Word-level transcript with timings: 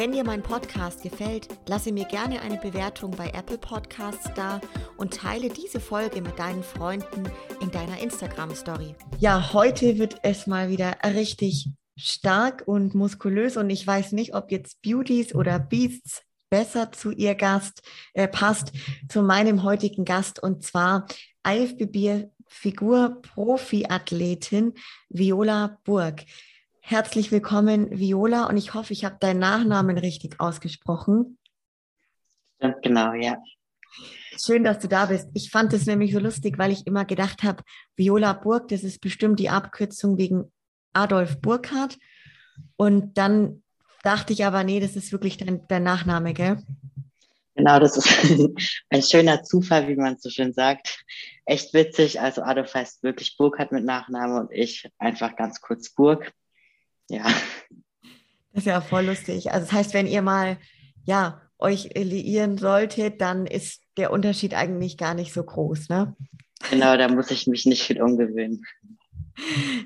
Wenn 0.00 0.12
dir 0.12 0.24
mein 0.24 0.42
Podcast 0.42 1.02
gefällt, 1.02 1.48
lasse 1.66 1.92
mir 1.92 2.06
gerne 2.06 2.40
eine 2.40 2.56
Bewertung 2.56 3.10
bei 3.10 3.28
Apple 3.34 3.58
Podcasts 3.58 4.30
da 4.34 4.58
und 4.96 5.12
teile 5.12 5.50
diese 5.50 5.78
Folge 5.78 6.22
mit 6.22 6.38
deinen 6.38 6.62
Freunden 6.62 7.24
in 7.60 7.70
deiner 7.70 8.00
Instagram 8.00 8.54
Story. 8.54 8.94
Ja, 9.18 9.52
heute 9.52 9.98
wird 9.98 10.16
es 10.22 10.46
mal 10.46 10.70
wieder 10.70 10.96
richtig 11.04 11.68
stark 11.98 12.62
und 12.64 12.94
muskulös 12.94 13.58
und 13.58 13.68
ich 13.68 13.86
weiß 13.86 14.12
nicht, 14.12 14.34
ob 14.34 14.50
jetzt 14.50 14.80
Beauties 14.80 15.34
oder 15.34 15.58
Beasts 15.58 16.22
besser 16.48 16.92
zu 16.92 17.10
ihr 17.10 17.34
Gast 17.34 17.82
äh, 18.14 18.26
passt, 18.26 18.72
zu 19.06 19.20
meinem 19.20 19.64
heutigen 19.64 20.06
Gast 20.06 20.42
und 20.42 20.64
zwar 20.64 21.08
IFBB 21.46 22.30
Figur 22.48 23.20
Profi-Athletin 23.20 24.72
Viola 25.10 25.78
Burg. 25.84 26.24
Herzlich 26.80 27.30
willkommen, 27.30 27.98
Viola, 27.98 28.46
und 28.46 28.56
ich 28.56 28.74
hoffe, 28.74 28.92
ich 28.92 29.04
habe 29.04 29.16
deinen 29.20 29.38
Nachnamen 29.38 29.98
richtig 29.98 30.40
ausgesprochen. 30.40 31.38
Genau, 32.82 33.12
ja. 33.14 33.36
Schön, 34.38 34.64
dass 34.64 34.78
du 34.78 34.88
da 34.88 35.06
bist. 35.06 35.28
Ich 35.34 35.50
fand 35.50 35.72
es 35.72 35.86
nämlich 35.86 36.12
so 36.12 36.18
lustig, 36.18 36.58
weil 36.58 36.72
ich 36.72 36.86
immer 36.86 37.04
gedacht 37.04 37.42
habe, 37.42 37.62
Viola 37.96 38.32
Burg, 38.32 38.68
das 38.68 38.82
ist 38.82 39.00
bestimmt 39.00 39.38
die 39.38 39.50
Abkürzung 39.50 40.18
wegen 40.18 40.50
Adolf 40.92 41.40
Burkhardt. 41.40 41.98
Und 42.76 43.16
dann 43.18 43.62
dachte 44.02 44.32
ich 44.32 44.44
aber, 44.44 44.64
nee, 44.64 44.80
das 44.80 44.96
ist 44.96 45.12
wirklich 45.12 45.36
dein, 45.36 45.66
dein 45.68 45.82
Nachname, 45.82 46.32
gell? 46.32 46.62
Genau, 47.54 47.78
das 47.78 47.96
ist 47.96 48.08
ein 48.90 49.02
schöner 49.02 49.42
Zufall, 49.42 49.88
wie 49.88 49.96
man 49.96 50.18
so 50.18 50.30
schön 50.30 50.52
sagt. 50.52 51.04
Echt 51.44 51.74
witzig. 51.74 52.20
Also 52.20 52.42
Adolf 52.42 52.74
heißt 52.74 53.02
wirklich 53.02 53.36
Burkhardt 53.36 53.72
mit 53.72 53.84
Nachname 53.84 54.40
und 54.40 54.52
ich 54.52 54.88
einfach 54.98 55.36
ganz 55.36 55.60
kurz 55.60 55.90
Burg. 55.90 56.32
Ja. 57.10 57.24
Das 58.52 58.62
ist 58.62 58.66
ja 58.66 58.80
voll 58.80 59.06
lustig. 59.06 59.50
Also 59.52 59.66
das 59.66 59.72
heißt, 59.72 59.94
wenn 59.94 60.06
ihr 60.06 60.22
mal 60.22 60.58
ja 61.04 61.42
euch 61.58 61.90
liieren 61.94 62.56
solltet, 62.56 63.20
dann 63.20 63.46
ist 63.46 63.82
der 63.96 64.12
Unterschied 64.12 64.54
eigentlich 64.54 64.96
gar 64.96 65.14
nicht 65.14 65.32
so 65.32 65.42
groß, 65.42 65.88
ne? 65.88 66.16
Genau, 66.70 66.96
da 66.96 67.08
muss 67.08 67.30
ich 67.30 67.46
mich 67.46 67.66
nicht 67.66 67.82
viel 67.82 68.00
umgewöhnen. 68.00 68.64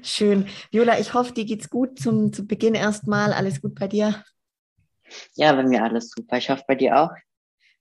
Schön. 0.03 0.47
Viola, 0.71 0.99
ich 0.99 1.15
hoffe, 1.15 1.33
dir 1.33 1.45
geht's 1.45 1.71
gut 1.71 1.99
zum, 1.99 2.33
zu 2.33 2.47
Beginn 2.47 2.75
erstmal. 2.75 3.33
Alles 3.33 3.61
gut 3.61 3.75
bei 3.75 3.89
dir? 3.89 4.25
Ja, 5.35 5.53
bei 5.53 5.63
mir 5.63 5.83
alles 5.83 6.11
super. 6.11 6.37
Ich 6.39 6.51
hoffe, 6.51 6.65
bei 6.67 6.75
dir 6.75 6.99
auch. 6.99 7.11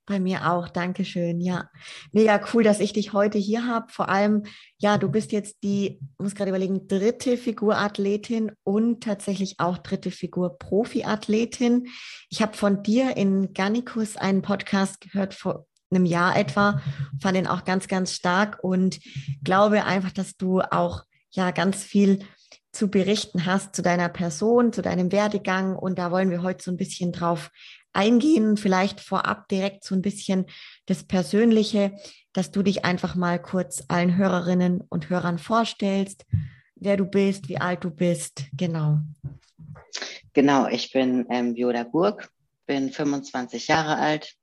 Bei 0.06 0.20
mir 0.20 0.52
auch, 0.52 0.68
Dankeschön. 0.68 1.40
Ja, 1.40 1.70
mega 2.12 2.38
cool, 2.52 2.62
dass 2.62 2.80
ich 2.80 2.92
dich 2.92 3.14
heute 3.14 3.38
hier 3.38 3.66
habe. 3.66 3.86
Vor 3.90 4.10
allem, 4.10 4.42
ja, 4.76 4.98
du 4.98 5.08
bist 5.08 5.32
jetzt 5.32 5.62
die, 5.62 5.98
muss 6.18 6.34
gerade 6.34 6.50
überlegen, 6.50 6.86
dritte 6.88 7.38
Figurathletin 7.38 8.52
und 8.64 9.02
tatsächlich 9.02 9.60
auch 9.60 9.78
dritte 9.78 10.10
Figur 10.10 10.58
Profiathletin. 10.58 11.86
Ich 12.28 12.42
habe 12.42 12.54
von 12.54 12.82
dir 12.82 13.16
in 13.16 13.54
Garnicus 13.54 14.18
einen 14.18 14.42
Podcast 14.42 15.00
gehört 15.00 15.32
vor 15.32 15.66
einem 15.90 16.04
Jahr 16.04 16.36
etwa, 16.36 16.82
fand 17.22 17.38
ihn 17.38 17.46
auch 17.46 17.64
ganz, 17.64 17.88
ganz 17.88 18.12
stark 18.12 18.58
und 18.62 18.98
glaube 19.42 19.84
einfach, 19.84 20.12
dass 20.12 20.36
du 20.36 20.60
auch 20.60 21.04
ja 21.30 21.50
ganz 21.50 21.82
viel 21.82 22.26
zu 22.72 22.90
berichten 22.90 23.46
hast 23.46 23.74
zu 23.74 23.82
deiner 23.82 24.08
Person, 24.08 24.72
zu 24.72 24.82
deinem 24.82 25.12
Werdegang 25.12 25.76
und 25.76 25.98
da 25.98 26.10
wollen 26.10 26.30
wir 26.30 26.42
heute 26.42 26.62
so 26.62 26.70
ein 26.70 26.76
bisschen 26.76 27.12
drauf 27.12 27.50
eingehen, 27.94 28.56
vielleicht 28.56 29.00
vorab 29.00 29.48
direkt 29.48 29.84
so 29.84 29.94
ein 29.94 30.02
bisschen 30.02 30.46
das 30.86 31.04
Persönliche, 31.04 31.96
dass 32.32 32.50
du 32.50 32.62
dich 32.62 32.84
einfach 32.84 33.14
mal 33.14 33.40
kurz 33.40 33.84
allen 33.88 34.16
Hörerinnen 34.16 34.82
und 34.88 35.10
Hörern 35.10 35.38
vorstellst, 35.38 36.26
wer 36.74 36.96
du 36.96 37.04
bist, 37.04 37.48
wie 37.48 37.58
alt 37.58 37.84
du 37.84 37.90
bist, 37.90 38.44
genau. 38.56 38.98
Genau, 40.32 40.66
ich 40.66 40.90
bin 40.92 41.26
ähm, 41.30 41.54
Viola 41.54 41.84
Burg, 41.84 42.30
bin 42.66 42.90
25 42.90 43.68
Jahre 43.68 43.96
alt, 43.96 44.34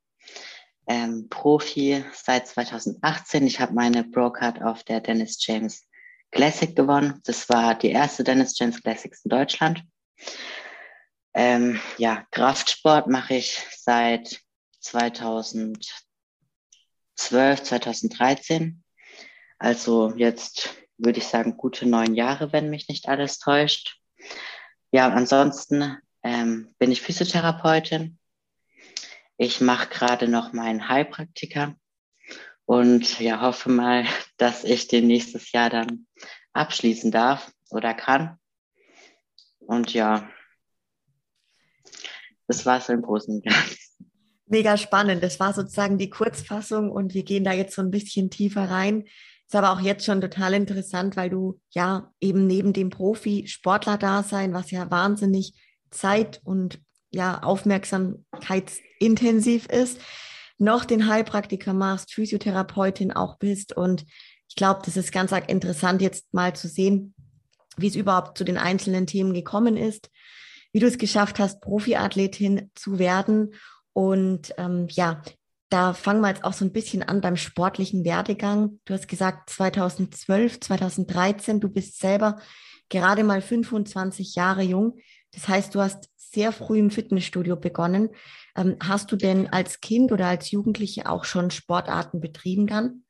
ähm, 0.86 1.28
Profi 1.28 2.04
seit 2.12 2.48
2018. 2.48 3.46
Ich 3.46 3.60
habe 3.60 3.74
meine 3.74 4.04
Pro-Card 4.04 4.62
auf 4.62 4.82
der 4.84 5.00
Dennis 5.00 5.44
James 5.46 5.86
Classic 6.30 6.74
gewonnen. 6.74 7.20
Das 7.24 7.48
war 7.48 7.74
die 7.74 7.90
erste 7.90 8.24
Dennis 8.24 8.58
James 8.58 8.82
Classics 8.82 9.24
in 9.24 9.28
Deutschland. 9.28 9.84
Ähm, 11.34 11.80
ja, 11.98 12.26
Kraftsport 12.30 13.06
mache 13.08 13.34
ich 13.34 13.58
seit 13.76 14.40
2012, 14.80 15.82
2013. 17.16 18.82
Also 19.58 20.12
jetzt 20.16 20.74
würde 20.98 21.18
ich 21.18 21.26
sagen 21.26 21.56
gute 21.56 21.86
neun 21.86 22.14
Jahre, 22.14 22.52
wenn 22.52 22.70
mich 22.70 22.88
nicht 22.88 23.08
alles 23.08 23.38
täuscht. 23.38 23.98
Ja, 24.90 25.08
ansonsten 25.08 25.98
ähm, 26.22 26.74
bin 26.78 26.92
ich 26.92 27.00
Physiotherapeutin. 27.00 28.18
Ich 29.36 29.60
mache 29.60 29.88
gerade 29.88 30.28
noch 30.28 30.52
meinen 30.52 30.88
Heilpraktiker 30.88 31.74
und 32.66 33.18
ja, 33.20 33.40
hoffe 33.40 33.70
mal, 33.70 34.04
dass 34.36 34.64
ich 34.64 34.88
den 34.88 35.06
nächstes 35.06 35.52
Jahr 35.52 35.70
dann 35.70 36.06
abschließen 36.52 37.10
darf 37.10 37.52
oder 37.70 37.94
kann. 37.94 38.38
Und 39.60 39.94
ja, 39.94 40.28
das 42.46 42.64
war 42.66 42.78
es 42.78 42.88
im 42.88 43.02
Großen 43.02 43.36
und 43.36 43.44
Ganzen. 43.44 43.76
Mega 44.46 44.76
spannend. 44.76 45.22
Das 45.22 45.38
war 45.40 45.54
sozusagen 45.54 45.98
die 45.98 46.10
Kurzfassung 46.10 46.90
und 46.90 47.14
wir 47.14 47.22
gehen 47.22 47.44
da 47.44 47.52
jetzt 47.52 47.74
so 47.74 47.82
ein 47.82 47.90
bisschen 47.90 48.30
tiefer 48.30 48.68
rein. 48.68 49.04
Ist 49.46 49.54
aber 49.54 49.72
auch 49.72 49.80
jetzt 49.80 50.04
schon 50.04 50.20
total 50.20 50.54
interessant, 50.54 51.16
weil 51.16 51.30
du 51.30 51.60
ja 51.70 52.12
eben 52.20 52.46
neben 52.46 52.72
dem 52.72 52.90
Profi-Sportler-Dasein, 52.90 54.52
was 54.52 54.70
ja 54.70 54.90
wahnsinnig 54.90 55.54
zeit- 55.90 56.40
und 56.44 56.80
ja 57.10 57.42
aufmerksamkeitsintensiv 57.42 59.66
ist, 59.66 60.00
noch 60.58 60.84
den 60.84 61.08
Heilpraktiker 61.08 61.74
machst, 61.74 62.12
Physiotherapeutin 62.12 63.12
auch 63.12 63.38
bist. 63.38 63.76
Und 63.76 64.04
ich 64.48 64.56
glaube, 64.56 64.80
das 64.84 64.96
ist 64.96 65.12
ganz 65.12 65.32
interessant, 65.32 66.02
jetzt 66.02 66.34
mal 66.34 66.54
zu 66.54 66.68
sehen, 66.68 67.14
wie 67.76 67.88
es 67.88 67.96
überhaupt 67.96 68.38
zu 68.38 68.44
den 68.44 68.58
einzelnen 68.58 69.06
Themen 69.06 69.34
gekommen 69.34 69.76
ist 69.76 70.10
wie 70.72 70.80
du 70.80 70.86
es 70.86 70.98
geschafft 70.98 71.38
hast, 71.38 71.60
Profiathletin 71.60 72.70
zu 72.74 72.98
werden. 72.98 73.54
Und 73.92 74.54
ähm, 74.56 74.86
ja, 74.90 75.22
da 75.68 75.94
fangen 75.94 76.20
wir 76.20 76.28
jetzt 76.28 76.44
auch 76.44 76.52
so 76.52 76.64
ein 76.64 76.72
bisschen 76.72 77.02
an 77.02 77.20
beim 77.20 77.36
sportlichen 77.36 78.04
Werdegang. 78.04 78.80
Du 78.84 78.94
hast 78.94 79.08
gesagt 79.08 79.50
2012, 79.50 80.60
2013, 80.60 81.60
du 81.60 81.68
bist 81.68 81.98
selber 81.98 82.40
gerade 82.88 83.24
mal 83.24 83.40
25 83.40 84.34
Jahre 84.34 84.62
jung. 84.62 84.98
Das 85.32 85.48
heißt, 85.48 85.74
du 85.74 85.80
hast 85.80 86.10
sehr 86.16 86.52
früh 86.52 86.78
im 86.78 86.90
Fitnessstudio 86.90 87.56
begonnen. 87.56 88.10
Ähm, 88.56 88.76
hast 88.82 89.12
du 89.12 89.16
denn 89.16 89.48
als 89.48 89.80
Kind 89.80 90.12
oder 90.12 90.26
als 90.26 90.50
Jugendliche 90.50 91.08
auch 91.08 91.24
schon 91.24 91.50
Sportarten 91.50 92.20
betrieben 92.20 92.66
dann? 92.66 93.04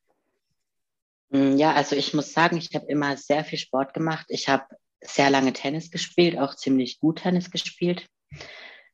Mm, 1.30 1.56
ja, 1.56 1.72
also 1.72 1.96
ich 1.96 2.14
muss 2.14 2.32
sagen, 2.32 2.56
ich 2.56 2.74
habe 2.74 2.86
immer 2.86 3.16
sehr 3.16 3.44
viel 3.44 3.58
Sport 3.58 3.94
gemacht. 3.94 4.26
Ich 4.28 4.48
habe 4.48 4.64
sehr 5.02 5.30
lange 5.30 5.52
Tennis 5.52 5.90
gespielt, 5.90 6.38
auch 6.38 6.54
ziemlich 6.54 6.98
gut 6.98 7.22
Tennis 7.22 7.50
gespielt. 7.50 8.06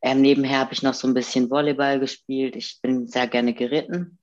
Ähm, 0.00 0.20
nebenher 0.20 0.58
habe 0.60 0.72
ich 0.72 0.82
noch 0.82 0.94
so 0.94 1.08
ein 1.08 1.14
bisschen 1.14 1.50
Volleyball 1.50 2.00
gespielt. 2.00 2.56
Ich 2.56 2.78
bin 2.82 3.06
sehr 3.06 3.26
gerne 3.26 3.54
geritten. 3.54 4.18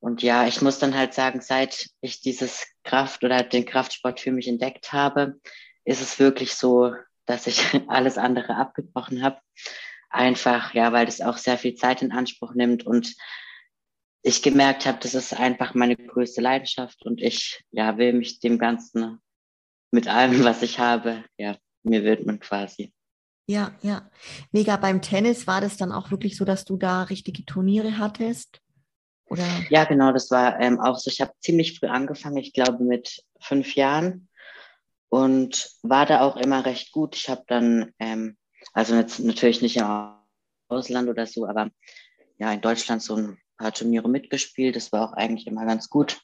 Und 0.00 0.22
ja, 0.22 0.46
ich 0.46 0.60
muss 0.60 0.78
dann 0.78 0.96
halt 0.96 1.14
sagen, 1.14 1.40
seit 1.40 1.88
ich 2.00 2.20
dieses 2.20 2.66
Kraft 2.84 3.24
oder 3.24 3.42
den 3.42 3.64
Kraftsport 3.64 4.20
für 4.20 4.32
mich 4.32 4.48
entdeckt 4.48 4.92
habe, 4.92 5.40
ist 5.84 6.02
es 6.02 6.18
wirklich 6.18 6.54
so, 6.54 6.94
dass 7.24 7.46
ich 7.46 7.60
alles 7.88 8.18
andere 8.18 8.56
abgebrochen 8.56 9.22
habe. 9.22 9.40
Einfach, 10.10 10.74
ja, 10.74 10.92
weil 10.92 11.06
das 11.06 11.20
auch 11.20 11.36
sehr 11.36 11.58
viel 11.58 11.74
Zeit 11.74 12.02
in 12.02 12.12
Anspruch 12.12 12.54
nimmt 12.54 12.86
und 12.86 13.14
ich 14.22 14.42
gemerkt 14.42 14.86
habe, 14.86 14.98
das 15.00 15.14
ist 15.14 15.34
einfach 15.34 15.74
meine 15.74 15.96
größte 15.96 16.40
Leidenschaft 16.40 17.04
und 17.04 17.20
ich, 17.20 17.62
ja, 17.70 17.96
will 17.96 18.12
mich 18.12 18.40
dem 18.40 18.58
Ganzen 18.58 19.20
mit 19.90 20.08
allem, 20.08 20.44
was 20.44 20.62
ich 20.62 20.78
habe, 20.78 21.24
ja, 21.38 21.56
mir 21.82 22.04
widmen 22.04 22.40
quasi. 22.40 22.92
Ja, 23.48 23.72
ja. 23.82 24.10
Mega. 24.50 24.76
Beim 24.76 25.00
Tennis 25.02 25.46
war 25.46 25.60
das 25.60 25.76
dann 25.76 25.92
auch 25.92 26.10
wirklich 26.10 26.36
so, 26.36 26.44
dass 26.44 26.64
du 26.64 26.76
da 26.76 27.04
richtige 27.04 27.44
Turniere 27.44 27.98
hattest? 27.98 28.60
Oder? 29.28 29.44
Ja, 29.70 29.84
genau, 29.84 30.12
das 30.12 30.30
war 30.30 30.60
ähm, 30.60 30.80
auch 30.80 30.98
so. 30.98 31.10
Ich 31.10 31.20
habe 31.20 31.32
ziemlich 31.40 31.78
früh 31.78 31.86
angefangen, 31.86 32.36
ich 32.38 32.52
glaube 32.52 32.82
mit 32.82 33.24
fünf 33.40 33.74
Jahren 33.74 34.28
und 35.08 35.70
war 35.82 36.06
da 36.06 36.20
auch 36.20 36.36
immer 36.36 36.64
recht 36.64 36.92
gut. 36.92 37.16
Ich 37.16 37.28
habe 37.28 37.44
dann, 37.46 37.92
ähm, 37.98 38.36
also 38.72 38.94
jetzt 38.94 39.20
natürlich 39.20 39.62
nicht 39.62 39.76
im 39.76 40.14
Ausland 40.68 41.08
oder 41.08 41.26
so, 41.26 41.46
aber 41.46 41.70
ja, 42.38 42.52
in 42.52 42.60
Deutschland 42.60 43.02
so 43.02 43.16
ein 43.16 43.38
paar 43.56 43.72
Turniere 43.72 44.08
mitgespielt. 44.08 44.76
Das 44.76 44.92
war 44.92 45.08
auch 45.08 45.12
eigentlich 45.12 45.46
immer 45.46 45.66
ganz 45.66 45.88
gut. 45.88 46.20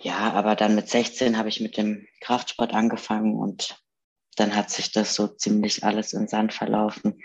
Ja, 0.00 0.32
aber 0.32 0.54
dann 0.54 0.74
mit 0.74 0.88
16 0.88 1.36
habe 1.36 1.48
ich 1.48 1.60
mit 1.60 1.76
dem 1.76 2.06
Kraftsport 2.20 2.72
angefangen 2.72 3.36
und 3.36 3.82
dann 4.36 4.54
hat 4.54 4.70
sich 4.70 4.92
das 4.92 5.14
so 5.14 5.26
ziemlich 5.26 5.82
alles 5.82 6.12
in 6.12 6.28
Sand 6.28 6.52
verlaufen. 6.52 7.20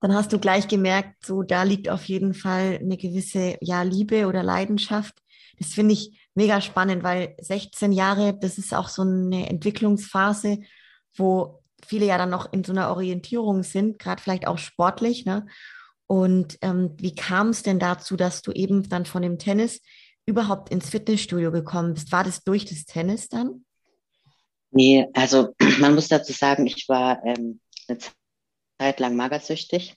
Dann 0.00 0.14
hast 0.14 0.32
du 0.32 0.38
gleich 0.38 0.68
gemerkt, 0.68 1.24
so 1.24 1.42
da 1.42 1.62
liegt 1.62 1.88
auf 1.88 2.04
jeden 2.04 2.34
Fall 2.34 2.78
eine 2.80 2.96
gewisse 2.96 3.56
ja, 3.60 3.82
Liebe 3.82 4.26
oder 4.26 4.42
Leidenschaft. 4.42 5.14
Das 5.58 5.68
finde 5.68 5.94
ich 5.94 6.28
mega 6.34 6.60
spannend, 6.60 7.02
weil 7.04 7.36
16 7.40 7.92
Jahre, 7.92 8.36
das 8.38 8.58
ist 8.58 8.74
auch 8.74 8.88
so 8.88 9.02
eine 9.02 9.48
Entwicklungsphase, 9.48 10.58
wo 11.16 11.62
viele 11.86 12.06
ja 12.06 12.18
dann 12.18 12.30
noch 12.30 12.52
in 12.52 12.64
so 12.64 12.72
einer 12.72 12.90
Orientierung 12.90 13.62
sind, 13.62 13.98
gerade 13.98 14.20
vielleicht 14.20 14.46
auch 14.46 14.58
sportlich. 14.58 15.24
Ne? 15.24 15.46
Und 16.06 16.58
ähm, 16.60 16.94
wie 16.98 17.14
kam 17.14 17.48
es 17.48 17.62
denn 17.62 17.78
dazu, 17.78 18.16
dass 18.16 18.42
du 18.42 18.52
eben 18.52 18.88
dann 18.88 19.06
von 19.06 19.22
dem 19.22 19.38
Tennis 19.38 19.80
überhaupt 20.26 20.70
ins 20.70 20.90
Fitnessstudio 20.90 21.50
gekommen 21.50 21.94
bist? 21.94 22.12
War 22.12 22.24
das 22.24 22.44
durch 22.44 22.64
das 22.64 22.84
Tennis 22.84 23.28
dann? 23.28 23.64
Nee, 24.70 25.08
also 25.14 25.54
man 25.80 25.94
muss 25.94 26.08
dazu 26.08 26.32
sagen, 26.32 26.66
ich 26.66 26.88
war 26.88 27.24
ähm, 27.24 27.60
eine 27.88 27.98
Zeit 28.78 29.00
lang 29.00 29.16
magersüchtig. 29.16 29.96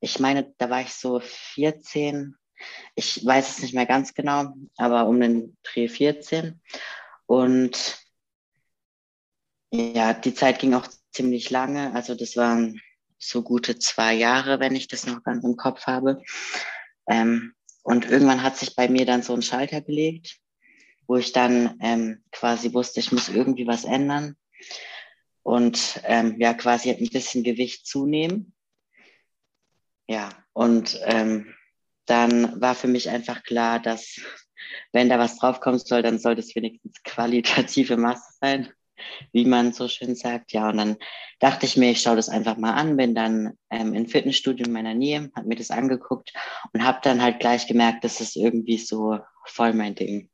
Ich 0.00 0.18
meine, 0.20 0.54
da 0.58 0.70
war 0.70 0.80
ich 0.80 0.92
so 0.92 1.20
14. 1.20 2.36
Ich 2.94 3.24
weiß 3.24 3.50
es 3.50 3.62
nicht 3.62 3.74
mehr 3.74 3.86
ganz 3.86 4.14
genau, 4.14 4.52
aber 4.76 5.06
um 5.06 5.20
den 5.20 5.56
Dreh 5.62 5.88
14. 5.88 6.60
Und 7.26 7.98
ja, 9.70 10.14
die 10.14 10.34
Zeit 10.34 10.58
ging 10.58 10.74
auch 10.74 10.88
ziemlich 11.12 11.50
lange. 11.50 11.94
Also 11.94 12.14
das 12.14 12.36
waren 12.36 12.80
so 13.18 13.42
gute 13.42 13.78
zwei 13.78 14.14
Jahre, 14.14 14.60
wenn 14.60 14.76
ich 14.76 14.88
das 14.88 15.06
noch 15.06 15.22
ganz 15.22 15.44
im 15.44 15.56
Kopf 15.56 15.86
habe. 15.86 16.22
Ähm, 17.08 17.54
und 17.88 18.04
irgendwann 18.04 18.42
hat 18.42 18.58
sich 18.58 18.76
bei 18.76 18.86
mir 18.86 19.06
dann 19.06 19.22
so 19.22 19.32
ein 19.32 19.40
Schalter 19.40 19.80
gelegt, 19.80 20.40
wo 21.06 21.16
ich 21.16 21.32
dann 21.32 21.78
ähm, 21.80 22.22
quasi 22.32 22.74
wusste, 22.74 23.00
ich 23.00 23.12
muss 23.12 23.30
irgendwie 23.30 23.66
was 23.66 23.86
ändern 23.86 24.36
und 25.42 25.98
ähm, 26.04 26.38
ja, 26.38 26.52
quasi 26.52 26.90
ein 26.90 27.08
bisschen 27.08 27.44
Gewicht 27.44 27.86
zunehmen. 27.86 28.52
Ja, 30.06 30.28
und 30.52 31.00
ähm, 31.04 31.54
dann 32.04 32.60
war 32.60 32.74
für 32.74 32.88
mich 32.88 33.08
einfach 33.08 33.42
klar, 33.42 33.80
dass 33.80 34.20
wenn 34.92 35.08
da 35.08 35.18
was 35.18 35.38
draufkommen 35.38 35.78
soll, 35.78 36.02
dann 36.02 36.18
soll 36.18 36.34
das 36.34 36.54
wenigstens 36.54 37.02
qualitative 37.04 37.96
Masse 37.96 38.34
sein 38.38 38.70
wie 39.32 39.44
man 39.44 39.72
so 39.72 39.88
schön 39.88 40.14
sagt. 40.14 40.52
Ja, 40.52 40.68
und 40.70 40.78
dann 40.78 40.96
dachte 41.38 41.66
ich 41.66 41.76
mir, 41.76 41.90
ich 41.90 42.00
schaue 42.00 42.16
das 42.16 42.28
einfach 42.28 42.56
mal 42.56 42.72
an, 42.72 42.96
bin 42.96 43.14
dann 43.14 43.54
ähm, 43.70 43.94
im 43.94 44.06
Fitnessstudio 44.06 44.66
in 44.66 44.72
meiner 44.72 44.94
Nähe, 44.94 45.30
habe 45.34 45.48
mir 45.48 45.56
das 45.56 45.70
angeguckt 45.70 46.32
und 46.72 46.84
habe 46.84 46.98
dann 47.02 47.22
halt 47.22 47.40
gleich 47.40 47.66
gemerkt, 47.66 48.04
das 48.04 48.20
ist 48.20 48.36
irgendwie 48.36 48.78
so 48.78 49.18
voll 49.44 49.72
mein 49.72 49.94
Ding. 49.94 50.30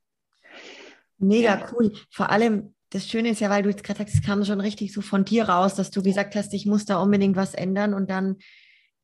Mega 1.19 1.59
ja. 1.59 1.73
cool. 1.73 1.93
Vor 2.11 2.31
allem, 2.31 2.75
das 2.91 3.09
Schöne 3.09 3.31
ist 3.31 3.41
ja, 3.41 3.51
weil 3.51 3.63
du 3.63 3.71
jetzt 3.71 3.85
gerade 3.85 3.99
sagst, 3.99 4.15
es 4.15 4.23
kam 4.23 4.45
schon 4.45 4.61
richtig 4.61 4.93
so 4.93 5.01
von 5.01 5.25
dir 5.25 5.49
raus, 5.49 5.75
dass 5.75 5.91
du 5.91 6.03
gesagt 6.03 6.35
hast, 6.37 6.55
ich 6.55 6.67
muss 6.67 6.85
da 6.85 6.99
unbedingt 6.99 7.37
was 7.37 7.55
ändern 7.55 7.95
und 7.95 8.11
dann 8.11 8.37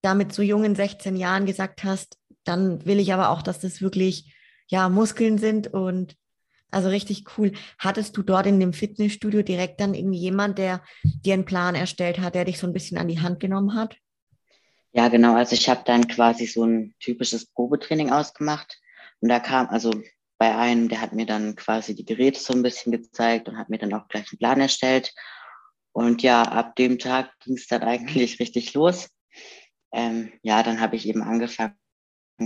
damit 0.03 0.33
so 0.33 0.43
jungen 0.43 0.75
16 0.75 1.17
Jahren 1.17 1.47
gesagt 1.47 1.85
hast, 1.85 2.17
dann 2.45 2.85
will 2.87 3.01
ich 3.01 3.13
aber 3.13 3.31
auch, 3.31 3.43
dass 3.43 3.61
das 3.61 3.83
wirklich 3.83 4.35
ja 4.69 4.89
Muskeln 4.89 5.39
sind 5.39 5.75
und 5.75 6.17
also 6.70 6.88
richtig 6.88 7.25
cool. 7.37 7.52
Hattest 7.78 8.17
du 8.17 8.22
dort 8.22 8.46
in 8.46 8.61
dem 8.61 8.72
Fitnessstudio 8.72 9.43
direkt 9.43 9.81
dann 9.81 9.94
irgendwie 9.94 10.19
jemand, 10.19 10.58
der 10.58 10.82
dir 11.02 11.34
einen 11.34 11.44
Plan 11.44 11.75
erstellt 11.75 12.20
hat, 12.20 12.34
der 12.34 12.44
dich 12.44 12.58
so 12.58 12.67
ein 12.67 12.72
bisschen 12.72 12.99
an 12.99 13.08
die 13.08 13.20
Hand 13.20 13.40
genommen 13.40 13.75
hat? 13.75 13.96
Ja, 14.93 15.08
genau. 15.08 15.37
Also 15.37 15.55
ich 15.55 15.69
habe 15.69 15.82
dann 15.84 16.08
quasi 16.08 16.46
so 16.46 16.64
ein 16.64 16.94
typisches 17.00 17.46
Probetraining 17.46 18.11
ausgemacht. 18.11 18.81
Und 19.20 19.28
da 19.28 19.38
kam, 19.38 19.69
also 19.69 19.93
bei 20.38 20.56
einem, 20.56 20.88
der 20.88 21.00
hat 21.00 21.12
mir 21.12 21.26
dann 21.26 21.55
quasi 21.55 21.94
die 21.94 22.05
Geräte 22.05 22.40
so 22.40 22.55
ein 22.55 22.62
bisschen 22.62 22.93
gezeigt 22.93 23.49
und 23.49 23.58
hat 23.58 23.69
mir 23.69 23.78
dann 23.78 23.93
auch 23.93 24.08
gleich 24.08 24.26
einen 24.31 24.38
Plan 24.38 24.61
erstellt. 24.61 25.12
Und 25.93 26.22
ja, 26.22 26.43
ab 26.43 26.76
dem 26.76 26.99
Tag 26.99 27.31
ging 27.40 27.56
es 27.56 27.67
dann 27.67 27.82
eigentlich 27.82 28.40
richtig 28.40 28.75
los. 28.75 29.08
Ähm, 29.93 30.32
ja, 30.43 30.62
dann 30.62 30.81
habe 30.81 30.96
ich 30.96 31.06
eben 31.06 31.22
angefangen, 31.22 31.76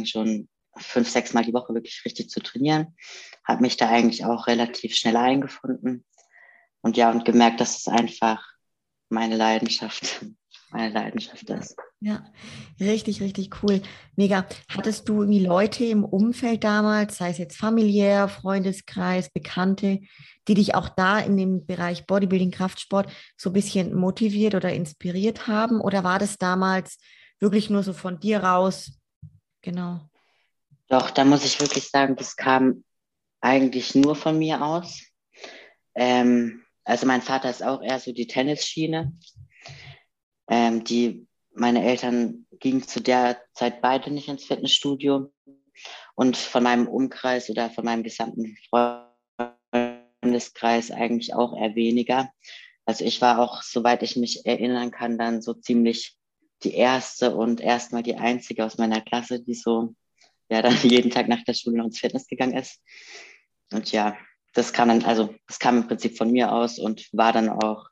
schon 0.04 0.48
fünf, 0.76 1.08
sechs 1.08 1.32
Mal 1.34 1.44
die 1.44 1.52
Woche 1.52 1.74
wirklich 1.74 2.02
richtig 2.04 2.30
zu 2.30 2.40
trainieren. 2.40 2.96
Habe 3.46 3.62
mich 3.62 3.76
da 3.76 3.88
eigentlich 3.88 4.24
auch 4.24 4.46
relativ 4.46 4.94
schnell 4.94 5.16
eingefunden. 5.16 6.04
Und 6.80 6.96
ja, 6.96 7.10
und 7.10 7.24
gemerkt, 7.24 7.60
dass 7.60 7.78
es 7.78 7.88
einfach 7.88 8.44
meine 9.08 9.36
Leidenschaft, 9.36 10.24
meine 10.70 10.92
Leidenschaft 10.92 11.48
ist. 11.50 11.76
Ja, 12.00 12.22
richtig, 12.78 13.22
richtig 13.22 13.62
cool. 13.62 13.80
Mega. 14.16 14.46
Hattest 14.68 15.08
du 15.08 15.22
irgendwie 15.22 15.44
Leute 15.44 15.86
im 15.86 16.04
Umfeld 16.04 16.62
damals, 16.62 17.16
sei 17.16 17.30
es 17.30 17.38
jetzt 17.38 17.56
familiär, 17.56 18.28
Freundeskreis, 18.28 19.30
Bekannte, 19.30 20.00
die 20.46 20.54
dich 20.54 20.74
auch 20.74 20.90
da 20.90 21.18
in 21.18 21.38
dem 21.38 21.64
Bereich 21.64 22.06
Bodybuilding, 22.06 22.50
Kraftsport 22.50 23.10
so 23.38 23.50
ein 23.50 23.54
bisschen 23.54 23.94
motiviert 23.94 24.54
oder 24.54 24.72
inspiriert 24.72 25.46
haben? 25.46 25.80
Oder 25.80 26.04
war 26.04 26.18
das 26.18 26.36
damals 26.36 26.98
wirklich 27.40 27.70
nur 27.70 27.82
so 27.82 27.94
von 27.94 28.20
dir 28.20 28.42
raus? 28.42 29.00
Genau. 29.62 30.00
Doch, 30.94 31.10
da 31.10 31.24
muss 31.24 31.44
ich 31.44 31.58
wirklich 31.58 31.88
sagen, 31.88 32.14
das 32.14 32.36
kam 32.36 32.84
eigentlich 33.40 33.96
nur 33.96 34.14
von 34.14 34.38
mir 34.38 34.62
aus. 34.62 35.02
Ähm, 35.96 36.62
also 36.84 37.04
mein 37.04 37.20
Vater 37.20 37.50
ist 37.50 37.64
auch 37.64 37.82
eher 37.82 37.98
so 37.98 38.12
die 38.12 38.28
Tennisschiene. 38.28 39.12
Ähm, 40.48 40.84
die, 40.84 41.26
meine 41.52 41.84
Eltern 41.84 42.46
gingen 42.60 42.86
zu 42.86 43.00
der 43.00 43.42
Zeit 43.54 43.80
beide 43.82 44.12
nicht 44.12 44.28
ins 44.28 44.44
Fitnessstudio. 44.44 45.32
Und 46.14 46.36
von 46.36 46.62
meinem 46.62 46.86
Umkreis 46.86 47.50
oder 47.50 47.70
von 47.70 47.84
meinem 47.84 48.04
gesamten 48.04 48.56
Freundeskreis 50.22 50.92
eigentlich 50.92 51.34
auch 51.34 51.60
eher 51.60 51.74
weniger. 51.74 52.30
Also 52.84 53.04
ich 53.04 53.20
war 53.20 53.40
auch, 53.40 53.62
soweit 53.62 54.04
ich 54.04 54.14
mich 54.14 54.46
erinnern 54.46 54.92
kann, 54.92 55.18
dann 55.18 55.42
so 55.42 55.54
ziemlich 55.54 56.16
die 56.62 56.74
erste 56.74 57.34
und 57.34 57.60
erstmal 57.60 58.04
die 58.04 58.14
einzige 58.14 58.64
aus 58.64 58.78
meiner 58.78 59.00
Klasse, 59.00 59.42
die 59.42 59.54
so 59.54 59.96
der 60.50 60.62
dann 60.62 60.76
jeden 60.82 61.10
Tag 61.10 61.28
nach 61.28 61.44
der 61.44 61.54
Schule 61.54 61.78
noch 61.78 61.86
ins 61.86 61.98
Fitness 61.98 62.26
gegangen 62.26 62.56
ist. 62.56 62.80
Und 63.72 63.92
ja, 63.92 64.16
das 64.52 64.72
kam 64.72 64.88
dann, 64.88 65.04
also 65.04 65.34
das 65.46 65.58
kam 65.58 65.78
im 65.78 65.88
Prinzip 65.88 66.16
von 66.16 66.30
mir 66.30 66.52
aus 66.52 66.78
und 66.78 67.08
war 67.12 67.32
dann 67.32 67.48
auch 67.48 67.88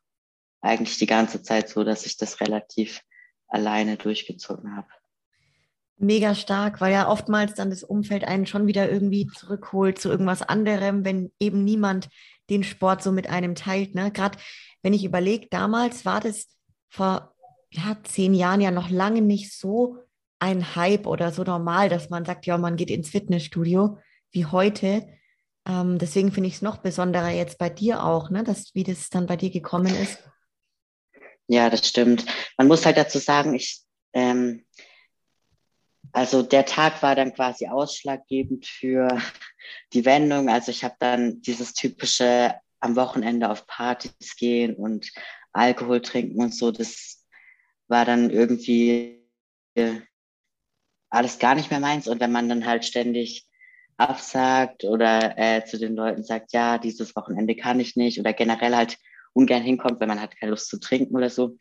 eigentlich 0.61 0.99
die 0.99 1.07
ganze 1.07 1.43
Zeit 1.43 1.69
so, 1.69 1.85
dass 1.85 2.07
ich 2.07 2.17
das 2.17 2.41
relativ 2.41 3.01
alleine 3.49 3.97
durchgezogen 3.97 4.77
habe. 4.77 4.89
Mega 5.99 6.35
stark, 6.35 6.81
weil 6.81 6.93
ja 6.93 7.09
oftmals 7.09 7.55
dann 7.55 7.71
das 7.71 7.85
Umfeld 7.85 8.25
einen 8.25 8.47
schon 8.47 8.67
wieder 8.67 8.91
irgendwie 8.91 9.27
zurückholt 9.27 9.99
zu 10.01 10.09
irgendwas 10.09 10.43
anderem, 10.43 11.05
wenn 11.05 11.33
eben 11.39 11.65
niemand 11.65 12.09
den 12.51 12.65
Sport 12.65 13.03
so 13.03 13.13
mit 13.13 13.29
einem 13.29 13.55
teilt. 13.55 13.95
Ne? 13.95 14.11
Gerade 14.11 14.39
wenn 14.83 14.95
ich 14.95 15.05
überlege, 15.05 15.49
damals 15.51 16.05
war 16.05 16.21
das 16.21 16.49
vor 16.89 17.35
ja, 17.71 17.97
zehn 18.03 18.35
Jahren 18.35 18.61
ja 18.61 18.71
noch 18.71 18.91
lange 18.91 19.23
nicht 19.23 19.53
so 19.53 19.99
ein 20.43 20.75
Hype 20.75 21.07
oder 21.07 21.31
so 21.31 21.45
normal, 21.45 21.89
dass 21.89 22.11
man 22.11 22.25
sagt, 22.25 22.47
ja, 22.47 22.59
man 22.59 22.75
geht 22.75 22.91
ins 22.91 23.11
Fitnessstudio 23.11 24.01
wie 24.33 24.45
heute. 24.45 25.07
Ähm, 25.69 25.99
deswegen 26.01 26.33
finde 26.33 26.49
ich 26.49 26.57
es 26.57 26.63
noch 26.63 26.79
besonderer 26.79 27.31
jetzt 27.31 27.59
bei 27.59 27.71
dir 27.71 28.03
auch, 28.03 28.29
ne, 28.29 28.43
dass, 28.43 28.75
wie 28.75 28.83
das 28.83 29.09
dann 29.09 29.27
bei 29.27 29.37
dir 29.37 29.51
gekommen 29.51 29.95
ist. 29.95 30.19
Ja, 31.47 31.71
das 31.71 31.87
stimmt. 31.87 32.27
Man 32.59 32.67
muss 32.67 32.85
halt 32.85 32.97
dazu 32.97 33.21
sagen, 33.21 33.55
ich, 33.55 33.83
ähm, 34.15 34.67
also 36.11 36.43
der 36.43 36.67
Tag 36.67 37.01
war 37.05 37.15
dann 37.15 37.33
quasi 37.35 37.69
ausschlaggebend 37.69 38.67
für 38.67 39.23
die 39.93 40.05
Wendung. 40.05 40.49
Also 40.49 40.73
ich 40.73 40.83
habe 40.83 40.97
dann 40.99 41.41
dieses 41.43 41.73
typische 41.73 42.57
am 42.81 42.97
Wochenende 42.97 43.49
auf 43.49 43.69
Partys 43.69 44.35
gehen 44.37 44.75
und 44.75 45.13
Alkohol 45.53 46.03
trinken 46.03 46.43
und 46.43 46.53
so. 46.53 46.73
Das 46.73 47.25
war 47.87 48.05
dann 48.05 48.31
irgendwie 48.31 49.23
alles 51.13 51.39
gar 51.39 51.55
nicht 51.55 51.71
mehr 51.71 51.81
meins. 51.81 52.09
Und 52.09 52.21
wenn 52.21 52.33
man 52.33 52.49
dann 52.49 52.67
halt 52.67 52.85
ständig 52.85 53.47
absagt 53.99 54.85
oder 54.85 55.39
äh, 55.39 55.65
zu 55.65 55.79
den 55.79 55.95
Leuten 55.95 56.25
sagt, 56.25 56.53
ja, 56.53 56.79
dieses 56.79 57.15
Wochenende 57.15 57.55
kann 57.55 57.79
ich 57.79 57.95
nicht 57.97 58.19
oder 58.19 58.33
generell 58.33 58.75
halt 58.75 58.97
ungern 59.35 59.63
hinkommt, 59.63 60.01
wenn 60.01 60.09
man 60.09 60.21
hat 60.21 60.37
keine 60.39 60.51
Lust 60.51 60.69
zu 60.69 60.81
trinken 60.81 61.15
oder 61.15 61.31
so, 61.31 61.57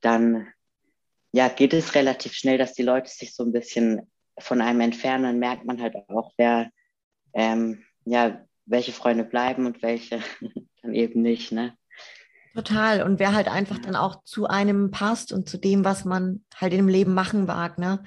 dann 0.00 0.48
ja, 1.32 1.48
geht 1.48 1.74
es 1.74 1.94
relativ 1.94 2.32
schnell, 2.32 2.56
dass 2.56 2.72
die 2.72 2.82
Leute 2.82 3.10
sich 3.10 3.34
so 3.34 3.44
ein 3.44 3.52
bisschen 3.52 4.10
von 4.38 4.62
einem 4.62 4.80
entfernen. 4.80 5.24
Dann 5.24 5.38
merkt 5.38 5.66
man 5.66 5.80
halt 5.82 5.94
auch, 6.08 6.32
wer, 6.38 6.70
ähm, 7.34 7.84
ja, 8.06 8.42
welche 8.64 8.92
Freunde 8.92 9.24
bleiben 9.24 9.66
und 9.66 9.82
welche 9.82 10.20
dann 10.82 10.94
eben 10.94 11.20
nicht, 11.20 11.52
ne? 11.52 11.76
Total. 12.54 13.02
Und 13.02 13.18
wer 13.20 13.34
halt 13.34 13.48
einfach 13.48 13.78
dann 13.78 13.94
auch 13.94 14.24
zu 14.24 14.46
einem 14.46 14.90
passt 14.90 15.32
und 15.32 15.48
zu 15.48 15.58
dem, 15.58 15.84
was 15.84 16.06
man 16.06 16.44
halt 16.56 16.72
im 16.72 16.88
Leben 16.88 17.12
machen 17.12 17.46
wagt, 17.46 17.78
ne? 17.78 18.02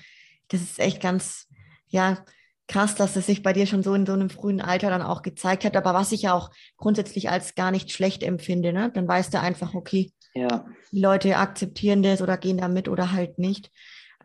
Das 0.52 0.62
ist 0.62 0.80
echt 0.80 1.02
ganz, 1.02 1.48
ja, 1.88 2.24
krass, 2.68 2.96
dass 2.96 3.16
es 3.16 3.26
sich 3.26 3.44
bei 3.44 3.54
dir 3.54 3.68
schon 3.68 3.84
so 3.84 3.94
in 3.94 4.06
so 4.06 4.14
einem 4.14 4.30
frühen 4.30 4.62
Alter 4.62 4.90
dann 4.90 5.02
auch 5.02 5.22
gezeigt 5.22 5.66
hat. 5.66 5.76
Aber 5.76 5.94
was 5.94 6.12
ich 6.12 6.24
ja 6.24 6.34
auch 6.34 6.50
grundsätzlich 6.78 7.30
als 7.30 7.56
gar 7.56 7.72
nicht 7.72 7.92
schlecht 7.92 8.24
empfinde, 8.24 8.72
ne? 8.72 8.92
dann 8.94 9.08
weißt 9.08 9.34
du 9.34 9.40
einfach, 9.40 9.74
okay, 9.74 10.12
ja. 10.34 10.66
die 10.92 11.02
Leute 11.02 11.38
akzeptieren 11.38 12.02
das 12.02 12.22
oder 12.22 12.38
gehen 12.38 12.58
damit 12.58 12.88
oder 12.88 13.12
halt 13.12 13.40
nicht. 13.40 13.72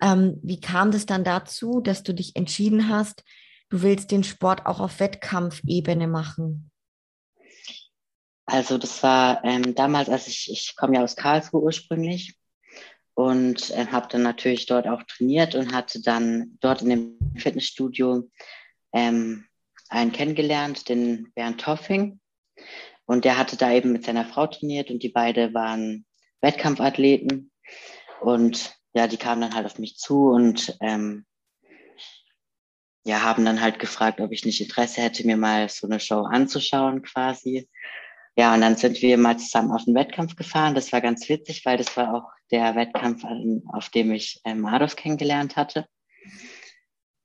Ähm, 0.01 0.39
wie 0.43 0.61
kam 0.61 0.91
das 0.91 1.07
dann 1.07 1.25
dazu, 1.25 1.81
dass 1.81 2.03
du 2.03 2.15
dich 2.15 2.37
entschieden 2.37 2.89
hast, 2.89 3.25
du 3.71 3.83
willst 3.83 4.11
den 4.11 4.23
Sport 4.23 4.67
auch 4.67 4.79
auf 4.79 5.01
Wettkampfebene 5.01 6.07
machen? 6.07 6.71
Also 8.45 8.79
das 8.79 9.03
war 9.03 9.43
ähm, 9.45 9.75
damals, 9.75 10.09
als 10.09 10.29
ich, 10.29 10.49
ich 10.53 10.77
komme 10.77 10.97
ja 10.97 11.03
aus 11.03 11.17
Karlsruhe 11.17 11.63
ursprünglich 11.63 12.36
und 13.17 13.71
äh, 13.71 13.87
habe 13.87 14.09
dann 14.11 14.23
natürlich 14.23 14.67
dort 14.67 14.87
auch 14.87 15.03
trainiert 15.05 15.55
und 15.55 15.75
hatte 15.75 16.03
dann 16.03 16.59
dort 16.61 16.83
in 16.83 16.91
dem 16.91 17.19
Fitnessstudio 17.39 18.31
ähm, 18.93 19.47
einen 19.89 20.13
kennengelernt, 20.13 20.91
den 20.91 21.33
Bernd 21.35 21.63
Toffing. 21.63 22.21
Und 23.07 23.25
der 23.25 23.39
hatte 23.39 23.57
da 23.57 23.73
eben 23.73 23.93
mit 23.93 24.05
seiner 24.05 24.27
Frau 24.27 24.47
trainiert 24.47 24.91
und 24.91 25.03
die 25.03 25.09
beide 25.09 25.55
waren 25.55 26.05
Wettkampfathleten. 26.43 27.51
Und 28.21 28.77
ja, 28.93 29.07
die 29.07 29.17
kamen 29.17 29.41
dann 29.41 29.55
halt 29.55 29.65
auf 29.65 29.79
mich 29.79 29.97
zu 29.97 30.29
und 30.29 30.77
ähm, 30.83 31.25
ja, 33.07 33.23
haben 33.23 33.47
dann 33.47 33.63
halt 33.63 33.79
gefragt, 33.79 34.21
ob 34.21 34.31
ich 34.31 34.45
nicht 34.45 34.61
Interesse 34.61 35.01
hätte, 35.01 35.27
mir 35.27 35.39
mal 35.39 35.71
so 35.71 35.87
eine 35.87 36.01
Show 36.01 36.21
anzuschauen 36.21 37.01
quasi. 37.03 37.67
Ja, 38.37 38.53
und 38.53 38.61
dann 38.61 38.77
sind 38.77 39.01
wir 39.01 39.17
mal 39.17 39.39
zusammen 39.39 39.73
auf 39.73 39.85
den 39.85 39.95
Wettkampf 39.95 40.37
gefahren. 40.37 40.75
Das 40.75 40.93
war 40.93 41.01
ganz 41.01 41.27
witzig, 41.31 41.65
weil 41.65 41.79
das 41.79 41.97
war 41.97 42.15
auch 42.15 42.36
der 42.51 42.75
Wettkampf, 42.75 43.25
auf 43.69 43.91
dem 43.91 44.13
ich 44.13 44.41
ähm, 44.45 44.61
Mardos 44.61 44.97
kennengelernt 44.97 45.57
hatte. 45.57 45.87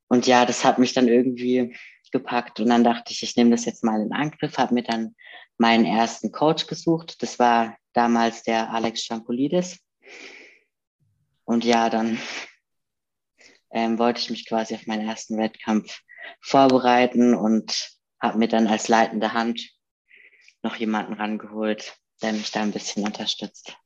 Und 0.08 0.28
ja, 0.28 0.46
das 0.46 0.66
hat 0.66 0.78
mich 0.78 0.94
dann 0.94 1.08
irgendwie 1.08 1.76
gepackt 2.12 2.60
und 2.60 2.68
dann 2.68 2.84
dachte 2.84 3.14
ich, 3.14 3.24
ich 3.24 3.36
nehme 3.36 3.52
das 3.52 3.66
jetzt 3.66 3.84
mal 3.84 4.02
in 4.02 4.12
Angriff, 4.12 4.58
habe 4.58 4.74
mir 4.74 4.84
dann 4.84 5.16
meinen 5.58 5.86
ersten 5.86 6.32
Coach 6.32 6.68
gesucht. 6.68 7.22
Das 7.24 7.40
war 7.40 7.78
damals 7.94 8.44
der 8.44 8.72
Alex 8.72 9.06
Champolidis. 9.06 9.80
Und 11.46 11.64
ja, 11.64 11.90
dann 11.90 12.20
ähm, 13.72 13.98
wollte 13.98 14.20
ich 14.20 14.30
mich 14.30 14.48
quasi 14.48 14.76
auf 14.76 14.86
meinen 14.88 15.08
ersten 15.08 15.38
Wettkampf 15.38 16.02
vorbereiten 16.42 17.34
und 17.34 17.98
habe 18.22 18.38
mir 18.38 18.48
dann 18.48 18.68
als 18.68 18.88
leitende 18.88 19.34
Hand 19.34 19.72
noch 20.62 20.76
jemanden 20.76 21.14
rangeholt, 21.14 21.98
der 22.22 22.34
mich 22.34 22.52
da 22.52 22.62
ein 22.62 22.72
bisschen 22.72 23.04
unterstützt. 23.04 23.78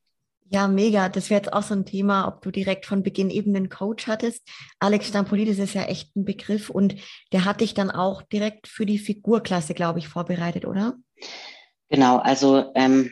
Ja, 0.50 0.68
mega. 0.68 1.10
Das 1.10 1.30
wäre 1.30 1.42
jetzt 1.42 1.54
auch 1.54 1.64
so 1.64 1.74
ein 1.74 1.86
Thema, 1.86 2.28
ob 2.28 2.42
du 2.42 2.52
direkt 2.52 2.86
von 2.86 3.02
Beginn 3.02 3.30
eben 3.30 3.56
einen 3.56 3.70
Coach 3.70 4.08
hattest. 4.08 4.48
Alex 4.80 5.08
Stampolidis 5.08 5.58
ist 5.58 5.74
ja 5.74 5.84
echt 5.84 6.16
ein 6.16 6.24
Begriff 6.24 6.70
und 6.70 6.96
der 7.32 7.46
hat 7.46 7.62
dich 7.62 7.74
dann 7.74 7.90
auch 7.90 8.22
direkt 8.22 8.68
für 8.68 8.86
die 8.86 9.00
Figurklasse, 9.00 9.74
glaube 9.74 10.00
ich, 10.00 10.08
vorbereitet, 10.08 10.66
oder? 10.66 10.96
Genau, 11.90 12.18
also 12.18 12.72
ähm, 12.76 13.12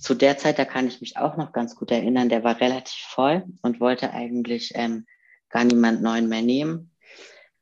zu 0.00 0.14
der 0.14 0.38
Zeit, 0.38 0.58
da 0.58 0.64
kann 0.64 0.88
ich 0.88 1.00
mich 1.00 1.16
auch 1.18 1.36
noch 1.36 1.52
ganz 1.52 1.76
gut 1.76 1.90
erinnern, 1.90 2.28
der 2.28 2.44
war 2.44 2.60
relativ 2.60 3.04
voll 3.08 3.44
und 3.62 3.80
wollte 3.80 4.12
eigentlich 4.12 4.72
ähm, 4.74 5.06
gar 5.50 5.64
niemand 5.64 6.02
neuen 6.02 6.28
mehr 6.28 6.42
nehmen. 6.42 6.90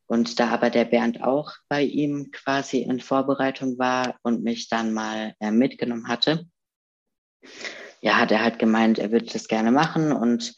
Und 0.07 0.39
da 0.39 0.51
aber 0.51 0.71
der 0.71 0.85
Bernd 0.85 1.23
auch 1.23 1.53
bei 1.69 1.83
ihm 1.83 2.31
quasi 2.33 2.79
in 2.83 3.01
Vorbereitung 3.01 3.79
war 3.79 4.17
und 4.23 4.45
mich 4.45 4.69
dann 4.69 4.93
mal 4.93 5.35
äh, 5.41 5.51
mitgenommen 5.51 6.09
hatte, 6.09 6.47
ja, 8.03 8.19
hat 8.19 8.33
er 8.33 8.43
halt 8.43 8.59
gemeint, 8.59 8.99
er 8.99 9.13
würde 9.13 9.27
das 9.27 9.49
gerne 9.49 9.71
machen. 9.71 10.13
Und 10.13 10.55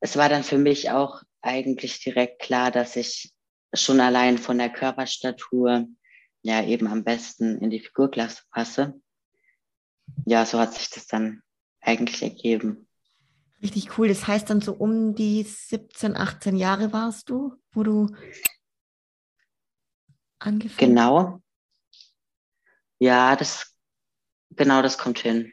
es 0.00 0.16
war 0.16 0.28
dann 0.28 0.42
für 0.42 0.58
mich 0.58 0.90
auch 0.90 1.22
eigentlich 1.40 2.02
direkt 2.02 2.42
klar, 2.42 2.70
dass 2.70 2.96
ich 2.96 3.32
schon 3.72 4.00
allein 4.00 4.36
von 4.36 4.58
der 4.58 4.68
Körperstatur 4.68 5.86
ja 6.42 6.62
eben 6.64 6.88
am 6.88 7.04
besten 7.04 7.58
in 7.58 7.70
die 7.70 7.80
Figurklasse 7.80 8.42
passe. 8.50 9.00
Ja, 10.26 10.44
so 10.44 10.58
hat 10.58 10.74
sich 10.74 10.90
das 10.90 11.06
dann 11.06 11.42
eigentlich 11.80 12.22
ergeben. 12.22 12.88
Richtig 13.62 13.96
cool. 13.96 14.08
Das 14.08 14.26
heißt 14.26 14.50
dann 14.50 14.60
so 14.60 14.72
um 14.72 15.14
die 15.14 15.42
17, 15.42 16.16
18 16.16 16.56
Jahre 16.56 16.92
warst 16.92 17.30
du, 17.30 17.54
wo 17.72 17.82
du 17.82 18.08
angefangen 20.40 20.90
Genau. 20.90 21.42
Ja, 23.00 23.36
das, 23.36 23.76
genau, 24.50 24.82
das 24.82 24.98
kommt 24.98 25.20
hin. 25.20 25.52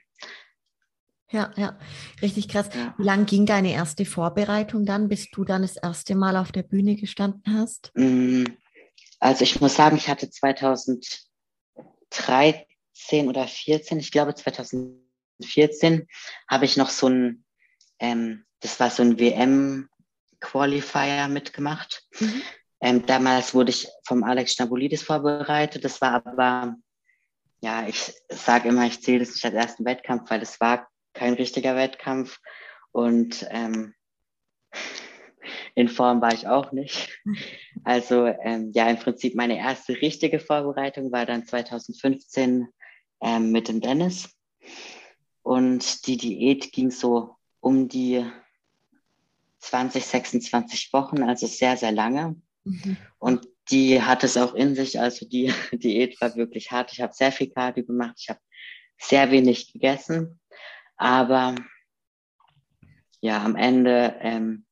Ja, 1.32 1.52
ja, 1.56 1.80
richtig 2.22 2.50
krass. 2.50 2.70
Ja. 2.74 2.94
Wie 2.98 3.04
lang 3.04 3.26
ging 3.26 3.46
deine 3.46 3.74
erste 3.74 4.06
Vorbereitung 4.06 4.86
dann, 4.86 5.10
bis 5.10 5.30
du 5.32 5.44
dann 5.44 5.64
das 5.64 5.76
erste 5.76 6.16
Mal 6.16 6.38
auf 6.38 6.52
der 6.52 6.64
Bühne 6.64 6.96
gestanden 6.96 7.58
hast? 7.58 7.92
Mm, 7.96 8.46
also 9.20 9.44
ich 9.44 9.60
muss 9.60 9.76
sagen, 9.76 9.98
ich 9.98 10.08
hatte 10.08 10.30
2013 10.30 13.28
oder 13.28 13.48
14, 13.48 14.00
ich 14.00 14.12
glaube 14.12 14.36
2014, 14.36 16.08
habe 16.48 16.66
ich 16.66 16.78
noch 16.78 16.92
so 16.92 17.10
ein, 17.10 17.44
ähm, 18.00 18.46
das 18.60 18.80
war 18.80 18.92
so 18.92 19.02
ein 19.02 19.20
WM-Qualifier 19.20 21.28
mitgemacht. 21.28 22.06
Mhm. 22.20 22.44
Ähm, 22.82 23.06
damals 23.06 23.56
wurde 23.56 23.72
ich 23.72 23.88
vom 24.04 24.24
Alex 24.24 24.54
Stabulidis 24.54 25.02
vorbereitet. 25.02 25.84
Das 25.84 26.00
war 26.02 26.24
aber, 26.26 26.76
ja, 27.62 27.88
ich 27.88 28.14
sage 28.30 28.70
immer, 28.70 28.86
ich 28.86 29.02
zähle 29.02 29.20
das 29.20 29.34
nicht 29.34 29.46
als 29.46 29.56
ersten 29.56 29.86
Wettkampf, 29.86 30.30
weil 30.30 30.44
es 30.44 30.62
war 30.62 30.88
kein 31.16 31.34
richtiger 31.34 31.76
Wettkampf 31.76 32.40
und 32.92 33.46
ähm, 33.50 33.94
in 35.76 35.90
Form 35.90 36.22
war 36.22 36.34
ich 36.34 36.48
auch 36.48 36.72
nicht. 36.72 37.22
Also 37.84 38.26
ähm, 38.26 38.72
ja, 38.74 38.90
im 38.90 38.98
Prinzip 38.98 39.36
meine 39.36 39.58
erste 39.58 40.02
richtige 40.02 40.40
Vorbereitung 40.40 41.12
war 41.12 41.26
dann 41.26 41.46
2015 41.46 42.68
ähm, 43.22 43.52
mit 43.52 43.68
dem 43.68 43.82
Dennis. 43.82 44.30
Und 45.44 46.08
die 46.08 46.18
Diät 46.18 46.72
ging 46.72 46.90
so 46.92 47.36
um 47.60 47.88
die 47.88 48.26
20, 49.60 50.06
26 50.06 50.94
Wochen, 50.94 51.24
also 51.24 51.48
sehr, 51.48 51.78
sehr 51.78 51.92
lange. 51.92 52.36
Mhm. 52.64 52.98
Und 53.20 53.48
die 53.70 54.02
hat 54.02 54.24
es 54.24 54.38
auch 54.38 54.54
in 54.54 54.76
sich. 54.76 55.00
Also 55.00 55.28
die 55.28 55.54
Diät 55.74 56.20
war 56.22 56.36
wirklich 56.36 56.72
hart. 56.72 56.92
Ich 56.94 57.02
habe 57.02 57.14
sehr 57.14 57.32
viel 57.32 57.50
Cardio 57.50 57.84
gemacht. 57.84 58.16
Ich 58.18 58.30
habe 58.30 58.40
sehr 58.98 59.30
wenig 59.32 59.74
gegessen. 59.74 60.40
Aber 60.98 61.56
ja, 63.22 63.44
am 63.44 63.56
Ende 63.56 64.16
ähm, 64.20 64.66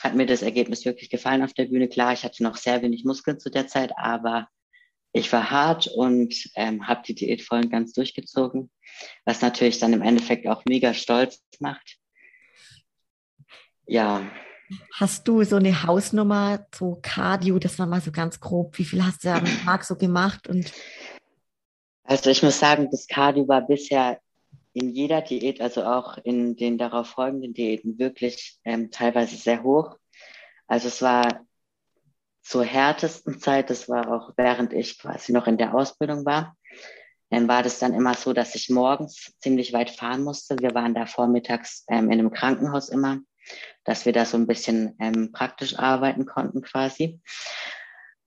hat 0.00 0.14
mir 0.14 0.26
das 0.26 0.42
Ergebnis 0.42 0.84
wirklich 0.84 1.10
gefallen 1.10 1.42
auf 1.42 1.54
der 1.54 1.66
Bühne. 1.66 1.88
Klar, 1.88 2.12
ich 2.12 2.24
hatte 2.24 2.42
noch 2.42 2.56
sehr 2.56 2.82
wenig 2.82 3.04
Muskeln 3.04 3.38
zu 3.38 3.50
der 3.50 3.66
Zeit, 3.66 3.92
aber 3.96 4.48
ich 5.12 5.32
war 5.32 5.50
hart 5.50 5.86
und 5.86 6.34
ähm, 6.56 6.86
habe 6.86 7.02
die 7.06 7.14
Diät 7.14 7.40
voll 7.40 7.60
und 7.60 7.70
ganz 7.70 7.92
durchgezogen, 7.92 8.70
was 9.24 9.40
natürlich 9.40 9.78
dann 9.78 9.92
im 9.92 10.02
Endeffekt 10.02 10.46
auch 10.46 10.64
mega 10.68 10.92
stolz 10.92 11.40
macht. 11.60 11.98
Ja. 13.86 14.22
Hast 14.94 15.28
du 15.28 15.44
so 15.44 15.56
eine 15.56 15.84
Hausnummer, 15.84 16.66
so 16.74 16.98
Cardio, 17.00 17.58
das 17.58 17.78
war 17.78 17.86
mal 17.86 18.00
so 18.00 18.10
ganz 18.10 18.40
grob, 18.40 18.76
wie 18.78 18.84
viel 18.84 19.04
hast 19.04 19.24
du 19.24 19.32
am 19.32 19.44
Tag 19.64 19.84
so 19.84 19.94
gemacht? 19.94 20.48
Und 20.48 20.72
also 22.02 22.30
ich 22.30 22.42
muss 22.42 22.58
sagen, 22.58 22.88
das 22.90 23.06
Cardio 23.06 23.46
war 23.46 23.66
bisher 23.66 24.20
in 24.74 24.90
jeder 24.90 25.22
Diät, 25.22 25.60
also 25.60 25.84
auch 25.84 26.18
in 26.18 26.56
den 26.56 26.78
darauf 26.78 27.08
folgenden 27.08 27.54
Diäten, 27.54 27.98
wirklich 27.98 28.58
ähm, 28.64 28.90
teilweise 28.90 29.36
sehr 29.36 29.62
hoch. 29.62 29.96
Also 30.66 30.88
es 30.88 31.00
war 31.00 31.46
zur 32.42 32.64
härtesten 32.64 33.40
Zeit, 33.40 33.70
das 33.70 33.88
war 33.88 34.12
auch 34.12 34.32
während 34.36 34.72
ich 34.72 34.98
quasi 34.98 35.32
noch 35.32 35.46
in 35.46 35.56
der 35.56 35.74
Ausbildung 35.74 36.26
war, 36.26 36.56
ähm, 37.30 37.48
war 37.48 37.62
das 37.62 37.78
dann 37.78 37.94
immer 37.94 38.14
so, 38.14 38.32
dass 38.32 38.54
ich 38.54 38.68
morgens 38.68 39.32
ziemlich 39.40 39.72
weit 39.72 39.90
fahren 39.90 40.22
musste. 40.22 40.58
Wir 40.58 40.74
waren 40.74 40.94
da 40.94 41.06
vormittags 41.06 41.84
ähm, 41.88 42.10
in 42.10 42.18
einem 42.18 42.32
Krankenhaus 42.32 42.88
immer, 42.88 43.20
dass 43.84 44.04
wir 44.06 44.12
da 44.12 44.24
so 44.24 44.36
ein 44.36 44.46
bisschen 44.46 44.96
ähm, 44.98 45.30
praktisch 45.32 45.78
arbeiten 45.78 46.26
konnten 46.26 46.62
quasi. 46.62 47.20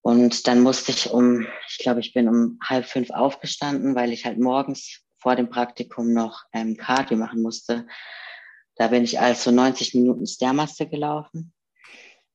Und 0.02 0.48
dann 0.48 0.62
musste 0.62 0.92
ich 0.92 1.10
um, 1.10 1.46
ich 1.68 1.80
glaube, 1.80 2.00
ich 2.00 2.14
bin 2.14 2.30
um 2.30 2.58
halb 2.64 2.86
fünf 2.86 3.10
aufgestanden, 3.10 3.96
weil 3.96 4.14
ich 4.14 4.26
halt 4.26 4.40
morgens 4.40 5.04
vor 5.28 5.36
dem 5.36 5.50
Praktikum 5.50 6.14
noch 6.14 6.46
ähm, 6.54 6.78
Cardio 6.78 7.18
machen 7.18 7.42
musste. 7.42 7.86
Da 8.76 8.88
bin 8.88 9.04
ich 9.04 9.20
also 9.20 9.52
90 9.52 9.94
Minuten 9.96 10.26
Stairmaster 10.26 10.86
gelaufen 10.86 11.52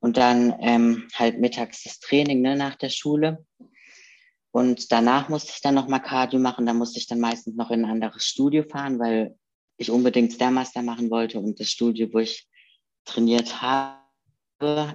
und 0.00 0.18
dann 0.18 0.54
ähm, 0.60 1.08
halt 1.14 1.40
mittags 1.40 1.84
das 1.84 2.00
Training 2.00 2.42
ne, 2.42 2.54
nach 2.54 2.74
der 2.74 2.90
Schule. 2.90 3.46
Und 4.50 4.92
danach 4.92 5.30
musste 5.30 5.52
ich 5.54 5.62
dann 5.62 5.74
nochmal 5.74 6.02
Cardio 6.02 6.38
machen. 6.38 6.66
Da 6.66 6.74
musste 6.74 6.98
ich 6.98 7.06
dann 7.06 7.18
meistens 7.18 7.56
noch 7.56 7.70
in 7.70 7.86
ein 7.86 7.90
anderes 7.90 8.26
Studio 8.26 8.62
fahren, 8.62 8.98
weil 8.98 9.38
ich 9.78 9.90
unbedingt 9.90 10.34
Stairmaster 10.34 10.82
machen 10.82 11.10
wollte 11.10 11.38
und 11.38 11.58
das 11.60 11.70
Studio, 11.70 12.12
wo 12.12 12.18
ich 12.18 12.46
trainiert 13.06 13.62
habe, 13.62 14.02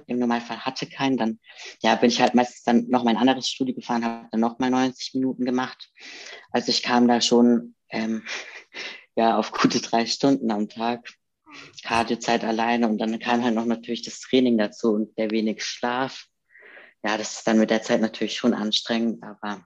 im 0.06 0.20
Normalfall 0.20 0.64
hatte 0.64 0.86
keinen. 0.86 1.16
Dann 1.16 1.40
ja, 1.82 1.96
bin 1.96 2.10
ich 2.10 2.20
halt 2.20 2.36
meistens 2.36 2.62
dann 2.62 2.86
noch 2.90 3.02
mal 3.02 3.10
ein 3.10 3.16
anderes 3.16 3.48
Studio 3.48 3.74
gefahren, 3.74 4.04
habe 4.04 4.28
dann 4.30 4.40
noch 4.40 4.60
mal 4.60 4.70
90 4.70 5.14
Minuten 5.14 5.44
gemacht. 5.44 5.90
Also 6.52 6.70
ich 6.70 6.84
kam 6.84 7.08
da 7.08 7.20
schon 7.20 7.74
ähm, 7.90 8.24
ja, 9.16 9.36
auf 9.36 9.52
gute 9.52 9.80
drei 9.80 10.06
Stunden 10.06 10.50
am 10.50 10.68
Tag. 10.68 11.08
Cardiozeit 11.82 12.44
alleine 12.44 12.88
und 12.88 12.98
dann 12.98 13.18
kam 13.18 13.42
halt 13.42 13.54
noch 13.54 13.64
natürlich 13.64 14.02
das 14.02 14.20
Training 14.20 14.58
dazu 14.58 14.92
und 14.92 15.16
der 15.16 15.30
wenig 15.30 15.64
Schlaf. 15.64 16.26
Ja, 17.02 17.16
das 17.16 17.38
ist 17.38 17.46
dann 17.46 17.58
mit 17.58 17.70
der 17.70 17.82
Zeit 17.82 18.00
natürlich 18.00 18.36
schon 18.36 18.54
anstrengend, 18.54 19.22
aber. 19.22 19.64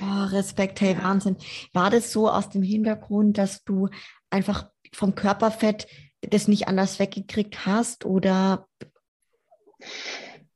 Oh, 0.00 0.24
Respekt, 0.26 0.80
hey. 0.80 0.96
Wahnsinn. 0.96 1.36
War 1.72 1.90
das 1.90 2.12
so 2.12 2.30
aus 2.30 2.50
dem 2.50 2.62
Hintergrund, 2.62 3.36
dass 3.36 3.64
du 3.64 3.88
einfach 4.30 4.70
vom 4.92 5.14
Körperfett 5.14 5.86
das 6.20 6.48
nicht 6.48 6.68
anders 6.68 6.98
weggekriegt 6.98 7.66
hast 7.66 8.04
oder? 8.04 8.68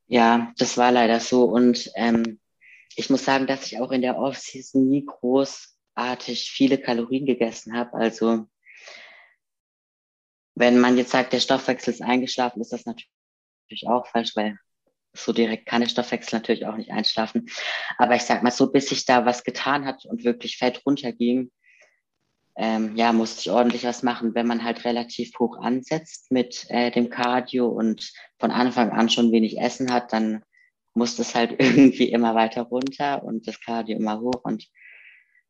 Ja, 0.07 0.53
das 0.59 0.77
war 0.77 0.93
leider 0.93 1.19
so 1.19 1.45
und 1.45 1.91
ähm, 1.97 2.39
ich 2.95 3.11
muss 3.11 3.25
sagen, 3.25 3.47
dass 3.47 3.67
ich 3.67 3.81
auch 3.81 3.91
in 3.91 4.03
der 4.03 4.19
Offseason 4.19 4.89
nie 4.89 5.05
groß 5.05 5.76
abartig 5.97 6.51
viele 6.51 6.79
Kalorien 6.79 7.27
gegessen 7.27 7.77
habe. 7.77 7.95
Also 7.95 8.47
wenn 10.55 10.79
man 10.79 10.97
jetzt 10.97 11.11
sagt, 11.11 11.33
der 11.33 11.41
Stoffwechsel 11.41 11.95
ist 11.95 12.03
eingeschlafen, 12.03 12.61
ist 12.61 12.73
das 12.73 12.87
natürlich 12.87 13.89
auch 13.89 14.07
falsch, 14.07 14.37
weil 14.37 14.59
so 15.15 15.33
direkt 15.33 15.67
kann 15.67 15.81
der 15.81 15.89
Stoffwechsel 15.89 16.39
natürlich 16.39 16.67
auch 16.67 16.77
nicht 16.77 16.91
einschlafen. 16.91 17.49
Aber 17.97 18.15
ich 18.15 18.23
sag 18.23 18.43
mal 18.43 18.51
so, 18.51 18.71
bis 18.71 18.89
sich 18.89 19.05
da 19.07 19.25
was 19.25 19.45
getan 19.45 19.87
hat 19.87 20.05
und 20.05 20.25
wirklich 20.25 20.59
Fett 20.59 20.83
runterging, 20.85 21.51
ähm, 22.59 22.97
ja, 22.97 23.13
musste 23.13 23.41
ich 23.41 23.51
ordentlich 23.51 23.85
was 23.85 24.03
machen. 24.03 24.35
Wenn 24.35 24.47
man 24.47 24.65
halt 24.65 24.85
relativ 24.85 25.39
hoch 25.39 25.59
ansetzt 25.59 26.31
mit 26.31 26.67
äh, 26.69 26.91
dem 26.91 27.11
Cardio 27.11 27.69
und 27.69 28.13
von 28.39 28.51
Anfang 28.51 28.91
an 28.93 29.11
schon 29.11 29.33
wenig 29.33 29.59
Essen 29.59 29.93
hat, 29.93 30.13
dann 30.13 30.43
muss 30.95 31.17
das 31.17 31.35
halt 31.35 31.53
irgendwie 31.59 32.11
immer 32.11 32.35
weiter 32.35 32.63
runter 32.63 33.23
und 33.25 33.47
das 33.47 33.61
Cardio 33.61 33.97
immer 33.97 34.21
hoch. 34.21 34.43
Und 34.43 34.69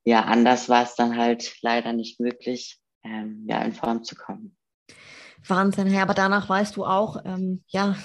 ja, 0.07 0.23
anders 0.23 0.69
war 0.69 0.85
es 0.85 0.95
dann 0.95 1.17
halt 1.17 1.57
leider 1.63 1.93
nicht 1.93 2.21
möglich, 2.21 2.79
ähm, 3.03 3.45
ja, 3.49 3.61
in 3.63 3.73
Form 3.73 4.05
zu 4.05 4.15
kommen. 4.15 4.57
Wahnsinn, 5.49 5.93
ja, 5.93 6.03
aber 6.03 6.15
danach 6.15 6.49
weißt 6.49 6.77
du 6.77 6.85
auch, 6.85 7.19
ähm, 7.25 7.65
ja, 7.67 7.97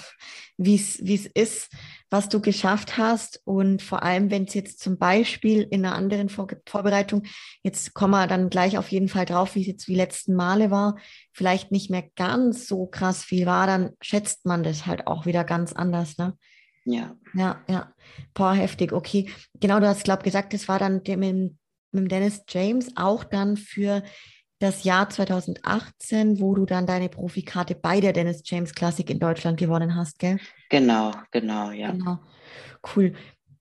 wie 0.56 0.74
es 0.74 0.96
ist, 0.98 1.70
was 2.10 2.28
du 2.28 2.40
geschafft 2.40 2.98
hast. 2.98 3.40
Und 3.44 3.82
vor 3.82 4.02
allem, 4.02 4.32
wenn 4.32 4.44
es 4.44 4.54
jetzt 4.54 4.80
zum 4.80 4.98
Beispiel 4.98 5.62
in 5.62 5.84
einer 5.84 5.94
anderen 5.94 6.28
Vor 6.28 6.48
Vorbereitung, 6.66 7.22
jetzt 7.62 7.94
kommen 7.94 8.12
wir 8.12 8.26
dann 8.26 8.50
gleich 8.50 8.78
auf 8.78 8.90
jeden 8.90 9.08
Fall 9.08 9.24
drauf, 9.24 9.54
wie 9.54 9.60
es 9.60 9.68
jetzt 9.68 9.88
wie 9.88 9.94
letzten 9.94 10.34
Male 10.34 10.72
war, 10.72 10.96
vielleicht 11.32 11.70
nicht 11.70 11.88
mehr 11.88 12.04
ganz 12.16 12.66
so 12.66 12.86
krass 12.86 13.24
viel 13.24 13.46
war, 13.46 13.68
dann 13.68 13.90
schätzt 14.00 14.44
man 14.44 14.64
das 14.64 14.86
halt 14.86 15.06
auch 15.06 15.24
wieder 15.24 15.44
ganz 15.44 15.72
anders, 15.72 16.18
ne? 16.18 16.36
Ja. 16.84 17.16
Ja, 17.34 17.62
ja. 17.68 17.92
Boah, 18.34 18.54
heftig. 18.54 18.92
Okay. 18.92 19.30
Genau, 19.54 19.78
du 19.78 19.86
hast, 19.86 20.02
glaube 20.02 20.24
gesagt, 20.24 20.52
das 20.52 20.66
war 20.66 20.80
dann 20.80 21.02
mit, 21.06 21.56
mit 21.92 22.10
Dennis 22.10 22.42
James 22.48 22.96
auch 22.96 23.24
dann 23.24 23.56
für 23.56 24.02
das 24.58 24.84
Jahr 24.84 25.10
2018, 25.10 26.40
wo 26.40 26.54
du 26.54 26.66
dann 26.66 26.86
deine 26.86 27.08
Profikarte 27.08 27.74
bei 27.74 28.00
der 28.00 28.12
Dennis 28.12 28.42
James 28.44 28.74
Classic 28.74 29.08
in 29.10 29.18
Deutschland 29.18 29.58
gewonnen 29.58 29.96
hast, 29.96 30.20
gell? 30.20 30.38
Genau, 30.70 31.12
genau, 31.32 31.72
ja. 31.72 31.90
Genau. 31.90 32.18
Cool. 32.94 33.14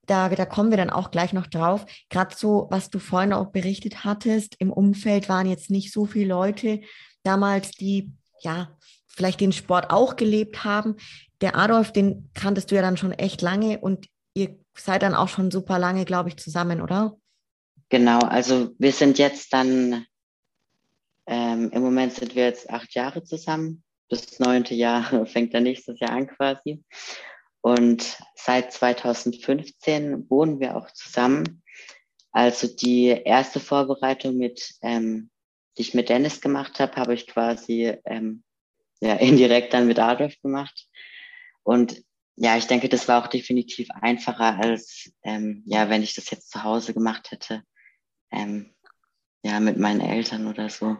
Da, 0.05 0.29
da 0.29 0.45
kommen 0.45 0.69
wir 0.69 0.77
dann 0.77 0.89
auch 0.89 1.09
gleich 1.09 1.33
noch 1.33 1.47
drauf. 1.47 1.85
Gerade 2.09 2.35
so, 2.35 2.67
was 2.69 2.89
du 2.89 3.00
vorhin 3.00 3.33
auch 3.33 3.47
berichtet 3.47 4.03
hattest, 4.03 4.55
im 4.59 4.71
Umfeld 4.71 5.27
waren 5.27 5.47
jetzt 5.47 5.71
nicht 5.71 5.91
so 5.91 6.05
viele 6.05 6.29
Leute 6.29 6.81
damals, 7.23 7.71
die 7.71 8.11
ja 8.41 8.77
vielleicht 9.07 9.41
den 9.41 9.51
Sport 9.51 9.89
auch 9.89 10.15
gelebt 10.15 10.63
haben. 10.63 10.95
Der 11.41 11.57
Adolf, 11.57 11.91
den 11.91 12.29
kanntest 12.33 12.69
du 12.71 12.75
ja 12.75 12.81
dann 12.81 12.97
schon 12.97 13.11
echt 13.11 13.41
lange 13.41 13.79
und 13.79 14.07
ihr 14.35 14.57
seid 14.77 15.01
dann 15.01 15.15
auch 15.15 15.27
schon 15.27 15.50
super 15.51 15.79
lange, 15.79 16.05
glaube 16.05 16.29
ich, 16.29 16.38
zusammen, 16.38 16.81
oder? 16.81 17.15
Genau, 17.91 18.19
also 18.19 18.74
wir 18.79 18.91
sind 18.91 19.19
jetzt 19.19 19.53
dann 19.53 20.05
ähm, 21.31 21.69
Im 21.71 21.81
Moment 21.81 22.13
sind 22.13 22.36
wir 22.36 22.45
jetzt 22.45 22.69
acht 22.69 22.93
Jahre 22.93 23.24
zusammen. 23.24 23.83
Das 24.10 24.39
neunte 24.39 24.74
Jahr 24.74 25.25
fängt 25.25 25.53
dann 25.53 25.63
nächstes 25.63 26.00
Jahr 26.00 26.12
an 26.12 26.27
quasi. 26.27 26.83
Und 27.62 28.17
seit 28.36 28.74
2015 28.74 30.29
wohnen 30.29 30.60
wir 30.60 30.75
auch 30.75 30.91
zusammen. 30.91 31.63
Also 32.31 32.67
die 32.67 33.07
erste 33.07 33.60
Vorbereitung 33.60 34.38
mit, 34.38 34.74
ähm, 34.81 35.29
die 35.77 35.83
ich 35.83 35.93
mit 35.93 36.10
Dennis 36.10 36.41
gemacht 36.41 36.79
habe, 36.79 36.95
habe 36.95 37.13
ich 37.13 37.27
quasi 37.27 37.93
ähm, 38.05 38.43
ja, 39.00 39.13
indirekt 39.19 39.74
dann 39.74 39.88
mit 39.88 40.00
Adolf 40.00 40.41
gemacht. 40.41 40.88
Und 41.63 42.03
ja, 42.36 42.57
ich 42.57 42.65
denke, 42.65 42.89
das 42.89 43.07
war 43.07 43.24
auch 43.24 43.27
definitiv 43.27 43.89
einfacher 44.01 44.57
als 44.57 45.12
ähm, 45.24 45.63
ja, 45.65 45.89
wenn 45.89 46.01
ich 46.01 46.15
das 46.15 46.31
jetzt 46.31 46.50
zu 46.51 46.63
Hause 46.63 46.93
gemacht 46.93 47.31
hätte. 47.31 47.63
Ähm, 48.31 48.71
ja, 49.43 49.59
mit 49.59 49.77
meinen 49.77 50.01
Eltern 50.01 50.47
oder 50.47 50.69
so. 50.69 50.97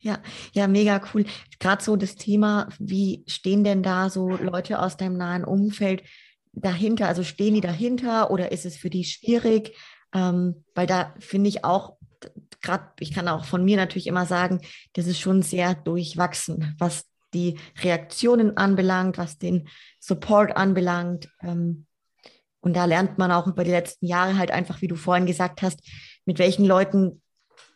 Ja, 0.00 0.20
ja, 0.52 0.68
mega 0.68 1.00
cool. 1.12 1.24
Gerade 1.58 1.82
so 1.82 1.96
das 1.96 2.14
Thema, 2.14 2.68
wie 2.78 3.24
stehen 3.26 3.64
denn 3.64 3.82
da 3.82 4.10
so 4.10 4.28
Leute 4.30 4.80
aus 4.80 4.96
deinem 4.96 5.16
nahen 5.16 5.44
Umfeld 5.44 6.02
dahinter? 6.52 7.08
Also 7.08 7.24
stehen 7.24 7.54
die 7.54 7.60
dahinter 7.60 8.30
oder 8.30 8.52
ist 8.52 8.64
es 8.64 8.76
für 8.76 8.90
die 8.90 9.04
schwierig? 9.04 9.76
Ähm, 10.14 10.64
weil 10.74 10.86
da 10.86 11.14
finde 11.18 11.48
ich 11.48 11.64
auch, 11.64 11.96
gerade, 12.62 12.84
ich 13.00 13.12
kann 13.12 13.28
auch 13.28 13.44
von 13.44 13.64
mir 13.64 13.76
natürlich 13.76 14.06
immer 14.06 14.26
sagen, 14.26 14.60
das 14.92 15.06
ist 15.06 15.18
schon 15.18 15.42
sehr 15.42 15.74
durchwachsen, 15.74 16.74
was 16.78 17.04
die 17.34 17.58
Reaktionen 17.82 18.56
anbelangt, 18.56 19.18
was 19.18 19.38
den 19.38 19.68
Support 20.00 20.56
anbelangt. 20.56 21.28
Ähm, 21.42 21.86
und 22.60 22.74
da 22.74 22.84
lernt 22.84 23.18
man 23.18 23.32
auch 23.32 23.46
über 23.46 23.64
die 23.64 23.70
letzten 23.70 24.06
Jahre 24.06 24.38
halt 24.38 24.50
einfach, 24.50 24.80
wie 24.80 24.88
du 24.88 24.96
vorhin 24.96 25.26
gesagt 25.26 25.62
hast, 25.62 25.80
mit 26.28 26.38
welchen 26.38 26.66
Leuten 26.66 27.22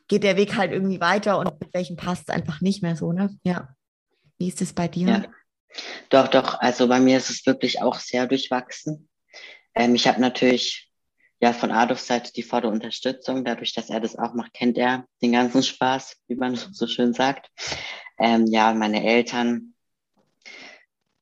geht 0.08 0.24
der 0.24 0.36
Weg 0.36 0.58
halt 0.58 0.72
irgendwie 0.72 1.00
weiter 1.00 1.38
und 1.38 1.58
mit 1.58 1.72
welchem 1.72 1.96
passt 1.96 2.28
es 2.28 2.34
einfach 2.34 2.60
nicht 2.60 2.82
mehr 2.82 2.96
so, 2.96 3.12
ne? 3.12 3.34
Ja. 3.44 3.74
Wie 4.36 4.48
ist 4.48 4.60
es 4.60 4.74
bei 4.74 4.88
dir? 4.88 5.08
Ja. 5.08 5.24
Doch, 6.10 6.28
doch. 6.28 6.60
Also 6.60 6.86
bei 6.86 7.00
mir 7.00 7.16
ist 7.16 7.30
es 7.30 7.46
wirklich 7.46 7.80
auch 7.80 7.98
sehr 7.98 8.26
durchwachsen. 8.26 9.08
Ähm, 9.74 9.94
ich 9.94 10.06
habe 10.06 10.20
natürlich 10.20 10.90
ja 11.40 11.54
von 11.54 11.70
Adolfs 11.70 12.06
Seite 12.06 12.30
die 12.34 12.42
volle 12.42 12.68
Unterstützung. 12.68 13.42
Dadurch, 13.42 13.72
dass 13.72 13.88
er 13.88 14.00
das 14.00 14.16
auch 14.16 14.34
macht, 14.34 14.52
kennt 14.52 14.76
er 14.76 15.06
den 15.22 15.32
ganzen 15.32 15.62
Spaß, 15.62 16.18
wie 16.28 16.34
man 16.34 16.54
so 16.72 16.86
schön 16.86 17.14
sagt. 17.14 17.48
Ähm, 18.18 18.46
ja, 18.48 18.74
meine 18.74 19.02
Eltern, 19.02 19.72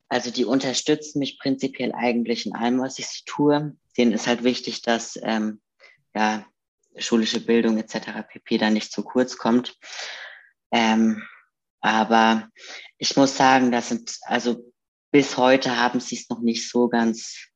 also 0.09 0.33
die 0.33 0.45
unterstützen 0.45 1.21
mich 1.21 1.38
prinzipiell 1.38 1.93
eigentlich 1.93 2.45
in 2.45 2.57
allem, 2.57 2.81
was 2.81 2.99
ich 2.99 3.23
tue. 3.25 3.77
Denen 3.97 4.11
ist 4.11 4.27
halt 4.27 4.43
wichtig, 4.43 4.83
dass 4.83 5.16
ähm, 5.23 5.61
ja 6.12 6.45
schulische 7.01 7.45
Bildung 7.45 7.79
etc. 7.79 8.23
pp. 8.29 8.59
da 8.59 8.71
nicht 8.71 8.93
zu 8.93 9.03
kurz 9.03 9.37
kommt. 9.37 9.77
Ähm, 10.73 11.23
aber 11.81 12.49
ich 12.99 13.17
muss 13.17 13.37
sagen, 13.37 13.73
das 13.73 13.89
sind, 13.89 14.19
also 14.23 14.73
bis 15.11 15.37
heute 15.37 15.77
haben 15.77 16.01
sie 16.01 16.17
es 16.17 16.29
noch 16.29 16.41
nicht 16.41 16.69
so 16.69 16.89
ganz 16.89 17.49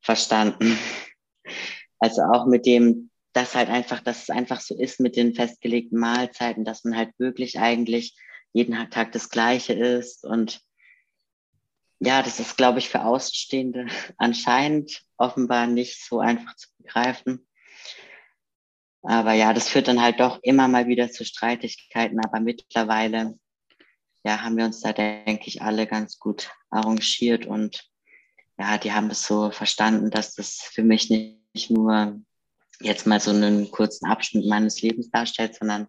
verstanden. 0.00 0.78
Also 2.00 2.20
auch 2.20 2.44
mit 2.44 2.66
dem, 2.66 3.08
dass 3.32 3.54
halt 3.54 3.70
einfach, 3.70 4.00
dass 4.00 4.24
es 4.24 4.30
einfach 4.30 4.60
so 4.60 4.76
ist 4.76 5.00
mit 5.00 5.16
den 5.16 5.34
festgelegten 5.34 5.98
Mahlzeiten, 5.98 6.64
dass 6.64 6.84
man 6.84 6.96
halt 6.96 7.18
wirklich 7.18 7.58
eigentlich 7.58 8.14
jeden 8.52 8.74
Tag 8.90 9.12
das 9.12 9.30
Gleiche 9.30 9.72
isst. 9.72 10.24
Und 10.24 10.60
ja, 12.00 12.22
das 12.22 12.40
ist, 12.40 12.58
glaube 12.58 12.78
ich, 12.78 12.90
für 12.90 13.04
Außenstehende 13.04 13.86
anscheinend 14.18 15.02
offenbar 15.16 15.66
nicht 15.66 16.04
so 16.04 16.20
einfach 16.20 16.54
zu 16.56 16.68
begreifen. 16.76 17.46
Aber 19.04 19.34
ja, 19.34 19.52
das 19.52 19.68
führt 19.68 19.88
dann 19.88 20.00
halt 20.00 20.18
doch 20.18 20.38
immer 20.42 20.66
mal 20.66 20.86
wieder 20.86 21.10
zu 21.10 21.24
Streitigkeiten. 21.24 22.18
Aber 22.24 22.40
mittlerweile, 22.40 23.38
ja, 24.24 24.42
haben 24.42 24.56
wir 24.56 24.64
uns 24.64 24.80
da, 24.80 24.92
denke 24.92 25.44
ich, 25.46 25.62
alle 25.62 25.86
ganz 25.86 26.18
gut 26.18 26.50
arrangiert 26.70 27.46
und 27.46 27.88
ja, 28.58 28.78
die 28.78 28.92
haben 28.92 29.10
es 29.10 29.26
so 29.26 29.50
verstanden, 29.50 30.10
dass 30.10 30.34
das 30.34 30.60
für 30.72 30.82
mich 30.82 31.10
nicht 31.10 31.70
nur 31.70 32.20
jetzt 32.80 33.06
mal 33.06 33.20
so 33.20 33.30
einen 33.30 33.70
kurzen 33.70 34.06
Abschnitt 34.06 34.46
meines 34.46 34.80
Lebens 34.80 35.10
darstellt, 35.10 35.54
sondern 35.56 35.88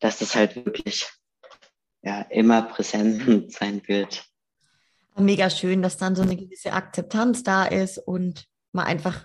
dass 0.00 0.18
das 0.18 0.34
halt 0.34 0.56
wirklich 0.56 1.06
ja, 2.02 2.22
immer 2.22 2.62
präsent 2.62 3.52
sein 3.52 3.82
wird. 3.86 4.24
Mega 5.18 5.48
schön, 5.50 5.82
dass 5.82 5.96
dann 5.96 6.14
so 6.14 6.22
eine 6.22 6.36
gewisse 6.36 6.72
Akzeptanz 6.72 7.42
da 7.42 7.64
ist 7.64 7.98
und 7.98 8.46
man 8.72 8.86
einfach 8.86 9.24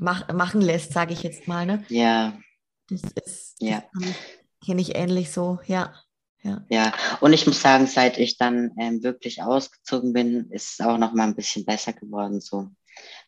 mach, 0.00 0.32
machen 0.32 0.60
lässt, 0.60 0.92
sage 0.92 1.12
ich 1.12 1.22
jetzt 1.22 1.46
mal. 1.46 1.66
Ne? 1.66 1.84
Ja. 1.88 2.38
Das 2.88 3.02
ist, 3.24 3.56
ja. 3.60 3.84
kenne 4.64 4.80
ich 4.80 4.96
ähnlich 4.96 5.30
so, 5.30 5.60
ja. 5.66 5.94
Ja. 6.42 6.64
ja, 6.70 6.94
und 7.20 7.34
ich 7.34 7.46
muss 7.46 7.60
sagen, 7.60 7.86
seit 7.86 8.16
ich 8.16 8.38
dann 8.38 8.72
ähm, 8.78 9.02
wirklich 9.02 9.42
ausgezogen 9.42 10.14
bin, 10.14 10.50
ist 10.50 10.72
es 10.72 10.86
auch 10.86 10.96
noch 10.96 11.12
mal 11.12 11.24
ein 11.24 11.36
bisschen 11.36 11.66
besser 11.66 11.92
geworden, 11.92 12.40
so 12.40 12.70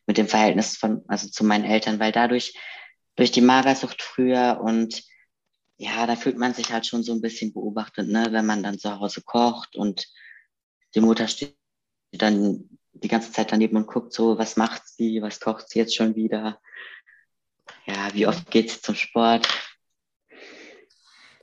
mit 0.06 0.16
dem 0.16 0.28
Verhältnis 0.28 0.78
von, 0.78 1.02
also 1.08 1.28
zu 1.28 1.44
meinen 1.44 1.66
Eltern, 1.66 2.00
weil 2.00 2.10
dadurch, 2.10 2.58
durch 3.16 3.30
die 3.30 3.42
Magersucht 3.42 4.00
früher 4.00 4.62
und 4.64 5.02
ja, 5.76 6.06
da 6.06 6.16
fühlt 6.16 6.38
man 6.38 6.54
sich 6.54 6.72
halt 6.72 6.86
schon 6.86 7.02
so 7.02 7.12
ein 7.12 7.20
bisschen 7.20 7.52
beobachtet, 7.52 8.08
ne, 8.08 8.28
wenn 8.30 8.46
man 8.46 8.62
dann 8.62 8.78
zu 8.78 8.98
Hause 8.98 9.20
kocht 9.20 9.76
und 9.76 10.08
die 10.94 11.00
Mutter 11.02 11.28
steht 11.28 11.56
dann 12.12 12.78
die 12.92 13.08
ganze 13.08 13.32
Zeit 13.32 13.52
daneben 13.52 13.76
und 13.76 13.86
guckt 13.86 14.12
so, 14.12 14.38
was 14.38 14.56
macht 14.56 14.86
sie, 14.86 15.22
was 15.22 15.40
kocht 15.40 15.68
sie 15.68 15.78
jetzt 15.78 15.96
schon 15.96 16.14
wieder. 16.14 16.58
Ja, 17.86 18.12
wie 18.12 18.26
oft 18.26 18.50
geht 18.50 18.70
sie 18.70 18.80
zum 18.80 18.94
Sport? 18.94 19.48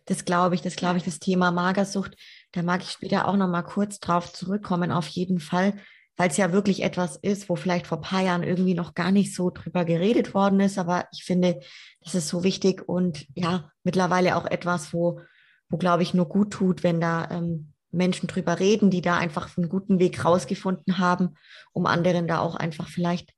Das 0.06 0.26
glaube 0.26 0.56
ich, 0.56 0.62
das 0.62 0.76
glaube 0.76 0.98
ich, 0.98 1.04
das 1.04 1.20
Thema 1.20 1.52
Magersucht, 1.52 2.16
da 2.52 2.64
mag 2.64 2.82
ich 2.82 2.90
später 2.90 3.28
auch 3.28 3.36
noch 3.36 3.48
mal 3.48 3.62
kurz 3.62 4.00
drauf 4.00 4.34
zurückkommen, 4.34 4.92
auf 4.92 5.08
jeden 5.08 5.40
Fall, 5.40 5.80
weil 6.18 6.30
es 6.30 6.38
ja 6.38 6.52
wirklich 6.52 6.82
etwas 6.82 7.16
ist, 7.16 7.48
wo 7.48 7.56
vielleicht 7.56 7.86
vor 7.86 8.00
ein 8.00 8.04
paar 8.04 8.24
Jahren 8.24 8.44
irgendwie 8.44 8.74
noch 8.74 8.96
gar 8.96 9.12
nicht 9.12 9.36
so 9.36 9.52
drüber 9.52 9.86
geredet 9.86 10.34
worden 10.34 10.60
ist, 10.62 10.80
aber 10.80 11.08
ich 11.12 11.24
finde, 11.24 11.60
das 12.02 12.16
ist 12.16 12.28
so 12.28 12.44
wichtig 12.44 12.88
und 12.88 13.28
ja, 13.36 13.72
mittlerweile 13.84 14.36
auch 14.36 14.46
etwas, 14.46 14.94
wo, 14.94 15.22
wo 15.70 15.78
glaube 15.78 16.02
ich, 16.02 16.16
nur 16.16 16.28
gut 16.28 16.52
tut, 16.52 16.84
wenn 16.84 17.00
da 17.00 17.30
ähm, 17.30 17.74
Menschen 17.92 18.28
drüber 18.28 18.60
reden, 18.60 18.90
die 18.92 19.02
da 19.02 19.18
einfach 19.18 19.58
einen 19.58 19.70
guten 19.70 20.00
Weg 20.00 20.24
rausgefunden 20.24 20.98
haben, 20.98 21.36
um 21.74 21.86
anderen 21.86 22.28
da 22.28 22.40
auch 22.40 22.56
einfach 22.56 22.88
vielleicht 22.88 23.34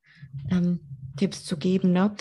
ähm, 0.49 0.81
Tipps 1.17 1.43
zu 1.43 1.57
geben. 1.57 1.91
Ne? 1.91 2.15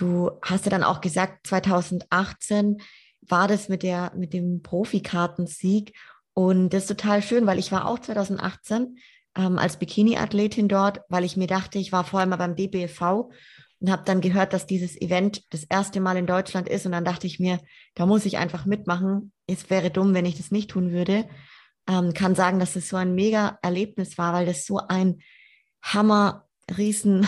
du 0.00 0.30
hast 0.42 0.64
ja 0.64 0.70
dann 0.70 0.84
auch 0.84 1.00
gesagt, 1.00 1.46
2018 1.46 2.78
war 3.22 3.48
das 3.48 3.68
mit 3.68 3.82
der, 3.82 4.12
mit 4.16 4.32
dem 4.32 4.62
Profikartensieg. 4.62 5.92
Und 6.34 6.70
das 6.70 6.84
ist 6.84 6.88
total 6.88 7.22
schön, 7.22 7.46
weil 7.46 7.58
ich 7.58 7.72
war 7.72 7.86
auch 7.86 7.98
2018 7.98 8.98
ähm, 9.36 9.58
als 9.58 9.78
Bikini-Athletin 9.78 10.68
dort, 10.68 11.00
weil 11.08 11.24
ich 11.24 11.36
mir 11.36 11.48
dachte, 11.48 11.78
ich 11.78 11.92
war 11.92 12.04
vorher 12.04 12.28
mal 12.28 12.36
beim 12.36 12.54
DBV 12.54 13.30
und 13.80 13.90
habe 13.90 14.02
dann 14.04 14.20
gehört, 14.20 14.52
dass 14.52 14.66
dieses 14.66 15.00
Event 15.00 15.42
das 15.52 15.64
erste 15.64 16.00
Mal 16.00 16.16
in 16.16 16.26
Deutschland 16.26 16.68
ist. 16.68 16.86
Und 16.86 16.92
dann 16.92 17.04
dachte 17.04 17.26
ich 17.26 17.38
mir, 17.40 17.60
da 17.94 18.06
muss 18.06 18.24
ich 18.24 18.38
einfach 18.38 18.66
mitmachen. 18.66 19.32
Es 19.46 19.68
wäre 19.68 19.90
dumm, 19.90 20.14
wenn 20.14 20.26
ich 20.26 20.36
das 20.36 20.50
nicht 20.50 20.70
tun 20.70 20.92
würde. 20.92 21.28
Ähm, 21.88 22.12
kann 22.12 22.34
sagen, 22.34 22.58
dass 22.58 22.76
es 22.76 22.88
so 22.88 22.96
ein 22.96 23.14
mega 23.14 23.58
Erlebnis 23.62 24.18
war, 24.18 24.32
weil 24.32 24.46
das 24.46 24.66
so 24.66 24.78
ein 24.78 25.22
Hammer, 25.82 26.46
riesen 26.76 27.26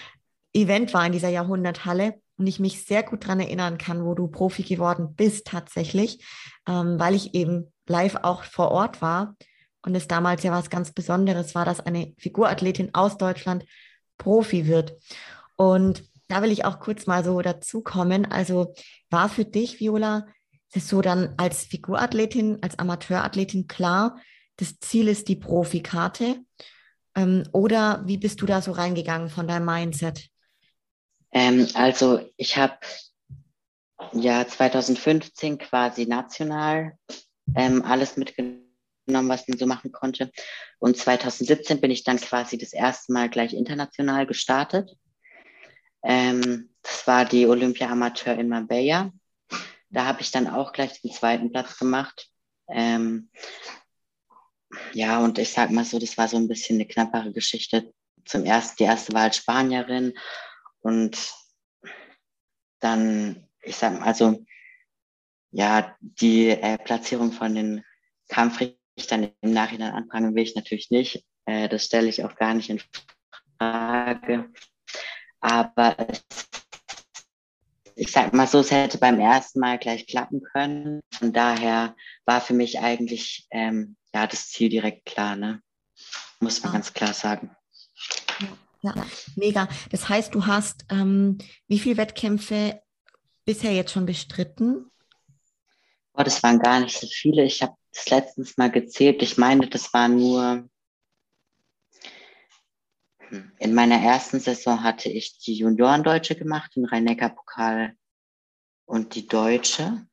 Event 0.52 0.92
war 0.92 1.06
in 1.06 1.12
dieser 1.12 1.30
Jahrhunderthalle 1.30 2.20
und 2.36 2.46
ich 2.46 2.60
mich 2.60 2.84
sehr 2.84 3.02
gut 3.02 3.24
daran 3.24 3.40
erinnern 3.40 3.78
kann, 3.78 4.04
wo 4.04 4.14
du 4.14 4.28
Profi 4.28 4.62
geworden 4.62 5.14
bist 5.14 5.46
tatsächlich, 5.46 6.24
ähm, 6.68 6.98
weil 6.98 7.14
ich 7.14 7.34
eben 7.34 7.72
live 7.86 8.16
auch 8.22 8.44
vor 8.44 8.70
Ort 8.70 9.00
war 9.00 9.36
und 9.84 9.94
es 9.94 10.08
damals 10.08 10.42
ja 10.42 10.52
was 10.52 10.70
ganz 10.70 10.92
Besonderes 10.92 11.54
war, 11.54 11.64
dass 11.64 11.80
eine 11.80 12.14
Figurathletin 12.18 12.94
aus 12.94 13.16
Deutschland 13.16 13.64
Profi 14.18 14.66
wird. 14.66 14.96
Und 15.56 16.04
da 16.28 16.42
will 16.42 16.52
ich 16.52 16.64
auch 16.64 16.80
kurz 16.80 17.06
mal 17.06 17.24
so 17.24 17.40
dazu 17.42 17.82
kommen. 17.82 18.30
Also 18.30 18.74
war 19.10 19.28
für 19.28 19.44
dich, 19.44 19.80
Viola, 19.80 20.26
das 20.72 20.88
so 20.88 21.02
dann 21.02 21.34
als 21.36 21.64
Figurathletin, 21.64 22.58
als 22.62 22.78
Amateurathletin 22.78 23.68
klar, 23.68 24.20
das 24.56 24.78
Ziel 24.80 25.08
ist 25.08 25.28
die 25.28 25.36
Profikarte? 25.36 26.36
Ähm, 27.14 27.44
oder 27.52 28.02
wie 28.06 28.16
bist 28.16 28.40
du 28.40 28.46
da 28.46 28.62
so 28.62 28.72
reingegangen 28.72 29.28
von 29.28 29.46
deinem 29.46 29.66
Mindset? 29.66 30.28
Ähm, 31.32 31.68
also 31.74 32.20
ich 32.36 32.56
habe 32.56 32.78
ja 34.12 34.46
2015 34.46 35.58
quasi 35.58 36.06
national 36.06 36.92
ähm, 37.54 37.82
alles 37.82 38.16
mitgenommen, 38.16 38.62
was 39.06 39.48
man 39.48 39.58
so 39.58 39.66
machen 39.66 39.92
konnte. 39.92 40.30
Und 40.78 40.96
2017 40.96 41.80
bin 41.80 41.90
ich 41.90 42.04
dann 42.04 42.18
quasi 42.18 42.58
das 42.58 42.72
erste 42.72 43.12
Mal 43.12 43.28
gleich 43.28 43.54
international 43.54 44.26
gestartet. 44.26 44.90
Ähm, 46.02 46.70
das 46.82 47.06
war 47.06 47.24
die 47.24 47.46
Olympia 47.46 47.90
Amateur 47.90 48.34
in 48.38 48.48
Marbella. 48.48 49.12
Da 49.92 50.06
habe 50.06 50.22
ich 50.22 50.30
dann 50.30 50.48
auch 50.48 50.72
gleich 50.72 51.00
den 51.00 51.12
zweiten 51.12 51.52
Platz 51.52 51.78
gemacht. 51.78 52.30
Ähm, 52.68 53.30
ja, 54.94 55.18
und 55.20 55.38
ich 55.38 55.52
sag 55.52 55.70
mal 55.70 55.84
so, 55.84 55.98
das 55.98 56.16
war 56.16 56.28
so 56.28 56.38
ein 56.38 56.48
bisschen 56.48 56.76
eine 56.76 56.86
knappere 56.86 57.32
Geschichte. 57.32 57.92
Zum 58.24 58.44
ersten, 58.44 58.76
die 58.78 58.84
erste 58.84 59.12
war 59.12 59.22
als 59.22 59.36
Spanierin 59.36 60.14
und 60.80 61.32
dann, 62.80 63.48
ich 63.62 63.76
sag 63.76 64.00
mal, 64.00 64.06
also, 64.06 64.44
ja, 65.50 65.94
die 66.00 66.48
äh, 66.48 66.78
Platzierung 66.78 67.32
von 67.32 67.54
den 67.54 67.84
Kampfrichtern 68.28 69.32
im 69.42 69.52
Nachhinein 69.52 69.92
anprangern 69.92 70.34
will 70.34 70.44
ich 70.44 70.54
natürlich 70.54 70.90
nicht. 70.90 71.26
Äh, 71.44 71.68
das 71.68 71.84
stelle 71.84 72.08
ich 72.08 72.24
auch 72.24 72.34
gar 72.36 72.54
nicht 72.54 72.70
in 72.70 72.80
Frage. 73.58 74.50
Aber 75.40 75.96
es, 76.08 76.24
ich 77.96 78.10
sag 78.12 78.32
mal 78.32 78.46
so, 78.46 78.60
es 78.60 78.70
hätte 78.70 78.98
beim 78.98 79.18
ersten 79.20 79.60
Mal 79.60 79.78
gleich 79.78 80.06
klappen 80.06 80.42
können. 80.42 81.00
Von 81.12 81.32
daher 81.32 81.94
war 82.24 82.40
für 82.40 82.54
mich 82.54 82.80
eigentlich 82.80 83.46
ähm, 83.50 83.96
ja 84.14 84.26
das 84.26 84.48
Ziel 84.48 84.68
direkt 84.68 85.06
klar, 85.06 85.36
ne? 85.36 85.62
Muss 86.40 86.62
man 86.62 86.72
ja. 86.72 86.78
ganz 86.78 86.92
klar 86.92 87.14
sagen. 87.14 87.54
Ja, 88.82 88.94
ja, 88.96 89.06
mega. 89.36 89.68
Das 89.90 90.08
heißt, 90.08 90.34
du 90.34 90.46
hast 90.46 90.84
ähm, 90.90 91.38
wie 91.68 91.78
viele 91.78 91.96
Wettkämpfe 91.96 92.82
bisher 93.44 93.72
jetzt 93.72 93.92
schon 93.92 94.06
bestritten? 94.06 94.90
Oh, 96.14 96.22
das 96.22 96.42
waren 96.42 96.58
gar 96.58 96.80
nicht 96.80 96.98
so 96.98 97.06
viele. 97.06 97.44
Ich 97.44 97.62
habe 97.62 97.74
das 97.92 98.08
letztens 98.10 98.56
mal 98.56 98.70
gezählt. 98.70 99.22
Ich 99.22 99.38
meine, 99.38 99.68
das 99.68 99.92
waren 99.92 100.16
nur 100.16 100.68
in 103.58 103.74
meiner 103.74 103.96
ersten 103.96 104.40
Saison 104.40 104.82
hatte 104.82 105.08
ich 105.08 105.38
die 105.38 105.54
Juniorendeutsche 105.54 106.34
gemacht, 106.34 106.76
den 106.76 106.84
Rhein-Neckar-Pokal 106.84 107.94
und 108.84 109.14
die 109.14 109.26
Deutsche. 109.26 110.06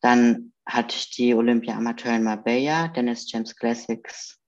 Dann 0.00 0.52
hatte 0.66 0.96
ich 0.96 1.10
die 1.10 1.34
Olympia 1.34 1.76
Amateur 1.76 2.14
in 2.14 2.24
Marbella, 2.24 2.88
Dennis 2.88 3.30
James 3.30 3.54
Classics. 3.54 4.38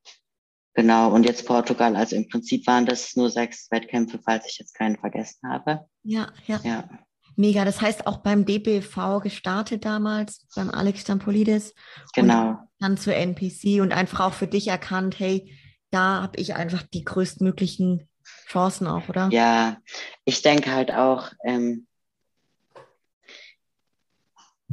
Genau, 0.75 1.13
und 1.13 1.25
jetzt 1.25 1.47
Portugal. 1.47 1.97
Also 1.97 2.17
im 2.17 2.29
Prinzip 2.29 2.67
waren 2.67 2.85
das 2.85 3.17
nur 3.17 3.31
sechs 3.31 3.71
Wettkämpfe, 3.71 4.21
falls 4.23 4.47
ich 4.47 4.59
jetzt 4.59 4.75
keinen 4.75 4.99
vergessen 4.99 5.49
habe. 5.49 5.87
Ja, 6.03 6.33
ja. 6.47 6.61
ja. 6.63 6.89
Mega. 7.37 7.65
Das 7.65 7.81
heißt 7.81 8.07
auch 8.07 8.19
beim 8.19 8.45
DBV 8.45 9.21
gestartet 9.23 9.85
damals, 9.85 10.47
beim 10.55 10.71
Alex 10.71 11.03
Stampolidis. 11.03 11.75
Genau. 12.15 12.59
Dann 12.79 12.97
zur 12.97 13.15
NPC 13.15 13.81
und 13.81 13.93
einfach 13.93 14.21
auch 14.21 14.33
für 14.33 14.47
dich 14.47 14.69
erkannt, 14.69 15.19
hey, 15.19 15.51
da 15.91 16.23
habe 16.23 16.39
ich 16.39 16.55
einfach 16.55 16.83
die 16.83 17.05
größtmöglichen 17.05 18.09
Chancen 18.49 18.87
auch, 18.87 19.09
oder? 19.09 19.29
Ja, 19.33 19.79
ich 20.25 20.43
denke 20.43 20.73
halt 20.73 20.93
auch, 20.93 21.33
ähm, 21.45 21.87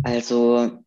also 0.01 0.83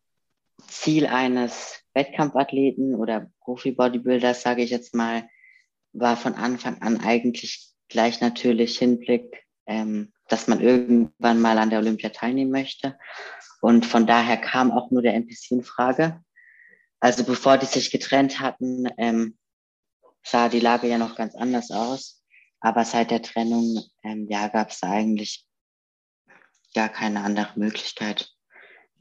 Ziel 0.67 1.07
eines 1.07 1.81
Wettkampfathleten 1.93 2.95
oder 2.95 3.31
Profi-Bodybuilders, 3.41 4.41
sage 4.41 4.63
ich 4.63 4.69
jetzt 4.69 4.93
mal, 4.93 5.27
war 5.93 6.17
von 6.17 6.35
Anfang 6.35 6.81
an 6.81 6.99
eigentlich 6.99 7.71
gleich 7.89 8.21
natürlich 8.21 8.77
Hinblick, 8.77 9.45
ähm, 9.65 10.13
dass 10.27 10.47
man 10.47 10.59
irgendwann 10.59 11.41
mal 11.41 11.57
an 11.57 11.69
der 11.69 11.79
Olympia 11.79 12.09
teilnehmen 12.09 12.51
möchte. 12.51 12.97
Und 13.61 13.85
von 13.85 14.05
daher 14.05 14.37
kam 14.37 14.71
auch 14.71 14.91
nur 14.91 15.01
der 15.01 15.15
NPC 15.15 15.51
in 15.51 15.63
Frage. 15.63 16.21
Also 16.99 17.23
bevor 17.23 17.57
die 17.57 17.65
sich 17.65 17.91
getrennt 17.91 18.39
hatten, 18.39 18.87
ähm, 18.97 19.37
sah 20.29 20.49
die 20.49 20.59
Lage 20.59 20.87
ja 20.87 20.97
noch 20.97 21.15
ganz 21.15 21.35
anders 21.35 21.71
aus. 21.71 22.23
Aber 22.59 22.85
seit 22.85 23.11
der 23.11 23.21
Trennung 23.21 23.83
ähm, 24.03 24.27
ja, 24.29 24.47
gab 24.47 24.71
es 24.71 24.83
eigentlich 24.83 25.45
gar 26.73 26.89
keine 26.89 27.21
andere 27.21 27.51
Möglichkeit, 27.55 28.33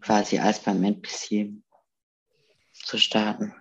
quasi 0.00 0.38
als 0.38 0.60
beim 0.60 0.82
NPC 0.84 1.52
zu 2.72 2.98
starten. 2.98 3.54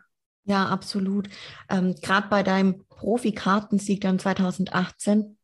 Ja, 0.43 0.67
absolut. 0.67 1.27
Ähm, 1.69 1.95
Gerade 2.01 2.27
bei 2.27 2.43
deinem 2.43 2.85
Profikartensieg 2.87 4.01
dann 4.01 4.19
2018. 4.19 5.37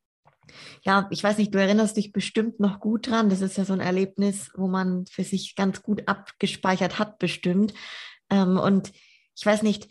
Ja, 0.84 1.08
ich 1.12 1.24
weiß 1.24 1.38
nicht, 1.38 1.56
du 1.56 1.60
erinnerst 1.60 1.98
dich 1.98 2.12
bestimmt 2.12 2.60
noch 2.60 2.80
gut 2.80 3.08
dran. 3.08 3.30
Das 3.30 3.42
ist 3.42 3.58
ja 3.58 3.66
so 3.66 3.74
ein 3.74 3.80
Erlebnis, 3.80 4.52
wo 4.56 4.68
man 4.68 5.06
für 5.08 5.24
sich 5.24 5.56
ganz 5.56 5.82
gut 5.82 6.08
abgespeichert 6.08 7.00
hat, 7.00 7.18
bestimmt. 7.20 7.74
Ähm, 8.30 8.58
und 8.58 8.92
ich 9.36 9.46
weiß 9.46 9.64
nicht, 9.64 9.88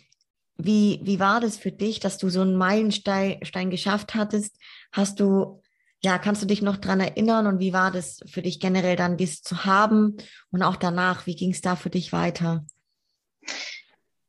wie, 0.64 1.00
wie 1.02 1.20
war 1.20 1.40
das 1.40 1.56
für 1.56 1.72
dich, 1.72 2.00
dass 2.00 2.18
du 2.18 2.28
so 2.28 2.40
einen 2.40 2.56
Meilenstein 2.56 3.44
Stein 3.44 3.70
geschafft 3.70 4.14
hattest? 4.14 4.56
Hast 4.92 5.20
du, 5.20 5.60
ja, 6.00 6.18
kannst 6.18 6.42
du 6.42 6.46
dich 6.46 6.62
noch 6.62 6.76
daran 6.76 7.00
erinnern 7.00 7.46
und 7.46 7.58
wie 7.58 7.72
war 7.72 7.90
das 7.90 8.20
für 8.26 8.42
dich 8.42 8.60
generell 8.60 8.96
dann, 8.96 9.16
dies 9.16 9.42
zu 9.42 9.64
haben 9.64 10.16
und 10.50 10.62
auch 10.62 10.76
danach, 10.76 11.26
wie 11.26 11.36
ging 11.36 11.50
es 11.50 11.60
da 11.60 11.76
für 11.76 11.90
dich 11.90 12.12
weiter? 12.12 12.64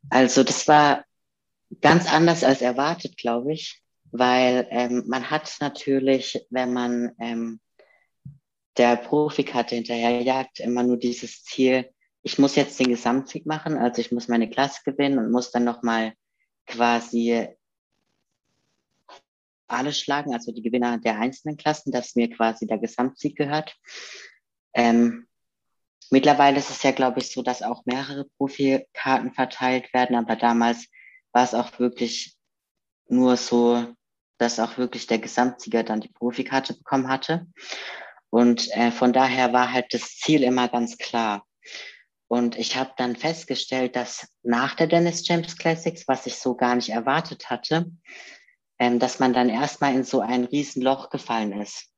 Also 0.10 0.44
das 0.44 0.67
war 0.67 1.06
ganz 1.80 2.12
anders 2.12 2.44
als 2.44 2.62
erwartet, 2.62 3.17
glaube 3.17 3.54
ich, 3.54 3.82
weil 4.12 4.67
ähm, 4.72 5.04
man 5.08 5.30
hat 5.30 5.56
natürlich, 5.62 6.46
wenn 6.50 6.74
man 6.74 7.12
ähm, 7.20 7.60
der 8.78 8.98
Profikarte 8.98 9.76
hinterherjagt, 9.76 10.60
immer 10.60 10.84
nur 10.84 10.98
dieses 10.98 11.44
Ziel, 11.44 11.89
ich 12.24 12.38
muss 12.38 12.56
jetzt 12.56 12.80
den 12.80 12.89
Gesamtsieg 12.89 13.46
machen, 13.46 13.78
also 13.78 14.00
ich 14.02 14.12
muss 14.12 14.28
meine 14.28 14.50
Klasse 14.50 14.82
gewinnen 14.86 15.17
und 15.17 15.32
muss 15.32 15.52
dann 15.52 15.63
nochmal 15.63 16.13
quasi 16.65 17.47
alle 19.67 19.93
schlagen, 19.93 20.34
also 20.34 20.52
die 20.52 20.62
Gewinner 20.62 20.97
der 20.97 21.19
einzelnen 21.19 21.58
Klassen, 21.58 21.91
dass 21.91 22.15
mir 22.15 22.30
quasi 22.30 22.67
der 22.67 22.78
Gesamtsieg 22.78 23.38
gehört. 23.38 23.76
Ähm, 24.74 25.28
mittlerweile 26.10 26.60
ist 26.60 26.69
es 26.69 26.84
ja, 26.84 26.91
glaube 26.91 27.19
ich, 27.19 27.32
so, 27.32 27.41
dass 27.41 27.62
auch 27.62 27.86
mehrere 27.86 28.26
Profikarten 28.38 29.34
verteilt 29.34 29.93
werden, 29.93 30.15
aber 30.15 30.36
damals 30.36 30.88
war 31.32 31.43
es 31.43 31.54
auch 31.54 31.80
wirklich 31.80 32.38
nur 33.08 33.38
so, 33.38 33.93
dass 34.38 34.60
auch 34.60 34.78
wirklich 34.78 35.08
der 35.08 35.19
Gesamtsieger 35.19 35.84
dann 35.84 36.02
die 36.02 36.10
Profikarte 36.10 36.74
bekommen 36.74 37.08
hatte. 37.08 37.47
Und 38.30 38.69
äh, 38.71 38.91
von 38.91 39.13
daher 39.13 39.54
war 39.54 39.71
halt 39.71 39.93
das 39.93 40.17
Ziel 40.17 40.43
immer 40.43 40.67
ganz 40.67 40.97
klar. 40.97 41.45
Und 42.32 42.58
ich 42.58 42.78
habe 42.78 42.94
dann 42.96 43.17
festgestellt, 43.17 43.98
dass 43.98 44.26
nach 44.41 44.74
der 44.76 44.88
Dennis 44.88 45.28
James 45.28 45.58
Classics, 45.58 46.08
was 46.08 46.26
ich 46.26 46.36
so 46.36 46.56
gar 46.56 46.76
nicht 46.76 46.88
erwartet 46.88 47.50
hatte, 47.50 47.91
ähm, 48.80 49.00
dass 49.00 49.20
man 49.20 49.34
dann 49.34 49.50
erstmal 49.50 49.94
in 49.94 50.06
so 50.06 50.22
ein 50.22 50.46
Riesenloch 50.46 51.10
gefallen 51.10 51.52
ist 51.52 51.89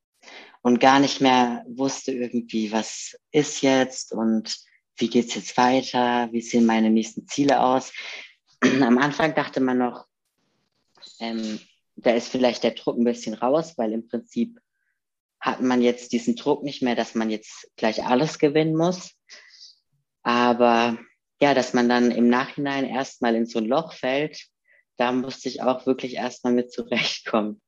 und 0.63 0.79
gar 0.79 0.99
nicht 0.99 1.21
mehr 1.21 1.63
wusste 1.67 2.13
irgendwie, 2.13 2.71
was 2.71 3.15
ist 3.29 3.61
jetzt 3.61 4.11
und 4.11 4.57
wie 4.97 5.07
geht's 5.07 5.35
jetzt 5.35 5.55
weiter, 5.55 6.29
wie 6.31 6.41
sehen 6.41 6.65
meine 6.65 6.89
nächsten 6.89 7.27
Ziele 7.27 7.61
aus. 7.61 7.93
Am 8.63 8.97
Anfang 8.97 9.35
dachte 9.35 9.59
man 9.59 9.77
noch, 9.77 10.07
ähm, 11.19 11.59
da 11.95 12.09
ist 12.09 12.29
vielleicht 12.29 12.63
der 12.63 12.71
Druck 12.71 12.97
ein 12.97 13.03
bisschen 13.03 13.35
raus, 13.35 13.77
weil 13.77 13.93
im 13.93 14.07
Prinzip 14.07 14.59
hat 15.39 15.61
man 15.61 15.83
jetzt 15.83 16.11
diesen 16.11 16.35
Druck 16.35 16.63
nicht 16.63 16.81
mehr, 16.81 16.95
dass 16.95 17.13
man 17.13 17.29
jetzt 17.29 17.69
gleich 17.75 18.03
alles 18.03 18.39
gewinnen 18.39 18.75
muss. 18.75 19.11
Aber 20.23 20.97
ja, 21.41 21.53
dass 21.53 21.73
man 21.73 21.89
dann 21.89 22.11
im 22.11 22.29
Nachhinein 22.29 22.85
erstmal 22.85 23.35
in 23.35 23.45
so 23.45 23.59
ein 23.59 23.65
Loch 23.65 23.93
fällt, 23.93 24.47
da 24.97 25.11
musste 25.11 25.49
ich 25.49 25.61
auch 25.61 25.85
wirklich 25.85 26.15
erstmal 26.15 26.53
mit 26.53 26.71
zurechtkommen. 26.71 27.61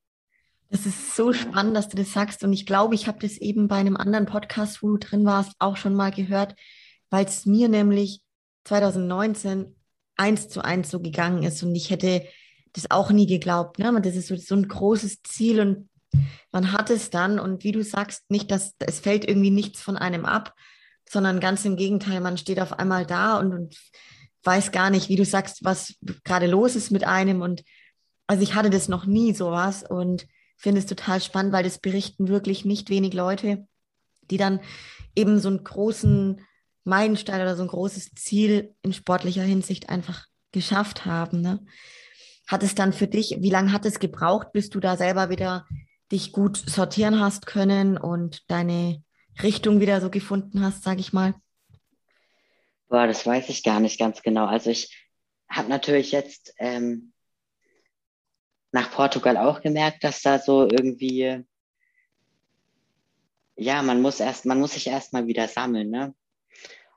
Das 0.70 0.84
ist 0.84 1.14
so 1.14 1.32
spannend, 1.32 1.76
dass 1.76 1.88
du 1.88 1.96
das 1.96 2.12
sagst. 2.12 2.42
Und 2.42 2.52
ich 2.52 2.66
glaube, 2.66 2.94
ich 2.94 3.06
habe 3.06 3.18
das 3.20 3.38
eben 3.38 3.68
bei 3.68 3.76
einem 3.76 3.96
anderen 3.96 4.26
Podcast, 4.26 4.82
wo 4.82 4.88
du 4.88 4.98
drin 4.98 5.24
warst, 5.24 5.52
auch 5.58 5.76
schon 5.76 5.94
mal 5.94 6.10
gehört, 6.10 6.54
weil 7.10 7.24
es 7.24 7.46
mir 7.46 7.68
nämlich 7.68 8.20
2019 8.64 9.76
eins 10.16 10.48
zu 10.48 10.64
eins 10.64 10.90
so 10.90 11.00
gegangen 11.00 11.44
ist. 11.44 11.62
Und 11.62 11.74
ich 11.74 11.90
hätte 11.90 12.26
das 12.72 12.90
auch 12.90 13.10
nie 13.10 13.26
geglaubt. 13.26 13.78
Ne? 13.78 14.00
Das 14.00 14.16
ist 14.16 14.28
so, 14.28 14.36
so 14.36 14.56
ein 14.56 14.66
großes 14.66 15.22
Ziel 15.22 15.60
und 15.60 15.88
man 16.50 16.72
hat 16.72 16.90
es 16.90 17.10
dann. 17.10 17.38
Und 17.38 17.62
wie 17.62 17.72
du 17.72 17.84
sagst, 17.84 18.28
nicht, 18.30 18.50
dass 18.50 18.74
es 18.78 19.00
fällt 19.00 19.26
irgendwie 19.26 19.50
nichts 19.50 19.82
von 19.82 19.96
einem 19.96 20.24
ab, 20.24 20.54
sondern 21.08 21.40
ganz 21.40 21.64
im 21.64 21.76
Gegenteil, 21.76 22.20
man 22.20 22.38
steht 22.38 22.60
auf 22.60 22.78
einmal 22.78 23.06
da 23.06 23.38
und, 23.38 23.52
und 23.52 23.76
weiß 24.42 24.72
gar 24.72 24.90
nicht, 24.90 25.08
wie 25.08 25.16
du 25.16 25.24
sagst, 25.24 25.64
was 25.64 25.94
gerade 26.24 26.46
los 26.46 26.76
ist 26.76 26.90
mit 26.90 27.04
einem. 27.04 27.42
Und 27.42 27.64
also 28.26 28.42
ich 28.42 28.54
hatte 28.54 28.70
das 28.70 28.88
noch 28.88 29.06
nie 29.06 29.34
sowas 29.34 29.84
und 29.88 30.26
finde 30.56 30.80
es 30.80 30.86
total 30.86 31.20
spannend, 31.20 31.52
weil 31.52 31.64
das 31.64 31.78
berichten 31.78 32.28
wirklich 32.28 32.64
nicht 32.64 32.90
wenig 32.90 33.12
Leute, 33.12 33.66
die 34.30 34.36
dann 34.36 34.60
eben 35.14 35.38
so 35.38 35.48
einen 35.48 35.62
großen 35.62 36.40
Meilenstein 36.84 37.40
oder 37.40 37.56
so 37.56 37.62
ein 37.62 37.68
großes 37.68 38.14
Ziel 38.14 38.74
in 38.82 38.92
sportlicher 38.92 39.42
Hinsicht 39.42 39.88
einfach 39.88 40.26
geschafft 40.52 41.04
haben. 41.04 41.40
Ne? 41.40 41.64
Hat 42.46 42.62
es 42.62 42.74
dann 42.74 42.92
für 42.92 43.08
dich, 43.08 43.38
wie 43.40 43.50
lange 43.50 43.72
hat 43.72 43.84
es 43.84 43.98
gebraucht, 43.98 44.52
bis 44.52 44.70
du 44.70 44.80
da 44.80 44.96
selber 44.96 45.28
wieder 45.28 45.66
dich 46.12 46.32
gut 46.32 46.56
sortieren 46.56 47.20
hast 47.20 47.46
können 47.46 47.98
und 47.98 48.48
deine 48.48 49.02
Richtung 49.42 49.80
wieder 49.80 50.00
so 50.00 50.10
gefunden 50.10 50.62
hast, 50.62 50.82
sage 50.82 51.00
ich 51.00 51.12
mal? 51.12 51.34
Boah, 52.88 53.06
das 53.06 53.26
weiß 53.26 53.48
ich 53.48 53.62
gar 53.62 53.80
nicht 53.80 53.98
ganz 53.98 54.22
genau. 54.22 54.46
Also 54.46 54.70
ich 54.70 55.08
habe 55.48 55.68
natürlich 55.68 56.12
jetzt 56.12 56.54
ähm, 56.58 57.12
nach 58.72 58.90
Portugal 58.90 59.36
auch 59.36 59.60
gemerkt, 59.60 60.04
dass 60.04 60.22
da 60.22 60.38
so 60.38 60.62
irgendwie, 60.62 61.44
ja, 63.56 63.82
man 63.82 64.00
muss 64.02 64.20
erst, 64.20 64.46
man 64.46 64.60
muss 64.60 64.74
sich 64.74 64.86
erstmal 64.86 65.26
wieder 65.26 65.48
sammeln, 65.48 65.90
ne? 65.90 66.14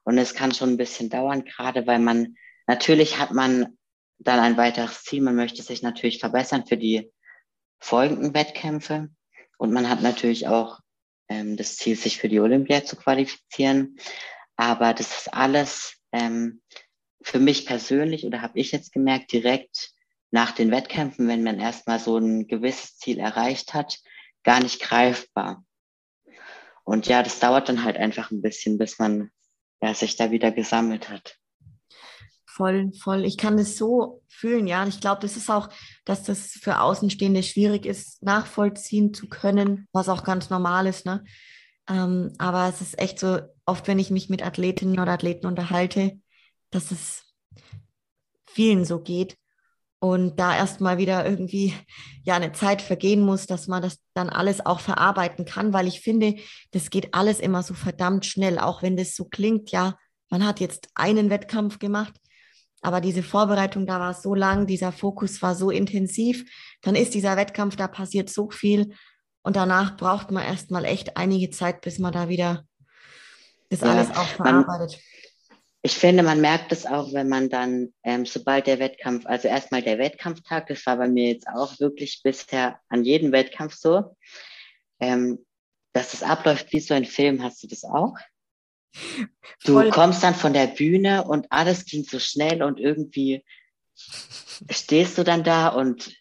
Und 0.04 0.17
es 0.17 0.34
kann 0.34 0.54
schon 0.54 0.71
ein 0.71 0.78
bisschen 0.78 1.10
dauern, 1.10 1.45
gerade 1.45 1.86
weil 1.86 1.99
man, 1.99 2.36
natürlich 2.67 3.19
hat 3.19 3.32
man 3.32 3.78
dann 4.17 4.39
ein 4.39 4.58
weiteres 4.58 5.04
Ziel, 5.04 5.21
man 5.21 5.36
möchte 5.36 5.62
sich 5.63 5.82
natürlich 5.82 6.19
verbessern 6.19 6.65
für 6.65 6.78
die 6.78 7.12
folgenden 7.80 8.34
Wettkämpfe. 8.34 9.10
Und 9.58 9.71
man 9.71 9.89
hat 9.89 10.02
natürlich 10.02 10.47
auch 10.47 10.80
ähm, 11.29 11.57
das 11.57 11.77
Ziel, 11.77 11.95
sich 11.95 12.17
für 12.17 12.29
die 12.29 12.39
Olympia 12.39 12.83
zu 12.83 12.95
qualifizieren. 12.95 13.97
Aber 14.55 14.93
das 14.93 15.19
ist 15.19 15.33
alles 15.33 15.95
ähm, 16.11 16.61
für 17.21 17.39
mich 17.39 17.65
persönlich 17.65 18.25
oder 18.25 18.41
habe 18.41 18.59
ich 18.59 18.71
jetzt 18.71 18.91
gemerkt, 18.91 19.31
direkt 19.31 19.91
nach 20.31 20.51
den 20.51 20.71
Wettkämpfen, 20.71 21.27
wenn 21.27 21.43
man 21.43 21.59
erstmal 21.59 21.99
so 21.99 22.17
ein 22.17 22.47
gewisses 22.47 22.97
Ziel 22.97 23.19
erreicht 23.19 23.73
hat, 23.73 23.99
gar 24.43 24.61
nicht 24.61 24.81
greifbar. 24.81 25.63
Und 26.83 27.07
ja, 27.07 27.23
das 27.23 27.39
dauert 27.39 27.69
dann 27.69 27.83
halt 27.83 27.97
einfach 27.97 28.31
ein 28.31 28.41
bisschen, 28.41 28.77
bis 28.77 28.99
man 28.99 29.31
ja, 29.81 29.93
sich 29.93 30.15
da 30.15 30.31
wieder 30.31 30.51
gesammelt 30.51 31.09
hat. 31.09 31.37
Voll, 32.59 32.91
voll. 32.91 33.23
Ich 33.23 33.37
kann 33.37 33.55
das 33.55 33.77
so 33.77 34.21
fühlen, 34.27 34.67
ja. 34.67 34.83
Und 34.83 34.89
ich 34.89 34.99
glaube, 34.99 35.21
das 35.21 35.37
ist 35.37 35.49
auch, 35.49 35.69
dass 36.03 36.23
das 36.23 36.51
für 36.61 36.81
Außenstehende 36.81 37.41
schwierig 37.41 37.85
ist, 37.85 38.21
nachvollziehen 38.21 39.13
zu 39.13 39.29
können, 39.29 39.87
was 39.93 40.09
auch 40.09 40.25
ganz 40.25 40.49
normal 40.49 40.85
ist, 40.85 41.05
ne? 41.05 41.23
Ähm, 41.89 42.33
aber 42.37 42.67
es 42.67 42.81
ist 42.81 42.99
echt 42.99 43.17
so, 43.17 43.39
oft, 43.65 43.87
wenn 43.87 43.97
ich 43.97 44.11
mich 44.11 44.27
mit 44.27 44.45
Athletinnen 44.45 44.99
oder 44.99 45.13
Athleten 45.13 45.47
unterhalte, 45.47 46.19
dass 46.69 46.91
es 46.91 47.33
vielen 48.45 48.83
so 48.83 48.99
geht 48.99 49.37
und 49.99 50.37
da 50.37 50.53
erstmal 50.53 50.97
wieder 50.97 51.25
irgendwie 51.25 51.73
ja 52.23 52.35
eine 52.35 52.51
Zeit 52.51 52.81
vergehen 52.81 53.21
muss, 53.21 53.45
dass 53.45 53.67
man 53.67 53.81
das 53.81 53.99
dann 54.13 54.27
alles 54.27 54.65
auch 54.65 54.81
verarbeiten 54.81 55.45
kann, 55.45 55.71
weil 55.71 55.87
ich 55.87 56.01
finde, 56.01 56.35
das 56.71 56.89
geht 56.89 57.13
alles 57.13 57.39
immer 57.39 57.63
so 57.63 57.73
verdammt 57.73 58.25
schnell, 58.25 58.59
auch 58.59 58.83
wenn 58.83 58.97
das 58.97 59.15
so 59.15 59.23
klingt, 59.23 59.71
ja, 59.71 59.97
man 60.29 60.45
hat 60.45 60.59
jetzt 60.59 60.89
einen 60.93 61.29
Wettkampf 61.29 61.79
gemacht, 61.79 62.19
aber 62.81 63.01
diese 63.01 63.23
Vorbereitung, 63.23 63.85
da 63.85 63.99
war 63.99 64.13
so 64.13 64.35
lang, 64.35 64.67
dieser 64.67 64.91
Fokus 64.91 65.41
war 65.41 65.55
so 65.55 65.69
intensiv, 65.69 66.49
dann 66.81 66.95
ist 66.95 67.13
dieser 67.13 67.37
Wettkampf, 67.37 67.75
da 67.75 67.87
passiert 67.87 68.29
so 68.29 68.49
viel 68.49 68.93
und 69.41 69.55
danach 69.55 69.97
braucht 69.97 70.31
man 70.31 70.43
erstmal 70.43 70.85
echt 70.85 71.17
einige 71.17 71.49
Zeit, 71.49 71.81
bis 71.81 71.99
man 71.99 72.13
da 72.13 72.29
wieder 72.29 72.65
das 73.69 73.81
ja, 73.81 73.87
alles 73.87 74.11
auch 74.11 74.27
verarbeitet. 74.27 74.91
Man, 74.91 75.59
ich 75.81 75.95
finde, 75.95 76.23
man 76.23 76.41
merkt 76.41 76.71
es 76.71 76.85
auch, 76.85 77.13
wenn 77.13 77.29
man 77.29 77.49
dann, 77.49 77.93
ähm, 78.03 78.25
sobald 78.25 78.67
der 78.67 78.79
Wettkampf, 78.79 79.25
also 79.25 79.47
erstmal 79.47 79.81
der 79.81 79.97
Wettkampftag, 79.97 80.67
das 80.67 80.85
war 80.85 80.97
bei 80.97 81.07
mir 81.07 81.29
jetzt 81.29 81.47
auch 81.47 81.79
wirklich 81.79 82.21
bisher 82.21 82.79
an 82.89 83.03
jedem 83.03 83.31
Wettkampf 83.31 83.75
so, 83.75 84.15
ähm, 84.99 85.45
dass 85.93 86.13
es 86.13 86.21
abläuft 86.21 86.71
wie 86.73 86.81
so 86.81 86.93
ein 86.93 87.05
Film. 87.05 87.41
Hast 87.41 87.63
du 87.63 87.67
das 87.67 87.83
auch? 87.85 88.15
Du 89.63 89.73
Voll. 89.73 89.89
kommst 89.89 90.23
dann 90.23 90.36
von 90.36 90.54
der 90.54 90.67
Bühne 90.67 91.23
und 91.23 91.47
alles 91.52 91.86
klingt 91.86 92.10
so 92.10 92.19
schnell 92.19 92.63
und 92.63 92.80
irgendwie 92.80 93.43
stehst 94.69 95.17
du 95.17 95.23
dann 95.23 95.43
da 95.43 95.67
und 95.69 96.15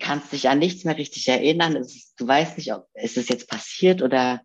kannst 0.00 0.32
dich 0.32 0.48
an 0.48 0.58
nichts 0.58 0.84
mehr 0.84 0.96
richtig 0.96 1.28
erinnern. 1.28 1.76
Ist, 1.76 2.14
du 2.18 2.26
weißt 2.26 2.56
nicht, 2.58 2.72
ob 2.72 2.86
ist 2.94 3.16
es 3.16 3.28
jetzt 3.28 3.48
passiert 3.48 4.02
oder 4.02 4.42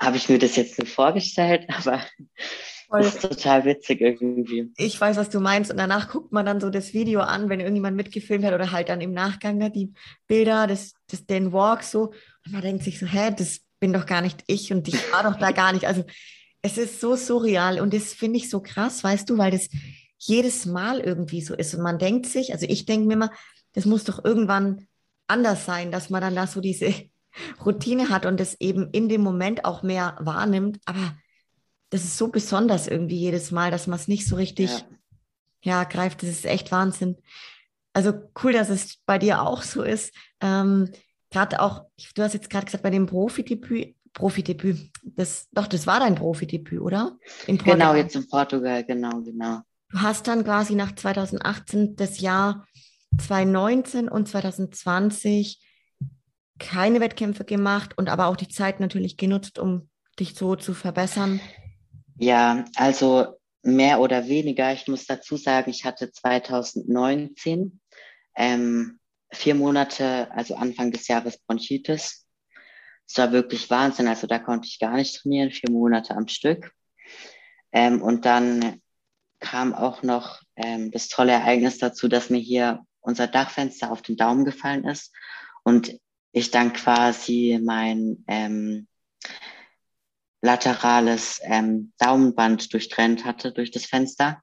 habe 0.00 0.16
ich 0.16 0.28
mir 0.28 0.38
das 0.38 0.56
jetzt 0.56 0.78
nur 0.78 0.86
vorgestellt, 0.86 1.66
aber 1.68 2.02
Voll. 2.92 3.00
Das 3.04 3.14
ist 3.14 3.22
total 3.22 3.64
witzig 3.64 4.02
irgendwie. 4.02 4.70
Ich 4.76 5.00
weiß, 5.00 5.16
was 5.16 5.30
du 5.30 5.40
meinst. 5.40 5.70
Und 5.70 5.78
danach 5.78 6.10
guckt 6.10 6.30
man 6.30 6.44
dann 6.44 6.60
so 6.60 6.68
das 6.68 6.92
Video 6.92 7.20
an, 7.20 7.48
wenn 7.48 7.60
irgendjemand 7.60 7.96
mitgefilmt 7.96 8.44
hat 8.44 8.52
oder 8.52 8.70
halt 8.70 8.90
dann 8.90 9.00
im 9.00 9.14
Nachgang 9.14 9.72
die 9.72 9.94
Bilder, 10.26 10.66
das, 10.66 10.92
das, 11.08 11.24
den 11.24 11.52
Walk 11.52 11.84
so. 11.84 12.12
Und 12.44 12.52
man 12.52 12.60
denkt 12.60 12.84
sich 12.84 12.98
so, 12.98 13.06
hä, 13.06 13.30
das 13.34 13.60
bin 13.82 13.92
doch 13.92 14.06
gar 14.06 14.20
nicht 14.20 14.44
ich 14.46 14.72
und 14.72 14.86
ich 14.86 15.12
war 15.12 15.24
doch 15.24 15.36
da 15.40 15.50
gar 15.50 15.72
nicht. 15.72 15.88
Also 15.88 16.04
es 16.62 16.78
ist 16.78 17.00
so 17.00 17.16
surreal 17.16 17.80
und 17.80 17.92
das 17.92 18.12
finde 18.12 18.36
ich 18.38 18.48
so 18.48 18.62
krass, 18.62 19.02
weißt 19.02 19.28
du, 19.28 19.38
weil 19.38 19.50
das 19.50 19.68
jedes 20.18 20.66
Mal 20.66 21.00
irgendwie 21.00 21.40
so 21.40 21.52
ist. 21.56 21.74
Und 21.74 21.82
man 21.82 21.98
denkt 21.98 22.26
sich, 22.26 22.52
also 22.52 22.64
ich 22.68 22.86
denke 22.86 23.08
mir 23.08 23.14
immer, 23.14 23.32
das 23.72 23.84
muss 23.84 24.04
doch 24.04 24.24
irgendwann 24.24 24.86
anders 25.26 25.66
sein, 25.66 25.90
dass 25.90 26.10
man 26.10 26.20
dann 26.20 26.36
da 26.36 26.46
so 26.46 26.60
diese 26.60 26.94
Routine 27.66 28.08
hat 28.08 28.24
und 28.24 28.38
das 28.38 28.54
eben 28.60 28.88
in 28.92 29.08
dem 29.08 29.22
Moment 29.22 29.64
auch 29.64 29.82
mehr 29.82 30.16
wahrnimmt. 30.20 30.78
Aber 30.84 31.16
das 31.90 32.04
ist 32.04 32.16
so 32.16 32.28
besonders 32.28 32.86
irgendwie 32.86 33.18
jedes 33.18 33.50
Mal, 33.50 33.72
dass 33.72 33.88
man 33.88 33.98
es 33.98 34.06
nicht 34.06 34.28
so 34.28 34.36
richtig 34.36 34.70
ja. 34.70 35.80
ja. 35.80 35.84
greift. 35.84 36.22
Das 36.22 36.30
ist 36.30 36.46
echt 36.46 36.70
Wahnsinn. 36.70 37.16
Also 37.94 38.12
cool, 38.44 38.52
dass 38.52 38.68
es 38.68 38.98
bei 39.06 39.18
dir 39.18 39.42
auch 39.42 39.62
so 39.62 39.82
ist. 39.82 40.14
Ähm, 40.40 40.88
gerade 41.32 41.60
auch, 41.60 41.86
du 42.14 42.22
hast 42.22 42.34
jetzt 42.34 42.50
gerade 42.50 42.66
gesagt, 42.66 42.84
bei 42.84 42.90
dem 42.90 43.06
Profidebüt, 43.06 43.94
Profidebüt, 44.12 44.90
das, 45.02 45.48
doch, 45.52 45.66
das 45.66 45.86
war 45.86 46.00
dein 46.00 46.14
Profidebüt, 46.14 46.80
oder? 46.80 47.16
genau, 47.46 47.94
jetzt 47.94 48.14
in 48.14 48.28
Portugal, 48.28 48.84
genau, 48.84 49.22
genau. 49.22 49.60
Du 49.88 50.00
hast 50.00 50.28
dann 50.28 50.44
quasi 50.44 50.74
nach 50.74 50.94
2018 50.94 51.96
das 51.96 52.20
Jahr 52.20 52.66
2019 53.18 54.08
und 54.08 54.28
2020 54.28 55.60
keine 56.58 57.00
Wettkämpfe 57.00 57.44
gemacht 57.44 57.96
und 57.96 58.08
aber 58.08 58.26
auch 58.26 58.36
die 58.36 58.48
Zeit 58.48 58.80
natürlich 58.80 59.16
genutzt, 59.16 59.58
um 59.58 59.88
dich 60.18 60.34
so 60.34 60.56
zu 60.56 60.74
verbessern. 60.74 61.40
Ja, 62.18 62.64
also 62.76 63.38
mehr 63.62 64.00
oder 64.00 64.28
weniger. 64.28 64.72
Ich 64.72 64.86
muss 64.88 65.06
dazu 65.06 65.36
sagen, 65.36 65.70
ich 65.70 65.84
hatte 65.84 66.10
2019 66.10 67.80
ähm, 68.36 68.98
vier 69.32 69.54
Monate, 69.54 70.30
also 70.32 70.56
Anfang 70.56 70.90
des 70.90 71.08
Jahres 71.08 71.38
Bronchitis. 71.38 72.26
Es 73.06 73.18
war 73.18 73.32
wirklich 73.32 73.68
Wahnsinn. 73.70 74.08
Also 74.08 74.26
da 74.26 74.38
konnte 74.38 74.68
ich 74.68 74.78
gar 74.78 74.96
nicht 74.96 75.16
trainieren, 75.16 75.50
vier 75.50 75.70
Monate 75.70 76.14
am 76.14 76.28
Stück. 76.28 76.72
Ähm, 77.72 78.02
und 78.02 78.24
dann 78.24 78.80
kam 79.40 79.74
auch 79.74 80.02
noch 80.02 80.40
ähm, 80.56 80.90
das 80.90 81.08
tolle 81.08 81.32
Ereignis 81.32 81.78
dazu, 81.78 82.08
dass 82.08 82.30
mir 82.30 82.38
hier 82.38 82.84
unser 83.00 83.26
Dachfenster 83.26 83.90
auf 83.90 84.02
den 84.02 84.16
Daumen 84.16 84.44
gefallen 84.44 84.84
ist 84.84 85.12
und 85.64 85.98
ich 86.32 86.50
dann 86.50 86.72
quasi 86.72 87.60
mein 87.62 88.24
ähm, 88.28 88.86
laterales 90.40 91.40
ähm, 91.44 91.92
Daumenband 91.98 92.72
durchtrennt 92.72 93.24
hatte 93.24 93.52
durch 93.52 93.70
das 93.70 93.86
Fenster, 93.86 94.42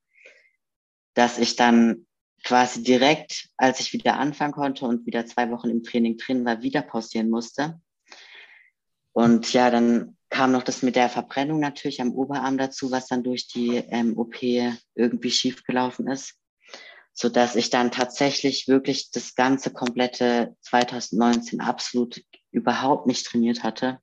dass 1.13 1.38
ich 1.38 1.56
dann 1.56 2.08
quasi 2.43 2.84
direkt, 2.84 3.49
als 3.58 3.80
ich 3.80 3.93
wieder 3.93 4.17
anfangen 4.17 4.54
konnte 4.54 4.86
und 4.86 5.06
wieder 5.06 5.25
zwei 5.25 5.49
Wochen 5.52 5.69
im 5.69 5.84
Training 5.84 6.17
drin 6.17 6.45
war, 6.45 6.62
wieder 6.62 6.82
pausieren 6.82 7.30
musste. 7.30 7.80
Und 9.13 9.52
ja, 9.54 9.69
dann 9.71 10.17
kam 10.30 10.52
noch 10.52 10.63
das 10.63 10.84
mit 10.84 10.95
der 10.95 11.10
Verbrennung 11.10 11.60
natürlich 11.60 12.02
am 12.02 12.13
Oberarm 12.13 12.58
dazu, 12.58 12.91
was 12.91 13.08
dann 13.08 13.23
durch 13.23 13.47
die 13.47 13.78
ähm, 13.78 14.17
OP 14.17 14.41
irgendwie 14.41 15.32
schiefgelaufen 15.32 16.08
ist, 16.08 16.36
so 17.13 17.30
dass 17.30 17.56
ich 17.56 17.69
dann 17.69 17.91
tatsächlich 17.91 18.67
wirklich 18.67 19.12
das 19.12 19.36
ganze 19.36 19.73
komplette 19.73 20.56
2019 20.62 21.62
absolut 21.62 22.21
überhaupt 22.52 23.08
nicht 23.08 23.25
trainiert 23.25 23.63
hatte. 23.63 23.99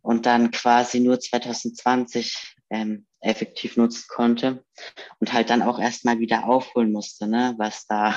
Und 0.00 0.26
dann 0.26 0.52
quasi 0.52 1.00
nur 1.00 1.18
2020 1.18 2.56
ähm, 2.70 3.07
effektiv 3.20 3.76
nutzen 3.76 4.04
konnte 4.08 4.64
und 5.18 5.32
halt 5.32 5.50
dann 5.50 5.62
auch 5.62 5.78
erstmal 5.78 6.18
wieder 6.18 6.44
aufholen 6.44 6.92
musste, 6.92 7.26
ne, 7.26 7.54
was 7.58 7.86
da 7.86 8.14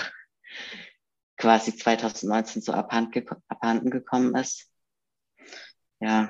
quasi 1.37 1.75
2019 1.75 2.61
so 2.61 2.71
abhand 2.73 3.11
geko 3.11 3.35
abhanden 3.47 3.89
gekommen 3.89 4.35
ist. 4.35 4.69
Ja. 5.99 6.29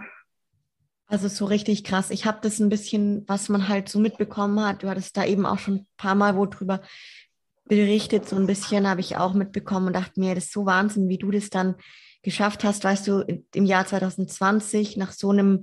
Also 1.08 1.28
so 1.28 1.44
richtig 1.44 1.84
krass. 1.84 2.10
Ich 2.10 2.26
habe 2.26 2.40
das 2.42 2.60
ein 2.60 2.70
bisschen, 2.70 3.28
was 3.28 3.50
man 3.50 3.68
halt 3.68 3.90
so 3.90 4.00
mitbekommen 4.00 4.64
hat. 4.64 4.84
Du 4.84 4.90
hattest 4.90 5.18
da 5.18 5.26
eben 5.26 5.46
auch 5.46 5.60
schon 5.60 5.76
ein 5.76 5.88
paar 5.98 6.16
Mal 6.16 6.38
wo 6.38 6.46
drüber 6.46 6.82
berichtet, 7.66 8.28
so 8.28 8.38
ein 8.38 8.48
bisschen 8.48 8.88
habe 8.88 9.02
ich 9.02 9.18
auch 9.18 9.34
mitbekommen 9.34 9.88
und 9.88 9.94
dachte 9.94 10.20
mir, 10.20 10.36
das 10.36 10.46
ist 10.46 10.54
so 10.54 10.66
Wahnsinn, 10.66 11.10
wie 11.10 11.18
du 11.18 11.32
das 11.32 11.50
dann 11.50 11.76
geschafft 12.22 12.64
hast, 12.64 12.84
weißt 12.84 13.08
du, 13.08 13.44
im 13.54 13.66
Jahr 13.66 13.86
2020 13.86 14.98
nach 14.98 15.12
so 15.12 15.30
einem 15.30 15.62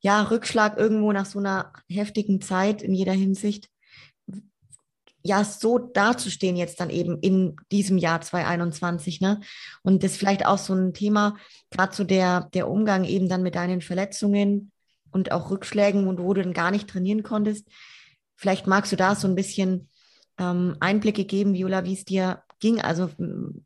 ja, 0.00 0.22
Rückschlag 0.22 0.78
irgendwo, 0.78 1.12
nach 1.12 1.26
so 1.26 1.38
einer 1.38 1.72
heftigen 1.88 2.40
Zeit 2.40 2.82
in 2.82 2.94
jeder 2.94 3.12
Hinsicht, 3.12 3.68
ja, 5.22 5.44
so 5.44 5.78
dazustehen 5.78 6.56
jetzt 6.56 6.80
dann 6.80 6.88
eben 6.88 7.18
in 7.18 7.56
diesem 7.70 7.98
Jahr 7.98 8.22
2021, 8.22 9.20
ne? 9.20 9.40
Und 9.82 10.02
das 10.02 10.16
vielleicht 10.16 10.46
auch 10.46 10.56
so 10.56 10.72
ein 10.74 10.94
Thema, 10.94 11.36
gerade 11.70 11.94
so 11.94 12.04
der, 12.04 12.48
der 12.54 12.68
Umgang 12.68 13.04
eben 13.04 13.28
dann 13.28 13.42
mit 13.42 13.54
deinen 13.54 13.82
Verletzungen 13.82 14.72
und 15.10 15.32
auch 15.32 15.50
Rückschlägen 15.50 16.06
und 16.06 16.20
wo 16.20 16.32
du 16.32 16.42
dann 16.42 16.54
gar 16.54 16.70
nicht 16.70 16.88
trainieren 16.88 17.22
konntest. 17.22 17.68
Vielleicht 18.36 18.66
magst 18.66 18.92
du 18.92 18.96
da 18.96 19.14
so 19.14 19.28
ein 19.28 19.34
bisschen 19.34 19.88
ähm, 20.38 20.76
Einblicke 20.80 21.26
geben, 21.26 21.52
Viola, 21.52 21.84
wie 21.84 21.92
es 21.92 22.06
dir 22.06 22.42
ging. 22.60 22.80
Also 22.80 23.10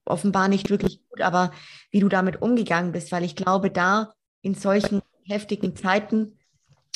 offenbar 0.05 0.49
nicht 0.49 0.71
wirklich 0.71 1.01
gut, 1.09 1.21
aber 1.21 1.53
wie 1.91 2.01
du 2.01 2.09
damit 2.09 2.43
umgegangen 2.43 2.91
bist, 2.91 3.13
weil 3.13 3.23
ich 3.23 3.37
glaube, 3.37 3.71
da 3.71 4.13
in 4.43 4.55
solchen 4.55 5.03
heftigen 5.25 5.77
Zeiten 5.77 6.39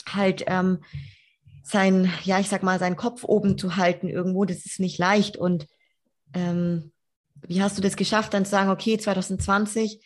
halt 0.07 0.45
ähm, 0.47 0.79
sein, 1.63 2.11
ja, 2.25 2.41
ich 2.41 2.49
sag 2.49 2.63
mal, 2.63 2.79
seinen 2.79 2.97
Kopf 2.97 3.25
oben 3.25 3.59
zu 3.59 3.77
halten 3.77 4.09
irgendwo, 4.09 4.45
das 4.45 4.65
ist 4.65 4.81
nicht 4.81 4.99
leicht. 4.99 5.37
Und 5.37 5.67
ähm, 6.35 6.93
wie 7.47 7.63
hast 7.63 7.77
du 7.77 7.83
das 7.83 7.97
geschafft, 7.97 8.35
dann 8.35 8.45
zu 8.45 8.51
sagen, 8.51 8.71
okay, 8.71 8.97
2020 8.99 10.01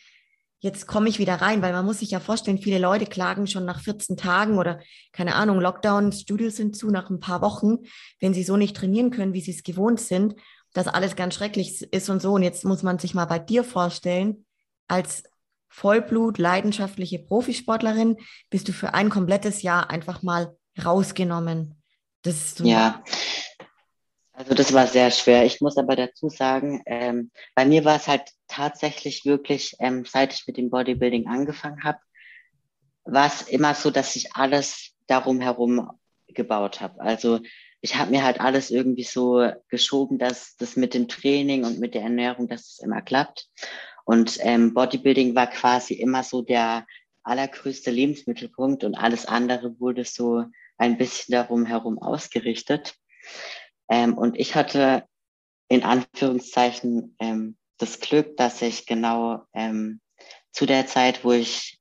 jetzt 0.63 0.87
komme 0.87 1.09
ich 1.09 1.19
wieder 1.19 1.35
rein, 1.35 1.61
weil 1.61 1.73
man 1.73 1.85
muss 1.85 1.99
sich 1.99 2.11
ja 2.11 2.21
vorstellen, 2.21 2.57
viele 2.57 2.79
Leute 2.79 3.05
klagen 3.05 3.47
schon 3.47 3.65
nach 3.65 3.81
14 3.81 4.15
Tagen 4.15 4.57
oder 4.57 4.79
keine 5.11 5.35
Ahnung, 5.35 5.59
Lockdown, 5.59 6.13
Studios 6.13 6.55
sind 6.55 6.77
zu 6.77 6.89
nach 6.89 7.09
ein 7.09 7.19
paar 7.19 7.41
Wochen, 7.41 7.79
wenn 8.21 8.33
sie 8.33 8.43
so 8.43 8.55
nicht 8.55 8.75
trainieren 8.75 9.11
können, 9.11 9.33
wie 9.33 9.41
sie 9.41 9.51
es 9.51 9.63
gewohnt 9.63 9.99
sind, 9.99 10.35
dass 10.71 10.87
alles 10.87 11.17
ganz 11.17 11.35
schrecklich 11.35 11.83
ist 11.91 12.09
und 12.09 12.21
so. 12.21 12.33
Und 12.33 12.43
jetzt 12.43 12.63
muss 12.63 12.81
man 12.81 12.97
sich 12.97 13.13
mal 13.13 13.25
bei 13.25 13.39
dir 13.39 13.65
vorstellen, 13.65 14.45
als 14.87 15.23
Vollblut, 15.73 16.37
leidenschaftliche 16.37 17.17
Profisportlerin 17.17 18.17
bist 18.51 18.67
du 18.67 18.73
für 18.73 18.93
ein 18.93 19.09
komplettes 19.09 19.63
Jahr 19.63 19.89
einfach 19.89 20.21
mal 20.21 20.55
rausgenommen. 20.83 21.81
Das 22.21 22.35
ist 22.35 22.57
so 22.59 22.63
ja, 22.63 23.03
also 24.33 24.53
das 24.53 24.71
war 24.71 24.85
sehr 24.85 25.09
schwer. 25.09 25.45
Ich 25.45 25.61
muss 25.61 25.77
aber 25.77 25.95
dazu 25.95 26.29
sagen, 26.29 26.83
ähm, 26.85 27.31
bei 27.55 27.65
mir 27.65 27.85
war 27.85 27.95
es 27.95 28.07
halt 28.07 28.21
tatsächlich 28.47 29.25
wirklich, 29.25 29.75
ähm, 29.79 30.05
seit 30.05 30.33
ich 30.33 30.45
mit 30.45 30.57
dem 30.57 30.69
Bodybuilding 30.69 31.27
angefangen 31.27 31.83
habe, 31.83 31.97
war 33.03 33.25
es 33.25 33.41
immer 33.41 33.73
so, 33.73 33.89
dass 33.89 34.15
ich 34.15 34.35
alles 34.35 34.91
darum 35.07 35.41
herum 35.41 35.89
gebaut 36.27 36.81
habe. 36.81 37.01
Also 37.01 37.39
ich 37.81 37.95
habe 37.95 38.11
mir 38.11 38.23
halt 38.23 38.39
alles 38.39 38.69
irgendwie 38.69 39.03
so 39.03 39.51
geschoben, 39.69 40.19
dass 40.19 40.55
das 40.55 40.75
mit 40.75 40.93
dem 40.93 41.07
Training 41.07 41.65
und 41.65 41.79
mit 41.79 41.95
der 41.95 42.03
Ernährung, 42.03 42.47
dass 42.47 42.73
es 42.73 42.79
immer 42.79 43.01
klappt. 43.01 43.47
Und 44.05 44.37
ähm, 44.41 44.73
Bodybuilding 44.73 45.35
war 45.35 45.47
quasi 45.47 45.93
immer 45.93 46.23
so 46.23 46.41
der 46.41 46.85
allergrößte 47.23 47.89
Lebensmittelpunkt 47.89 48.83
und 48.83 48.95
alles 48.95 49.25
andere 49.25 49.79
wurde 49.79 50.03
so 50.03 50.43
ein 50.77 50.97
bisschen 50.97 51.33
darum 51.33 51.65
herum 51.65 51.99
ausgerichtet. 51.99 52.95
Ähm, 53.89 54.17
und 54.17 54.37
ich 54.37 54.55
hatte 54.55 55.05
in 55.69 55.83
Anführungszeichen 55.83 57.15
ähm, 57.19 57.57
das 57.77 57.99
Glück, 57.99 58.37
dass 58.37 58.61
ich 58.61 58.85
genau 58.85 59.43
ähm, 59.53 60.01
zu 60.51 60.65
der 60.65 60.85
Zeit, 60.85 61.23
wo 61.23 61.31
ich 61.31 61.79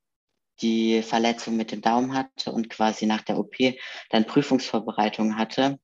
die 0.60 1.02
Verletzung 1.02 1.56
mit 1.56 1.72
dem 1.72 1.82
Daumen 1.82 2.14
hatte 2.14 2.52
und 2.52 2.70
quasi 2.70 3.06
nach 3.06 3.22
der 3.22 3.38
OP 3.38 3.56
dann 4.10 4.26
Prüfungsvorbereitung 4.26 5.36
hatte 5.36 5.78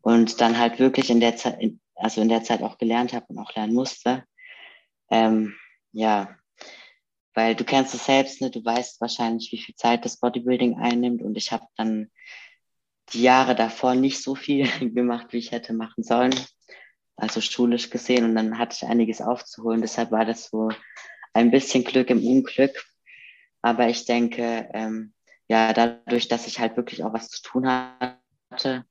und 0.00 0.40
dann 0.40 0.58
halt 0.58 0.78
wirklich 0.78 1.08
in 1.10 1.20
der 1.20 1.36
Zeit, 1.36 1.58
also 1.94 2.20
in 2.20 2.28
der 2.28 2.42
Zeit 2.42 2.62
auch 2.62 2.78
gelernt 2.78 3.12
habe 3.12 3.26
und 3.28 3.38
auch 3.38 3.54
lernen 3.54 3.74
musste. 3.74 4.24
Ähm, 5.12 5.54
ja, 5.92 6.34
weil 7.34 7.54
du 7.54 7.64
kennst 7.64 7.94
es 7.94 8.06
selbst, 8.06 8.40
ne? 8.40 8.50
du 8.50 8.64
weißt 8.64 9.00
wahrscheinlich, 9.00 9.52
wie 9.52 9.58
viel 9.58 9.74
Zeit 9.74 10.06
das 10.06 10.18
Bodybuilding 10.18 10.78
einnimmt 10.78 11.22
und 11.22 11.36
ich 11.36 11.52
habe 11.52 11.66
dann 11.76 12.10
die 13.12 13.22
Jahre 13.22 13.54
davor 13.54 13.94
nicht 13.94 14.22
so 14.22 14.34
viel 14.34 14.66
gemacht, 14.94 15.28
wie 15.30 15.38
ich 15.38 15.52
hätte 15.52 15.74
machen 15.74 16.02
sollen. 16.02 16.34
Also 17.16 17.42
schulisch 17.42 17.90
gesehen. 17.90 18.24
Und 18.24 18.34
dann 18.34 18.58
hatte 18.58 18.74
ich 18.74 18.88
einiges 18.88 19.20
aufzuholen. 19.20 19.82
Deshalb 19.82 20.12
war 20.12 20.24
das 20.24 20.48
so 20.48 20.70
ein 21.34 21.50
bisschen 21.50 21.84
Glück 21.84 22.08
im 22.08 22.26
Unglück. 22.26 22.84
Aber 23.60 23.88
ich 23.88 24.06
denke, 24.06 24.70
ähm, 24.72 25.12
ja, 25.46 25.74
dadurch, 25.74 26.28
dass 26.28 26.46
ich 26.46 26.58
halt 26.58 26.76
wirklich 26.76 27.04
auch 27.04 27.12
was 27.12 27.28
zu 27.28 27.42
tun 27.42 27.68
hatte, 27.68 28.86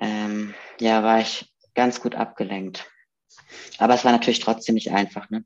ähm, 0.00 0.54
ja, 0.80 1.02
war 1.02 1.20
ich 1.20 1.52
ganz 1.74 2.00
gut 2.00 2.14
abgelenkt. 2.14 2.90
Aber 3.78 3.94
es 3.94 4.04
war 4.04 4.12
natürlich 4.12 4.40
trotzdem 4.40 4.74
nicht 4.74 4.90
einfach, 4.90 5.30
ne? 5.30 5.44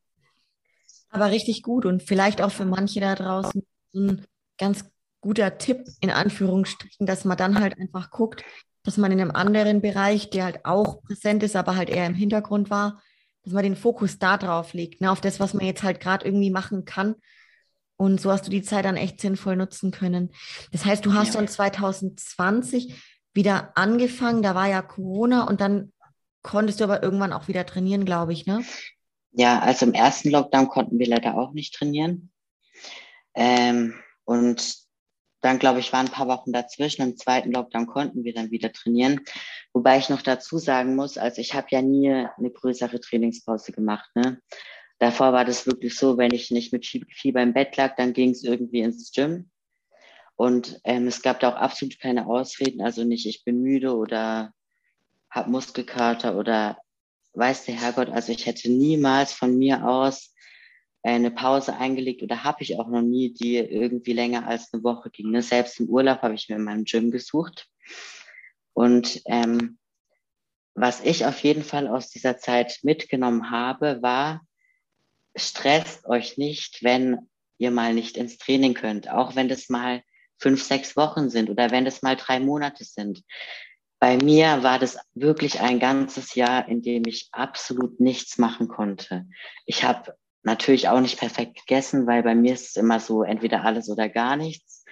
Aber 1.11 1.31
richtig 1.31 1.63
gut 1.63 1.85
und 1.85 2.03
vielleicht 2.03 2.41
auch 2.41 2.51
für 2.51 2.65
manche 2.65 3.01
da 3.01 3.15
draußen 3.15 3.67
so 3.93 4.01
ein 4.01 4.27
ganz 4.57 4.85
guter 5.21 5.59
Tipp 5.59 5.85
in 6.01 6.11
Anführungsstrichen, 6.11 7.07
dass 7.07 7.25
man 7.25 7.37
dann 7.37 7.61
halt 7.61 7.79
einfach 7.79 8.11
guckt, 8.11 8.45
dass 8.83 8.97
man 8.97 9.13
in 9.13 9.21
einem 9.21 9.31
anderen 9.31 9.81
Bereich, 9.81 10.31
der 10.31 10.45
halt 10.45 10.65
auch 10.65 11.03
präsent 11.03 11.43
ist, 11.43 11.55
aber 11.55 11.77
halt 11.77 11.91
eher 11.91 12.07
im 12.07 12.15
Hintergrund 12.15 12.71
war, 12.71 13.01
dass 13.45 13.53
man 13.53 13.63
den 13.63 13.77
Fokus 13.77 14.19
da 14.19 14.37
drauf 14.39 14.73
legt, 14.73 15.01
ne, 15.01 15.11
auf 15.11 15.21
das, 15.21 15.41
was 15.41 15.55
man 15.55 15.67
jetzt 15.67 15.83
halt 15.83 16.01
gerade 16.01 16.25
irgendwie 16.25 16.51
machen 16.51 16.85
kann. 16.85 17.17
Und 17.97 18.21
so 18.21 18.33
hast 18.33 18.47
du 18.47 18.51
die 18.51 18.63
Zeit 18.63 18.85
dann 18.85 18.97
echt 18.97 19.21
sinnvoll 19.21 19.57
nutzen 19.57 19.93
können. 19.93 20.33
Das 20.73 20.85
heißt, 20.85 21.07
du 21.07 21.15
hast 21.15 21.35
ja. 21.35 21.41
dann 21.41 21.49
2020 21.49 22.95
wieder 23.33 23.77
angefangen, 23.77 24.43
da 24.43 24.55
war 24.55 24.69
ja 24.69 24.83
Corona 24.83 25.45
und 25.45 25.61
dann 25.61 25.92
konntest 26.43 26.81
du 26.81 26.85
aber 26.85 27.03
irgendwann 27.03 27.33
auch 27.33 27.49
wieder 27.49 27.67
trainieren, 27.67 28.05
glaube 28.05 28.33
ich, 28.33 28.47
ne? 28.47 28.65
Ja, 29.33 29.61
also 29.61 29.87
im 29.87 29.95
ersten 29.95 30.31
Lockdown 30.31 30.69
konnten 30.69 30.99
wir 30.99 31.07
leider 31.07 31.37
auch 31.37 31.53
nicht 31.53 31.75
trainieren. 31.75 32.31
Ähm, 33.35 33.95
und 34.25 34.83
dann, 35.41 35.59
glaube 35.59 35.81
ich, 35.81 35.93
waren 35.93 36.07
ein 36.07 36.13
paar 36.13 36.29
Wochen 36.29 36.53
dazwischen. 36.53 37.03
Im 37.03 37.17
zweiten 37.17 37.51
Lockdown 37.51 37.87
konnten 37.87 38.25
wir 38.25 38.33
dann 38.35 38.51
wieder 38.51 38.73
trainieren. 38.73 39.21
Wobei 39.73 39.99
ich 39.99 40.09
noch 40.09 40.23
dazu 40.23 40.59
sagen 40.59 40.95
muss, 40.95 41.19
also 41.19 41.41
ich 41.41 41.55
habe 41.55 41.67
ja 41.71 41.83
nie 41.83 42.11
eine 42.11 42.51
größere 42.51 43.01
Trainingspause 43.01 43.73
gemacht. 43.73 44.09
Ne? 44.15 44.41
Davor 44.99 45.33
war 45.33 45.45
das 45.45 45.67
wirklich 45.67 45.97
so, 45.97 46.17
wenn 46.17 46.33
ich 46.33 46.51
nicht 46.51 46.73
mit 46.73 46.87
Fieber 46.87 47.43
im 47.43 47.55
Bett 47.55 47.77
lag, 47.77 47.97
dann 47.97 48.13
ging 48.13 48.31
es 48.31 48.45
irgendwie 48.45 48.81
ins 48.81 49.11
Gym. 49.13 49.51
Und 50.37 50.81
ähm, 50.85 51.09
es 51.09 51.23
gab 51.23 51.41
da 51.41 51.51
auch 51.51 51.57
absolut 51.57 51.99
keine 51.99 52.27
Ausreden. 52.27 52.81
Also 52.81 53.03
nicht, 53.03 53.27
ich 53.27 53.45
bin 53.45 53.63
müde 53.63 53.97
oder 53.97 54.53
habe 55.33 55.51
Muskelkater 55.51 56.37
oder 56.37 56.79
weiß 57.33 57.65
der 57.65 57.81
Herrgott. 57.81 58.11
Also 58.11 58.33
ich 58.33 58.47
hätte 58.47 58.71
niemals 58.71 59.33
von 59.33 59.59
mir 59.59 59.89
aus 59.89 60.35
eine 61.03 61.31
Pause 61.31 61.77
eingelegt 61.77 62.23
oder 62.23 62.45
habe 62.45 62.63
ich 62.63 62.79
auch 62.79 62.87
noch 62.87 63.03
nie, 63.03 63.33
die 63.33 63.57
irgendwie 63.57 64.13
länger 64.13 64.47
als 64.47 64.73
eine 64.73 64.85
Woche 64.85 65.11
ging. 65.11 65.31
Ne? 65.31 65.43
Selbst 65.43 65.81
im 65.81 65.89
Urlaub 65.89 66.23
habe 66.23 66.35
ich 66.35 66.49
mir 66.49 66.57
in 66.57 66.65
meinem 66.65 66.85
Gym 66.85 67.11
gesucht. 67.11 67.67
Und 68.75 69.23
ähm, 69.27 69.79
was 70.75 71.01
ich 71.01 71.27
auf 71.27 71.43
jeden 71.43 71.65
Fall 71.65 71.89
aus 71.89 72.11
dieser 72.11 72.39
Zeit 72.39 72.81
mitgenommen 72.83 73.51
habe, 73.51 74.01
war, 74.01 74.43
stresst 75.35 76.07
euch 76.07 76.39
nicht, 76.39 76.85
wenn 76.85 77.29
ihr 77.59 77.71
mal 77.71 77.95
nicht 77.95 78.17
ins 78.17 78.39
Training 78.39 78.75
könnt, 78.75 79.11
auch 79.11 79.35
wenn 79.35 79.49
das 79.49 79.69
mal 79.69 80.03
fünf, 80.39 80.63
sechs 80.63 80.97
Wochen 80.97 81.31
sind 81.31 81.51
oder 81.51 81.71
wenn 81.71 81.85
das 81.85 82.03
mal 82.03 82.17
drei 82.17 82.39
Monate 82.41 82.85
sind. 82.85 83.23
Bei 84.03 84.17
mir 84.17 84.65
war 84.65 84.81
das 84.81 84.99
wirklich 85.15 85.61
ein 85.61 85.79
ganzes 85.79 86.35
Jahr, 86.35 86.67
in 86.67 86.83
dem 86.83 87.05
ich 87.07 87.29
absolut 87.31 88.01
nichts 88.01 88.37
machen 88.37 88.67
konnte. 88.67 89.29
Ich 89.65 89.85
habe 89.85 90.17
natürlich 90.43 90.89
auch 90.89 90.99
nicht 90.99 91.21
perfekt 91.21 91.55
gegessen, 91.55 92.09
weil 92.09 92.25
bei 92.25 92.35
mir 92.35 92.55
ist 92.55 92.71
es 92.71 92.75
immer 92.75 92.99
so 92.99 93.23
entweder 93.23 93.63
alles 93.63 93.89
oder 93.89 94.09
gar 94.09 94.35
nichts. 94.35 94.85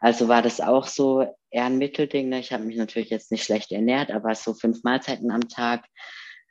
Also 0.00 0.26
war 0.26 0.42
das 0.42 0.60
auch 0.60 0.88
so 0.88 1.20
eher 1.48 1.66
ein 1.66 1.78
Mittelding. 1.78 2.28
Ne? 2.28 2.40
Ich 2.40 2.52
habe 2.52 2.64
mich 2.64 2.76
natürlich 2.76 3.08
jetzt 3.08 3.30
nicht 3.30 3.44
schlecht 3.44 3.70
ernährt, 3.70 4.10
aber 4.10 4.34
so 4.34 4.52
fünf 4.52 4.82
Mahlzeiten 4.82 5.30
am 5.30 5.48
Tag 5.48 5.84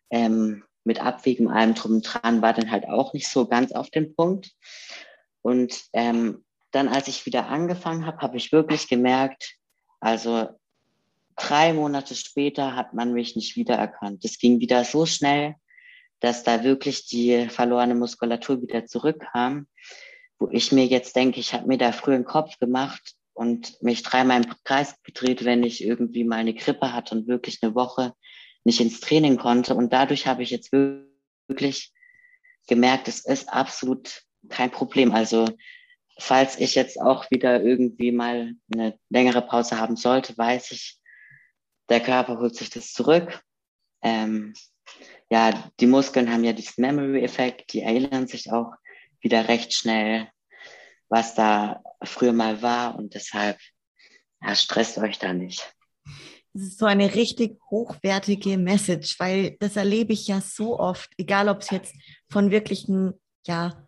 ähm, 0.09 0.63
mit 0.85 1.01
Abwiegen, 1.03 1.49
allem 1.49 1.73
drum 1.73 1.95
und 1.95 2.03
dran, 2.03 2.41
war 2.41 2.53
dann 2.53 2.71
halt 2.71 2.87
auch 2.87 3.11
nicht 3.11 3.27
so 3.27 3.45
ganz 3.45 3.73
auf 3.73 3.89
den 3.89 4.15
Punkt. 4.15 4.51
Und 5.41 5.83
ähm, 5.91 6.45
dann, 6.71 6.87
als 6.87 7.09
ich 7.09 7.25
wieder 7.25 7.49
angefangen 7.49 8.05
habe, 8.05 8.19
habe 8.19 8.37
ich 8.37 8.53
wirklich 8.53 8.87
gemerkt, 8.87 9.57
also 9.99 10.47
drei 11.35 11.73
Monate 11.73 12.15
später 12.15 12.75
hat 12.75 12.93
man 12.93 13.13
mich 13.13 13.35
nicht 13.35 13.55
wiedererkannt. 13.55 14.23
Das 14.23 14.37
ging 14.37 14.59
wieder 14.59 14.83
so 14.83 15.05
schnell 15.05 15.55
dass 16.19 16.43
da 16.43 16.63
wirklich 16.63 17.05
die 17.05 17.47
verlorene 17.49 17.95
Muskulatur 17.95 18.61
wieder 18.61 18.85
zurückkam, 18.85 19.67
wo 20.39 20.49
ich 20.51 20.71
mir 20.71 20.85
jetzt 20.85 21.15
denke, 21.15 21.39
ich 21.39 21.53
habe 21.53 21.67
mir 21.67 21.77
da 21.77 21.91
früher 21.91 22.15
einen 22.15 22.25
Kopf 22.25 22.57
gemacht 22.59 23.13
und 23.33 23.81
mich 23.81 24.03
dreimal 24.03 24.43
im 24.43 24.53
Kreis 24.63 24.95
gedreht, 25.03 25.45
wenn 25.45 25.63
ich 25.63 25.83
irgendwie 25.83 26.23
mal 26.23 26.37
eine 26.37 26.53
Grippe 26.53 26.93
hatte 26.93 27.15
und 27.15 27.27
wirklich 27.27 27.59
eine 27.61 27.75
Woche 27.75 28.13
nicht 28.63 28.81
ins 28.81 28.99
Training 29.01 29.37
konnte. 29.37 29.75
Und 29.75 29.93
dadurch 29.93 30.25
habe 30.25 30.41
ich 30.41 30.49
jetzt 30.49 30.71
wirklich 30.71 31.93
gemerkt, 32.67 33.07
es 33.07 33.25
ist 33.25 33.49
absolut 33.49 34.23
kein 34.49 34.71
Problem. 34.71 35.11
Also 35.11 35.47
falls 36.17 36.59
ich 36.59 36.75
jetzt 36.75 36.99
auch 36.99 37.29
wieder 37.29 37.61
irgendwie 37.61 38.11
mal 38.11 38.53
eine 38.73 38.97
längere 39.09 39.41
Pause 39.41 39.79
haben 39.79 39.95
sollte, 39.95 40.37
weiß 40.37 40.71
ich, 40.71 40.97
der 41.89 41.99
Körper 42.01 42.39
holt 42.39 42.55
sich 42.55 42.69
das 42.69 42.93
zurück. 42.93 43.41
Ähm, 44.01 44.53
ja, 45.29 45.71
die 45.79 45.87
Muskeln 45.87 46.31
haben 46.31 46.43
ja 46.43 46.53
diesen 46.53 46.81
Memory-Effekt, 46.81 47.73
die 47.73 47.81
erinnern 47.81 48.27
sich 48.27 48.51
auch 48.51 48.73
wieder 49.19 49.47
recht 49.47 49.73
schnell, 49.73 50.27
was 51.09 51.35
da 51.35 51.81
früher 52.03 52.33
mal 52.33 52.61
war 52.61 52.95
und 52.95 53.15
deshalb 53.15 53.57
ja, 54.41 54.55
stresst 54.55 54.97
euch 54.97 55.17
da 55.17 55.33
nicht. 55.33 55.73
Das 56.53 56.63
ist 56.63 56.79
so 56.79 56.85
eine 56.85 57.15
richtig 57.15 57.59
hochwertige 57.69 58.57
Message, 58.57 59.19
weil 59.19 59.57
das 59.59 59.75
erlebe 59.75 60.13
ich 60.13 60.27
ja 60.27 60.39
so 60.39 60.79
oft, 60.79 61.11
egal 61.17 61.49
ob 61.49 61.61
es 61.61 61.69
jetzt 61.69 61.93
von 62.29 62.49
wirklichen, 62.49 63.13
ja, 63.45 63.85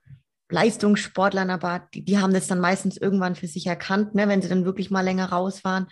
Leistungssportlern, 0.49 1.49
aber 1.49 1.87
die, 1.93 2.03
die 2.03 2.17
haben 2.19 2.33
das 2.33 2.47
dann 2.47 2.59
meistens 2.59 2.97
irgendwann 2.97 3.35
für 3.35 3.47
sich 3.47 3.67
erkannt, 3.67 4.15
ne, 4.15 4.27
wenn 4.27 4.41
sie 4.41 4.49
dann 4.49 4.65
wirklich 4.65 4.89
mal 4.89 5.01
länger 5.01 5.29
raus 5.29 5.63
waren, 5.63 5.87